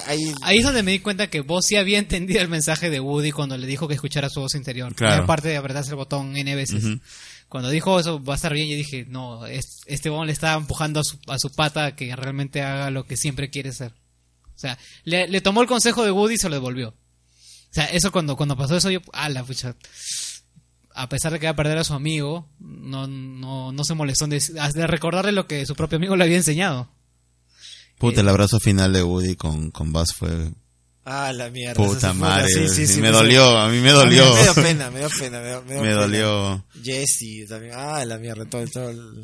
Ahí, 0.07 0.33
Ahí 0.41 0.57
es 0.57 0.63
donde 0.65 0.83
me 0.83 0.91
di 0.91 0.99
cuenta 0.99 1.27
que 1.29 1.39
vos 1.39 1.65
sí 1.65 1.77
había 1.77 1.97
entendido 1.99 2.41
el 2.41 2.49
mensaje 2.49 2.89
de 2.89 2.99
Woody 2.99 3.31
cuando 3.31 3.57
le 3.57 3.65
dijo 3.65 3.87
que 3.87 3.93
escuchara 3.93 4.29
su 4.29 4.41
voz 4.41 4.55
interior. 4.55 4.93
Claro. 4.95 5.23
Aparte 5.23 5.47
de 5.47 5.55
apretarse 5.57 5.91
el 5.91 5.95
botón 5.95 6.35
N 6.35 6.55
veces. 6.55 6.83
Cuando 7.47 7.69
dijo 7.69 7.99
eso 7.99 8.21
va 8.23 8.33
a 8.33 8.35
estar 8.35 8.51
bien, 8.53 8.67
yo 8.67 8.75
dije, 8.75 9.05
no, 9.07 9.45
es- 9.45 9.81
este 9.85 10.09
bon 10.09 10.25
le 10.27 10.33
está 10.33 10.55
empujando 10.55 10.99
a 10.99 11.03
su, 11.03 11.19
a 11.27 11.37
su 11.39 11.49
pata 11.51 11.85
a 11.85 11.95
que 11.95 12.13
realmente 12.15 12.61
haga 12.63 12.89
lo 12.89 13.05
que 13.05 13.15
siempre 13.15 13.49
quiere 13.51 13.71
ser. 13.71 13.93
O 14.63 14.67
sea, 14.67 14.77
le, 15.03 15.27
le 15.27 15.41
tomó 15.41 15.61
el 15.61 15.67
consejo 15.67 16.03
de 16.05 16.11
Woody 16.11 16.35
y 16.35 16.37
se 16.37 16.47
lo 16.49 16.55
devolvió. 16.55 16.89
O 16.89 17.73
sea, 17.73 17.85
eso 17.85 18.11
cuando, 18.11 18.35
cuando 18.37 18.55
pasó 18.55 18.77
eso, 18.77 18.89
yo, 18.89 19.01
ah, 19.11 19.27
la 19.29 19.43
pucha. 19.43 19.75
A 20.95 21.09
pesar 21.09 21.31
de 21.33 21.39
que 21.39 21.45
iba 21.47 21.51
a 21.51 21.55
perder 21.55 21.77
a 21.79 21.83
su 21.83 21.93
amigo, 21.93 22.49
no, 22.59 23.07
no, 23.07 23.71
no 23.71 23.83
se 23.83 23.93
molestó 23.95 24.27
de 24.27 24.87
recordarle 24.87 25.31
lo 25.31 25.47
que 25.47 25.65
su 25.65 25.75
propio 25.75 25.97
amigo 25.97 26.15
le 26.15 26.23
había 26.23 26.37
enseñado. 26.37 26.89
Puta, 27.97 28.21
el 28.21 28.29
abrazo 28.29 28.59
final 28.59 28.93
de 28.93 29.03
Woody 29.03 29.35
con, 29.35 29.71
con 29.71 29.91
Buzz 29.91 30.13
fue 30.17 30.51
Ah, 31.05 31.33
la 31.33 31.49
mierda. 31.49 31.73
puta 31.73 32.13
madre. 32.13 32.47
sí, 32.47 32.69
sí, 32.69 32.87
sí, 32.87 33.01
me 33.01 33.07
sí. 33.07 33.13
dolió, 33.13 33.57
a 33.59 33.67
mí 33.69 33.79
me 33.81 33.91
dolió. 33.91 34.23
mí 34.25 34.35
Me 34.35 34.43
dio 34.43 34.53
pena, 34.55 34.89
me 34.91 34.99
dio 34.99 35.09
pena. 35.19 35.39
Me, 35.41 35.47
dio- 35.49 35.63
me 35.63 35.67
dio- 35.67 35.67
me 35.67 35.73
dio 35.73 35.81
Me 35.81 35.89
pena. 35.89 36.01
dolió. 36.01 36.65
Jesse 36.83 37.47
también. 37.49 37.73
Ah, 37.75 38.05
la 38.05 38.17
mierda. 38.19 38.45
Todo, 38.45 38.65
todo 38.67 38.89
el- 38.89 39.23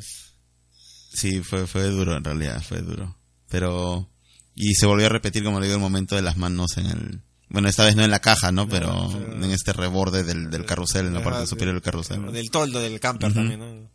Sí, 1.14 1.40
fue, 1.42 1.66
fue 1.66 1.84
duro 1.84 2.16
en 2.16 2.24
realidad, 2.24 2.62
fue 2.62 2.80
duro. 2.82 3.16
Pero, 3.48 4.08
y 4.54 4.74
se 4.74 4.86
volvió 4.86 5.06
a 5.06 5.10
repetir, 5.10 5.44
como 5.44 5.60
le 5.60 5.66
digo, 5.66 5.76
el 5.76 5.82
momento 5.82 6.16
de 6.16 6.22
las 6.22 6.36
manos 6.36 6.76
en 6.76 6.86
el, 6.86 7.20
bueno, 7.48 7.68
esta 7.68 7.84
vez 7.84 7.96
no 7.96 8.04
en 8.04 8.10
la 8.10 8.20
caja, 8.20 8.52
¿no? 8.52 8.68
Pero, 8.68 9.10
en 9.12 9.44
este 9.50 9.72
reborde 9.72 10.22
del, 10.22 10.50
del 10.50 10.64
carrusel, 10.64 11.06
en 11.06 11.14
la 11.14 11.22
parte 11.22 11.38
Ajá, 11.38 11.46
superior 11.46 11.74
del 11.74 11.82
carrusel. 11.82 12.32
Del 12.32 12.50
toldo 12.50 12.80
del 12.80 13.00
camper 13.00 13.30
Ujú. 13.30 13.38
también, 13.40 13.60
¿no? 13.60 13.90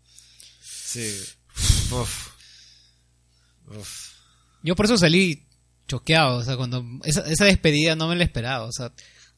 Sí. 0.62 1.10
Uf. 1.92 2.28
Uf. 3.68 3.90
Yo 4.64 4.76
por 4.76 4.86
eso 4.86 4.98
salí 4.98 5.48
choqueado, 5.88 6.38
o 6.38 6.44
sea, 6.44 6.58
cuando 6.58 6.84
esa, 7.04 7.22
esa 7.22 7.46
despedida 7.46 7.96
no 7.96 8.08
me 8.08 8.16
la 8.16 8.24
esperaba, 8.24 8.66
o 8.66 8.72
sea, 8.72 8.92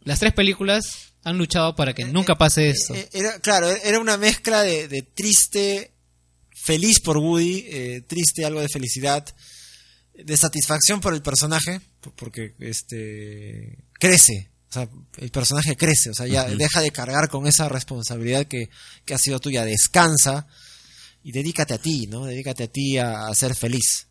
las 0.03 0.19
tres 0.19 0.34
películas 0.34 1.14
han 1.23 1.38
luchado 1.38 1.76
para 1.76 1.94
que 1.94 2.06
nunca 2.06 2.35
pase 2.38 2.69
esto. 2.69 2.95
Eh, 2.95 3.10
Era, 3.11 3.39
claro, 3.39 3.69
era 3.69 3.99
una 3.99 4.15
mezcla 4.18 4.61
de, 4.64 4.88
de 4.88 5.02
triste, 5.02 5.94
feliz 6.56 7.02
por 7.02 7.18
Woody, 7.18 7.65
eh, 7.68 8.02
triste, 8.07 8.45
algo 8.45 8.61
de 8.61 8.69
felicidad, 8.69 9.26
de 10.23 10.38
satisfacción 10.38 10.99
por 11.02 11.14
el 11.14 11.22
personaje, 11.22 11.81
por- 12.02 12.14
porque 12.14 12.56
este 12.60 13.77
crece, 13.99 14.49
o 14.69 14.73
sea, 14.73 14.89
el 15.18 15.31
personaje 15.31 15.76
crece, 15.76 16.10
o 16.10 16.14
sea, 16.14 16.27
ya 16.27 16.45
deja 16.45 16.81
de 16.81 16.91
cargar 16.91 17.30
con 17.30 17.48
esa 17.48 17.69
responsabilidad 17.69 18.45
que, 18.45 18.69
que 19.06 19.14
ha 19.14 19.18
sido 19.18 19.39
tuya, 19.39 19.64
descansa 19.65 20.48
y 21.23 21.31
dedícate 21.31 21.73
a 21.73 21.77
ti, 21.77 22.07
¿no? 22.07 22.26
Dedícate 22.26 22.64
a 22.65 22.68
ti 22.68 22.98
a, 22.98 23.27
a 23.27 23.35
ser 23.35 23.56
feliz. 23.56 24.07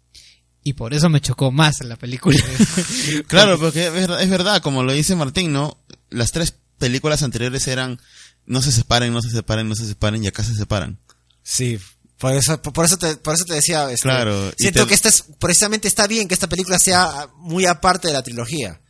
Y 0.62 0.72
por 0.72 0.94
eso 0.94 1.08
me 1.08 1.20
chocó 1.20 1.52
más 1.52 1.80
la 1.84 1.96
película. 1.96 2.38
Claro, 3.28 3.58
porque 3.58 3.86
es 3.86 3.92
verdad, 3.92 4.20
es 4.22 4.28
verdad, 4.30 4.60
como 4.62 4.82
lo 4.82 4.92
dice 4.92 5.14
Martín, 5.14 5.52
¿no? 5.52 5.78
Las 6.10 6.32
tres 6.32 6.54
películas 6.78 7.22
anteriores 7.22 7.66
eran 7.68 8.00
no 8.46 8.60
se 8.62 8.72
separen, 8.72 9.12
no 9.12 9.22
se 9.22 9.30
separen, 9.30 9.68
no 9.68 9.74
se 9.74 9.86
separen 9.86 10.22
y 10.24 10.26
acá 10.28 10.42
se 10.44 10.54
separan. 10.54 10.98
Sí, 11.42 11.78
por 12.18 12.32
eso, 12.34 12.60
por 12.62 12.84
eso 12.84 12.96
te, 12.96 13.16
por 13.16 13.34
eso 13.34 13.44
te 13.44 13.54
decía, 13.54 13.90
este, 13.90 14.02
Claro, 14.08 14.52
siento 14.56 14.82
te- 14.82 14.88
que 14.88 14.94
esta 14.94 15.08
es, 15.08 15.24
precisamente 15.38 15.86
está 15.88 16.06
bien 16.06 16.28
que 16.28 16.34
esta 16.34 16.48
película 16.48 16.78
sea 16.78 17.28
muy 17.36 17.66
aparte 17.66 18.08
de 18.08 18.14
la 18.14 18.22
trilogía, 18.22 18.80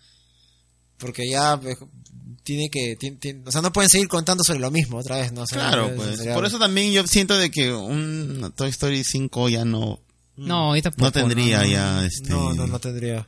porque 0.99 1.29
ya 1.29 1.61
eh, 1.65 1.77
tiene 2.43 2.69
que, 2.71 2.95
tiene- 2.99 3.17
tiene- 3.17 3.43
o 3.47 3.51
sea, 3.51 3.61
no 3.63 3.73
pueden 3.73 3.91
seguir 3.91 4.09
contando 4.09 4.45
sobre 4.45 4.61
lo 4.61 4.71
mismo 4.71 4.99
otra 4.99 5.17
vez, 5.19 5.33
¿no? 5.33 5.43
O 5.43 5.47
sea, 5.47 5.59
Claro, 5.59 5.89
no- 5.91 5.97
pues. 5.97 6.19
sería- 6.19 6.35
Por 6.35 6.47
eso 6.47 6.59
también 6.59 6.93
yo 6.93 7.07
siento 7.07 7.37
de 7.37 7.51
que 7.51 7.73
un 7.73 8.53
Toy 8.55 8.71
Story 8.71 9.03
5 9.05 9.49
ya 9.49 9.65
no, 9.65 10.01
no, 10.37 10.73
tampoco. 10.81 11.05
no 11.05 11.13
tendría 11.13 11.63
no. 11.63 11.67
ya, 11.67 12.05
este, 12.05 12.31
no, 12.31 12.55
no, 12.55 12.67
no 12.67 12.79
tendría. 12.79 13.27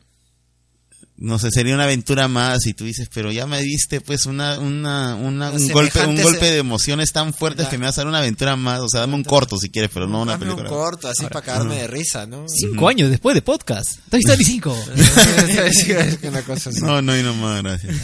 No 1.20 1.38
sé, 1.40 1.50
sería 1.50 1.74
una 1.74 1.82
aventura 1.84 2.28
más 2.28 2.64
y 2.66 2.74
tú 2.74 2.84
dices, 2.84 3.08
pero 3.12 3.32
ya 3.32 3.46
me 3.46 3.60
diste 3.60 4.00
pues 4.00 4.26
una, 4.26 4.58
una, 4.60 5.16
una 5.16 5.50
un 5.50 5.68
golpe, 5.68 6.06
un 6.06 6.22
golpe 6.22 6.46
de 6.52 6.58
emociones 6.58 7.12
tan 7.12 7.34
fuertes 7.34 7.66
que 7.68 7.76
me 7.76 7.86
vas 7.86 7.98
a 7.98 8.02
dar 8.02 8.06
una 8.08 8.18
aventura 8.18 8.54
más, 8.54 8.80
o 8.80 8.88
sea, 8.88 9.00
dame 9.00 9.14
un 9.16 9.24
corto 9.24 9.58
si 9.58 9.68
quieres, 9.68 9.90
pero 9.92 10.06
no 10.06 10.22
una 10.22 10.34
un 10.34 10.38
película. 10.40 10.68
corto, 10.68 11.08
así 11.08 11.24
para 11.26 11.42
cagarme 11.44 11.74
de 11.76 11.86
risa, 11.88 12.26
¿no? 12.26 12.46
Cinco 12.48 12.88
años 12.88 13.10
después 13.10 13.34
de 13.34 13.42
podcast. 13.42 13.98
Toy 14.10 14.20
Story 14.20 14.44
5. 14.44 14.84
Es 14.96 16.18
una 16.22 16.42
cosa 16.42 16.70
así. 16.70 16.80
No, 16.82 17.02
no 17.02 17.12
hay 17.12 17.22
nomás, 17.22 17.62
gracias. 17.62 17.96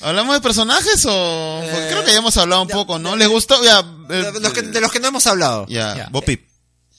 ¿Hablamos 0.00 0.34
de 0.34 0.40
personajes 0.40 1.04
o...? 1.08 1.60
Eh, 1.62 1.86
creo 1.90 2.04
que 2.04 2.12
ya 2.12 2.18
hemos 2.18 2.36
hablado 2.36 2.62
un 2.62 2.68
ya- 2.68 2.74
poco, 2.74 2.98
¿no? 2.98 3.16
¿Les 3.16 3.28
gustó? 3.28 3.62
Ya, 3.64 3.80
eh, 4.10 4.30
De 4.34 4.40
los, 4.40 4.52
que, 4.52 4.62
de 4.62 4.80
los 4.80 4.92
que 4.92 5.00
no 5.00 5.08
hemos 5.08 5.26
hablado. 5.26 5.66
ya. 5.68 6.08
Bo 6.12 6.20
Peep. 6.20 6.42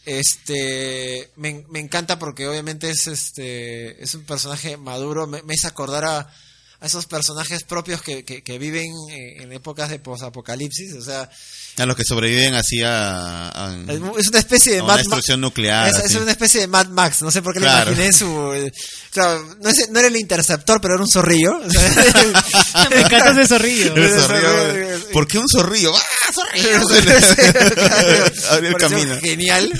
Este 0.08 1.32
me, 1.36 1.66
me 1.70 1.80
encanta 1.80 2.18
porque 2.18 2.48
obviamente 2.48 2.90
es 2.90 3.08
este 3.08 4.02
es 4.02 4.16
un 4.16 4.24
personaje 4.24 4.78
maduro, 4.78 5.28
me, 5.28 5.44
me 5.44 5.54
hizo 5.54 5.68
acordar 5.68 6.06
a, 6.06 6.34
a 6.80 6.86
esos 6.86 7.06
personajes 7.08 7.64
propios 7.64 8.02
que, 8.02 8.24
que, 8.24 8.44
que 8.44 8.60
viven 8.60 8.92
eh, 9.10 9.42
en 9.42 9.52
épocas 9.52 9.90
de 9.90 9.98
posapocalipsis, 10.00 10.94
o 10.94 11.02
sea, 11.02 11.28
A 11.78 11.86
los 11.88 11.96
que 11.96 12.04
sobreviven 12.08 12.54
así 12.54 12.84
a... 12.84 13.50
a- 13.50 13.76
es, 14.20 14.28
una 14.28 14.40
especie 14.40 14.74
de 14.74 14.80
Mad 14.82 14.86
una 14.90 14.98
destrucción 14.98 15.42
nuclear. 15.42 15.90
es, 15.90 16.12
es 16.12 16.16
una 16.16 16.32
especie 16.32 16.62
de 16.62 16.68
Mad 16.68 16.88
Max, 16.90 17.22
no 17.24 17.32
sé 17.32 17.42
por 17.42 17.54
qué 17.54 17.62
Claro. 17.62 17.90
le 17.90 17.96
imaginé 17.96 18.14
su 18.14 18.54
eh, 18.54 18.72
claro, 19.12 19.56
no, 19.60 19.70
es- 19.70 19.90
no 19.90 19.98
era 20.00 20.08
el 20.08 20.18
interceptor, 20.18 20.80
pero 20.80 20.94
era 20.94 21.04
un 21.04 21.10
zorrillo. 21.10 21.58
o 21.58 21.70
sea, 21.72 22.88
me 22.92 23.02
encanta 23.02 23.32
ese 23.32 23.48
zorrillo. 23.48 23.94
Zorrillo, 23.96 25.00
¿Por 25.14 25.28
qué 25.28 25.40
un 25.40 25.48
zorrillo? 25.50 25.94
¡Ah, 25.96 26.32
zorrillo! 26.34 26.80
Abrió 28.52 28.70
el 28.70 28.76
camino. 28.78 29.18
Genial. 29.20 29.72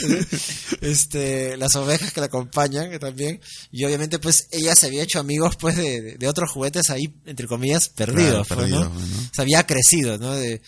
Este, 0.82 1.58
las 1.58 1.76
ovejas 1.76 2.12
que 2.14 2.20
la 2.20 2.28
acompañan 2.28 2.98
también. 3.00 3.40
Y 3.72 3.86
obviamente, 3.86 4.20
pues, 4.20 4.48
ella 4.52 4.76
se 4.76 4.88
había 4.88 5.04
hecho 5.04 5.20
amigos, 5.20 5.56
pues, 5.60 5.76
de- 5.76 6.16
de 6.18 6.28
otros 6.28 6.52
juguetes 6.52 6.87
ahí, 6.90 7.14
entre 7.26 7.48
comillas, 7.48 7.90
perdidos. 7.90 8.48
Claro, 8.80 8.92
pues, 8.94 9.08
¿no? 9.10 9.42
había 9.42 9.66
crecido, 9.66 10.18
¿no? 10.18 10.34
De- 10.34 10.62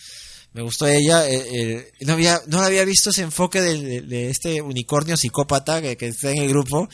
me 0.52 0.62
gustó 0.62 0.88
ella. 0.88 1.28
eh, 1.28 1.44
eh, 1.52 1.92
no 2.00 2.14
había, 2.14 2.40
no 2.48 2.60
había 2.60 2.84
visto 2.84 3.10
ese 3.10 3.22
enfoque 3.22 3.60
de, 3.60 4.00
de 4.02 4.30
este 4.30 4.60
unicornio 4.60 5.16
psicópata 5.16 5.80
que, 5.80 5.96
que 5.96 6.08
está 6.08 6.32
en 6.32 6.38
el 6.38 6.48
grupo. 6.48 6.88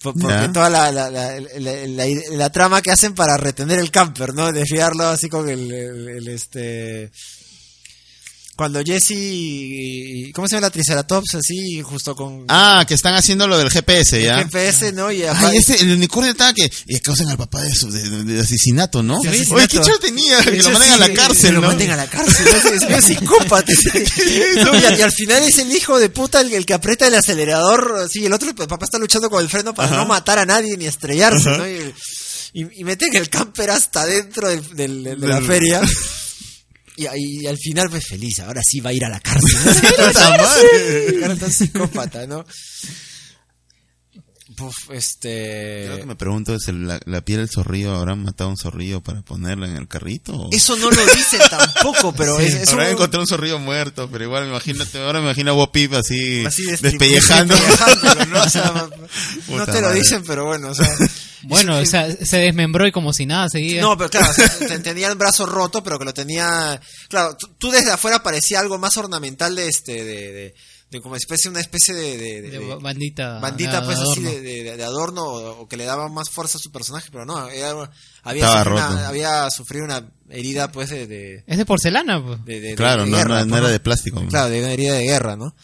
por- 0.00 0.14
Porque 0.18 0.48
toda 0.52 0.70
la, 0.70 0.90
la, 0.90 1.10
la, 1.10 1.38
la- 1.38 1.86
la- 1.86 2.06
la 2.30 2.50
trama 2.50 2.80
que 2.80 2.90
hacen 2.90 3.14
para 3.14 3.36
retener 3.36 3.78
el 3.80 3.90
camper, 3.90 4.32
¿no? 4.32 4.50
Desviarlo 4.50 5.04
así 5.08 5.28
con 5.28 5.46
el, 5.50 5.70
el- 5.70 6.08
el, 6.08 6.28
este 6.28 7.12
cuando 8.56 8.82
Jesse 8.84 10.30
¿cómo 10.34 10.46
se 10.46 10.54
llama 10.56 10.66
la 10.66 10.70
Triceratops? 10.70 11.34
Así, 11.36 11.80
justo 11.82 12.14
con 12.14 12.44
Ah, 12.48 12.84
que 12.86 12.94
están 12.94 13.14
haciendo 13.14 13.46
lo 13.48 13.58
del 13.58 13.70
GPS, 13.70 14.22
¿ya? 14.22 14.38
el 14.40 14.44
GPS, 14.44 14.92
¿no? 14.92 15.10
Y 15.10 15.22
Ay, 15.24 15.56
ese, 15.56 15.76
el 15.80 15.92
unicornio 15.92 16.30
estaba 16.32 16.52
que 16.52 16.70
y 16.86 16.98
causan 17.00 17.28
al 17.28 17.36
papá 17.38 17.62
de, 17.62 17.74
su, 17.74 17.90
de, 17.90 18.24
de- 18.24 18.40
asesinato, 18.40 19.02
¿no? 19.02 19.20
De 19.20 19.28
asesinato. 19.30 19.54
Oye, 19.56 19.68
qué 19.68 19.78
chido 19.80 19.98
tenía, 19.98 20.40
que 20.42 20.62
lo 20.62 20.70
manden 20.70 20.90
a 20.92 20.96
la 20.98 21.06
Sí, 21.06 21.14
cárcel, 21.14 21.46
que 21.46 21.52
lo 21.52 21.60
¿no? 21.62 21.66
manden 21.68 21.90
a 21.90 21.96
la 21.96 22.06
cárcel, 22.06 22.46
¿no? 22.64 22.70
es 22.70 22.82
medio 22.82 23.02
psicópata. 23.02 23.72
No, 24.64 24.78
y, 24.78 24.84
al, 24.84 24.98
y 24.98 25.02
al 25.02 25.12
final 25.12 25.42
es 25.42 25.58
el 25.58 25.72
hijo 25.74 25.98
de 25.98 26.08
puta 26.10 26.40
el, 26.40 26.52
el 26.52 26.66
que 26.66 26.74
aprieta 26.74 27.06
el 27.06 27.14
acelerador, 27.14 28.08
sí, 28.10 28.24
el 28.26 28.32
otro, 28.32 28.48
el 28.50 28.54
papá 28.54 28.84
está 28.84 28.98
luchando 28.98 29.28
con 29.30 29.42
el 29.42 29.48
freno 29.48 29.74
para 29.74 29.88
Ajá. 29.88 29.96
no 29.96 30.06
matar 30.06 30.38
a 30.38 30.44
nadie 30.46 30.76
ni 30.76 30.86
estrellarse, 30.86 31.48
Ajá. 31.48 31.58
¿no? 31.58 31.68
Y, 31.68 31.94
y, 32.54 32.80
y 32.80 32.84
meten 32.84 33.14
el 33.16 33.28
camper 33.28 33.70
hasta 33.70 34.04
dentro 34.06 34.48
del, 34.48 34.62
del- 34.76 35.04
de 35.04 35.16
la 35.26 35.36
Del- 35.36 35.46
feria. 35.46 35.80
Y, 36.96 37.06
y 37.16 37.46
al 37.46 37.56
final, 37.56 37.88
pues 37.90 38.06
feliz, 38.06 38.40
ahora 38.40 38.60
sí 38.64 38.80
va 38.80 38.90
a 38.90 38.92
ir 38.92 39.04
a 39.04 39.08
la 39.08 39.20
cárcel. 39.20 39.58
¿no? 41.28 41.36
Tan 41.38 41.52
psicópata, 41.52 42.26
¿no? 42.26 42.44
Puf, 44.62 44.90
este... 44.92 45.84
Yo 45.86 45.92
Lo 45.92 45.98
que 45.98 46.06
me 46.06 46.16
pregunto 46.16 46.54
es, 46.54 46.68
¿la, 46.68 47.00
la 47.04 47.20
piel 47.24 47.38
del 47.40 47.48
zorrillo 47.50 47.94
habrán 47.94 48.22
matado 48.22 48.48
a 48.48 48.52
un 48.52 48.56
zorrillo 48.56 49.00
para 49.00 49.22
ponerla 49.22 49.66
en 49.68 49.76
el 49.76 49.88
carrito? 49.88 50.34
o- 50.34 50.50
Eso 50.52 50.76
no 50.76 50.90
lo 50.90 51.04
dicen 51.06 51.40
tampoco, 51.50 52.12
pero 52.14 52.38
es, 52.40 52.54
es 52.54 52.68
Habrán 52.70 52.88
un- 52.88 52.92
encontrado 52.94 53.22
un 53.22 53.28
zorrillo 53.28 53.58
muerto, 53.58 54.08
pero 54.10 54.24
igual 54.24 54.46
imagínate, 54.48 54.98
ahora 55.02 55.20
me 55.20 55.26
imagino 55.26 55.50
a 55.50 55.54
Bo 55.54 55.72
Peep 55.72 55.94
así, 55.94 56.44
así 56.46 56.64
de- 56.64 56.76
despellejando. 56.76 57.54
despellejándolo, 57.54 58.26
¿no? 58.26 58.42
O 58.42 58.48
sea, 58.48 58.88
no 59.48 59.66
te 59.66 59.80
lo 59.80 59.92
dicen, 59.92 60.22
pero 60.26 60.46
bueno, 60.46 60.68
o 60.70 60.74
sea... 60.74 60.88
Bueno, 61.44 61.76
es- 61.80 61.88
o 61.88 61.90
sea, 61.90 62.08
se 62.24 62.38
desmembró 62.38 62.86
y 62.86 62.92
como 62.92 63.12
si 63.12 63.26
nada 63.26 63.48
seguía. 63.48 63.80
No, 63.82 63.98
pero 63.98 64.08
claro, 64.10 64.30
o 64.30 64.32
sea, 64.32 64.48
te- 64.60 64.78
tenía 64.78 65.08
el 65.08 65.16
brazo 65.16 65.44
roto, 65.44 65.82
pero 65.82 65.98
que 65.98 66.04
lo 66.04 66.14
tenía... 66.14 66.80
Claro, 67.08 67.36
tú, 67.36 67.48
tú 67.58 67.70
desde 67.72 67.90
afuera 67.90 68.22
parecía 68.22 68.60
algo 68.60 68.78
más 68.78 68.96
ornamental 68.96 69.56
de 69.56 69.66
este... 69.66 70.04
de, 70.04 70.32
de, 70.32 70.54
de 70.92 71.00
como 71.00 71.16
especie, 71.16 71.50
una 71.50 71.60
especie 71.60 71.94
de... 71.94 72.18
de- 72.18 72.42
de- 72.42 72.50
De 72.50 72.58
de- 72.58 72.74
bandita. 72.76 73.38
bandita 73.40 73.80
de 73.80 73.86
pues 73.86 73.98
así 73.98 74.04
adorno. 74.20 74.30
de, 74.30 74.40
de- 74.42 74.76
de 74.76 74.84
adorno 74.84 75.24
o, 75.24 75.60
o 75.62 75.68
que 75.68 75.76
le 75.78 75.84
daba 75.84 76.08
más 76.08 76.28
fuerza 76.30 76.58
a 76.58 76.60
su 76.60 76.70
personaje, 76.70 77.08
pero 77.10 77.24
no, 77.24 77.48
era- 77.48 77.90
había, 78.22 78.44
Estaba 78.44 78.62
sufrido 78.64 78.88
una, 78.90 79.08
había 79.08 79.50
sufrido 79.50 79.84
una 79.86 80.12
herida 80.28 80.70
pues 80.70 80.90
de... 80.90 81.06
de, 81.06 81.44
Es 81.46 81.56
de 81.58 81.64
porcelana, 81.64 82.22
pues. 82.24 82.44
de- 82.44 82.60
de- 82.60 82.74
Claro, 82.76 83.04
de 83.04 83.10
no, 83.10 83.16
guerra, 83.16 83.38
no, 83.40 83.44
no 83.46 83.50
pues, 83.50 83.60
era 83.62 83.70
de 83.70 83.80
plástico. 83.80 84.24
Claro, 84.28 84.50
de 84.50 84.60
una 84.60 84.70
herida 84.72 84.92
de 84.94 85.02
guerra, 85.04 85.34
¿no? 85.36 85.56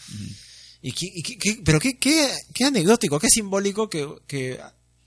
Y, 0.81 0.91
qué- 0.93 1.11
y 1.13 1.21
qué- 1.21 1.37
qué- 1.37 1.61
pero 1.63 1.79
qué, 1.79 1.97
qué, 1.99 2.35
qué 2.53 2.65
anecdótico, 2.65 3.19
qué 3.19 3.29
simbólico 3.29 3.87
que, 3.89 4.07
que 4.27 4.59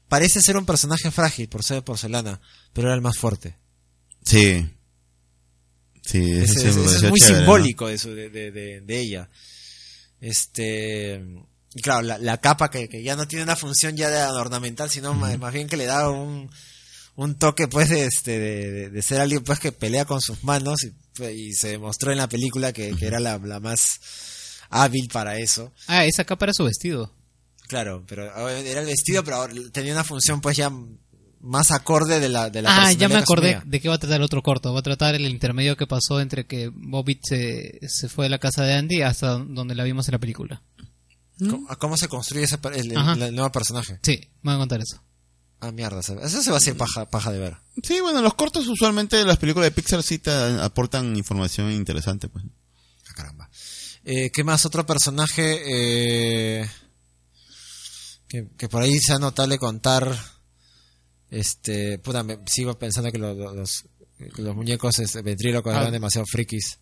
parece 0.09 0.41
ser 0.41 0.57
un 0.57 0.65
personaje 0.67 1.11
frágil 1.11 1.49
por 1.49 1.65
ser 1.65 1.77
de 1.79 1.83
porcelana, 1.83 2.41
pero 2.73 2.87
era 2.89 2.95
el 2.95 3.01
más 3.03 3.19
fuerte. 3.19 3.57
Sí. 4.25 4.65
Sí, 6.05 6.31
eso 6.33 6.69
es 6.69 7.03
muy 7.11 7.19
simbólico 7.21 7.89
de- 7.89 7.97
de- 8.51 8.81
de 8.81 9.01
ella. 9.01 9.29
Este. 10.23 11.23
Y 11.75 11.83
claro, 11.83 12.03
la, 12.03 12.17
la 12.19 12.39
capa 12.39 12.71
que, 12.71 12.89
que 12.89 13.03
ya 13.03 13.17
no 13.17 13.27
tiene 13.27 13.43
una 13.45 13.57
función 13.57 13.97
ya 13.97 14.09
de 14.09 14.23
ornamental, 14.39 14.89
sino 14.89 15.15
más, 15.15 15.39
más 15.39 15.53
bien 15.53 15.69
que 15.69 15.77
le 15.77 15.87
da 15.87 16.09
un, 16.11 16.51
un 17.17 17.35
toque 17.39 17.67
pues 17.67 17.89
de, 17.89 18.05
este, 18.07 18.39
de, 18.39 18.91
de- 18.91 19.03
ser 19.03 19.21
alguien 19.21 19.43
pues 19.43 19.59
que 19.59 19.73
pelea 19.73 20.05
con 20.05 20.21
sus 20.21 20.45
manos 20.45 20.85
y, 20.85 20.93
pues, 21.15 21.35
y 21.35 21.53
se 21.55 21.69
demostró 21.69 22.13
en 22.13 22.19
la 22.19 22.29
película 22.29 22.73
que, 22.73 22.95
que 22.97 23.07
era 23.07 23.21
la, 23.21 23.39
la 23.39 23.59
más 23.59 23.83
hábil 24.71 25.09
para 25.13 25.39
eso. 25.39 25.73
Ah, 25.87 26.05
esa 26.05 26.25
capa 26.25 26.45
era 26.47 26.53
su 26.55 26.65
vestido. 26.65 27.13
Claro, 27.69 28.05
pero 28.07 28.25
era 28.49 28.81
el 28.81 28.87
vestido, 28.87 29.25
pero 29.25 29.37
ahora 29.37 29.55
tenía 29.73 29.93
una 29.95 30.05
función 30.05 30.43
pues 30.43 30.57
ya 30.59 30.71
más 31.43 31.71
acorde 31.73 32.21
de 32.21 32.29
la 32.29 32.49
de 32.51 32.63
la 32.63 32.85
Ah, 32.87 32.93
ya 32.93 33.09
me 33.09 33.17
acordé 33.17 33.61
de 33.65 33.81
qué 33.81 33.89
va 33.89 33.97
a 33.97 33.99
tratar 33.99 34.17
el 34.19 34.23
otro 34.25 34.43
corto. 34.43 34.73
Va 34.73 34.81
a 34.81 34.83
tratar 34.83 35.15
el 35.15 35.27
intermedio 35.27 35.77
que 35.77 35.87
pasó 35.87 36.21
entre 36.21 36.47
que 36.47 36.71
Bobby 36.73 37.21
se, 37.23 37.81
se 37.89 38.09
fue 38.09 38.25
de 38.27 38.31
la 38.31 38.39
casa 38.39 38.63
de 38.65 38.75
Andy 38.75 39.03
hasta 39.03 39.39
donde 39.39 39.75
la 39.75 39.85
vimos 39.85 40.09
en 40.09 40.13
la 40.13 40.19
película. 40.19 40.63
¿Cómo, 41.39 41.69
a 41.71 41.77
cómo 41.77 41.97
se 41.97 42.07
construye 42.09 42.45
ese, 42.45 42.59
el, 42.75 42.93
el- 42.93 42.97
Ajá. 42.97 43.13
el 43.15 43.35
nuevo 43.35 43.51
personaje? 43.51 43.99
Sí, 44.03 44.21
me 44.43 44.53
van 44.53 44.57
a 44.57 44.59
contar 44.61 44.81
eso. 44.81 45.03
Ah, 45.61 45.73
mierda. 45.73 46.01
Eso 46.01 46.43
se 46.43 46.51
va 46.51 46.57
a 46.57 46.59
hacer 46.59 46.77
paja, 46.77 47.09
paja 47.09 47.31
de 47.33 47.39
ver. 47.39 47.57
Sí, 47.83 48.01
bueno, 48.01 48.21
los 48.23 48.35
cortos 48.35 48.67
usualmente 48.67 49.25
las 49.25 49.39
películas 49.39 49.67
de 49.67 49.71
Pixar 49.73 50.03
sí 50.03 50.19
te 50.19 50.31
aportan 50.31 51.17
información 51.17 51.71
interesante, 51.73 52.29
pues. 52.29 52.45
Ah, 53.09 53.13
caramba. 53.15 53.49
Eh, 54.05 54.31
¿Qué 54.33 54.43
más? 54.45 54.65
Otro 54.67 54.85
personaje 54.87 55.63
eh, 56.63 56.69
que, 58.29 58.49
que 58.57 58.69
por 58.69 58.83
ahí 58.83 58.99
sea 58.99 59.19
notable 59.19 59.59
contar. 59.59 60.17
Este, 61.33 61.99
puta, 61.99 62.23
me, 62.23 62.39
sigo 62.47 62.79
pensando 62.79 63.11
que 63.11 63.17
lo- 63.19 63.33
lo- 63.33 63.55
los, 63.55 63.87
los 64.37 64.55
muñecos 64.55 64.99
este, 64.99 65.23
ventrílocos 65.23 65.75
Ah. 65.75 65.81
eran 65.81 65.93
demasiado 65.93 66.27
frikis. 66.31 66.79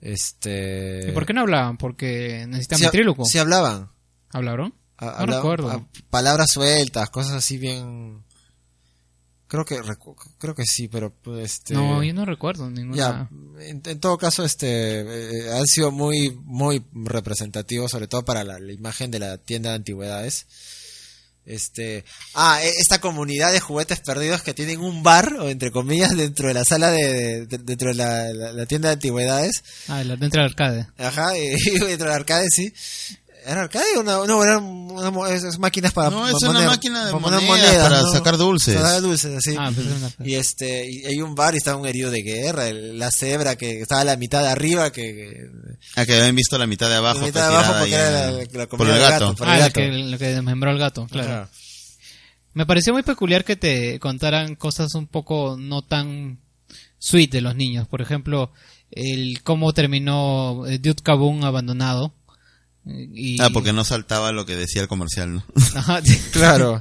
Este. 0.00 1.08
¿Y 1.08 1.12
por 1.12 1.24
qué 1.24 1.32
no 1.32 1.40
hablaban? 1.40 1.78
Porque 1.78 2.44
necesitan 2.46 2.78
Sí, 2.78 2.84
ventríloco. 2.84 3.24
sí 3.24 3.38
hablaban. 3.38 3.90
¿Hablaron? 4.30 4.74
Ha- 4.98 5.06
No 5.06 5.10
hablaban, 5.12 5.36
recuerdo. 5.42 5.70
a- 5.70 5.88
palabras 6.10 6.50
sueltas, 6.52 7.08
cosas 7.10 7.32
así 7.32 7.56
bien. 7.56 8.22
Creo 9.46 9.64
que 9.64 9.80
creo 10.38 10.54
que 10.54 10.64
sí, 10.66 10.88
pero 10.88 11.14
pues, 11.14 11.54
este. 11.54 11.74
No, 11.74 12.02
yo 12.02 12.12
no 12.12 12.24
recuerdo 12.24 12.68
ninguna. 12.70 12.96
Ya, 12.96 13.28
en, 13.64 13.82
en 13.84 14.00
todo 14.00 14.18
caso, 14.18 14.44
este, 14.44 15.00
eh, 15.00 15.52
han 15.52 15.66
sido 15.66 15.90
muy, 15.90 16.38
muy 16.42 16.84
representativos, 16.92 17.90
sobre 17.92 18.08
todo 18.08 18.24
para 18.24 18.42
la, 18.44 18.58
la 18.58 18.72
imagen 18.72 19.10
de 19.10 19.20
la 19.20 19.38
tienda 19.38 19.70
de 19.70 19.76
antigüedades. 19.76 20.46
Este, 21.46 22.04
ah, 22.34 22.58
e- 22.62 22.72
esta 22.80 23.00
comunidad 23.00 23.52
de 23.52 23.60
juguetes 23.60 24.00
perdidos 24.00 24.42
que 24.42 24.54
tienen 24.54 24.80
un 24.80 25.02
bar, 25.02 25.34
o 25.38 25.48
entre 25.50 25.70
comillas, 25.70 26.16
dentro 26.16 26.48
de 26.48 26.54
la 26.54 26.64
sala 26.64 26.90
de, 26.90 27.46
de- 27.46 27.58
dentro 27.58 27.88
de 27.88 27.94
la, 27.94 28.32
la- 28.32 28.52
la 28.52 28.66
tienda 28.66 28.88
de 28.88 28.94
antigüedades. 28.94 29.62
Ah, 29.88 30.02
dentro 30.04 30.40
del 30.42 30.50
arcade. 30.50 30.86
Ajá, 30.98 31.36
y, 31.36 31.48
dentro 31.80 32.06
del 32.06 32.14
arcade, 32.16 32.46
sí. 32.50 32.72
¿Era 33.46 33.62
arcade 33.62 33.96
o 33.98 34.02
no? 34.02 34.26
No, 34.26 34.42
eran 34.42 34.64
una 34.64 35.30
esas 35.30 35.58
máquinas 35.58 35.92
para 35.92 36.10
No, 36.10 36.26
es 36.26 36.34
para 36.40 36.50
una 36.50 36.66
máquina 36.66 37.06
de 37.06 37.12
para 37.12 37.40
monedas 37.40 37.76
para 37.82 38.00
¿no? 38.02 38.12
sacar 38.12 38.36
dulces. 38.36 38.74
Sacar 38.74 39.02
dulces, 39.02 39.36
así. 39.36 39.54
Ah, 39.58 39.66
arcade. 39.66 40.28
Y 40.30 40.34
este, 40.36 40.90
y 40.90 41.04
hay 41.04 41.20
un 41.20 41.34
bar 41.34 41.54
y 41.54 41.58
estaba 41.58 41.76
un 41.76 41.86
herido 41.86 42.10
de 42.10 42.22
guerra, 42.22 42.68
el- 42.68 42.98
la 42.98 43.10
cebra 43.10 43.56
que 43.56 43.80
estaba 43.80 44.00
a 44.00 44.04
la 44.04 44.16
mitad 44.16 44.42
de 44.42 44.48
arriba, 44.48 44.90
que, 44.92 45.02
que- 45.02 45.46
Ah, 45.96 46.06
que 46.06 46.14
habían 46.18 46.34
visto 46.36 46.56
la 46.58 46.66
mitad 46.66 46.88
de 46.88 46.94
abajo. 46.96 47.20
la 47.20 47.26
mitad 47.26 47.48
de 47.48 47.54
pues, 47.54 47.64
abajo 47.66 47.78
porque 47.80 47.94
era 47.94 48.10
la, 48.10 48.30
la 48.32 48.46
por 48.66 48.68
comida 48.68 48.94
el 48.94 49.00
del 49.00 49.10
gato. 49.10 49.34
por 49.34 49.48
Ah, 49.48 49.50
el 49.50 49.56
el 49.56 49.62
gato. 49.66 49.72
que, 49.80 49.86
el 49.88 50.18
que 50.18 50.26
desmembró 50.26 50.70
al 50.70 50.78
gato, 50.78 51.06
claro. 51.10 51.32
Ajá. 51.32 51.50
Me 52.54 52.66
pareció 52.66 52.92
muy 52.92 53.02
peculiar 53.02 53.44
que 53.44 53.56
te 53.56 53.98
contaran 53.98 54.54
cosas 54.54 54.94
un 54.94 55.06
poco 55.08 55.56
no 55.58 55.82
tan 55.82 56.38
sweet 56.98 57.30
de 57.32 57.40
los 57.40 57.56
niños. 57.56 57.88
Por 57.88 58.00
ejemplo, 58.00 58.52
el 58.92 59.42
cómo 59.42 59.72
terminó 59.72 60.64
eh, 60.66 60.78
Dude 60.78 61.02
Kaboom 61.02 61.44
abandonado. 61.44 62.14
Y, 62.86 63.40
Ah, 63.40 63.50
porque 63.52 63.72
no 63.72 63.84
saltaba 63.84 64.32
lo 64.32 64.44
que 64.46 64.56
decía 64.56 64.82
el 64.82 64.88
comercial, 64.88 65.34
¿no? 65.34 65.44
Ajá, 65.74 66.02
sí. 66.02 66.18
Claro. 66.32 66.80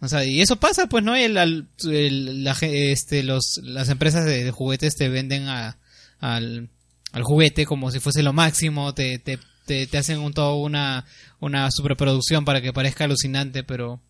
O 0.00 0.08
sea, 0.08 0.24
y 0.24 0.40
eso 0.42 0.56
pasa, 0.56 0.86
pues, 0.86 1.02
¿no? 1.02 1.16
El, 1.16 1.34
la 1.34 2.56
este, 2.60 3.22
los, 3.22 3.60
las 3.62 3.88
empresas 3.88 4.26
de, 4.26 4.44
de 4.44 4.50
juguetes 4.50 4.96
te 4.96 5.08
venden 5.08 5.48
a, 5.48 5.78
al, 6.20 6.68
al 7.12 7.22
juguete 7.22 7.64
como 7.64 7.90
si 7.90 8.00
fuese 8.00 8.22
lo 8.22 8.34
máximo, 8.34 8.92
te, 8.92 9.18
te, 9.18 9.38
te, 9.64 9.86
te 9.86 9.98
hacen 9.98 10.18
un, 10.18 10.34
todo 10.34 10.56
una, 10.56 11.06
una 11.40 11.70
superproducción 11.70 12.44
para 12.44 12.60
que 12.60 12.72
parezca 12.74 13.04
alucinante, 13.04 13.64
pero 13.64 14.02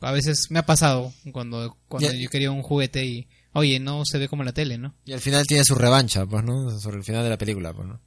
a 0.00 0.12
veces 0.12 0.46
me 0.50 0.60
ha 0.60 0.66
pasado 0.66 1.12
cuando, 1.32 1.76
cuando 1.88 2.12
yo 2.12 2.30
quería 2.30 2.52
un 2.52 2.62
juguete 2.62 3.04
y, 3.04 3.26
oye, 3.52 3.80
no 3.80 4.04
se 4.04 4.18
ve 4.18 4.28
como 4.28 4.44
la 4.44 4.52
tele, 4.52 4.78
¿no? 4.78 4.94
Y 5.04 5.12
al 5.12 5.20
final 5.20 5.46
tiene 5.46 5.64
su 5.64 5.74
revancha, 5.74 6.26
pues, 6.26 6.44
¿no? 6.44 6.78
Sobre 6.78 6.98
el 6.98 7.04
final 7.04 7.24
de 7.24 7.30
la 7.30 7.38
película, 7.38 7.72
pues, 7.72 7.88
¿no? 7.88 8.00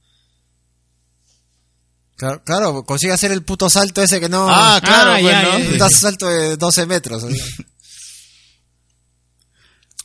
Claro, 2.16 2.42
claro, 2.44 2.84
consigue 2.84 3.12
hacer 3.12 3.32
el 3.32 3.42
puto 3.42 3.68
salto 3.68 4.00
ese 4.02 4.20
que 4.20 4.28
no... 4.28 4.46
Ah, 4.48 4.80
claro, 4.82 5.12
Ah, 5.12 5.20
ya, 5.20 5.42
bueno. 5.42 5.58
ya, 5.58 5.72
Un 5.72 5.78
ya. 5.78 5.88
salto 5.90 6.28
de 6.28 6.56
12 6.56 6.86
metros. 6.86 7.24
así. 7.24 7.36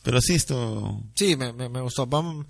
Pero 0.02 0.20
sí, 0.20 0.34
esto... 0.34 1.02
Sí, 1.14 1.36
me, 1.36 1.52
me, 1.52 1.68
me 1.68 1.80
gustó. 1.80 2.06
Vamos, 2.06 2.46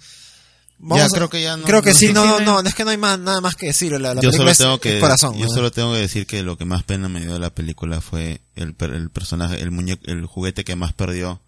Ya, 0.78 1.05
a- 1.05 1.09
creo 1.09 1.28
que 1.28 1.43
ya 1.43 1.57
no... 1.57 1.65
Creo 1.65 1.82
que 1.82 1.91
no 1.93 1.97
sí, 1.99 2.12
no, 2.12 2.24
no, 2.24 2.41
no. 2.41 2.62
no, 2.62 2.69
es 2.69 2.74
que 2.74 2.85
no 2.85 2.91
hay 2.91 2.97
más, 2.97 3.19
nada 3.19 3.41
más 3.41 3.55
que 3.57 3.66
decir. 3.66 3.93
La, 3.93 4.15
la 4.15 4.20
yo 4.23 4.31
película 4.31 4.37
solo 4.39 4.51
es- 4.53 4.59
tengo 4.59 4.74
es 4.74 4.81
que 4.81 5.01
corazón. 5.01 5.37
yo 5.37 5.47
¿no? 5.47 5.53
solo 5.53 5.70
tengo 5.73 5.93
que 5.93 5.99
decir 6.01 6.27
que 6.27 6.43
lo 6.43 6.57
que 6.57 6.65
más 6.65 6.85
pena 6.85 7.09
me 7.09 7.20
dio 7.20 7.32
de 7.35 7.41
la 7.41 7.51
película 7.55 8.01
fue 8.01 8.41
el, 8.55 8.74
per- 8.74 8.93
el 8.95 9.11
personaje 9.11 9.61
el 9.61 9.70
muñeco 9.73 10.03
el 10.07 10.24
juguete 10.27 10.65
que 10.65 10.77
más 10.77 10.93
perdió 10.93 11.43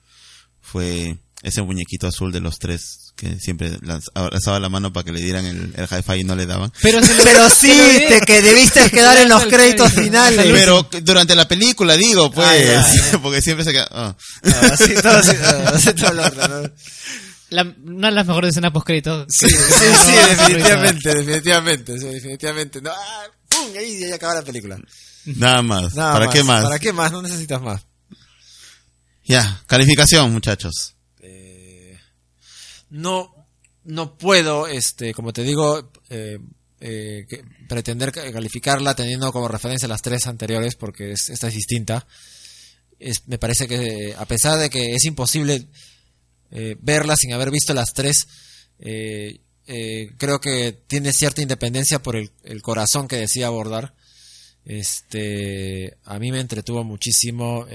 fue 0.60 1.18
ese 1.42 1.60
muñequito 1.62 2.06
azul 2.06 2.30
de 2.32 2.40
los 2.40 2.58
tres 2.58 3.12
que 3.16 3.38
siempre 3.40 3.72
lanz- 3.80 4.10
alzaba 4.14 4.58
la 4.60 4.68
mano 4.68 4.92
para 4.92 5.04
que 5.04 5.12
le 5.12 5.20
dieran 5.20 5.44
el, 5.44 5.74
el 5.76 5.84
hi-fi 5.90 6.20
y 6.20 6.24
no 6.24 6.34
le 6.36 6.46
daban 6.46 6.72
Pero, 6.80 7.02
se 7.04 7.14
lo- 7.14 7.24
Pero 7.24 7.50
sí, 7.50 7.68
te, 8.08 8.20
que 8.20 8.40
debiste 8.42 8.90
quedar 8.92 9.16
en 9.18 9.28
los 9.28 9.44
créditos 9.46 9.92
finales. 9.92 10.46
pero 10.52 10.88
durante 11.02 11.34
la 11.34 11.46
película 11.48 11.96
digo 11.96 12.30
pues 12.30 12.46
Ah, 12.48 12.86
ya, 13.12 13.18
porque 13.18 13.42
siempre 13.42 13.64
se 13.64 13.72
queda 13.72 13.88
ah. 13.90 14.16
Ah, 14.44 14.76
sí, 14.76 14.94
todo, 15.02 15.22
sí, 15.22 15.32
sí, 15.78 15.92
todo 15.94 16.12
lo 16.14 16.26
otro, 16.26 16.48
¿no? 16.48 16.70
la- 17.50 17.74
una 17.84 18.08
de 18.08 18.14
las 18.14 18.26
mejores 18.26 18.50
escenas 18.50 18.70
post 18.72 18.86
créditos. 18.86 19.26
Sí, 19.28 19.48
sí, 19.48 19.56
sí, 19.56 20.12
definitivamente, 20.30 21.14
definitivamente, 21.14 21.98
sí, 21.98 22.06
definitivamente. 22.06 22.80
No, 22.80 22.90
ah, 22.90 23.24
¡pum! 23.48 23.76
Ahí 23.78 23.98
ya 24.00 24.14
acaba 24.14 24.34
la 24.36 24.42
película. 24.42 24.78
nada 25.26 25.60
más 25.60 25.94
Nada 25.94 26.12
para 26.14 26.30
qué 26.30 26.42
más 26.44 26.62
¿Para 26.64 26.78
qué 26.78 26.92
más? 26.94 27.12
No 27.12 27.20
necesitas 27.20 27.60
más. 27.60 27.82
ya 29.24 29.60
calificación 29.66 30.32
muchachos 30.32 30.94
no, 32.92 33.34
no 33.84 34.16
puedo, 34.18 34.66
este, 34.68 35.12
como 35.14 35.32
te 35.32 35.42
digo, 35.42 35.90
eh, 36.10 36.38
eh, 36.80 37.26
pretender 37.68 38.12
ca- 38.12 38.30
calificarla 38.32 38.94
teniendo 38.94 39.32
como 39.32 39.48
referencia 39.48 39.88
las 39.88 40.02
tres 40.02 40.26
anteriores 40.26 40.74
porque 40.76 41.12
es- 41.12 41.30
esta 41.30 41.48
es 41.48 41.54
distinta. 41.54 42.06
Es, 42.98 43.26
me 43.26 43.38
parece 43.38 43.66
que 43.66 44.14
a 44.16 44.24
pesar 44.26 44.58
de 44.58 44.68
que 44.70 44.94
es 44.94 45.04
imposible 45.04 45.66
eh, 46.52 46.76
verla 46.80 47.16
sin 47.16 47.32
haber 47.32 47.50
visto 47.50 47.72
las 47.74 47.92
tres, 47.94 48.26
creo 48.78 50.40
que 50.40 50.72
tiene 50.86 51.12
cierta 51.12 51.40
independencia 51.40 52.02
por 52.02 52.14
el, 52.16 52.30
el 52.44 52.60
corazón 52.62 53.08
que 53.08 53.16
decía 53.16 53.46
abordar. 53.46 53.94
Este, 54.64 55.96
a 56.04 56.18
mí 56.18 56.30
me 56.30 56.40
entretuvo 56.40 56.84
muchísimo, 56.84 57.66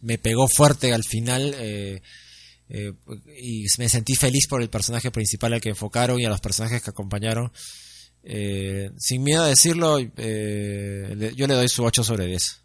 me 0.00 0.18
pegó 0.18 0.46
fuerte 0.48 0.92
al 0.92 1.04
final 1.04 1.54
eh, 2.74 2.92
y 3.38 3.66
me 3.78 3.88
sentí 3.88 4.14
feliz 4.16 4.46
por 4.48 4.62
el 4.62 4.70
personaje 4.70 5.10
principal 5.10 5.52
al 5.52 5.60
que 5.60 5.68
enfocaron 5.68 6.18
y 6.18 6.24
a 6.24 6.30
los 6.30 6.40
personajes 6.40 6.82
que 6.82 6.88
acompañaron. 6.90 7.52
Eh, 8.24 8.90
sin 8.98 9.22
miedo 9.22 9.42
a 9.42 9.48
decirlo, 9.48 9.98
eh, 9.98 11.14
le- 11.16 11.34
yo 11.34 11.46
le 11.46 11.54
doy 11.54 11.68
su 11.68 11.84
8 11.84 12.02
sobre 12.02 12.26
10. 12.26 12.60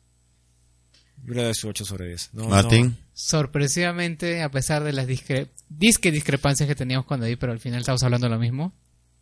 Yo 1.25 1.33
le 1.33 1.43
doy 1.43 1.53
su 1.55 1.67
8 1.67 1.83
sobre 1.83 2.07
10. 2.07 2.29
No, 2.33 2.47
Martín 2.47 2.85
no- 2.91 2.95
sorpresivamente, 3.13 4.41
a 4.43 4.49
pesar 4.51 4.83
de 4.83 4.93
las 4.93 5.07
discre 5.07 5.49
disque 5.67 6.11
discrepancias 6.11 6.67
que 6.69 6.75
teníamos 6.75 7.05
cuando 7.05 7.25
ahí, 7.25 7.35
pero 7.35 7.51
al 7.51 7.59
final 7.59 7.79
estamos 7.81 8.01
hablando 8.03 8.27
de 8.27 8.33
lo 8.33 8.39
mismo, 8.39 8.71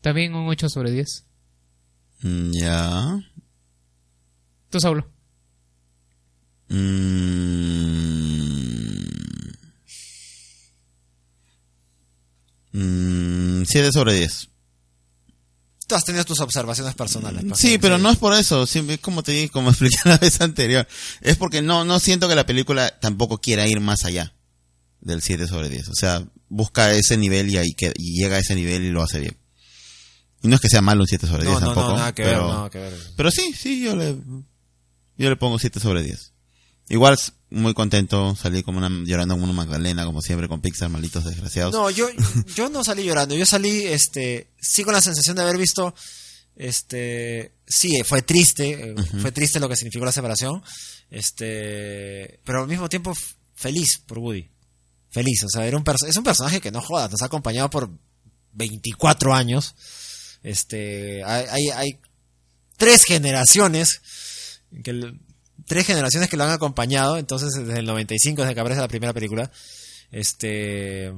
también 0.02 0.36
un 0.36 0.48
8 0.48 0.70
sobre 0.70 0.92
10. 0.92 1.26
Mm, 2.22 2.52
ya 2.52 3.20
Tú, 4.70 4.80
Saulo. 4.80 5.08
Mm. 8.66 9.55
Mm, 12.78 13.64
7 13.66 13.90
sobre 13.94 14.16
10. 14.16 14.50
Tú 15.88 15.96
has 15.96 16.04
tenido 16.04 16.26
tus 16.26 16.42
observaciones 16.42 16.94
personales. 16.94 17.46
pues, 17.48 17.58
Sí, 17.60 17.78
pero 17.78 17.98
no 17.98 18.10
es 18.12 18.18
por 18.18 18.34
eso, 18.34 18.66
siempre 18.68 18.98
como 18.98 19.24
te 19.24 19.32
dije, 19.32 19.50
como 19.50 19.70
expliqué 19.72 19.98
la 20.04 20.18
vez 20.18 20.42
anterior, 20.42 20.86
es 21.22 21.38
porque 21.38 21.62
no 21.62 21.86
no 21.86 22.00
siento 22.00 22.28
que 22.28 22.36
la 22.36 22.46
película 22.46 23.00
tampoco 23.00 23.38
quiera 23.40 23.66
ir 23.66 23.80
más 23.80 24.04
allá 24.04 24.34
del 25.00 25.22
7 25.22 25.48
sobre 25.48 25.70
10, 25.70 25.88
o 25.88 25.94
sea, 25.96 26.26
busca 26.50 26.92
ese 26.92 27.16
nivel 27.18 27.50
y 27.50 27.58
ahí 27.58 27.74
que 27.74 27.94
y 27.96 28.20
llega 28.22 28.36
a 28.36 28.40
ese 28.40 28.56
nivel 28.56 28.84
y 28.84 28.90
lo 28.90 29.04
hace 29.04 29.20
bien. 29.22 29.38
Y 30.42 30.48
no 30.50 30.56
es 30.56 30.62
que 30.62 30.70
sea 30.70 30.82
malo 30.82 31.02
un 31.04 31.08
7 31.08 31.28
sobre 31.28 31.44
10 31.46 31.54
No, 31.54 31.60
no, 31.60 31.66
tampoco, 31.68 31.88
no, 31.92 31.98
nada 31.98 32.14
que 32.14 32.24
pero 32.24 32.46
ver, 32.48 32.56
nada 32.56 32.70
que 32.70 32.78
ver. 32.80 32.94
pero 33.16 33.32
sí, 33.32 33.54
sí, 33.58 33.82
yo 33.82 33.96
le 33.96 34.18
yo 35.18 35.30
le 35.30 35.36
pongo 35.38 35.58
7 35.60 35.80
sobre 35.80 36.04
10. 36.04 36.34
Igual 36.88 37.18
muy 37.50 37.74
contento, 37.74 38.36
salí 38.36 38.62
como 38.64 38.78
una 38.78 38.90
llorando 39.06 39.34
como 39.36 39.46
una 39.46 39.54
magdalena 39.54 40.06
como 40.06 40.22
siempre 40.22 40.48
con 40.48 40.62
Pixar 40.62 40.90
malditos 40.90 41.24
desgraciados. 41.26 41.74
No, 41.74 41.90
yo, 41.90 42.08
yo 42.56 42.70
no 42.70 42.84
salí 42.84 43.04
llorando, 43.04 43.36
yo 43.36 43.46
salí, 43.46 43.86
este, 43.86 44.52
sí 44.60 44.84
con 44.84 44.94
la 44.94 45.02
sensación 45.02 45.36
de 45.36 45.42
haber 45.44 45.58
visto, 45.58 45.96
este, 46.56 47.54
sí, 47.68 48.04
fue 48.04 48.22
triste, 48.22 48.92
eh, 48.92 48.96
fue 49.22 49.32
triste 49.32 49.60
lo 49.60 49.68
que 49.70 49.76
significó 49.76 50.06
la 50.06 50.12
separación, 50.12 50.62
este, 51.10 52.40
pero 52.46 52.62
al 52.62 52.68
mismo 52.68 52.88
tiempo 52.90 53.14
feliz 53.56 54.00
por 54.06 54.20
Woody, 54.20 54.50
feliz, 55.10 55.44
o 55.44 55.50
sea, 55.50 55.66
era 55.66 55.78
un 55.78 55.84
es 56.08 56.18
un 56.18 56.24
personaje 56.24 56.62
que 56.62 56.72
no 56.72 56.82
joda, 56.82 57.08
nos 57.10 57.22
ha 57.22 57.26
acompañado 57.26 57.70
por 57.70 57.90
24 58.54 59.34
años, 59.34 59.76
este, 60.44 61.24
hay, 61.24 61.46
hay, 61.50 61.70
hay 61.70 62.00
tres 62.78 63.04
generaciones 63.06 64.02
que 64.84 64.92
el- 64.92 65.20
tres 65.66 65.86
generaciones 65.86 66.30
que 66.30 66.38
lo 66.38 66.44
han 66.44 66.52
acompañado, 66.52 67.18
entonces 67.18 67.54
desde 67.54 67.80
el 67.80 67.86
95, 67.86 68.42
desde 68.42 68.54
que 68.54 68.60
aparece 68.62 68.82
la 68.82 68.88
primera 68.88 69.14
película, 69.14 69.52
este 70.12 71.12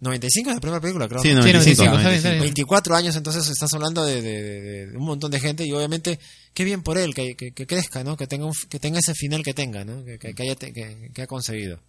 95 0.00 0.50
es 0.50 0.56
la 0.56 0.60
primera 0.60 0.80
película, 0.80 1.08
creo. 1.08 1.20
Sí, 1.22 1.30
¿no? 1.34 1.40
95. 1.42 1.84
95, 1.84 1.96
está 1.98 2.08
bien, 2.08 2.16
está 2.18 2.30
bien. 2.30 2.42
24 2.42 2.96
años, 2.96 3.16
entonces 3.16 3.48
estás 3.48 3.72
hablando 3.74 4.04
de, 4.04 4.22
de- 4.22 4.42
de- 4.42 4.86
de 4.88 4.96
un 4.96 5.04
montón 5.04 5.30
de 5.32 5.40
gente 5.40 5.66
y 5.66 5.72
obviamente 5.72 6.20
qué 6.54 6.62
bien 6.64 6.82
por 6.82 6.98
él, 6.98 7.14
que, 7.14 7.34
que- 7.34 7.52
que 7.52 7.66
crezca, 7.66 8.04
¿no? 8.04 8.16
Que 8.16 8.26
tenga, 8.28 8.46
un- 8.46 8.54
que 8.68 8.78
tenga 8.78 9.00
ese 9.00 9.14
final 9.14 9.42
que 9.42 9.54
tenga, 9.54 9.84
¿no? 9.84 10.04
Que, 10.04 10.18
que- 10.18 10.34
que 10.34 10.42
haya 10.44 10.54
que- 10.54 11.10
que 11.12 11.22
ha 11.22 11.26
conseguido. 11.26 11.80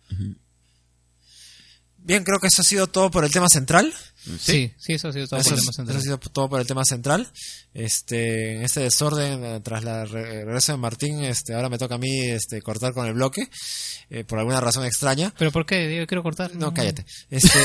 Bien, 2.03 2.23
creo 2.23 2.39
que 2.39 2.47
eso 2.47 2.61
ha 2.61 2.65
sido 2.65 2.87
todo 2.87 3.11
por 3.11 3.23
el 3.23 3.31
tema 3.31 3.47
central. 3.51 3.93
Sí, 4.39 4.73
sí, 4.77 4.93
eso 4.93 5.07
ha 5.09 5.13
sido 5.13 5.27
todo 5.27 5.39
Eso, 5.39 5.49
por 5.51 5.57
el 5.57 5.61
tema 5.63 5.71
central. 5.73 5.89
eso 5.95 5.99
ha 5.99 6.03
sido 6.03 6.17
todo 6.31 6.49
por 6.49 6.59
el 6.59 6.67
tema 6.67 6.83
central. 6.85 7.31
Este, 7.73 8.55
en 8.57 8.63
este 8.63 8.79
desorden, 8.81 9.43
eh, 9.45 9.59
tras 9.63 9.83
la 9.83 10.05
re- 10.05 10.43
regreso 10.45 10.71
de 10.73 10.77
Martín, 10.77 11.23
este, 11.23 11.53
ahora 11.53 11.69
me 11.69 11.77
toca 11.77 11.95
a 11.95 11.97
mí 11.97 12.21
este, 12.29 12.61
cortar 12.61 12.93
con 12.93 13.05
el 13.07 13.13
bloque, 13.13 13.49
eh, 14.09 14.23
por 14.23 14.39
alguna 14.39 14.59
razón 14.59 14.85
extraña. 14.85 15.33
¿Pero 15.37 15.51
por 15.51 15.65
qué? 15.65 15.95
Yo 15.95 16.05
quiero 16.07 16.23
cortar. 16.23 16.55
No, 16.55 16.73
cállate. 16.73 17.05
Este, 17.29 17.59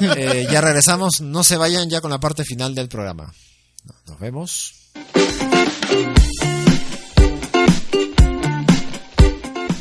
eh, 0.00 0.46
ya 0.50 0.60
regresamos. 0.60 1.20
No 1.20 1.42
se 1.44 1.56
vayan 1.56 1.88
ya 1.90 2.00
con 2.00 2.10
la 2.10 2.20
parte 2.20 2.44
final 2.44 2.74
del 2.74 2.88
programa. 2.88 3.32
Nos 4.06 4.18
vemos. 4.20 4.74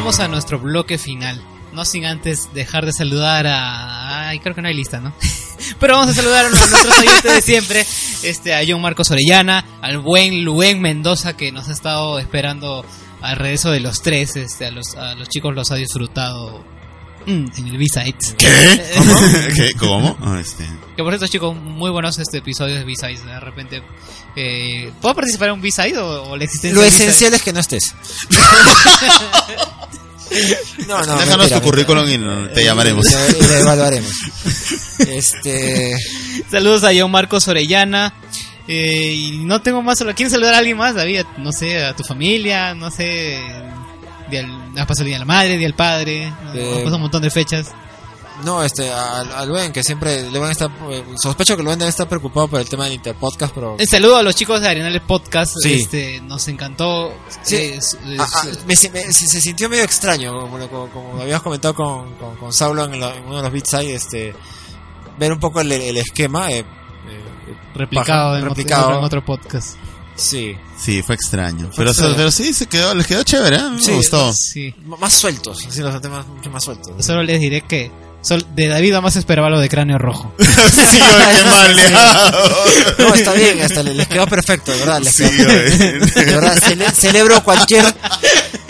Llegamos 0.00 0.20
a 0.20 0.28
nuestro 0.28 0.58
bloque 0.58 0.96
final. 0.96 1.38
No 1.74 1.84
sin 1.84 2.06
antes 2.06 2.54
dejar 2.54 2.86
de 2.86 2.92
saludar 2.94 3.46
a... 3.46 4.30
Ay, 4.30 4.38
creo 4.38 4.54
que 4.54 4.62
no 4.62 4.68
hay 4.68 4.74
lista, 4.74 4.98
¿no? 4.98 5.12
Pero 5.78 5.98
vamos 5.98 6.12
a 6.12 6.14
saludar 6.14 6.46
a 6.46 6.48
nuestros 6.48 6.98
oyentes 6.98 7.34
de 7.34 7.42
siempre. 7.42 7.86
Este, 8.22 8.54
a 8.54 8.62
John 8.66 8.80
Marcos 8.80 9.10
Orellana, 9.10 9.62
al 9.82 9.98
buen 9.98 10.42
Luen 10.42 10.80
Mendoza 10.80 11.36
que 11.36 11.52
nos 11.52 11.68
ha 11.68 11.72
estado 11.72 12.18
esperando 12.18 12.82
al 13.20 13.36
regreso 13.36 13.72
de 13.72 13.80
los 13.80 14.00
tres. 14.00 14.36
Este, 14.36 14.64
a 14.64 14.70
los, 14.70 14.94
a 14.94 15.14
los 15.16 15.28
chicos 15.28 15.54
los 15.54 15.70
ha 15.70 15.74
disfrutado 15.74 16.64
en 17.26 17.50
el 17.66 17.78
B-Sides. 17.78 18.34
¿Qué? 18.36 18.46
¿Cómo? 18.96 19.20
¿Qué? 19.56 19.74
¿Cómo? 19.74 20.18
Ah, 20.22 20.38
este. 20.40 20.64
Que 20.96 21.02
por 21.02 21.12
cierto, 21.12 21.26
chicos, 21.26 21.56
muy 21.56 21.90
buenos 21.90 22.18
este 22.18 22.38
episodio 22.38 22.74
de 22.76 22.84
B-Sides. 22.84 23.24
De 23.24 23.40
repente, 23.40 23.82
eh, 24.36 24.90
¿puedo 25.00 25.14
participar 25.14 25.48
en 25.48 25.54
un 25.54 25.60
B-Side 25.60 25.98
o, 25.98 26.30
o 26.30 26.36
la 26.36 26.44
existencia 26.44 26.80
Lo 26.80 26.86
esencial 26.86 27.34
es 27.34 27.42
que 27.42 27.52
no 27.52 27.60
estés. 27.60 27.94
no, 30.86 31.04
no. 31.04 31.18
Déjanos 31.18 31.38
mentira, 31.38 31.60
tu 31.60 31.66
currículum 31.66 32.08
y 32.08 32.18
no- 32.18 32.48
te 32.50 32.64
llamaremos. 32.64 33.06
Y 33.08 33.12
lo- 33.12 33.38
y 33.38 33.42
lo 33.48 33.54
evaluaremos. 33.54 34.12
Este. 35.08 35.96
Saludos 36.50 36.84
a 36.84 36.90
John 36.96 37.10
Marcos 37.10 37.48
Orellana. 37.48 38.14
Eh, 38.68 39.12
y 39.14 39.30
no 39.38 39.60
tengo 39.62 39.82
más 39.82 39.98
solo. 39.98 40.14
¿Quieres 40.14 40.32
saludar 40.32 40.54
a 40.54 40.58
alguien 40.58 40.76
más, 40.76 40.94
David? 40.94 41.22
No 41.38 41.50
sé, 41.50 41.82
a 41.84 41.96
tu 41.96 42.04
familia, 42.04 42.74
no 42.74 42.90
sé. 42.90 43.40
Día 44.30 44.40
al- 44.40 44.78
has 44.78 44.86
pasado 44.86 45.02
el 45.02 45.06
día 45.08 45.16
de 45.16 45.20
la 45.20 45.24
madre, 45.26 45.48
día 45.56 45.66
del 45.66 45.74
padre. 45.74 46.32
Eh, 46.54 46.68
Han 46.70 46.78
pasado 46.78 46.96
un 46.96 47.02
montón 47.02 47.22
de 47.22 47.30
fechas. 47.30 47.72
No, 48.44 48.62
este, 48.62 48.90
a, 48.90 49.20
a 49.20 49.44
Luen, 49.44 49.70
que 49.70 49.82
siempre. 49.84 50.30
Luen 50.30 50.50
está, 50.50 50.64
eh, 50.90 51.04
sospecho 51.22 51.58
que 51.58 51.62
Luen 51.62 51.78
debe 51.78 51.90
estar 51.90 52.08
preocupado 52.08 52.48
por 52.48 52.58
el 52.60 52.66
tema 52.66 52.84
del 52.84 52.94
Interpodcast, 52.94 53.52
pero. 53.54 53.74
Un 53.74 53.86
saludo 53.86 54.16
a 54.16 54.22
los 54.22 54.34
chicos 54.34 54.62
de 54.62 54.68
Arenales 54.68 55.02
Podcast. 55.02 55.52
Sí. 55.62 55.74
Este, 55.82 56.22
nos 56.22 56.48
encantó. 56.48 57.12
Sí. 57.42 57.56
Es- 57.56 57.98
es- 58.06 58.18
Ah, 58.18 58.26
ah, 58.32 58.44
me, 58.66 58.76
se- 58.76 58.88
me- 58.90 59.12
se, 59.12 59.26
se 59.26 59.40
sintió 59.42 59.68
medio 59.68 59.82
extraño, 59.84 60.32
como, 60.40 60.58
como, 60.70 60.88
como 60.88 61.20
habías 61.20 61.42
comentado 61.42 61.74
con, 61.74 62.14
con, 62.14 62.36
con 62.36 62.52
Saulo 62.52 62.84
en, 62.86 62.98
la- 62.98 63.14
en 63.14 63.26
uno 63.26 63.36
de 63.36 63.42
los 63.42 63.52
beats 63.52 63.74
ahí, 63.74 63.90
este, 63.90 64.34
ver 65.18 65.32
un 65.34 65.38
poco 65.38 65.60
el, 65.60 65.70
el 65.72 65.98
esquema. 65.98 66.50
Eh, 66.50 66.60
eh, 66.60 66.64
replicado, 67.74 68.38
en, 68.38 68.44
replicado. 68.46 68.98
En 68.98 69.04
otro 69.04 69.22
podcast. 69.22 69.76
Sí, 70.20 70.56
Sí, 70.78 71.02
fue 71.02 71.14
extraño. 71.14 71.70
Pero, 71.76 71.90
extraño. 71.90 72.14
pero 72.16 72.30
sí, 72.30 72.52
se 72.54 72.66
quedó, 72.66 72.94
les 72.94 73.06
quedó 73.06 73.22
chévere, 73.22 73.56
¿eh? 73.56 73.70
Me 73.72 73.82
Sí, 73.82 73.92
gustó. 73.92 74.32
Sí. 74.32 74.74
Más 74.86 75.12
sueltos, 75.12 75.66
así 75.66 75.80
los 75.80 76.00
temas 76.00 76.26
mucho 76.26 76.50
más 76.50 76.62
sueltos. 76.64 76.92
Solo 77.04 77.22
les 77.22 77.40
diré 77.40 77.62
que 77.62 77.90
sol- 78.22 78.46
de 78.54 78.68
David 78.68 78.94
más 78.96 79.16
esperaba 79.16 79.48
lo 79.50 79.58
de 79.60 79.68
cráneo 79.68 79.98
rojo. 79.98 80.32
sí. 80.38 81.00
No, 82.98 83.14
está 83.14 83.32
bien, 83.32 83.60
hasta 83.62 83.82
le- 83.82 83.94
les 83.94 84.06
quedó 84.08 84.26
perfecto, 84.26 84.72
de 84.72 84.78
verdad. 84.78 85.00
Les 85.00 85.14
Sí, 85.14 85.24
quedó- 85.24 85.48
de 85.48 86.24
verdad, 86.34 86.56
cele- 86.62 86.92
celebro 86.92 87.42
cualquier 87.42 87.84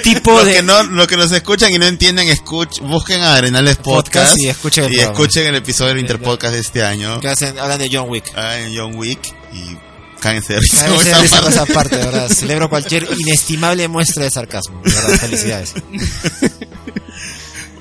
tipo 0.03 0.33
Lo 0.33 0.45
de... 0.45 0.55
que, 0.55 0.63
no, 0.63 0.83
lo 0.85 1.07
que 1.07 1.17
nos 1.17 1.31
escuchan 1.33 1.73
y 1.73 1.79
no 1.79 1.87
entienden, 1.87 2.29
escuch, 2.29 2.81
busquen 2.81 3.21
a 3.23 3.35
Arenales 3.37 3.77
Podcast, 3.77 4.31
Podcast 4.31 4.39
y 4.41 4.49
escuchen 4.49 4.85
el 4.85 4.93
y 4.95 5.01
escuchen 5.01 5.47
el 5.47 5.57
episodio 5.57 5.91
del 5.91 6.01
Interpodcast 6.01 6.55
de 6.55 6.61
este 6.61 6.85
año. 6.85 7.21
que 7.21 7.29
hacen, 7.29 7.59
hablan 7.59 7.79
de 7.79 7.89
John 7.93 8.09
Wick. 8.09 8.25
Ah, 8.37 8.59
en 8.59 8.77
John 8.77 8.95
Wick 8.97 9.21
y 9.53 9.77
cáguense 10.21 10.55
de 10.55 10.61
risa 10.61 10.85
Cáguense 10.85 11.09
de 11.09 11.15
risa 11.21 11.49
esa 11.49 11.67
parte, 11.67 11.97
verdad. 11.97 12.29
Celebro 12.29 12.69
cualquier 12.69 13.09
inestimable 13.19 13.89
muestra 13.89 14.25
de 14.25 14.31
sarcasmo. 14.31 14.81
Verdad, 14.83 15.19
felicidades. 15.19 15.75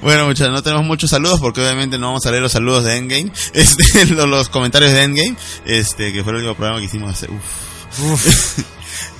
Bueno, 0.01 0.27
muchachos, 0.27 0.53
no 0.53 0.63
tenemos 0.63 0.85
muchos 0.85 1.09
saludos 1.09 1.41
porque 1.41 1.59
obviamente 1.59 1.97
no 1.97 2.07
vamos 2.07 2.25
a 2.25 2.31
leer 2.31 2.41
los 2.41 2.53
saludos 2.53 2.85
de 2.85 2.95
Endgame, 2.95 3.31
este, 3.53 4.05
los, 4.05 4.29
los 4.29 4.47
comentarios 4.49 4.93
de 4.93 5.03
Endgame, 5.03 5.35
este, 5.65 6.13
que 6.13 6.23
fue 6.23 6.31
el 6.31 6.37
último 6.37 6.55
programa 6.55 6.79
que 6.79 6.85
hicimos 6.85 7.11
hace, 7.11 7.27
uf. 7.29 8.59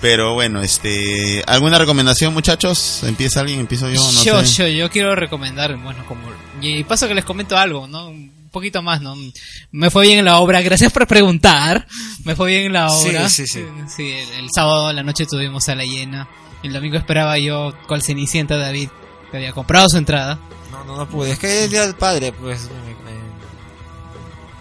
Pero 0.01 0.33
bueno, 0.33 0.61
este, 0.61 1.43
¿alguna 1.45 1.77
recomendación, 1.77 2.33
muchachos? 2.33 3.03
¿Empieza 3.03 3.41
alguien? 3.41 3.59
¿Empiezo 3.59 3.89
yo? 3.89 4.01
No 4.01 4.23
yo, 4.23 4.45
sé. 4.45 4.55
yo, 4.55 4.67
yo 4.67 4.89
quiero 4.89 5.15
recomendar, 5.15 5.75
bueno, 5.77 6.05
como... 6.07 6.21
Y 6.61 6.83
paso 6.85 7.07
que 7.07 7.15
les 7.15 7.25
comento 7.25 7.57
algo, 7.57 7.87
¿no? 7.87 8.07
Un 8.07 8.31
poquito 8.51 8.81
más, 8.81 9.01
¿no? 9.01 9.15
Me 9.71 9.89
fue 9.89 10.07
bien 10.07 10.19
en 10.19 10.25
la 10.25 10.39
obra, 10.39 10.61
gracias 10.61 10.91
por 10.91 11.05
preguntar. 11.07 11.85
Me 12.25 12.35
fue 12.35 12.49
bien 12.51 12.65
en 12.67 12.73
la 12.73 12.89
Sí, 12.89 13.09
obra. 13.09 13.29
sí, 13.29 13.47
sí. 13.47 13.65
Sí, 13.87 14.11
el, 14.11 14.29
el 14.43 14.49
sábado 14.53 14.87
a 14.87 14.93
la 14.93 15.03
noche 15.03 15.25
tuvimos 15.25 15.67
a 15.69 15.75
la 15.75 15.83
llena. 15.85 16.27
El 16.63 16.73
domingo 16.73 16.97
esperaba 16.97 17.37
yo 17.37 17.73
cual 17.87 18.01
cenicienta 18.03 18.57
David, 18.57 18.89
que 19.31 19.37
había 19.37 19.53
comprado 19.53 19.87
su 19.89 19.97
entrada. 19.97 20.37
No, 20.71 20.83
no, 20.83 20.97
no 20.97 21.07
pude. 21.09 21.31
Es 21.31 21.39
que 21.39 21.47
es 21.47 21.63
el 21.65 21.71
día 21.71 21.81
del 21.85 21.95
padre, 21.95 22.31
pues. 22.33 22.63
me- 22.63 23.11
me- 23.11 23.19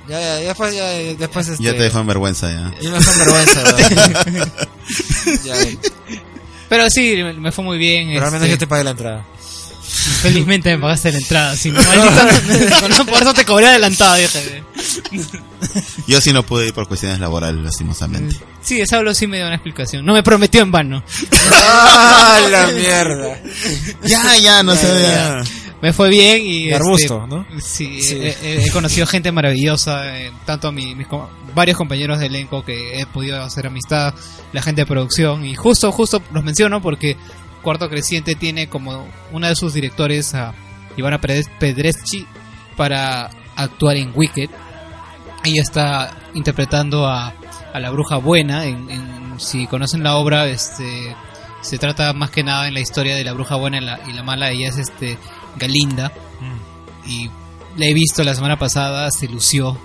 Ya, 0.08 0.20
ya, 0.20 0.40
ya 0.40 0.48
después, 0.48 0.74
ya, 0.74 0.84
después 0.86 1.48
este... 1.48 1.62
Ya 1.64 1.72
te 1.72 1.82
dejo 1.82 1.98
en 1.98 2.06
vergüenza 2.06 2.48
ya. 2.50 2.72
Ya 2.80 2.90
me 2.90 2.98
dejó 2.98 3.10
en 3.12 3.18
vergüenza, 3.18 3.62
¿verdad? 3.64 4.48
ya, 5.44 5.54
Pero 6.68 6.88
sí, 6.90 7.16
me 7.38 7.50
fue 7.52 7.64
muy 7.64 7.78
bien. 7.78 8.08
pero 8.14 8.26
al 8.26 8.32
menos 8.32 8.44
este, 8.44 8.50
yo 8.54 8.58
te 8.58 8.66
pagué 8.66 8.84
la 8.84 8.90
entrada. 8.92 9.26
Felizmente 9.88 10.74
me 10.76 10.82
pagaste 10.82 11.12
la 11.12 11.18
entrada. 11.18 11.56
Si 11.56 11.70
no, 11.70 11.80
no, 12.98 13.06
por 13.06 13.22
eso 13.22 13.34
te 13.34 13.44
cobré 13.44 13.66
adelantado, 13.68 14.16
dije. 14.16 14.62
Yo 16.06 16.20
sí 16.20 16.32
no 16.32 16.42
pude 16.42 16.68
ir 16.68 16.74
por 16.74 16.86
cuestiones 16.88 17.18
laborales, 17.20 17.62
lastimosamente. 17.62 18.36
Sí, 18.62 18.84
Saulo 18.86 19.14
sí 19.14 19.26
me 19.26 19.38
dio 19.38 19.46
una 19.46 19.54
explicación. 19.56 20.04
No 20.04 20.12
me 20.12 20.22
prometió 20.22 20.62
en 20.62 20.70
vano. 20.70 21.02
¡Ah, 21.52 22.40
la 22.50 22.66
mierda! 22.68 23.38
Ya, 24.04 24.36
ya, 24.38 24.62
no 24.62 24.74
sé, 24.76 24.86
ya. 25.02 25.42
Me 25.80 25.92
fue 25.92 26.08
bien 26.08 26.42
y... 26.44 26.66
De 26.68 26.74
arbusto, 26.74 27.26
¿no? 27.28 27.46
Sí, 27.62 28.02
Sí. 28.02 28.14
He, 28.20 28.36
he- 28.42 28.64
he 28.66 28.70
conocido 28.72 29.06
gente 29.06 29.30
maravillosa, 29.30 30.18
eh, 30.18 30.32
tanto 30.44 30.72
mi- 30.72 30.94
mis 30.96 31.06
varios 31.54 31.76
compañeros 31.78 32.18
de 32.18 32.26
elenco 32.26 32.64
que 32.64 33.00
he 33.00 33.06
podido 33.06 33.40
hacer 33.42 33.68
amistad, 33.68 34.12
la 34.52 34.60
gente 34.60 34.82
de 34.82 34.86
producción, 34.86 35.44
y 35.46 35.54
justo, 35.54 35.92
justo 35.92 36.20
los 36.32 36.42
menciono 36.42 36.82
porque 36.82 37.16
Cuarto 37.62 37.88
Creciente 37.88 38.34
tiene 38.34 38.68
como 38.68 39.06
una 39.32 39.48
de 39.48 39.56
sus 39.56 39.74
directores 39.74 40.34
a 40.34 40.54
Ivana 40.96 41.20
Pedres- 41.20 41.48
Pedreschi 41.58 42.26
para 42.76 43.30
actuar 43.56 43.96
en 43.96 44.12
Wicked. 44.14 44.50
Ella 45.44 45.62
está 45.62 46.16
interpretando 46.34 47.06
a, 47.06 47.32
a 47.72 47.80
la 47.80 47.90
bruja 47.90 48.16
buena, 48.16 48.64
en, 48.64 48.90
en- 48.90 49.18
si 49.40 49.66
conocen 49.68 50.02
la 50.02 50.16
obra, 50.16 50.46
este 50.48 51.14
se 51.60 51.78
trata 51.78 52.12
más 52.12 52.30
que 52.30 52.42
nada 52.42 52.66
en 52.68 52.74
la 52.74 52.80
historia 52.80 53.14
de 53.16 53.22
la 53.24 53.32
bruja 53.32 53.54
buena 53.56 53.78
y 53.78 53.80
la, 53.80 54.00
y 54.08 54.12
la 54.12 54.22
mala, 54.22 54.50
ella 54.50 54.68
es 54.68 54.78
este 54.78 55.16
Galinda 55.56 56.12
y 57.06 57.30
la 57.76 57.86
he 57.86 57.94
visto 57.94 58.22
la 58.24 58.34
semana 58.34 58.58
pasada, 58.58 59.10
se 59.10 59.28
lució. 59.28 59.78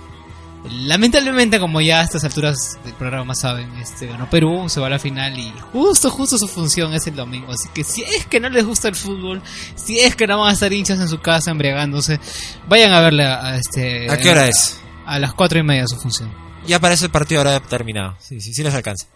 Lamentablemente, 0.70 1.60
como 1.60 1.80
ya 1.82 2.00
a 2.00 2.04
estas 2.04 2.24
alturas 2.24 2.78
del 2.84 2.94
programa 2.94 3.34
saben, 3.34 3.70
este 3.76 4.06
ganó 4.06 4.30
Perú, 4.30 4.68
se 4.68 4.80
va 4.80 4.86
a 4.86 4.90
la 4.90 4.98
final 4.98 5.38
y 5.38 5.52
justo, 5.72 6.10
justo 6.10 6.38
su 6.38 6.48
función 6.48 6.94
es 6.94 7.06
el 7.06 7.16
domingo. 7.16 7.52
Así 7.52 7.68
que 7.74 7.84
si 7.84 8.02
es 8.02 8.24
que 8.26 8.40
no 8.40 8.48
les 8.48 8.64
gusta 8.64 8.88
el 8.88 8.94
fútbol, 8.94 9.42
si 9.74 9.98
es 10.00 10.16
que 10.16 10.26
no 10.26 10.40
van 10.40 10.50
a 10.50 10.52
estar 10.54 10.72
hinchas 10.72 10.98
en 11.00 11.08
su 11.08 11.20
casa 11.20 11.50
embriagándose, 11.50 12.18
vayan 12.66 12.94
a 12.94 13.00
verle 13.00 13.26
a, 13.26 13.44
a 13.44 13.56
este. 13.56 14.10
¿A 14.10 14.16
qué 14.16 14.30
hora 14.30 14.48
es? 14.48 14.80
A 15.04 15.18
las 15.18 15.34
cuatro 15.34 15.58
y 15.58 15.62
media 15.62 15.86
su 15.86 15.96
función. 15.96 16.32
Ya 16.66 16.80
para 16.80 16.94
eso 16.94 17.04
el 17.04 17.10
partido 17.10 17.42
habrá 17.42 17.60
terminado. 17.60 18.16
Sí, 18.20 18.40
sí, 18.40 18.54
sí 18.54 18.62
les 18.62 18.74
alcanza. 18.74 19.06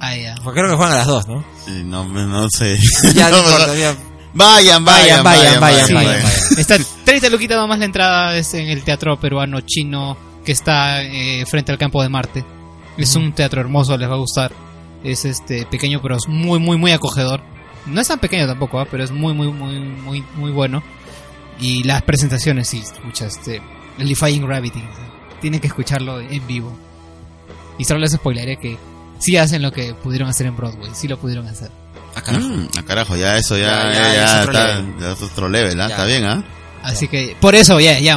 Ah, 0.00 0.16
ya. 0.16 0.34
Porque 0.42 0.60
creo 0.60 0.72
que 0.72 0.76
juegan 0.76 0.94
a 0.94 0.98
las 0.98 1.06
dos, 1.06 1.28
¿no? 1.28 1.44
Sí, 1.64 1.82
no, 1.84 2.04
no 2.04 2.48
sé. 2.50 2.76
Ya 3.14 3.30
no 3.30 3.36
No, 3.42 3.48
importa, 3.50 3.74
ya. 3.76 3.96
Vayan, 4.34 4.84
vayan, 4.84 5.24
vayan, 5.24 5.60
vayan, 5.60 5.86
Sí, 5.86 5.94
vayan. 5.94 6.22
Está 6.58 6.76
30 7.04 7.30
luquitas 7.30 7.56
nomás 7.56 7.78
la 7.78 7.86
entrada 7.86 8.36
es 8.36 8.52
en 8.52 8.68
el 8.68 8.82
teatro 8.82 9.18
peruano 9.18 9.60
chino 9.62 10.25
que 10.46 10.52
está 10.52 11.02
eh, 11.02 11.44
frente 11.44 11.72
al 11.72 11.78
campo 11.78 12.02
de 12.02 12.08
Marte. 12.08 12.44
Es 12.96 13.14
un 13.16 13.32
teatro 13.32 13.60
hermoso, 13.60 13.98
les 13.98 14.08
va 14.08 14.14
a 14.14 14.18
gustar. 14.18 14.52
Es 15.04 15.26
este 15.26 15.66
pequeño 15.66 16.00
pero 16.00 16.16
es 16.16 16.26
muy 16.28 16.58
muy 16.58 16.78
muy 16.78 16.92
acogedor. 16.92 17.42
No 17.84 18.00
es 18.00 18.08
tan 18.08 18.18
pequeño 18.18 18.46
tampoco, 18.46 18.80
¿ah? 18.80 18.86
pero 18.90 19.04
es 19.04 19.10
muy 19.10 19.34
muy 19.34 19.48
muy 19.48 19.78
muy 19.80 20.24
muy 20.36 20.50
bueno. 20.50 20.82
Y 21.60 21.82
las 21.82 22.02
presentaciones 22.02 22.68
sí, 22.68 22.78
escucha 22.78 23.26
este 23.26 23.60
el 23.98 24.08
Defying 24.08 24.46
Gravity. 24.46 24.82
Tienen 25.40 25.60
que 25.60 25.66
escucharlo 25.66 26.20
en 26.20 26.46
vivo. 26.46 26.74
Y 27.78 27.84
solo 27.84 28.00
les 28.00 28.12
spoileré 28.12 28.56
que 28.56 28.78
sí 29.18 29.36
hacen 29.36 29.62
lo 29.62 29.72
que 29.72 29.94
pudieron 29.94 30.28
hacer 30.28 30.46
en 30.46 30.56
Broadway, 30.56 30.90
sí 30.94 31.08
lo 31.08 31.18
pudieron 31.18 31.46
hacer. 31.46 31.70
Ah, 32.14 32.22
carajo. 32.22 32.48
Mm, 32.48 32.68
ah, 32.78 32.82
carajo, 32.86 33.16
ya 33.16 33.36
eso 33.36 33.58
ya, 33.58 33.66
Ya, 33.66 33.92
ya, 33.92 33.92
ya, 33.92 34.14
ya 34.14 34.24
es 34.24 34.40
otro 34.40 34.52
está, 34.52 34.66
level. 34.66 35.00
ya 35.00 35.12
es 35.12 35.22
otro 35.22 35.48
level, 35.48 35.80
¿ah? 35.80 35.88
Ya. 35.88 35.94
Está 35.94 36.04
bien, 36.06 36.24
¿ah? 36.24 36.44
Así 36.82 37.08
que 37.08 37.36
por 37.40 37.54
eso 37.54 37.80
ya 37.80 37.98
ya 37.98 38.16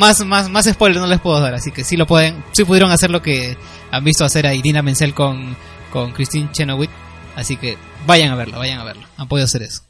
más 0.00 0.24
más 0.24 0.48
más 0.48 0.64
spoilers 0.64 1.00
no 1.00 1.06
les 1.06 1.20
puedo 1.20 1.38
dar, 1.40 1.54
así 1.54 1.70
que 1.70 1.84
sí 1.84 1.96
lo 1.96 2.06
pueden 2.06 2.42
sí 2.52 2.64
pudieron 2.64 2.90
hacer 2.90 3.10
lo 3.10 3.20
que 3.20 3.56
han 3.90 4.02
visto 4.02 4.24
hacer 4.24 4.46
a 4.46 4.54
Irina 4.54 4.82
Menzel 4.82 5.14
con 5.14 5.56
con 5.92 6.12
Christine 6.12 6.50
Chenoweth, 6.52 6.90
así 7.36 7.56
que 7.56 7.76
vayan 8.06 8.30
a 8.30 8.36
verlo, 8.36 8.58
vayan 8.58 8.80
a 8.80 8.84
verlo. 8.84 9.06
Han 9.16 9.28
podido 9.28 9.44
hacer 9.44 9.62
eso. 9.62 9.82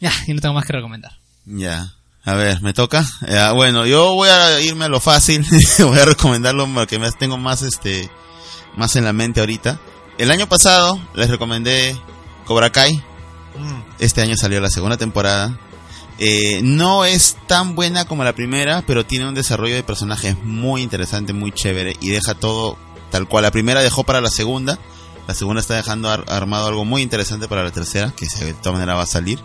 Ya, 0.00 0.12
y 0.26 0.32
no 0.32 0.40
tengo 0.40 0.54
más 0.54 0.64
que 0.64 0.72
recomendar. 0.72 1.12
Ya. 1.44 1.92
A 2.24 2.34
ver, 2.34 2.60
¿me 2.60 2.72
toca? 2.72 3.04
Ya, 3.28 3.52
bueno, 3.52 3.86
yo 3.86 4.14
voy 4.14 4.28
a 4.28 4.60
irme 4.60 4.86
a 4.86 4.88
lo 4.88 5.00
fácil. 5.00 5.46
voy 5.78 5.98
a 5.98 6.04
recomendarlo 6.04 6.66
porque 6.72 6.98
me 6.98 7.10
tengo 7.12 7.36
más, 7.36 7.62
este, 7.62 8.10
más 8.76 8.96
en 8.96 9.04
la 9.04 9.12
mente 9.12 9.40
ahorita. 9.40 9.78
El 10.18 10.30
año 10.30 10.48
pasado 10.48 10.98
les 11.14 11.30
recomendé 11.30 11.96
Cobra 12.44 12.70
Kai. 12.70 12.96
Mm. 12.96 13.80
Este 13.98 14.22
año 14.22 14.36
salió 14.36 14.60
la 14.60 14.70
segunda 14.70 14.96
temporada. 14.96 15.58
Eh, 16.18 16.60
no 16.62 17.04
es 17.04 17.36
tan 17.46 17.74
buena 17.74 18.06
como 18.06 18.24
la 18.24 18.34
primera, 18.34 18.82
pero 18.86 19.04
tiene 19.04 19.28
un 19.28 19.34
desarrollo 19.34 19.74
de 19.74 19.82
personajes 19.82 20.36
muy 20.44 20.82
interesante, 20.82 21.32
muy 21.32 21.52
chévere 21.52 21.94
y 22.00 22.08
deja 22.08 22.34
todo 22.34 22.78
tal 23.10 23.28
cual. 23.28 23.42
La 23.42 23.50
primera 23.50 23.82
dejó 23.82 24.04
para 24.04 24.20
la 24.20 24.30
segunda. 24.30 24.78
La 25.28 25.34
segunda 25.34 25.60
está 25.60 25.74
dejando 25.74 26.08
ar- 26.08 26.24
armado 26.28 26.68
algo 26.68 26.84
muy 26.84 27.02
interesante 27.02 27.48
para 27.48 27.64
la 27.64 27.70
tercera, 27.72 28.12
que 28.16 28.26
se- 28.26 28.44
de 28.46 28.54
todas 28.54 28.74
maneras 28.74 28.96
va 28.96 29.02
a 29.02 29.06
salir. 29.06 29.40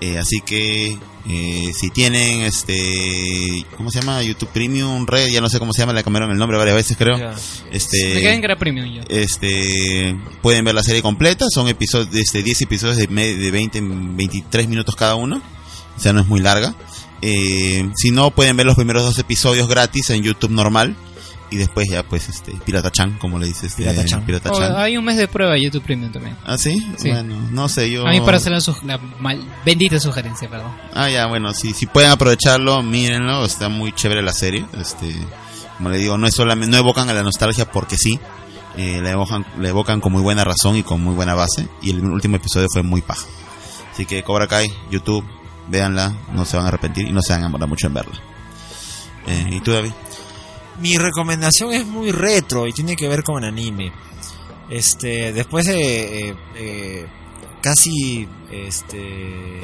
Eh, 0.00 0.18
así 0.18 0.40
que 0.40 0.98
eh, 1.28 1.72
si 1.78 1.90
tienen 1.90 2.40
este, 2.40 3.64
¿cómo 3.76 3.90
se 3.92 4.00
llama? 4.00 4.20
YouTube 4.22 4.48
Premium 4.48 5.06
Red, 5.06 5.28
ya 5.28 5.40
no 5.40 5.48
sé 5.48 5.60
cómo 5.60 5.72
se 5.72 5.82
llama, 5.82 5.92
le 5.92 6.02
cambiaron 6.02 6.32
el 6.32 6.38
nombre 6.38 6.58
varias 6.58 6.74
veces 6.74 6.96
creo. 6.96 7.16
Ya. 7.18 7.34
Este, 7.70 8.20
que 8.20 8.28
era 8.28 8.56
premium 8.56 8.86
yo. 8.92 9.02
este 9.08 10.16
pueden 10.42 10.64
ver 10.64 10.74
la 10.74 10.82
serie 10.82 11.02
completa 11.02 11.44
son 11.54 11.68
episodios 11.68 12.12
este 12.16 12.42
10 12.42 12.62
episodios 12.62 12.96
de, 12.96 13.06
de 13.06 13.50
20 13.52 13.80
23 13.80 14.66
minutos 14.68 14.96
cada 14.96 15.14
uno 15.14 15.40
o 15.96 16.00
sea 16.00 16.12
no 16.12 16.20
es 16.20 16.26
muy 16.28 16.40
larga 16.40 16.74
Eh, 17.24 17.88
si 17.94 18.10
no 18.10 18.30
pueden 18.32 18.56
ver 18.56 18.66
los 18.66 18.74
primeros 18.74 19.04
dos 19.04 19.16
episodios 19.18 19.68
gratis 19.68 20.10
en 20.10 20.22
YouTube 20.24 20.50
normal 20.50 20.96
y 21.52 21.56
después 21.56 21.86
ya 21.88 22.02
pues 22.02 22.28
este 22.28 22.52
Pirata 22.64 22.90
Chan 22.90 23.18
como 23.20 23.38
le 23.38 23.46
dice 23.46 23.66
este 23.66 23.82
Pirata-chan. 23.84 24.24
Pirata 24.26 24.50
Oh, 24.50 24.58
Chan 24.58 24.74
hay 24.76 24.96
un 24.96 25.04
mes 25.04 25.16
de 25.18 25.28
prueba 25.28 25.56
YouTube 25.56 25.82
Premium 25.84 26.10
también. 26.10 26.36
ah 26.44 26.58
sí? 26.58 26.84
Sí. 26.96 27.10
bueno 27.10 27.36
no 27.52 27.68
sé 27.68 27.90
yo 27.90 28.06
A 28.06 28.10
mí 28.10 28.20
para 28.22 28.38
hacer 28.38 28.50
la, 28.52 28.60
su- 28.60 28.74
la 28.84 28.98
mal- 29.20 29.44
bendita 29.64 30.00
sugerencia, 30.00 30.48
perdón. 30.50 30.72
Ah, 30.94 31.08
ya, 31.10 31.26
bueno, 31.26 31.52
si, 31.54 31.72
si 31.74 31.86
pueden 31.86 32.10
aprovecharlo, 32.10 32.82
mírenlo, 32.82 33.44
está 33.44 33.68
muy 33.68 33.92
chévere 33.92 34.22
la 34.22 34.32
serie. 34.32 34.64
Este, 34.80 35.14
como 35.76 35.90
le 35.90 35.98
digo, 35.98 36.16
no 36.18 36.26
es 36.26 36.34
solamente, 36.34 36.70
no 36.72 36.78
evocan 36.78 37.08
a 37.10 37.12
la 37.12 37.22
nostalgia 37.22 37.70
porque 37.70 37.96
sí, 37.98 38.18
eh, 38.78 39.00
la 39.02 39.10
evocan, 39.10 39.44
la 39.60 39.68
evocan 39.68 40.00
con 40.00 40.10
muy 40.12 40.22
buena 40.22 40.42
razón 40.44 40.76
y 40.76 40.82
con 40.82 41.00
muy 41.04 41.14
buena 41.14 41.34
base. 41.34 41.68
Y 41.82 41.90
el 41.90 42.02
último 42.04 42.36
episodio 42.36 42.66
fue 42.72 42.82
muy 42.82 43.00
paja. 43.02 43.26
Así 43.92 44.06
que 44.06 44.22
Cobra 44.24 44.46
Kai, 44.48 44.72
YouTube, 44.90 45.24
véanla, 45.68 46.14
no 46.32 46.44
se 46.44 46.56
van 46.56 46.66
a 46.66 46.68
arrepentir 46.68 47.06
y 47.08 47.12
no 47.12 47.22
se 47.22 47.32
van 47.32 47.42
a 47.42 47.46
demorar 47.46 47.68
mucho 47.68 47.86
en 47.86 47.94
verla. 47.94 48.20
Eh, 49.26 49.46
¿Y 49.52 49.60
tú, 49.60 49.72
David? 49.72 49.92
Mi 50.80 50.96
recomendación 50.98 51.72
es 51.72 51.86
muy 51.86 52.10
retro 52.12 52.66
y 52.66 52.72
tiene 52.72 52.96
que 52.96 53.08
ver 53.08 53.22
con 53.22 53.44
anime. 53.44 53.92
Este, 54.70 55.32
después 55.32 55.66
de 55.66 56.28
eh, 56.30 56.36
eh, 56.56 57.06
casi 57.60 58.26
este 58.50 59.60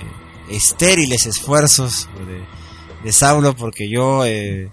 estériles 0.50 1.26
esfuerzos 1.26 2.08
de, 2.26 2.42
de 3.04 3.12
Saulo, 3.12 3.54
porque 3.56 3.88
yo 3.90 4.24
eh, 4.24 4.70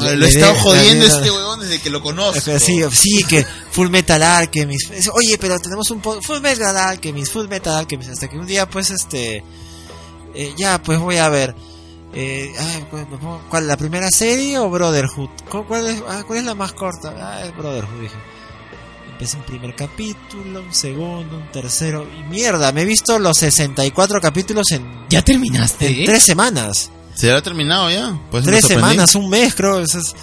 Le- 0.00 0.16
lo 0.16 0.26
he 0.26 0.28
estado 0.28 0.54
jodiendo 0.56 1.06
este 1.06 1.30
huevón 1.30 1.60
desde 1.60 1.80
que 1.80 1.90
lo 1.90 2.00
conozco. 2.02 2.58
sí, 2.58 2.82
sí, 2.90 3.24
que 3.24 3.44
Full 3.70 3.88
Metal 3.88 4.22
Alchemist. 4.22 4.92
Oye, 5.12 5.38
pero 5.38 5.58
tenemos 5.60 5.90
un 5.90 6.00
po- 6.00 6.20
Full 6.22 6.40
Metal 6.40 6.76
Alchemist, 6.76 7.32
Full 7.32 7.48
Metal 7.48 7.74
Alchemist. 7.76 8.10
Hasta 8.10 8.28
que 8.28 8.36
un 8.36 8.46
día, 8.46 8.68
pues, 8.68 8.90
este, 8.90 9.42
eh, 10.36 10.54
ya, 10.56 10.80
pues 10.82 10.98
voy 10.98 11.16
a 11.16 11.28
ver. 11.28 11.54
Eh, 12.14 12.52
ay, 12.58 12.86
pues, 12.90 13.06
¿Cuál? 13.50 13.66
¿La 13.66 13.76
primera 13.76 14.10
serie 14.10 14.58
o 14.58 14.70
Brotherhood? 14.70 15.28
¿Cu- 15.50 15.64
¿Cuál 15.66 15.88
es, 15.88 16.02
ah, 16.08 16.22
¿cuál 16.26 16.38
es 16.38 16.44
la 16.44 16.54
más 16.54 16.72
corta? 16.72 17.14
Ah, 17.18 17.44
es 17.44 17.54
Brotherhood, 17.56 18.00
dije. 18.00 18.14
Empecé 19.12 19.36
un 19.38 19.42
primer 19.44 19.74
capítulo, 19.74 20.60
un 20.62 20.74
segundo, 20.74 21.36
un 21.38 21.50
tercero. 21.50 22.06
Y 22.18 22.22
mierda, 22.30 22.70
me 22.72 22.82
he 22.82 22.84
visto 22.84 23.18
los 23.18 23.38
64 23.38 24.20
capítulos 24.20 24.70
en, 24.72 25.06
¿Ya 25.08 25.22
terminaste? 25.22 25.88
en 25.88 26.04
tres 26.04 26.22
semanas. 26.22 26.90
¿Se 27.14 27.32
ha 27.32 27.40
terminado 27.42 27.90
ya? 27.90 28.18
Pues 28.30 28.44
tres 28.44 28.64
semanas, 28.66 29.14
un 29.14 29.28
mes, 29.30 29.54
creo. 29.54 29.80
es- 29.80 30.14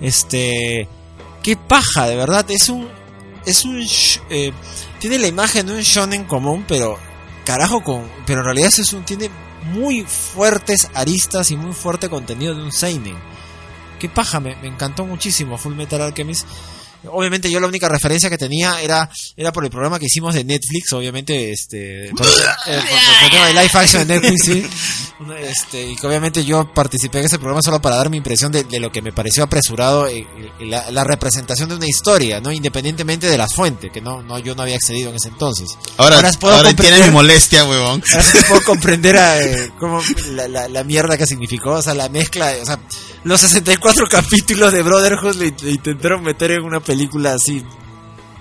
este, 0.00 0.88
qué 1.42 1.56
paja, 1.56 2.06
de 2.06 2.16
verdad. 2.16 2.44
Es 2.50 2.68
un, 2.68 2.88
es 3.46 3.64
un, 3.64 3.78
sh- 3.80 4.20
eh, 4.30 4.52
tiene 4.98 5.18
la 5.18 5.28
imagen 5.28 5.66
de 5.66 5.72
un 5.74 5.80
shonen 5.80 6.24
común, 6.24 6.64
pero 6.68 6.98
carajo 7.44 7.82
con, 7.82 8.02
pero 8.26 8.40
en 8.40 8.44
realidad 8.44 8.68
es 8.76 8.92
un, 8.92 9.04
tiene 9.04 9.30
muy 9.64 10.02
fuertes 10.02 10.88
aristas 10.94 11.50
y 11.50 11.56
muy 11.56 11.72
fuerte 11.72 12.08
contenido 12.08 12.54
de 12.54 12.62
un 12.62 12.72
seinen. 12.72 13.16
Qué 13.98 14.08
paja, 14.08 14.40
me, 14.40 14.56
me 14.56 14.68
encantó 14.68 15.06
muchísimo 15.06 15.58
Full 15.58 15.74
Metal 15.74 16.00
Alchemist. 16.00 16.46
Obviamente 17.10 17.50
yo 17.50 17.58
la 17.60 17.66
única 17.66 17.88
referencia 17.88 18.30
que 18.30 18.38
tenía 18.38 18.80
era 18.80 19.10
era 19.36 19.52
por 19.52 19.64
el 19.64 19.70
programa 19.70 19.98
que 19.98 20.06
hicimos 20.06 20.34
de 20.34 20.44
Netflix, 20.44 20.92
obviamente 20.92 21.50
este 21.52 22.10
por, 22.16 22.26
eh, 22.26 22.30
por- 22.66 22.74
por 22.74 23.24
el 23.24 23.30
tema 23.30 23.46
de 23.46 23.52
live 23.54 23.70
action 23.74 24.06
de 24.06 24.14
Netflix, 24.20 24.44
sí. 24.44 24.66
Este, 25.40 25.90
y 25.90 25.96
que 25.96 26.06
obviamente 26.06 26.44
yo 26.44 26.72
participé 26.72 27.20
en 27.20 27.26
ese 27.26 27.38
programa 27.38 27.62
solo 27.62 27.80
para 27.80 27.96
dar 27.96 28.10
mi 28.10 28.16
impresión 28.16 28.50
de, 28.50 28.64
de 28.64 28.80
lo 28.80 28.90
que 28.90 29.02
me 29.02 29.12
pareció 29.12 29.44
apresurado 29.44 30.06
eh, 30.08 30.26
eh, 30.60 30.64
la, 30.66 30.90
la 30.90 31.04
representación 31.04 31.68
de 31.68 31.76
una 31.76 31.86
historia, 31.86 32.40
no 32.40 32.50
independientemente 32.50 33.28
de 33.28 33.38
las 33.38 33.54
fuentes, 33.54 33.90
que 33.92 34.00
no 34.00 34.22
no 34.22 34.38
yo 34.40 34.54
no 34.54 34.62
había 34.62 34.76
accedido 34.76 35.10
en 35.10 35.16
ese 35.16 35.28
entonces. 35.28 35.76
Ahora, 35.96 36.16
Ahora 36.16 36.30
puedo 36.40 36.54
ahora 36.56 36.70
comprender- 36.70 36.92
tienes 36.94 37.06
mi 37.08 37.12
molestia, 37.14 37.64
huevón. 37.64 38.02
Ahora 38.12 38.24
puedo 38.48 38.62
comprender 38.64 39.16
a, 39.16 39.40
eh, 39.40 39.70
cómo 39.78 40.00
la, 40.32 40.48
la, 40.48 40.68
la 40.68 40.84
mierda 40.84 41.16
que 41.16 41.26
significó, 41.26 41.70
o 41.74 41.82
sea, 41.82 41.94
la 41.94 42.08
mezcla, 42.08 42.52
o 42.60 42.66
sea, 42.66 42.78
los 43.24 43.40
64 43.40 44.06
capítulos 44.10 44.72
de 44.72 44.82
Brotherhood 44.82 45.36
le, 45.36 45.54
le 45.62 45.70
intentaron 45.72 46.22
meter 46.22 46.52
en 46.52 46.62
una 46.64 46.80
película 46.80 47.34
así 47.34 47.64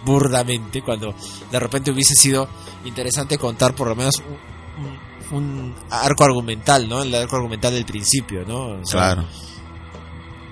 burdamente, 0.04 0.82
cuando 0.82 1.14
de 1.52 1.60
repente 1.60 1.92
hubiese 1.92 2.16
sido 2.16 2.50
interesante 2.86 3.38
contar 3.38 3.76
por 3.76 3.88
lo 3.88 3.96
menos 3.96 4.16
un, 4.18 4.86
un- 4.86 5.12
un 5.32 5.76
arco 5.90 6.24
argumental, 6.26 6.90
¿no? 6.90 7.04
El 7.04 7.14
arco 7.16 7.36
argumental 7.38 7.74
del 7.74 7.86
principio, 7.86 8.44
¿no? 8.46 8.82
O 8.82 8.86
sea, 8.86 9.00
Claro. 9.14 9.26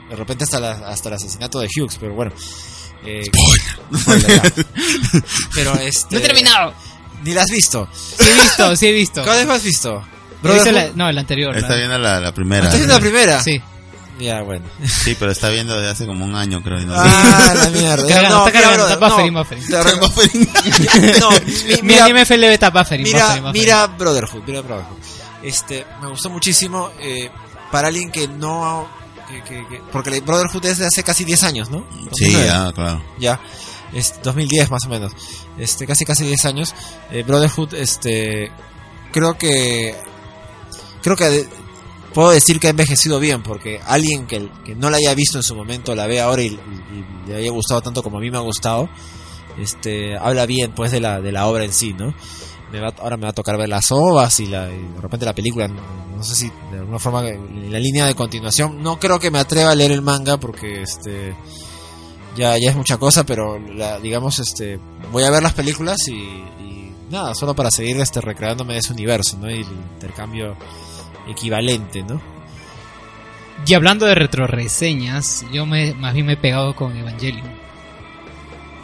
De 0.10 0.16
repente 0.16 0.44
hasta, 0.46 0.60
la- 0.60 0.88
hasta 0.90 1.10
el 1.10 1.16
asesinato 1.16 1.60
de 1.60 1.68
Hughes, 1.68 1.98
pero 2.00 2.14
bueno. 2.14 2.32
Eh, 3.06 3.24
spoiler, 3.26 4.54
pero 5.56 5.74
este... 5.76 6.16
No 6.16 6.20
he 6.22 6.24
terminado. 6.24 6.74
Ni 7.24 7.34
la 7.34 7.42
has 7.44 7.50
visto. 7.52 7.88
Sí 7.94 8.16
he 8.24 8.34
visto, 8.34 8.76
sí 8.76 8.88
he 8.88 8.92
visto. 8.94 9.24
¿Cuál 9.24 9.50
has 9.50 9.64
visto? 9.64 10.04
He 10.44 10.54
visto 10.54 10.72
la- 10.72 10.90
no, 10.96 11.10
el 11.10 11.18
anterior. 11.18 11.56
Está 11.56 11.70
la- 11.70 11.76
viendo 11.76 11.98
la, 11.98 12.20
la 12.20 12.34
primera. 12.34 12.64
¿Estás 12.66 12.78
viendo 12.80 12.94
la 12.96 13.00
primera? 13.02 13.44
Sí. 13.44 13.62
Ya, 14.20 14.42
bueno. 14.42 14.66
Sí, 14.86 15.16
pero 15.18 15.32
está 15.32 15.50
viendo 15.50 15.76
desde 15.76 15.90
hace 15.92 16.06
como 16.06 16.26
un 16.26 16.36
año, 16.36 16.62
creo. 16.62 16.80
y 16.82 16.86
no- 16.86 16.94
Ah, 16.96 17.54
la 17.56 17.70
mierda. 17.70 18.06
Cargando, 18.08 18.48
está 18.48 18.52
cargando, 18.62 18.88
está 18.90 19.08
buffering, 19.10 19.34
buffering. 19.34 19.66
te- 19.66 21.20
No, 21.20 21.30
mi- 21.32 21.76
Mi 21.76 21.82
mira, 21.84 22.06
anime 22.06 22.26
FLB 22.26 22.54
está 22.54 22.70
buffering, 22.70 23.04
mira, 23.04 23.20
buffering, 23.26 23.44
buffering. 23.46 23.64
mira 23.66 23.88
Brotherhood, 23.88 24.44
mira 24.46 24.62
Brotherhood. 24.62 24.98
Este, 25.42 25.86
me 26.02 26.10
gustó 26.10 26.30
muchísimo 26.30 26.92
eh, 27.00 27.30
para 27.72 27.88
alguien 27.88 28.12
que 28.12 28.28
no 28.28 28.88
que, 29.28 29.42
que- 29.44 29.68
que- 29.68 29.82
porque 29.92 30.20
Brotherhood 30.22 30.66
es 30.66 30.80
de 30.80 30.88
hace 30.88 31.04
casi 31.04 31.24
10 31.24 31.44
años, 31.44 31.70
¿no? 31.70 31.86
Sí, 32.14 32.32
2009. 32.34 32.46
ya, 32.48 32.72
claro. 32.74 33.04
ya 33.20 33.40
es 33.94 34.16
2010 34.24 34.70
más 34.70 34.86
o 34.86 34.90
menos 34.90 35.12
este 35.58 35.88
casi 35.88 36.06
casi 36.06 36.24
10 36.26 36.46
años 36.46 36.76
Eh, 37.12 37.24
Brotherhood 37.24 37.74
este 37.74 38.52
creo 39.12 39.36
que 39.38 39.96
creo 41.02 41.16
que 41.16 41.48
puedo 42.14 42.32
decir 42.32 42.60
que 42.60 42.68
ha 42.68 42.70
envejecido 42.72 43.20
bien 43.20 43.44
porque 43.44 43.80
alguien 43.86 44.28
que, 44.28 44.50
que 44.66 44.76
no 44.76 44.90
la 44.90 44.98
haya 44.98 45.14
visto 45.14 45.38
en 45.38 45.44
su 45.44 45.56
momento 45.56 45.96
la 45.96 46.08
ve 46.08 46.20
ahora 46.22 46.42
y, 46.42 46.60
le 47.28 47.36
haya 47.36 47.52
gustado 47.52 47.82
tanto 47.82 48.02
como 48.02 48.18
a 48.18 48.22
mí 48.22 48.32
me 48.32 48.38
ha 48.38 48.42
gustado 48.42 48.90
este 49.60 50.18
habla 50.18 50.46
bien 50.46 50.72
pues 50.74 50.92
de 50.92 51.00
la 51.00 51.22
de 51.22 51.32
la 51.32 51.48
obra 51.48 51.64
en 51.66 51.74
sí 51.74 51.94
no 51.94 52.14
me 52.72 52.80
va, 52.80 52.94
ahora 53.00 53.18
me 53.18 53.24
va 53.24 53.30
a 53.30 53.34
tocar 53.34 53.58
ver 53.58 53.70
las 53.70 53.92
ovas 53.92 54.40
y, 54.40 54.48
la, 54.48 54.70
y 54.70 54.94
de 54.96 55.02
repente 55.02 55.26
la 55.26 55.34
película 55.34 55.68
no, 55.68 56.24
sé 56.24 56.36
si 56.36 56.52
de 56.72 56.80
alguna 56.80 57.00
forma 57.00 57.22
la 57.24 57.80
línea 57.80 58.06
de 58.06 58.16
continuación 58.16 58.82
no 58.82 59.00
creo 59.00 59.20
que 59.20 59.32
me 59.32 59.40
atreva 59.40 59.72
a 59.72 59.76
leer 59.76 59.92
el 59.92 60.02
manga 60.02 60.38
porque 60.38 60.82
este 60.82 61.36
ya, 62.36 62.58
ya 62.58 62.70
es 62.70 62.76
mucha 62.76 62.98
cosa, 62.98 63.26
pero 63.26 63.60
la- 63.60 64.00
digamos, 64.00 64.40
este, 64.40 64.80
voy 65.12 65.24
a 65.24 65.30
ver 65.30 65.44
las 65.44 65.54
películas 65.54 65.98
y, 66.08 66.14
y 66.14 66.94
nada, 67.10 67.36
solo 67.36 67.56
para 67.56 67.72
seguir 67.72 68.00
este, 68.00 68.22
recreándome 68.22 68.74
de 68.74 68.80
ese 68.80 68.94
universo, 68.94 69.38
¿no? 69.38 69.50
Y 69.50 69.62
el 69.62 69.68
intercambio 69.94 70.56
equivalente, 71.30 72.04
¿no? 72.04 72.22
Y 73.66 73.74
hablando 73.74 74.06
de 74.06 74.16
retroreseñas, 74.16 75.46
yo 75.52 75.66
me, 75.66 75.94
más 75.94 76.14
bien 76.14 76.26
me 76.26 76.34
he 76.34 76.38
pegado 76.38 76.76
con 76.76 76.96
Evangelion. 76.96 77.60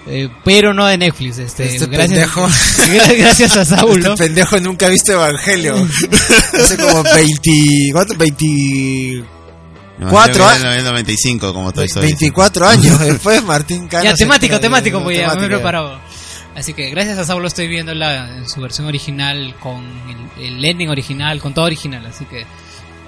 Eh, 0.08 0.30
pero 0.44 0.74
no 0.74 0.86
de 0.86 0.98
Netflix, 1.00 1.40
este, 1.40 1.66
Este 1.66 1.88
gracias, 1.88 2.30
pendejo. 2.30 2.48
gra- 2.78 3.18
gracias 3.18 3.58
a 3.58 3.66
Saulo. 3.66 4.14
Este 4.14 4.24
pendejo 4.26 4.60
nunca 4.60 4.86
ha 4.86 4.90
visto 4.90 5.14
Evangelio. 5.14 5.76
Hace 6.54 6.78
como 6.78 7.02
20, 7.04 7.90
¿cuánto? 7.92 8.16
20, 8.16 9.24
Cuatro 10.10 10.36
Yo 10.44 10.48
a- 10.48 10.56
en 10.58 10.66
el 10.80 10.84
95 10.84 11.54
como 11.54 11.72
Toy 11.72 11.86
Story. 11.86 12.08
24 12.08 12.68
años 12.68 13.00
después 13.06 13.42
Martín 13.44 13.88
Cano. 13.88 14.04
ya, 14.04 14.14
temático, 14.14 14.60
temático, 14.60 15.02
pues 15.02 15.18
ya 15.18 15.34
me 15.36 15.46
he 15.46 15.48
preparado. 15.48 16.00
Así 16.56 16.74
que 16.74 16.90
gracias 16.90 17.18
a 17.18 17.26
Saulo 17.26 17.48
estoy 17.48 17.68
viendo 17.68 17.94
la, 17.94 18.38
en 18.38 18.48
su 18.48 18.62
versión 18.62 18.88
original, 18.88 19.54
con 19.60 19.84
el, 20.38 20.46
el 20.46 20.66
ending 20.66 20.90
original, 20.90 21.40
con 21.42 21.54
todo 21.54 21.66
original. 21.66 22.06
Así 22.06 22.26
que, 22.26 22.46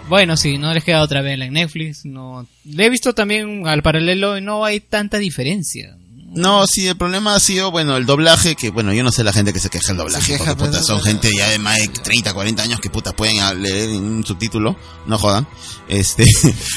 bueno, 0.09 0.35
sí, 0.35 0.57
no 0.57 0.73
les 0.73 0.83
queda 0.83 1.01
otra 1.01 1.21
vez 1.21 1.39
en 1.39 1.53
Netflix. 1.53 2.05
no 2.05 2.45
Le 2.65 2.85
he 2.85 2.89
visto 2.89 3.13
también 3.13 3.65
al 3.65 3.81
paralelo 3.81 4.37
y 4.37 4.41
no 4.41 4.65
hay 4.65 4.81
tanta 4.81 5.17
diferencia. 5.17 5.97
No, 6.29 6.65
sí, 6.67 6.87
el 6.87 6.97
problema 6.97 7.35
ha 7.35 7.39
sido, 7.39 7.71
bueno, 7.71 7.95
el 7.95 8.05
doblaje, 8.05 8.55
que 8.55 8.69
bueno, 8.69 8.91
yo 8.93 9.01
no 9.01 9.11
sé 9.11 9.23
la 9.23 9.31
gente 9.31 9.53
que 9.53 9.59
se 9.59 9.69
queja 9.69 9.87
del 9.87 9.97
doblaje, 9.97 10.25
Se 10.25 10.31
queja, 10.33 10.55
porque 10.57 10.71
puta, 10.71 10.83
son 10.83 11.01
gente 11.01 11.29
ya 11.35 11.49
de 11.49 11.57
más 11.57 11.77
de 11.77 11.87
30, 11.87 12.33
40 12.33 12.63
años 12.63 12.79
que 12.81 12.89
puta 12.89 13.15
pueden 13.15 13.39
ah, 13.39 13.53
leer 13.53 13.89
un 13.89 14.23
subtítulo, 14.25 14.75
no 15.05 15.17
jodan. 15.17 15.47
Este, 15.87 16.29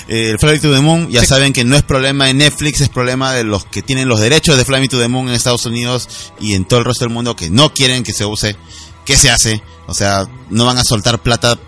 el 0.09 0.39
Fly 0.39 0.61
to 0.61 0.73
the 0.73 0.81
Moon, 0.81 1.11
ya 1.11 1.25
saben 1.25 1.53
que 1.53 1.65
no 1.65 1.75
es 1.77 1.83
problema 1.83 2.27
de 2.27 2.35
Netflix, 2.35 2.81
es 2.81 2.89
problema 2.89 3.33
de 3.33 3.43
los 3.45 3.65
que 3.65 3.83
tienen 3.83 4.09
los 4.09 4.21
derechos 4.21 4.57
de 4.57 4.65
Fly 4.65 4.87
to 4.89 5.01
the 5.01 5.09
Moon 5.09 5.29
en 5.29 5.35
Estados 5.35 5.67
Unidos 5.67 6.09
y 6.39 6.55
en 6.55 6.65
todo 6.65 6.79
el 6.79 6.85
resto 6.87 7.05
del 7.05 7.13
mundo 7.13 7.35
que 7.35 7.51
no 7.51 7.75
quieren 7.75 8.05
que 8.05 8.13
se 8.13 8.25
use. 8.25 8.57
¿Qué 9.05 9.17
se 9.17 9.31
hace? 9.31 9.61
O 9.89 9.95
sea, 9.95 10.29
no 10.51 10.65
van 10.67 10.79
a 10.79 10.85
soltar 10.85 11.21
plata, 11.21 11.59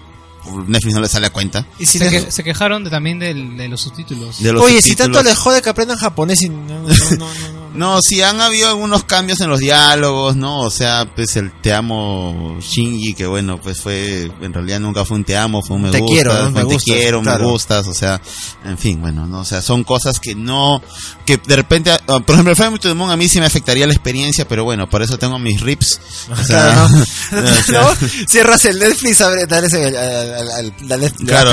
Netflix 0.68 0.94
no 0.94 1.00
les 1.00 1.10
sale 1.10 1.26
a 1.26 1.30
cuenta. 1.30 1.66
Y 1.80 1.86
si 1.86 1.98
Se, 1.98 2.08
que- 2.08 2.44
quejaron 2.44 2.84
de- 2.84 2.90
también 2.90 3.18
de 3.18 3.34
los 3.68 3.80
subtítulos. 3.80 4.40
De 4.40 4.52
los 4.52 4.62
Oye, 4.62 4.80
si 4.80 4.94
tanto 4.94 5.20
les 5.24 5.36
jode 5.36 5.60
que 5.62 5.68
aprendan 5.70 5.98
japonés 5.98 6.42
y 6.42 6.48
no, 6.48 6.64
no, 6.64 6.86
no, 7.18 7.61
no, 7.74 8.00
sí 8.02 8.20
han 8.22 8.40
habido 8.40 8.68
algunos 8.68 9.04
cambios 9.04 9.40
en 9.40 9.48
los 9.50 9.60
diálogos, 9.60 10.36
¿no? 10.36 10.60
O 10.60 10.70
sea, 10.70 11.06
pues 11.14 11.36
el 11.36 11.52
te 11.60 11.72
amo 11.72 12.56
Shinji, 12.60 13.14
que 13.14 13.26
bueno, 13.26 13.60
pues 13.60 13.80
fue, 13.80 14.30
en 14.40 14.52
realidad 14.52 14.80
nunca 14.80 15.04
fue 15.04 15.16
un 15.16 15.24
te 15.24 15.36
amo, 15.36 15.62
fue 15.62 15.76
un 15.76 15.82
me 15.82 15.90
Te 15.90 15.98
gustas, 16.00 16.14
quiero, 16.14 16.34
¿no? 16.44 16.50
Me 16.50 16.60
te 16.60 16.64
gustas, 16.64 16.84
quiero, 16.84 17.22
claro. 17.22 17.44
me 17.44 17.50
gustas, 17.50 17.86
o 17.86 17.94
sea, 17.94 18.20
en 18.64 18.78
fin, 18.78 19.00
bueno, 19.00 19.26
no, 19.26 19.40
o 19.40 19.44
sea, 19.44 19.62
son 19.62 19.84
cosas 19.84 20.18
que 20.20 20.34
no, 20.34 20.82
que 21.26 21.36
de 21.38 21.56
repente, 21.56 21.90
ah, 21.90 22.20
por 22.20 22.34
ejemplo, 22.34 22.50
el 22.50 22.56
Fire 22.56 22.78
to 22.78 22.88
the 22.88 22.94
Moon 22.94 23.10
a 23.10 23.16
mí 23.16 23.28
sí 23.28 23.40
me 23.40 23.46
afectaría 23.46 23.86
la 23.86 23.92
experiencia, 23.92 24.46
pero 24.46 24.64
bueno, 24.64 24.88
por 24.88 25.02
eso 25.02 25.18
tengo 25.18 25.38
mis 25.38 25.60
rips, 25.60 26.00
o 26.30 26.36
sea, 26.44 26.86
Claro, 27.32 27.46
o 27.48 27.62
sea, 27.64 27.80
¿no? 27.82 28.08
Cierras 28.28 28.64
el 28.66 28.78
Netflix, 28.78 29.20
abre, 29.20 29.46
dale 29.46 29.66
ese- 29.66 29.86
al- 29.86 30.50
al- 30.50 30.92
al- 30.92 31.12
claro, 31.26 31.52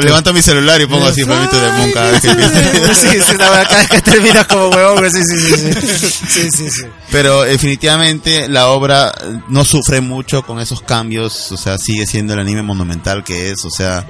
levanto 0.00 0.32
mi 0.32 0.42
celular 0.42 0.80
y 0.80 0.86
pongo 0.86 1.06
así 1.06 1.24
Fire 1.24 1.48
to 1.48 1.56
the 1.60 1.72
Moon 1.72 1.92
cada 1.92 2.10
vez 2.12 2.20
que 2.22 2.28
Sí, 2.94 3.08
sí, 3.20 3.32
no, 3.32 3.38
cada 3.38 3.64
vez 3.78 3.88
que 3.88 4.02
terminas 4.02 4.46
como 4.46 4.68
huevón, 4.68 5.10
sí, 5.10 5.20
sí, 5.22 5.46
sí, 5.46 5.47
sí, 5.56 6.08
sí, 6.28 6.50
sí, 6.50 6.70
sí. 6.70 6.82
Pero 7.10 7.42
definitivamente 7.42 8.48
la 8.48 8.68
obra 8.68 9.12
no 9.48 9.64
sufre 9.64 10.00
mucho 10.00 10.42
con 10.42 10.60
esos 10.60 10.80
cambios, 10.82 11.52
o 11.52 11.56
sea, 11.56 11.78
sigue 11.78 12.06
siendo 12.06 12.34
el 12.34 12.40
anime 12.40 12.62
monumental 12.62 13.24
que 13.24 13.50
es, 13.50 13.64
o 13.64 13.70
sea, 13.70 14.08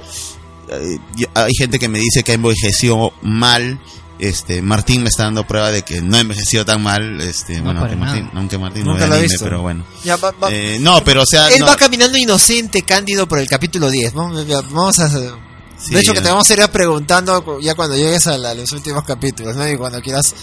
eh, 0.69 0.97
hay 1.33 1.51
gente 1.57 1.79
que 1.79 1.87
me 1.89 1.99
dice 1.99 2.23
que 2.23 2.33
envejeció 2.33 3.11
mal, 3.21 3.79
este, 4.19 4.61
Martín 4.61 5.01
me 5.03 5.09
está 5.09 5.23
dando 5.23 5.45
prueba 5.47 5.71
de 5.71 5.83
que 5.83 6.01
no 6.01 6.17
envejeció 6.17 6.65
tan 6.65 6.83
mal, 6.83 7.21
este, 7.21 7.57
No, 7.57 7.63
bueno, 7.63 7.79
aunque 7.81 7.95
Martín, 7.95 8.29
aunque 8.35 8.57
Martín 8.57 8.83
no 8.83 8.91
Nunca 8.91 9.03
ve 9.05 9.09
lo 9.09 9.15
anime, 9.15 9.27
visto. 9.29 9.45
pero 9.45 9.61
bueno. 9.61 9.85
Ya, 10.03 10.17
va- 10.17 10.31
va- 10.31 10.51
Eh, 10.51 10.77
no, 10.81 11.01
pero 11.03 11.23
o 11.23 11.25
sea, 11.25 11.47
Él 11.47 11.61
no- 11.61 11.65
va 11.67 11.77
caminando 11.77 12.17
inocente, 12.17 12.81
cándido 12.83 13.27
por 13.27 13.39
el 13.39 13.47
capítulo 13.47 13.89
10. 13.89 14.13
Vamos, 14.13 14.99
a... 14.99 15.09
Sí, 15.09 15.93
de 15.93 16.01
hecho, 16.01 16.11
que 16.13 16.19
te 16.19 16.27
vamos 16.27 16.49
a 16.49 16.53
ir 16.53 16.59
preguntando 16.69 17.57
ya 17.61 17.73
cuando 17.73 17.95
llegues 17.95 18.27
a, 18.27 18.37
la- 18.37 18.53
los 18.53 18.69
últimos 18.73 19.05
capítulos, 19.05 19.55
¿no? 19.55 19.65
Y 19.65 19.77
cuando 19.77 20.01
quieras 20.01 20.35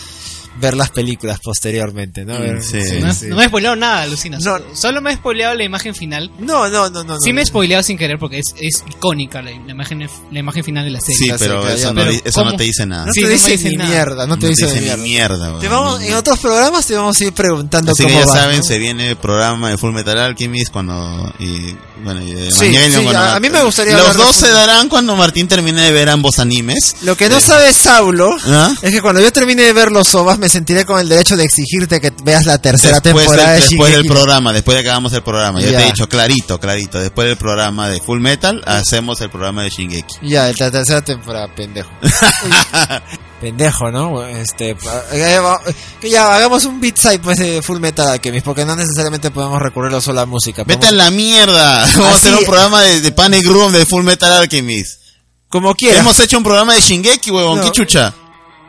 ver 0.61 0.75
las 0.77 0.91
películas 0.91 1.39
posteriormente, 1.43 2.25
¿no? 2.25 2.35
Mm, 2.39 2.63
sí. 2.63 2.79
no, 3.01 3.13
sí. 3.15 3.27
no 3.27 3.37
me 3.37 3.45
he 3.45 3.49
spoileado 3.49 3.77
nada, 3.77 4.03
alucina. 4.03 4.39
No. 4.41 4.59
Solo 4.75 5.01
me 5.01 5.13
he 5.13 5.17
spoileado 5.17 5.55
la 5.55 5.65
imagen 5.65 5.95
final. 5.95 6.31
No, 6.39 6.69
no, 6.69 6.89
no, 6.91 7.05
no. 7.05 7.17
Sí 7.21 7.31
no. 7.31 7.35
me 7.37 7.43
he 7.43 7.47
spoileado 7.47 7.83
sin 7.83 7.99
querer 7.99 8.19
porque 8.19 8.39
es, 8.39 8.55
es 8.61 8.83
icónica 8.89 9.43
la, 9.43 9.51
la 9.51 9.73
imagen 9.73 10.09
la 10.33 10.39
imagen 10.39 10.65
final 10.65 10.85
de 10.85 10.91
la 10.91 11.01
serie. 11.01 11.17
sí, 11.17 11.33
pero 11.39 11.69
eso, 11.69 11.93
no, 11.93 12.01
pero 12.03 12.19
eso 12.25 12.45
no 12.45 12.57
te 12.57 12.65
dice 12.65 12.87
nada. 12.87 13.07
No 13.07 13.13
Sí, 13.13 13.23
te 13.23 13.29
dice 13.31 13.51
dice 13.53 13.71
ni 13.71 13.77
nada. 13.77 13.91
mierda, 13.91 14.27
no 14.27 14.39
te 14.39 14.49
dice, 14.49 14.81
ni 14.81 15.03
mierda. 15.03 15.59
Te 15.61 15.69
vamos, 15.69 16.01
en 16.03 16.15
otros 16.15 16.39
programas 16.39 16.87
te 16.87 16.95
vamos 16.95 17.21
a 17.21 17.25
ir 17.25 17.33
preguntando 17.33 17.93
Así 17.93 18.05
que 18.07 18.13
ya 18.13 18.27
va, 18.27 18.33
saben, 18.35 18.59
¿no? 18.59 18.63
se 18.65 18.79
viene 18.79 19.11
el 19.11 19.17
programa 19.17 19.71
de 19.71 19.79
Full 19.79 19.93
Metal 19.93 20.19
Alchemist 20.19 20.73
cuando 20.73 21.33
y 21.39 21.75
bueno, 22.03 22.23
y 22.23 22.35
de 22.35 22.51
Sí, 22.51 22.67
Evangelion 22.67 22.93
sí, 23.01 23.05
cuando 23.05 23.21
a- 23.21 23.37
a 23.37 23.41
mí 23.41 23.51
me 23.51 23.63
gustaría 23.63 23.97
Los 23.97 24.17
dos 24.17 24.37
se 24.37 24.51
darán 24.51 24.89
cuando 24.89 25.17
Martín 25.17 25.49
termine 25.49 25.83
de 25.83 25.93
ver 25.93 26.09
ambos 26.09 26.39
animes. 26.39 26.97
Lo 27.03 27.17
que 27.17 27.29
no 27.29 27.39
Eh, 27.39 27.41
sabe 27.41 27.73
Saulo 27.73 28.31
¿Ah? 28.47 28.73
es 28.83 28.91
que 28.93 29.01
cuando 29.01 29.21
yo 29.21 29.33
termine 29.33 29.63
de 29.63 29.73
ver 29.73 29.91
los 29.91 30.15
OVAs 30.15 30.39
me 30.47 30.51
sentiré 30.51 30.85
con 30.85 31.01
el 31.01 31.09
derecho 31.09 31.37
de 31.37 31.43
exigirte 31.43 32.01
que 32.01 32.13
veas 32.23 32.47
la 32.47 32.59
tercera 32.59 33.01
después 33.01 33.27
temporada 33.27 33.53
del, 33.55 33.63
de 33.63 33.69
después 33.69 33.93
del 33.93 34.07
programa, 34.07 34.53
después 34.53 34.77
de 34.77 34.83
que 34.85 34.91
hagamos 34.91 35.13
el 35.13 35.23
programa. 35.23 35.61
Yo 35.61 35.71
Ya. 35.71 35.79
te 35.79 35.83
he 35.85 35.87
dicho 35.87 36.09
clarito, 36.09 36.61
clarito, 36.61 37.01
después 37.01 37.27
del 37.27 37.37
programa 37.37 37.89
de 37.89 38.01
Full 38.01 38.21
Metal 38.21 38.63
hacemos 38.65 39.21
el 39.23 39.31
programa 39.31 39.65
de 39.65 39.71
Shingeki. 39.71 40.15
Ya, 40.23 40.47
la 40.57 40.71
tercera 40.71 41.03
temporada, 41.03 41.53
pendejo. 41.53 41.91
pendejo, 43.41 43.91
¿no? 43.91 44.25
Este, 44.25 44.71
eh, 45.13 45.39
va- 45.39 45.61
que 46.01 46.09
ya 46.11 46.35
hagamos 46.35 46.65
un 46.65 46.81
beat 46.81 46.97
side 46.97 47.19
pues 47.19 47.39
de 47.39 47.61
Full 47.63 47.81
Metal 47.81 48.09
Alchemist, 48.09 48.45
porque 48.45 48.65
no 48.65 48.77
necesariamente 48.77 49.31
podemos 49.31 49.61
recurrir 49.61 50.01
solo 50.01 50.21
a 50.21 50.23
la 50.23 50.27
música. 50.27 50.63
Vete 50.65 50.87
a 50.87 50.91
podemos- 50.91 51.05
la 51.05 51.11
mierda. 51.11 51.87
Vamos 51.97 52.07
a 52.13 52.15
hacer 52.15 52.35
un 52.35 52.45
programa 52.45 52.83
de, 52.83 53.01
de 53.01 53.13
Panic 53.13 53.45
Room 53.47 53.73
de 53.73 53.85
Full 53.85 54.05
Metal 54.05 54.33
Alchemist. 54.33 55.01
Como 55.49 55.75
quieras. 55.75 56.01
Hemos 56.01 56.19
hecho 56.21 56.39
un 56.39 56.45
programa 56.45 56.75
de 56.75 56.81
Shingeki, 56.81 57.31
huevón, 57.31 57.59
No. 57.59 57.65
qué 57.65 57.73
chucha. 57.73 58.15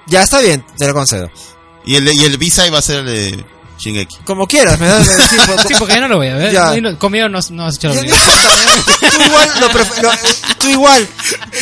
Ya 0.08 0.24
está 0.24 0.40
bien, 0.42 0.66
te 0.78 0.88
lo 0.88 0.94
concedo. 0.94 1.30
Y 1.88 1.96
el, 1.96 2.08
y 2.14 2.26
el 2.26 2.38
B-side 2.38 2.70
va 2.70 2.80
a 2.80 2.82
ser 2.82 3.00
el 3.00 3.06
de 3.06 3.46
Shingeki. 3.80 4.18
Como 4.26 4.46
quieras, 4.48 4.80
me 4.80 4.88
das 4.88 5.06
sí, 5.08 5.38
Sí, 5.68 5.74
porque 5.80 5.94
ya 5.94 6.02
no 6.02 6.08
lo 6.10 6.18
voy 6.18 6.28
a 6.28 6.36
ver. 6.36 6.52
Ya. 6.52 6.74
Conmigo 6.98 7.30
no, 7.30 7.40
no 7.52 7.66
has 7.66 7.76
hecho 7.76 7.90
lo 7.90 7.94
mismo. 8.02 8.18
tú 9.12 9.22
igual 9.24 9.52
lo, 9.62 9.70
pref- 9.70 10.02
lo- 10.02 10.12
tú 10.60 10.68
igual 10.70 11.08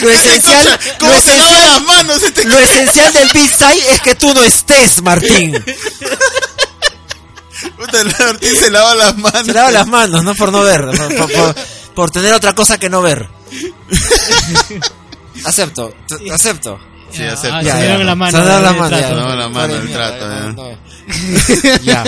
lo 0.02 0.10
esencial 0.10 0.68
Escucha, 0.68 0.98
¿Cómo 1.00 1.12
lo, 1.14 1.20
se 1.22 1.36
esencial 1.36 1.62
lava 1.62 1.74
las 1.74 1.82
manos 1.84 2.24
este 2.24 2.44
lo 2.46 2.58
esencial 2.60 3.14
del 3.14 3.30
beat 3.34 3.52
side 3.54 3.94
es 3.94 4.02
que 4.02 4.16
tú 4.16 4.34
no 4.34 4.44
estés 4.44 5.02
Martín 5.04 5.54
Puta, 7.78 8.02
el 8.02 8.08
Martín 8.18 8.56
se 8.56 8.70
lava 8.72 8.96
las 8.96 9.18
manos. 9.18 9.46
se 9.46 9.54
lava 9.54 9.72
las 9.72 9.88
manos 9.88 10.24
no 10.24 10.34
por 10.36 10.52
no 10.52 10.62
ver 10.62 10.86
por, 10.86 11.16
por- 11.18 11.32
por- 11.32 11.56
por 11.96 12.12
tener 12.12 12.34
otra 12.34 12.54
cosa 12.56 12.78
que 12.80 12.90
no 12.90 13.02
ver 13.02 13.28
acepto 15.46 15.94
t- 16.08 16.32
acepto 16.32 16.80
Sí, 17.16 17.24
Ya, 17.24 17.34
acepto. 17.34 17.56
ah, 17.56 17.62
Ya, 17.64 17.76
se 17.78 17.82
dieron 17.84 18.06
la 18.06 18.16
mano. 18.16 18.32
Se 18.38 18.44
dieron 18.44 18.64
la 18.64 18.70
el 18.72 18.78
mano, 18.78 19.00
ya. 19.00 19.14
La 19.36 19.50
mano, 19.50 19.76
el 19.76 19.92
trato, 19.92 20.30
ya, 20.30 20.40
ya. 20.40 20.52
no. 20.54 20.70
ya 21.84 22.04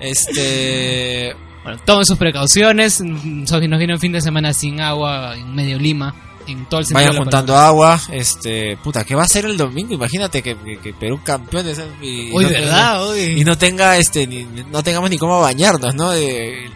este 0.00 1.34
Bueno, 1.64 1.78
tomen 1.84 2.04
sus 2.04 2.18
precauciones. 2.18 3.00
nos 3.00 3.60
viene 3.60 3.94
un 3.94 4.00
fin 4.00 4.12
de 4.12 4.20
semana 4.20 4.52
sin 4.52 4.80
agua 4.80 5.36
en 5.36 5.54
medio 5.54 5.78
Lima, 5.78 6.14
en 6.46 6.64
todo 6.66 6.80
el 6.80 6.86
sentido 6.86 7.06
vayan 7.08 7.22
juntando 7.22 7.56
agua 7.56 8.00
este 8.10 8.76
puta 8.82 9.04
¿qué 9.04 9.14
va 9.14 9.22
a 9.22 9.28
ser 9.28 9.44
el 9.44 9.56
domingo? 9.56 9.94
imagínate 9.94 10.42
que, 10.42 10.56
que, 10.56 10.78
que 10.78 10.92
Perú 10.92 11.20
campeón 11.24 11.64
de 11.64 11.72
y, 12.02 12.32
Uy, 12.32 12.44
no 12.44 12.50
¿verdad? 12.50 13.08
Uy. 13.10 13.40
y 13.40 13.44
no 13.44 13.56
tenga 13.56 13.96
este 13.96 14.26
ni, 14.26 14.44
no 14.44 14.82
tengamos 14.82 15.08
ni 15.08 15.18
cómo 15.18 15.40
bañarnos 15.40 15.94
no 15.94 16.10
de, 16.10 16.68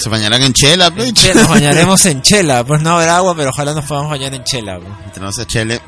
Se 0.00 0.08
bañarán 0.08 0.42
en 0.42 0.54
chela, 0.54 0.90
en 0.96 1.12
chela, 1.12 1.42
nos 1.42 1.50
bañaremos 1.50 2.06
en 2.06 2.22
chela 2.22 2.64
pues 2.64 2.80
no 2.80 2.98
habrá 2.98 3.18
agua 3.18 3.34
pero 3.36 3.50
ojalá 3.50 3.74
nos 3.74 3.84
podamos 3.84 4.10
bañar 4.10 4.32
en 4.32 4.42
chela 4.44 4.78
pues. 4.78 5.12
Tenemos 5.12 5.38
a 5.38 5.46
Chele. 5.46 5.80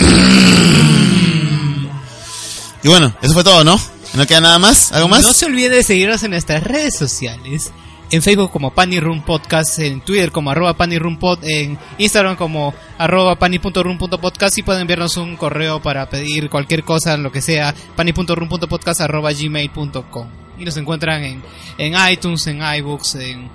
Y 2.83 2.89
bueno, 2.89 3.15
eso 3.23 3.33
fue 3.33 3.43
todo, 3.43 3.65
¿no? 3.65 3.81
¿No 4.13 4.27
queda 4.27 4.41
nada 4.41 4.59
más? 4.59 4.93
¿Algo 4.93 5.09
más? 5.09 5.23
No 5.23 5.33
se 5.33 5.47
olviden 5.47 5.73
de 5.73 5.83
seguirnos 5.83 6.23
en 6.25 6.33
nuestras 6.33 6.63
redes 6.63 6.95
sociales. 6.99 7.73
En 8.11 8.21
Facebook 8.21 8.51
como 8.51 8.75
Pani 8.75 9.01
Room 9.01 9.25
Podcast, 9.25 9.79
en 9.79 10.03
Twitter 10.03 10.31
como 10.31 10.51
arroba 10.51 10.77
Pani 10.77 10.99
Room 10.99 11.19
Pod, 11.19 11.39
en 11.45 11.79
Instagram 11.97 12.37
como 12.37 12.75
arroba 12.99 13.37
pani.room.podcast 13.39 14.59
y 14.59 14.63
pueden 14.63 14.83
enviarnos 14.83 15.17
un 15.17 15.37
correo 15.37 15.81
para 15.81 16.11
pedir 16.11 16.51
cualquier 16.51 16.85
cosa, 16.85 17.17
lo 17.17 17.33
que 17.33 17.41
sea, 17.41 17.75
pani.room.podcast 17.97 19.01
arroba 19.01 19.33
gmail.com. 19.33 20.29
Y 20.59 20.65
nos 20.67 20.77
encuentran 20.77 21.25
en, 21.25 21.43
en 21.79 21.95
iTunes, 22.13 22.47
en 22.49 22.61
iBooks, 22.63 23.15
en 23.15 23.49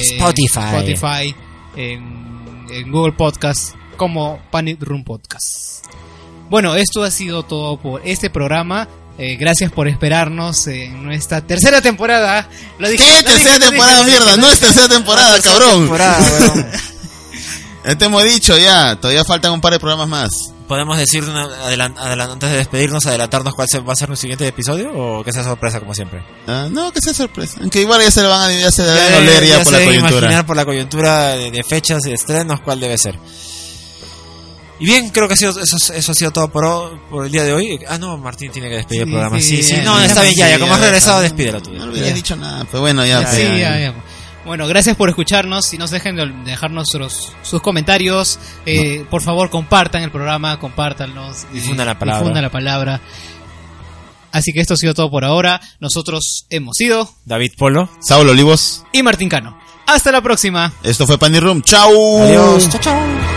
Spotify. 0.00 0.60
Spotify, 0.76 1.34
en, 1.76 2.66
en 2.70 2.90
Google 2.90 3.12
Podcast 3.12 3.74
como 3.96 4.40
Pani 4.50 4.74
Room 4.80 5.04
Podcast. 5.04 5.84
Bueno, 6.50 6.74
esto 6.76 7.02
ha 7.02 7.10
sido 7.10 7.42
todo 7.42 7.78
por 7.78 8.02
este 8.04 8.30
programa. 8.30 8.88
Eh, 9.16 9.36
gracias 9.36 9.70
por 9.70 9.86
esperarnos 9.86 10.66
en 10.66 11.04
nuestra 11.04 11.40
tercera 11.40 11.80
temporada. 11.80 12.48
Lo 12.78 12.88
dije, 12.88 13.04
¿Qué? 13.04 13.10
lo 13.10 13.16
dije, 13.16 13.44
Tercera 13.44 13.58
lo 13.58 13.70
temporada, 13.70 14.04
dije, 14.04 14.10
mierda. 14.10 14.36
lo 14.36 14.42
No 14.42 14.48
es 14.48 14.60
tercera 14.60 14.88
temporada, 14.88 15.40
cabrón. 15.40 15.80
Temporada, 15.80 16.70
te 17.98 18.04
hemos 18.04 18.24
dicho 18.24 18.58
ya. 18.58 18.96
Todavía 18.96 19.24
faltan 19.24 19.52
un 19.52 19.60
par 19.60 19.72
de 19.72 19.78
programas 19.78 20.08
más. 20.08 20.53
¿Podemos 20.68 20.96
decir 20.96 21.22
antes 21.28 22.50
de 22.50 22.56
despedirnos, 22.56 23.04
adelantarnos 23.04 23.52
cuál 23.54 23.68
se- 23.68 23.80
va 23.80 23.92
a 23.92 23.96
ser 23.96 24.08
nuestro 24.08 24.22
siguiente 24.22 24.46
episodio 24.48 24.92
o 24.94 25.22
que 25.22 25.30
sea 25.30 25.44
sorpresa 25.44 25.78
como 25.78 25.92
siempre? 25.94 26.22
Ah, 26.46 26.68
no, 26.70 26.90
que 26.90 27.00
sea 27.02 27.12
sorpresa. 27.12 27.58
Aunque 27.60 27.82
igual 27.82 28.00
ya 28.00 28.10
se 28.10 28.22
lo 28.22 28.30
van 28.30 28.50
a, 28.50 28.52
ya 28.52 28.70
se 28.70 28.82
deben 28.82 29.10
Ya- 29.10 29.18
oler 29.18 29.42
ya, 29.44 29.48
ya 29.50 29.56
por 29.64 29.64
se 29.66 29.78
la 29.80 29.84
coyuntura. 29.84 30.18
imaginar 30.18 30.46
por 30.46 30.56
la 30.56 30.64
coyuntura 30.64 31.28
de, 31.36 31.50
de 31.50 31.62
fechas 31.64 32.06
y 32.06 32.08
de 32.08 32.14
estrenos 32.14 32.60
cuál 32.62 32.80
debe 32.80 32.96
ser. 32.96 33.18
Y 34.80 34.86
bien, 34.86 35.10
creo 35.10 35.28
que 35.28 35.34
ha 35.34 35.36
sido, 35.36 35.50
eso, 35.60 35.76
eso 35.76 36.12
ha 36.12 36.14
sido 36.14 36.30
todo 36.32 36.48
por, 36.48 36.98
por 37.08 37.26
el 37.26 37.30
día 37.32 37.44
de 37.44 37.52
hoy. 37.52 37.78
Ah, 37.88 37.96
no, 37.98 38.16
Martín 38.16 38.50
tiene 38.50 38.68
que 38.70 38.76
despedir 38.76 39.02
Sí, 39.02 39.08
el 39.08 39.10
programa. 39.12 39.40
sí, 39.40 39.56
Sí, 39.58 39.62
sí, 39.62 39.76
ya, 39.76 39.82
no, 39.84 39.98
ya, 40.00 40.06
está 40.06 40.22
bien, 40.22 40.34
ya, 40.34 40.48
ya, 40.48 40.58
como 40.58 40.72
has 40.74 40.80
ya, 40.80 40.86
regresado, 40.86 41.18
ya. 41.18 41.22
despídelo 41.24 41.62
tú. 41.62 41.72
No 41.72 41.84
había 41.84 42.12
dicho 42.12 42.34
nada. 42.36 42.64
Pues 42.64 42.80
bueno, 42.80 43.04
ya. 43.04 43.20
Ya, 43.20 43.28
pues, 43.28 43.36
Sí, 43.36 43.60
ya. 43.60 43.94
Bueno, 44.44 44.66
gracias 44.66 44.96
por 44.96 45.08
escucharnos. 45.08 45.72
Y 45.72 45.78
no 45.78 45.86
se 45.88 45.94
dejen 45.96 46.16
de 46.16 46.26
dejarnos 46.44 46.88
sus, 46.90 47.32
sus 47.42 47.62
comentarios. 47.62 48.38
Eh, 48.66 49.04
Por 49.10 49.22
favor, 49.22 49.50
compartan 49.50 50.02
el 50.02 50.10
programa, 50.10 50.58
compártanlos. 50.58 51.46
Difundan 51.52 51.86
la 51.86 51.98
palabra. 51.98 52.20
Difundan 52.20 52.42
la 52.42 52.50
palabra. 52.50 53.00
Así 54.32 54.52
que 54.52 54.60
esto 54.60 54.74
ha 54.74 54.76
sido 54.76 54.94
todo 54.94 55.10
por 55.10 55.24
ahora. 55.24 55.60
Nosotros 55.80 56.46
hemos 56.50 56.76
sido 56.76 57.08
David 57.24 57.52
Polo. 57.56 57.88
Saulo 58.00 58.32
Olivos. 58.32 58.84
y 58.92 59.02
Martín 59.02 59.28
Cano. 59.28 59.56
Hasta 59.86 60.10
la 60.10 60.20
próxima. 60.22 60.72
Esto 60.82 61.06
fue 61.06 61.18
Panny 61.18 61.38
Room. 61.40 61.62
¡Chao! 61.62 62.22
Adiós. 62.22 62.68
Chao, 62.68 62.80
chao. 62.80 63.33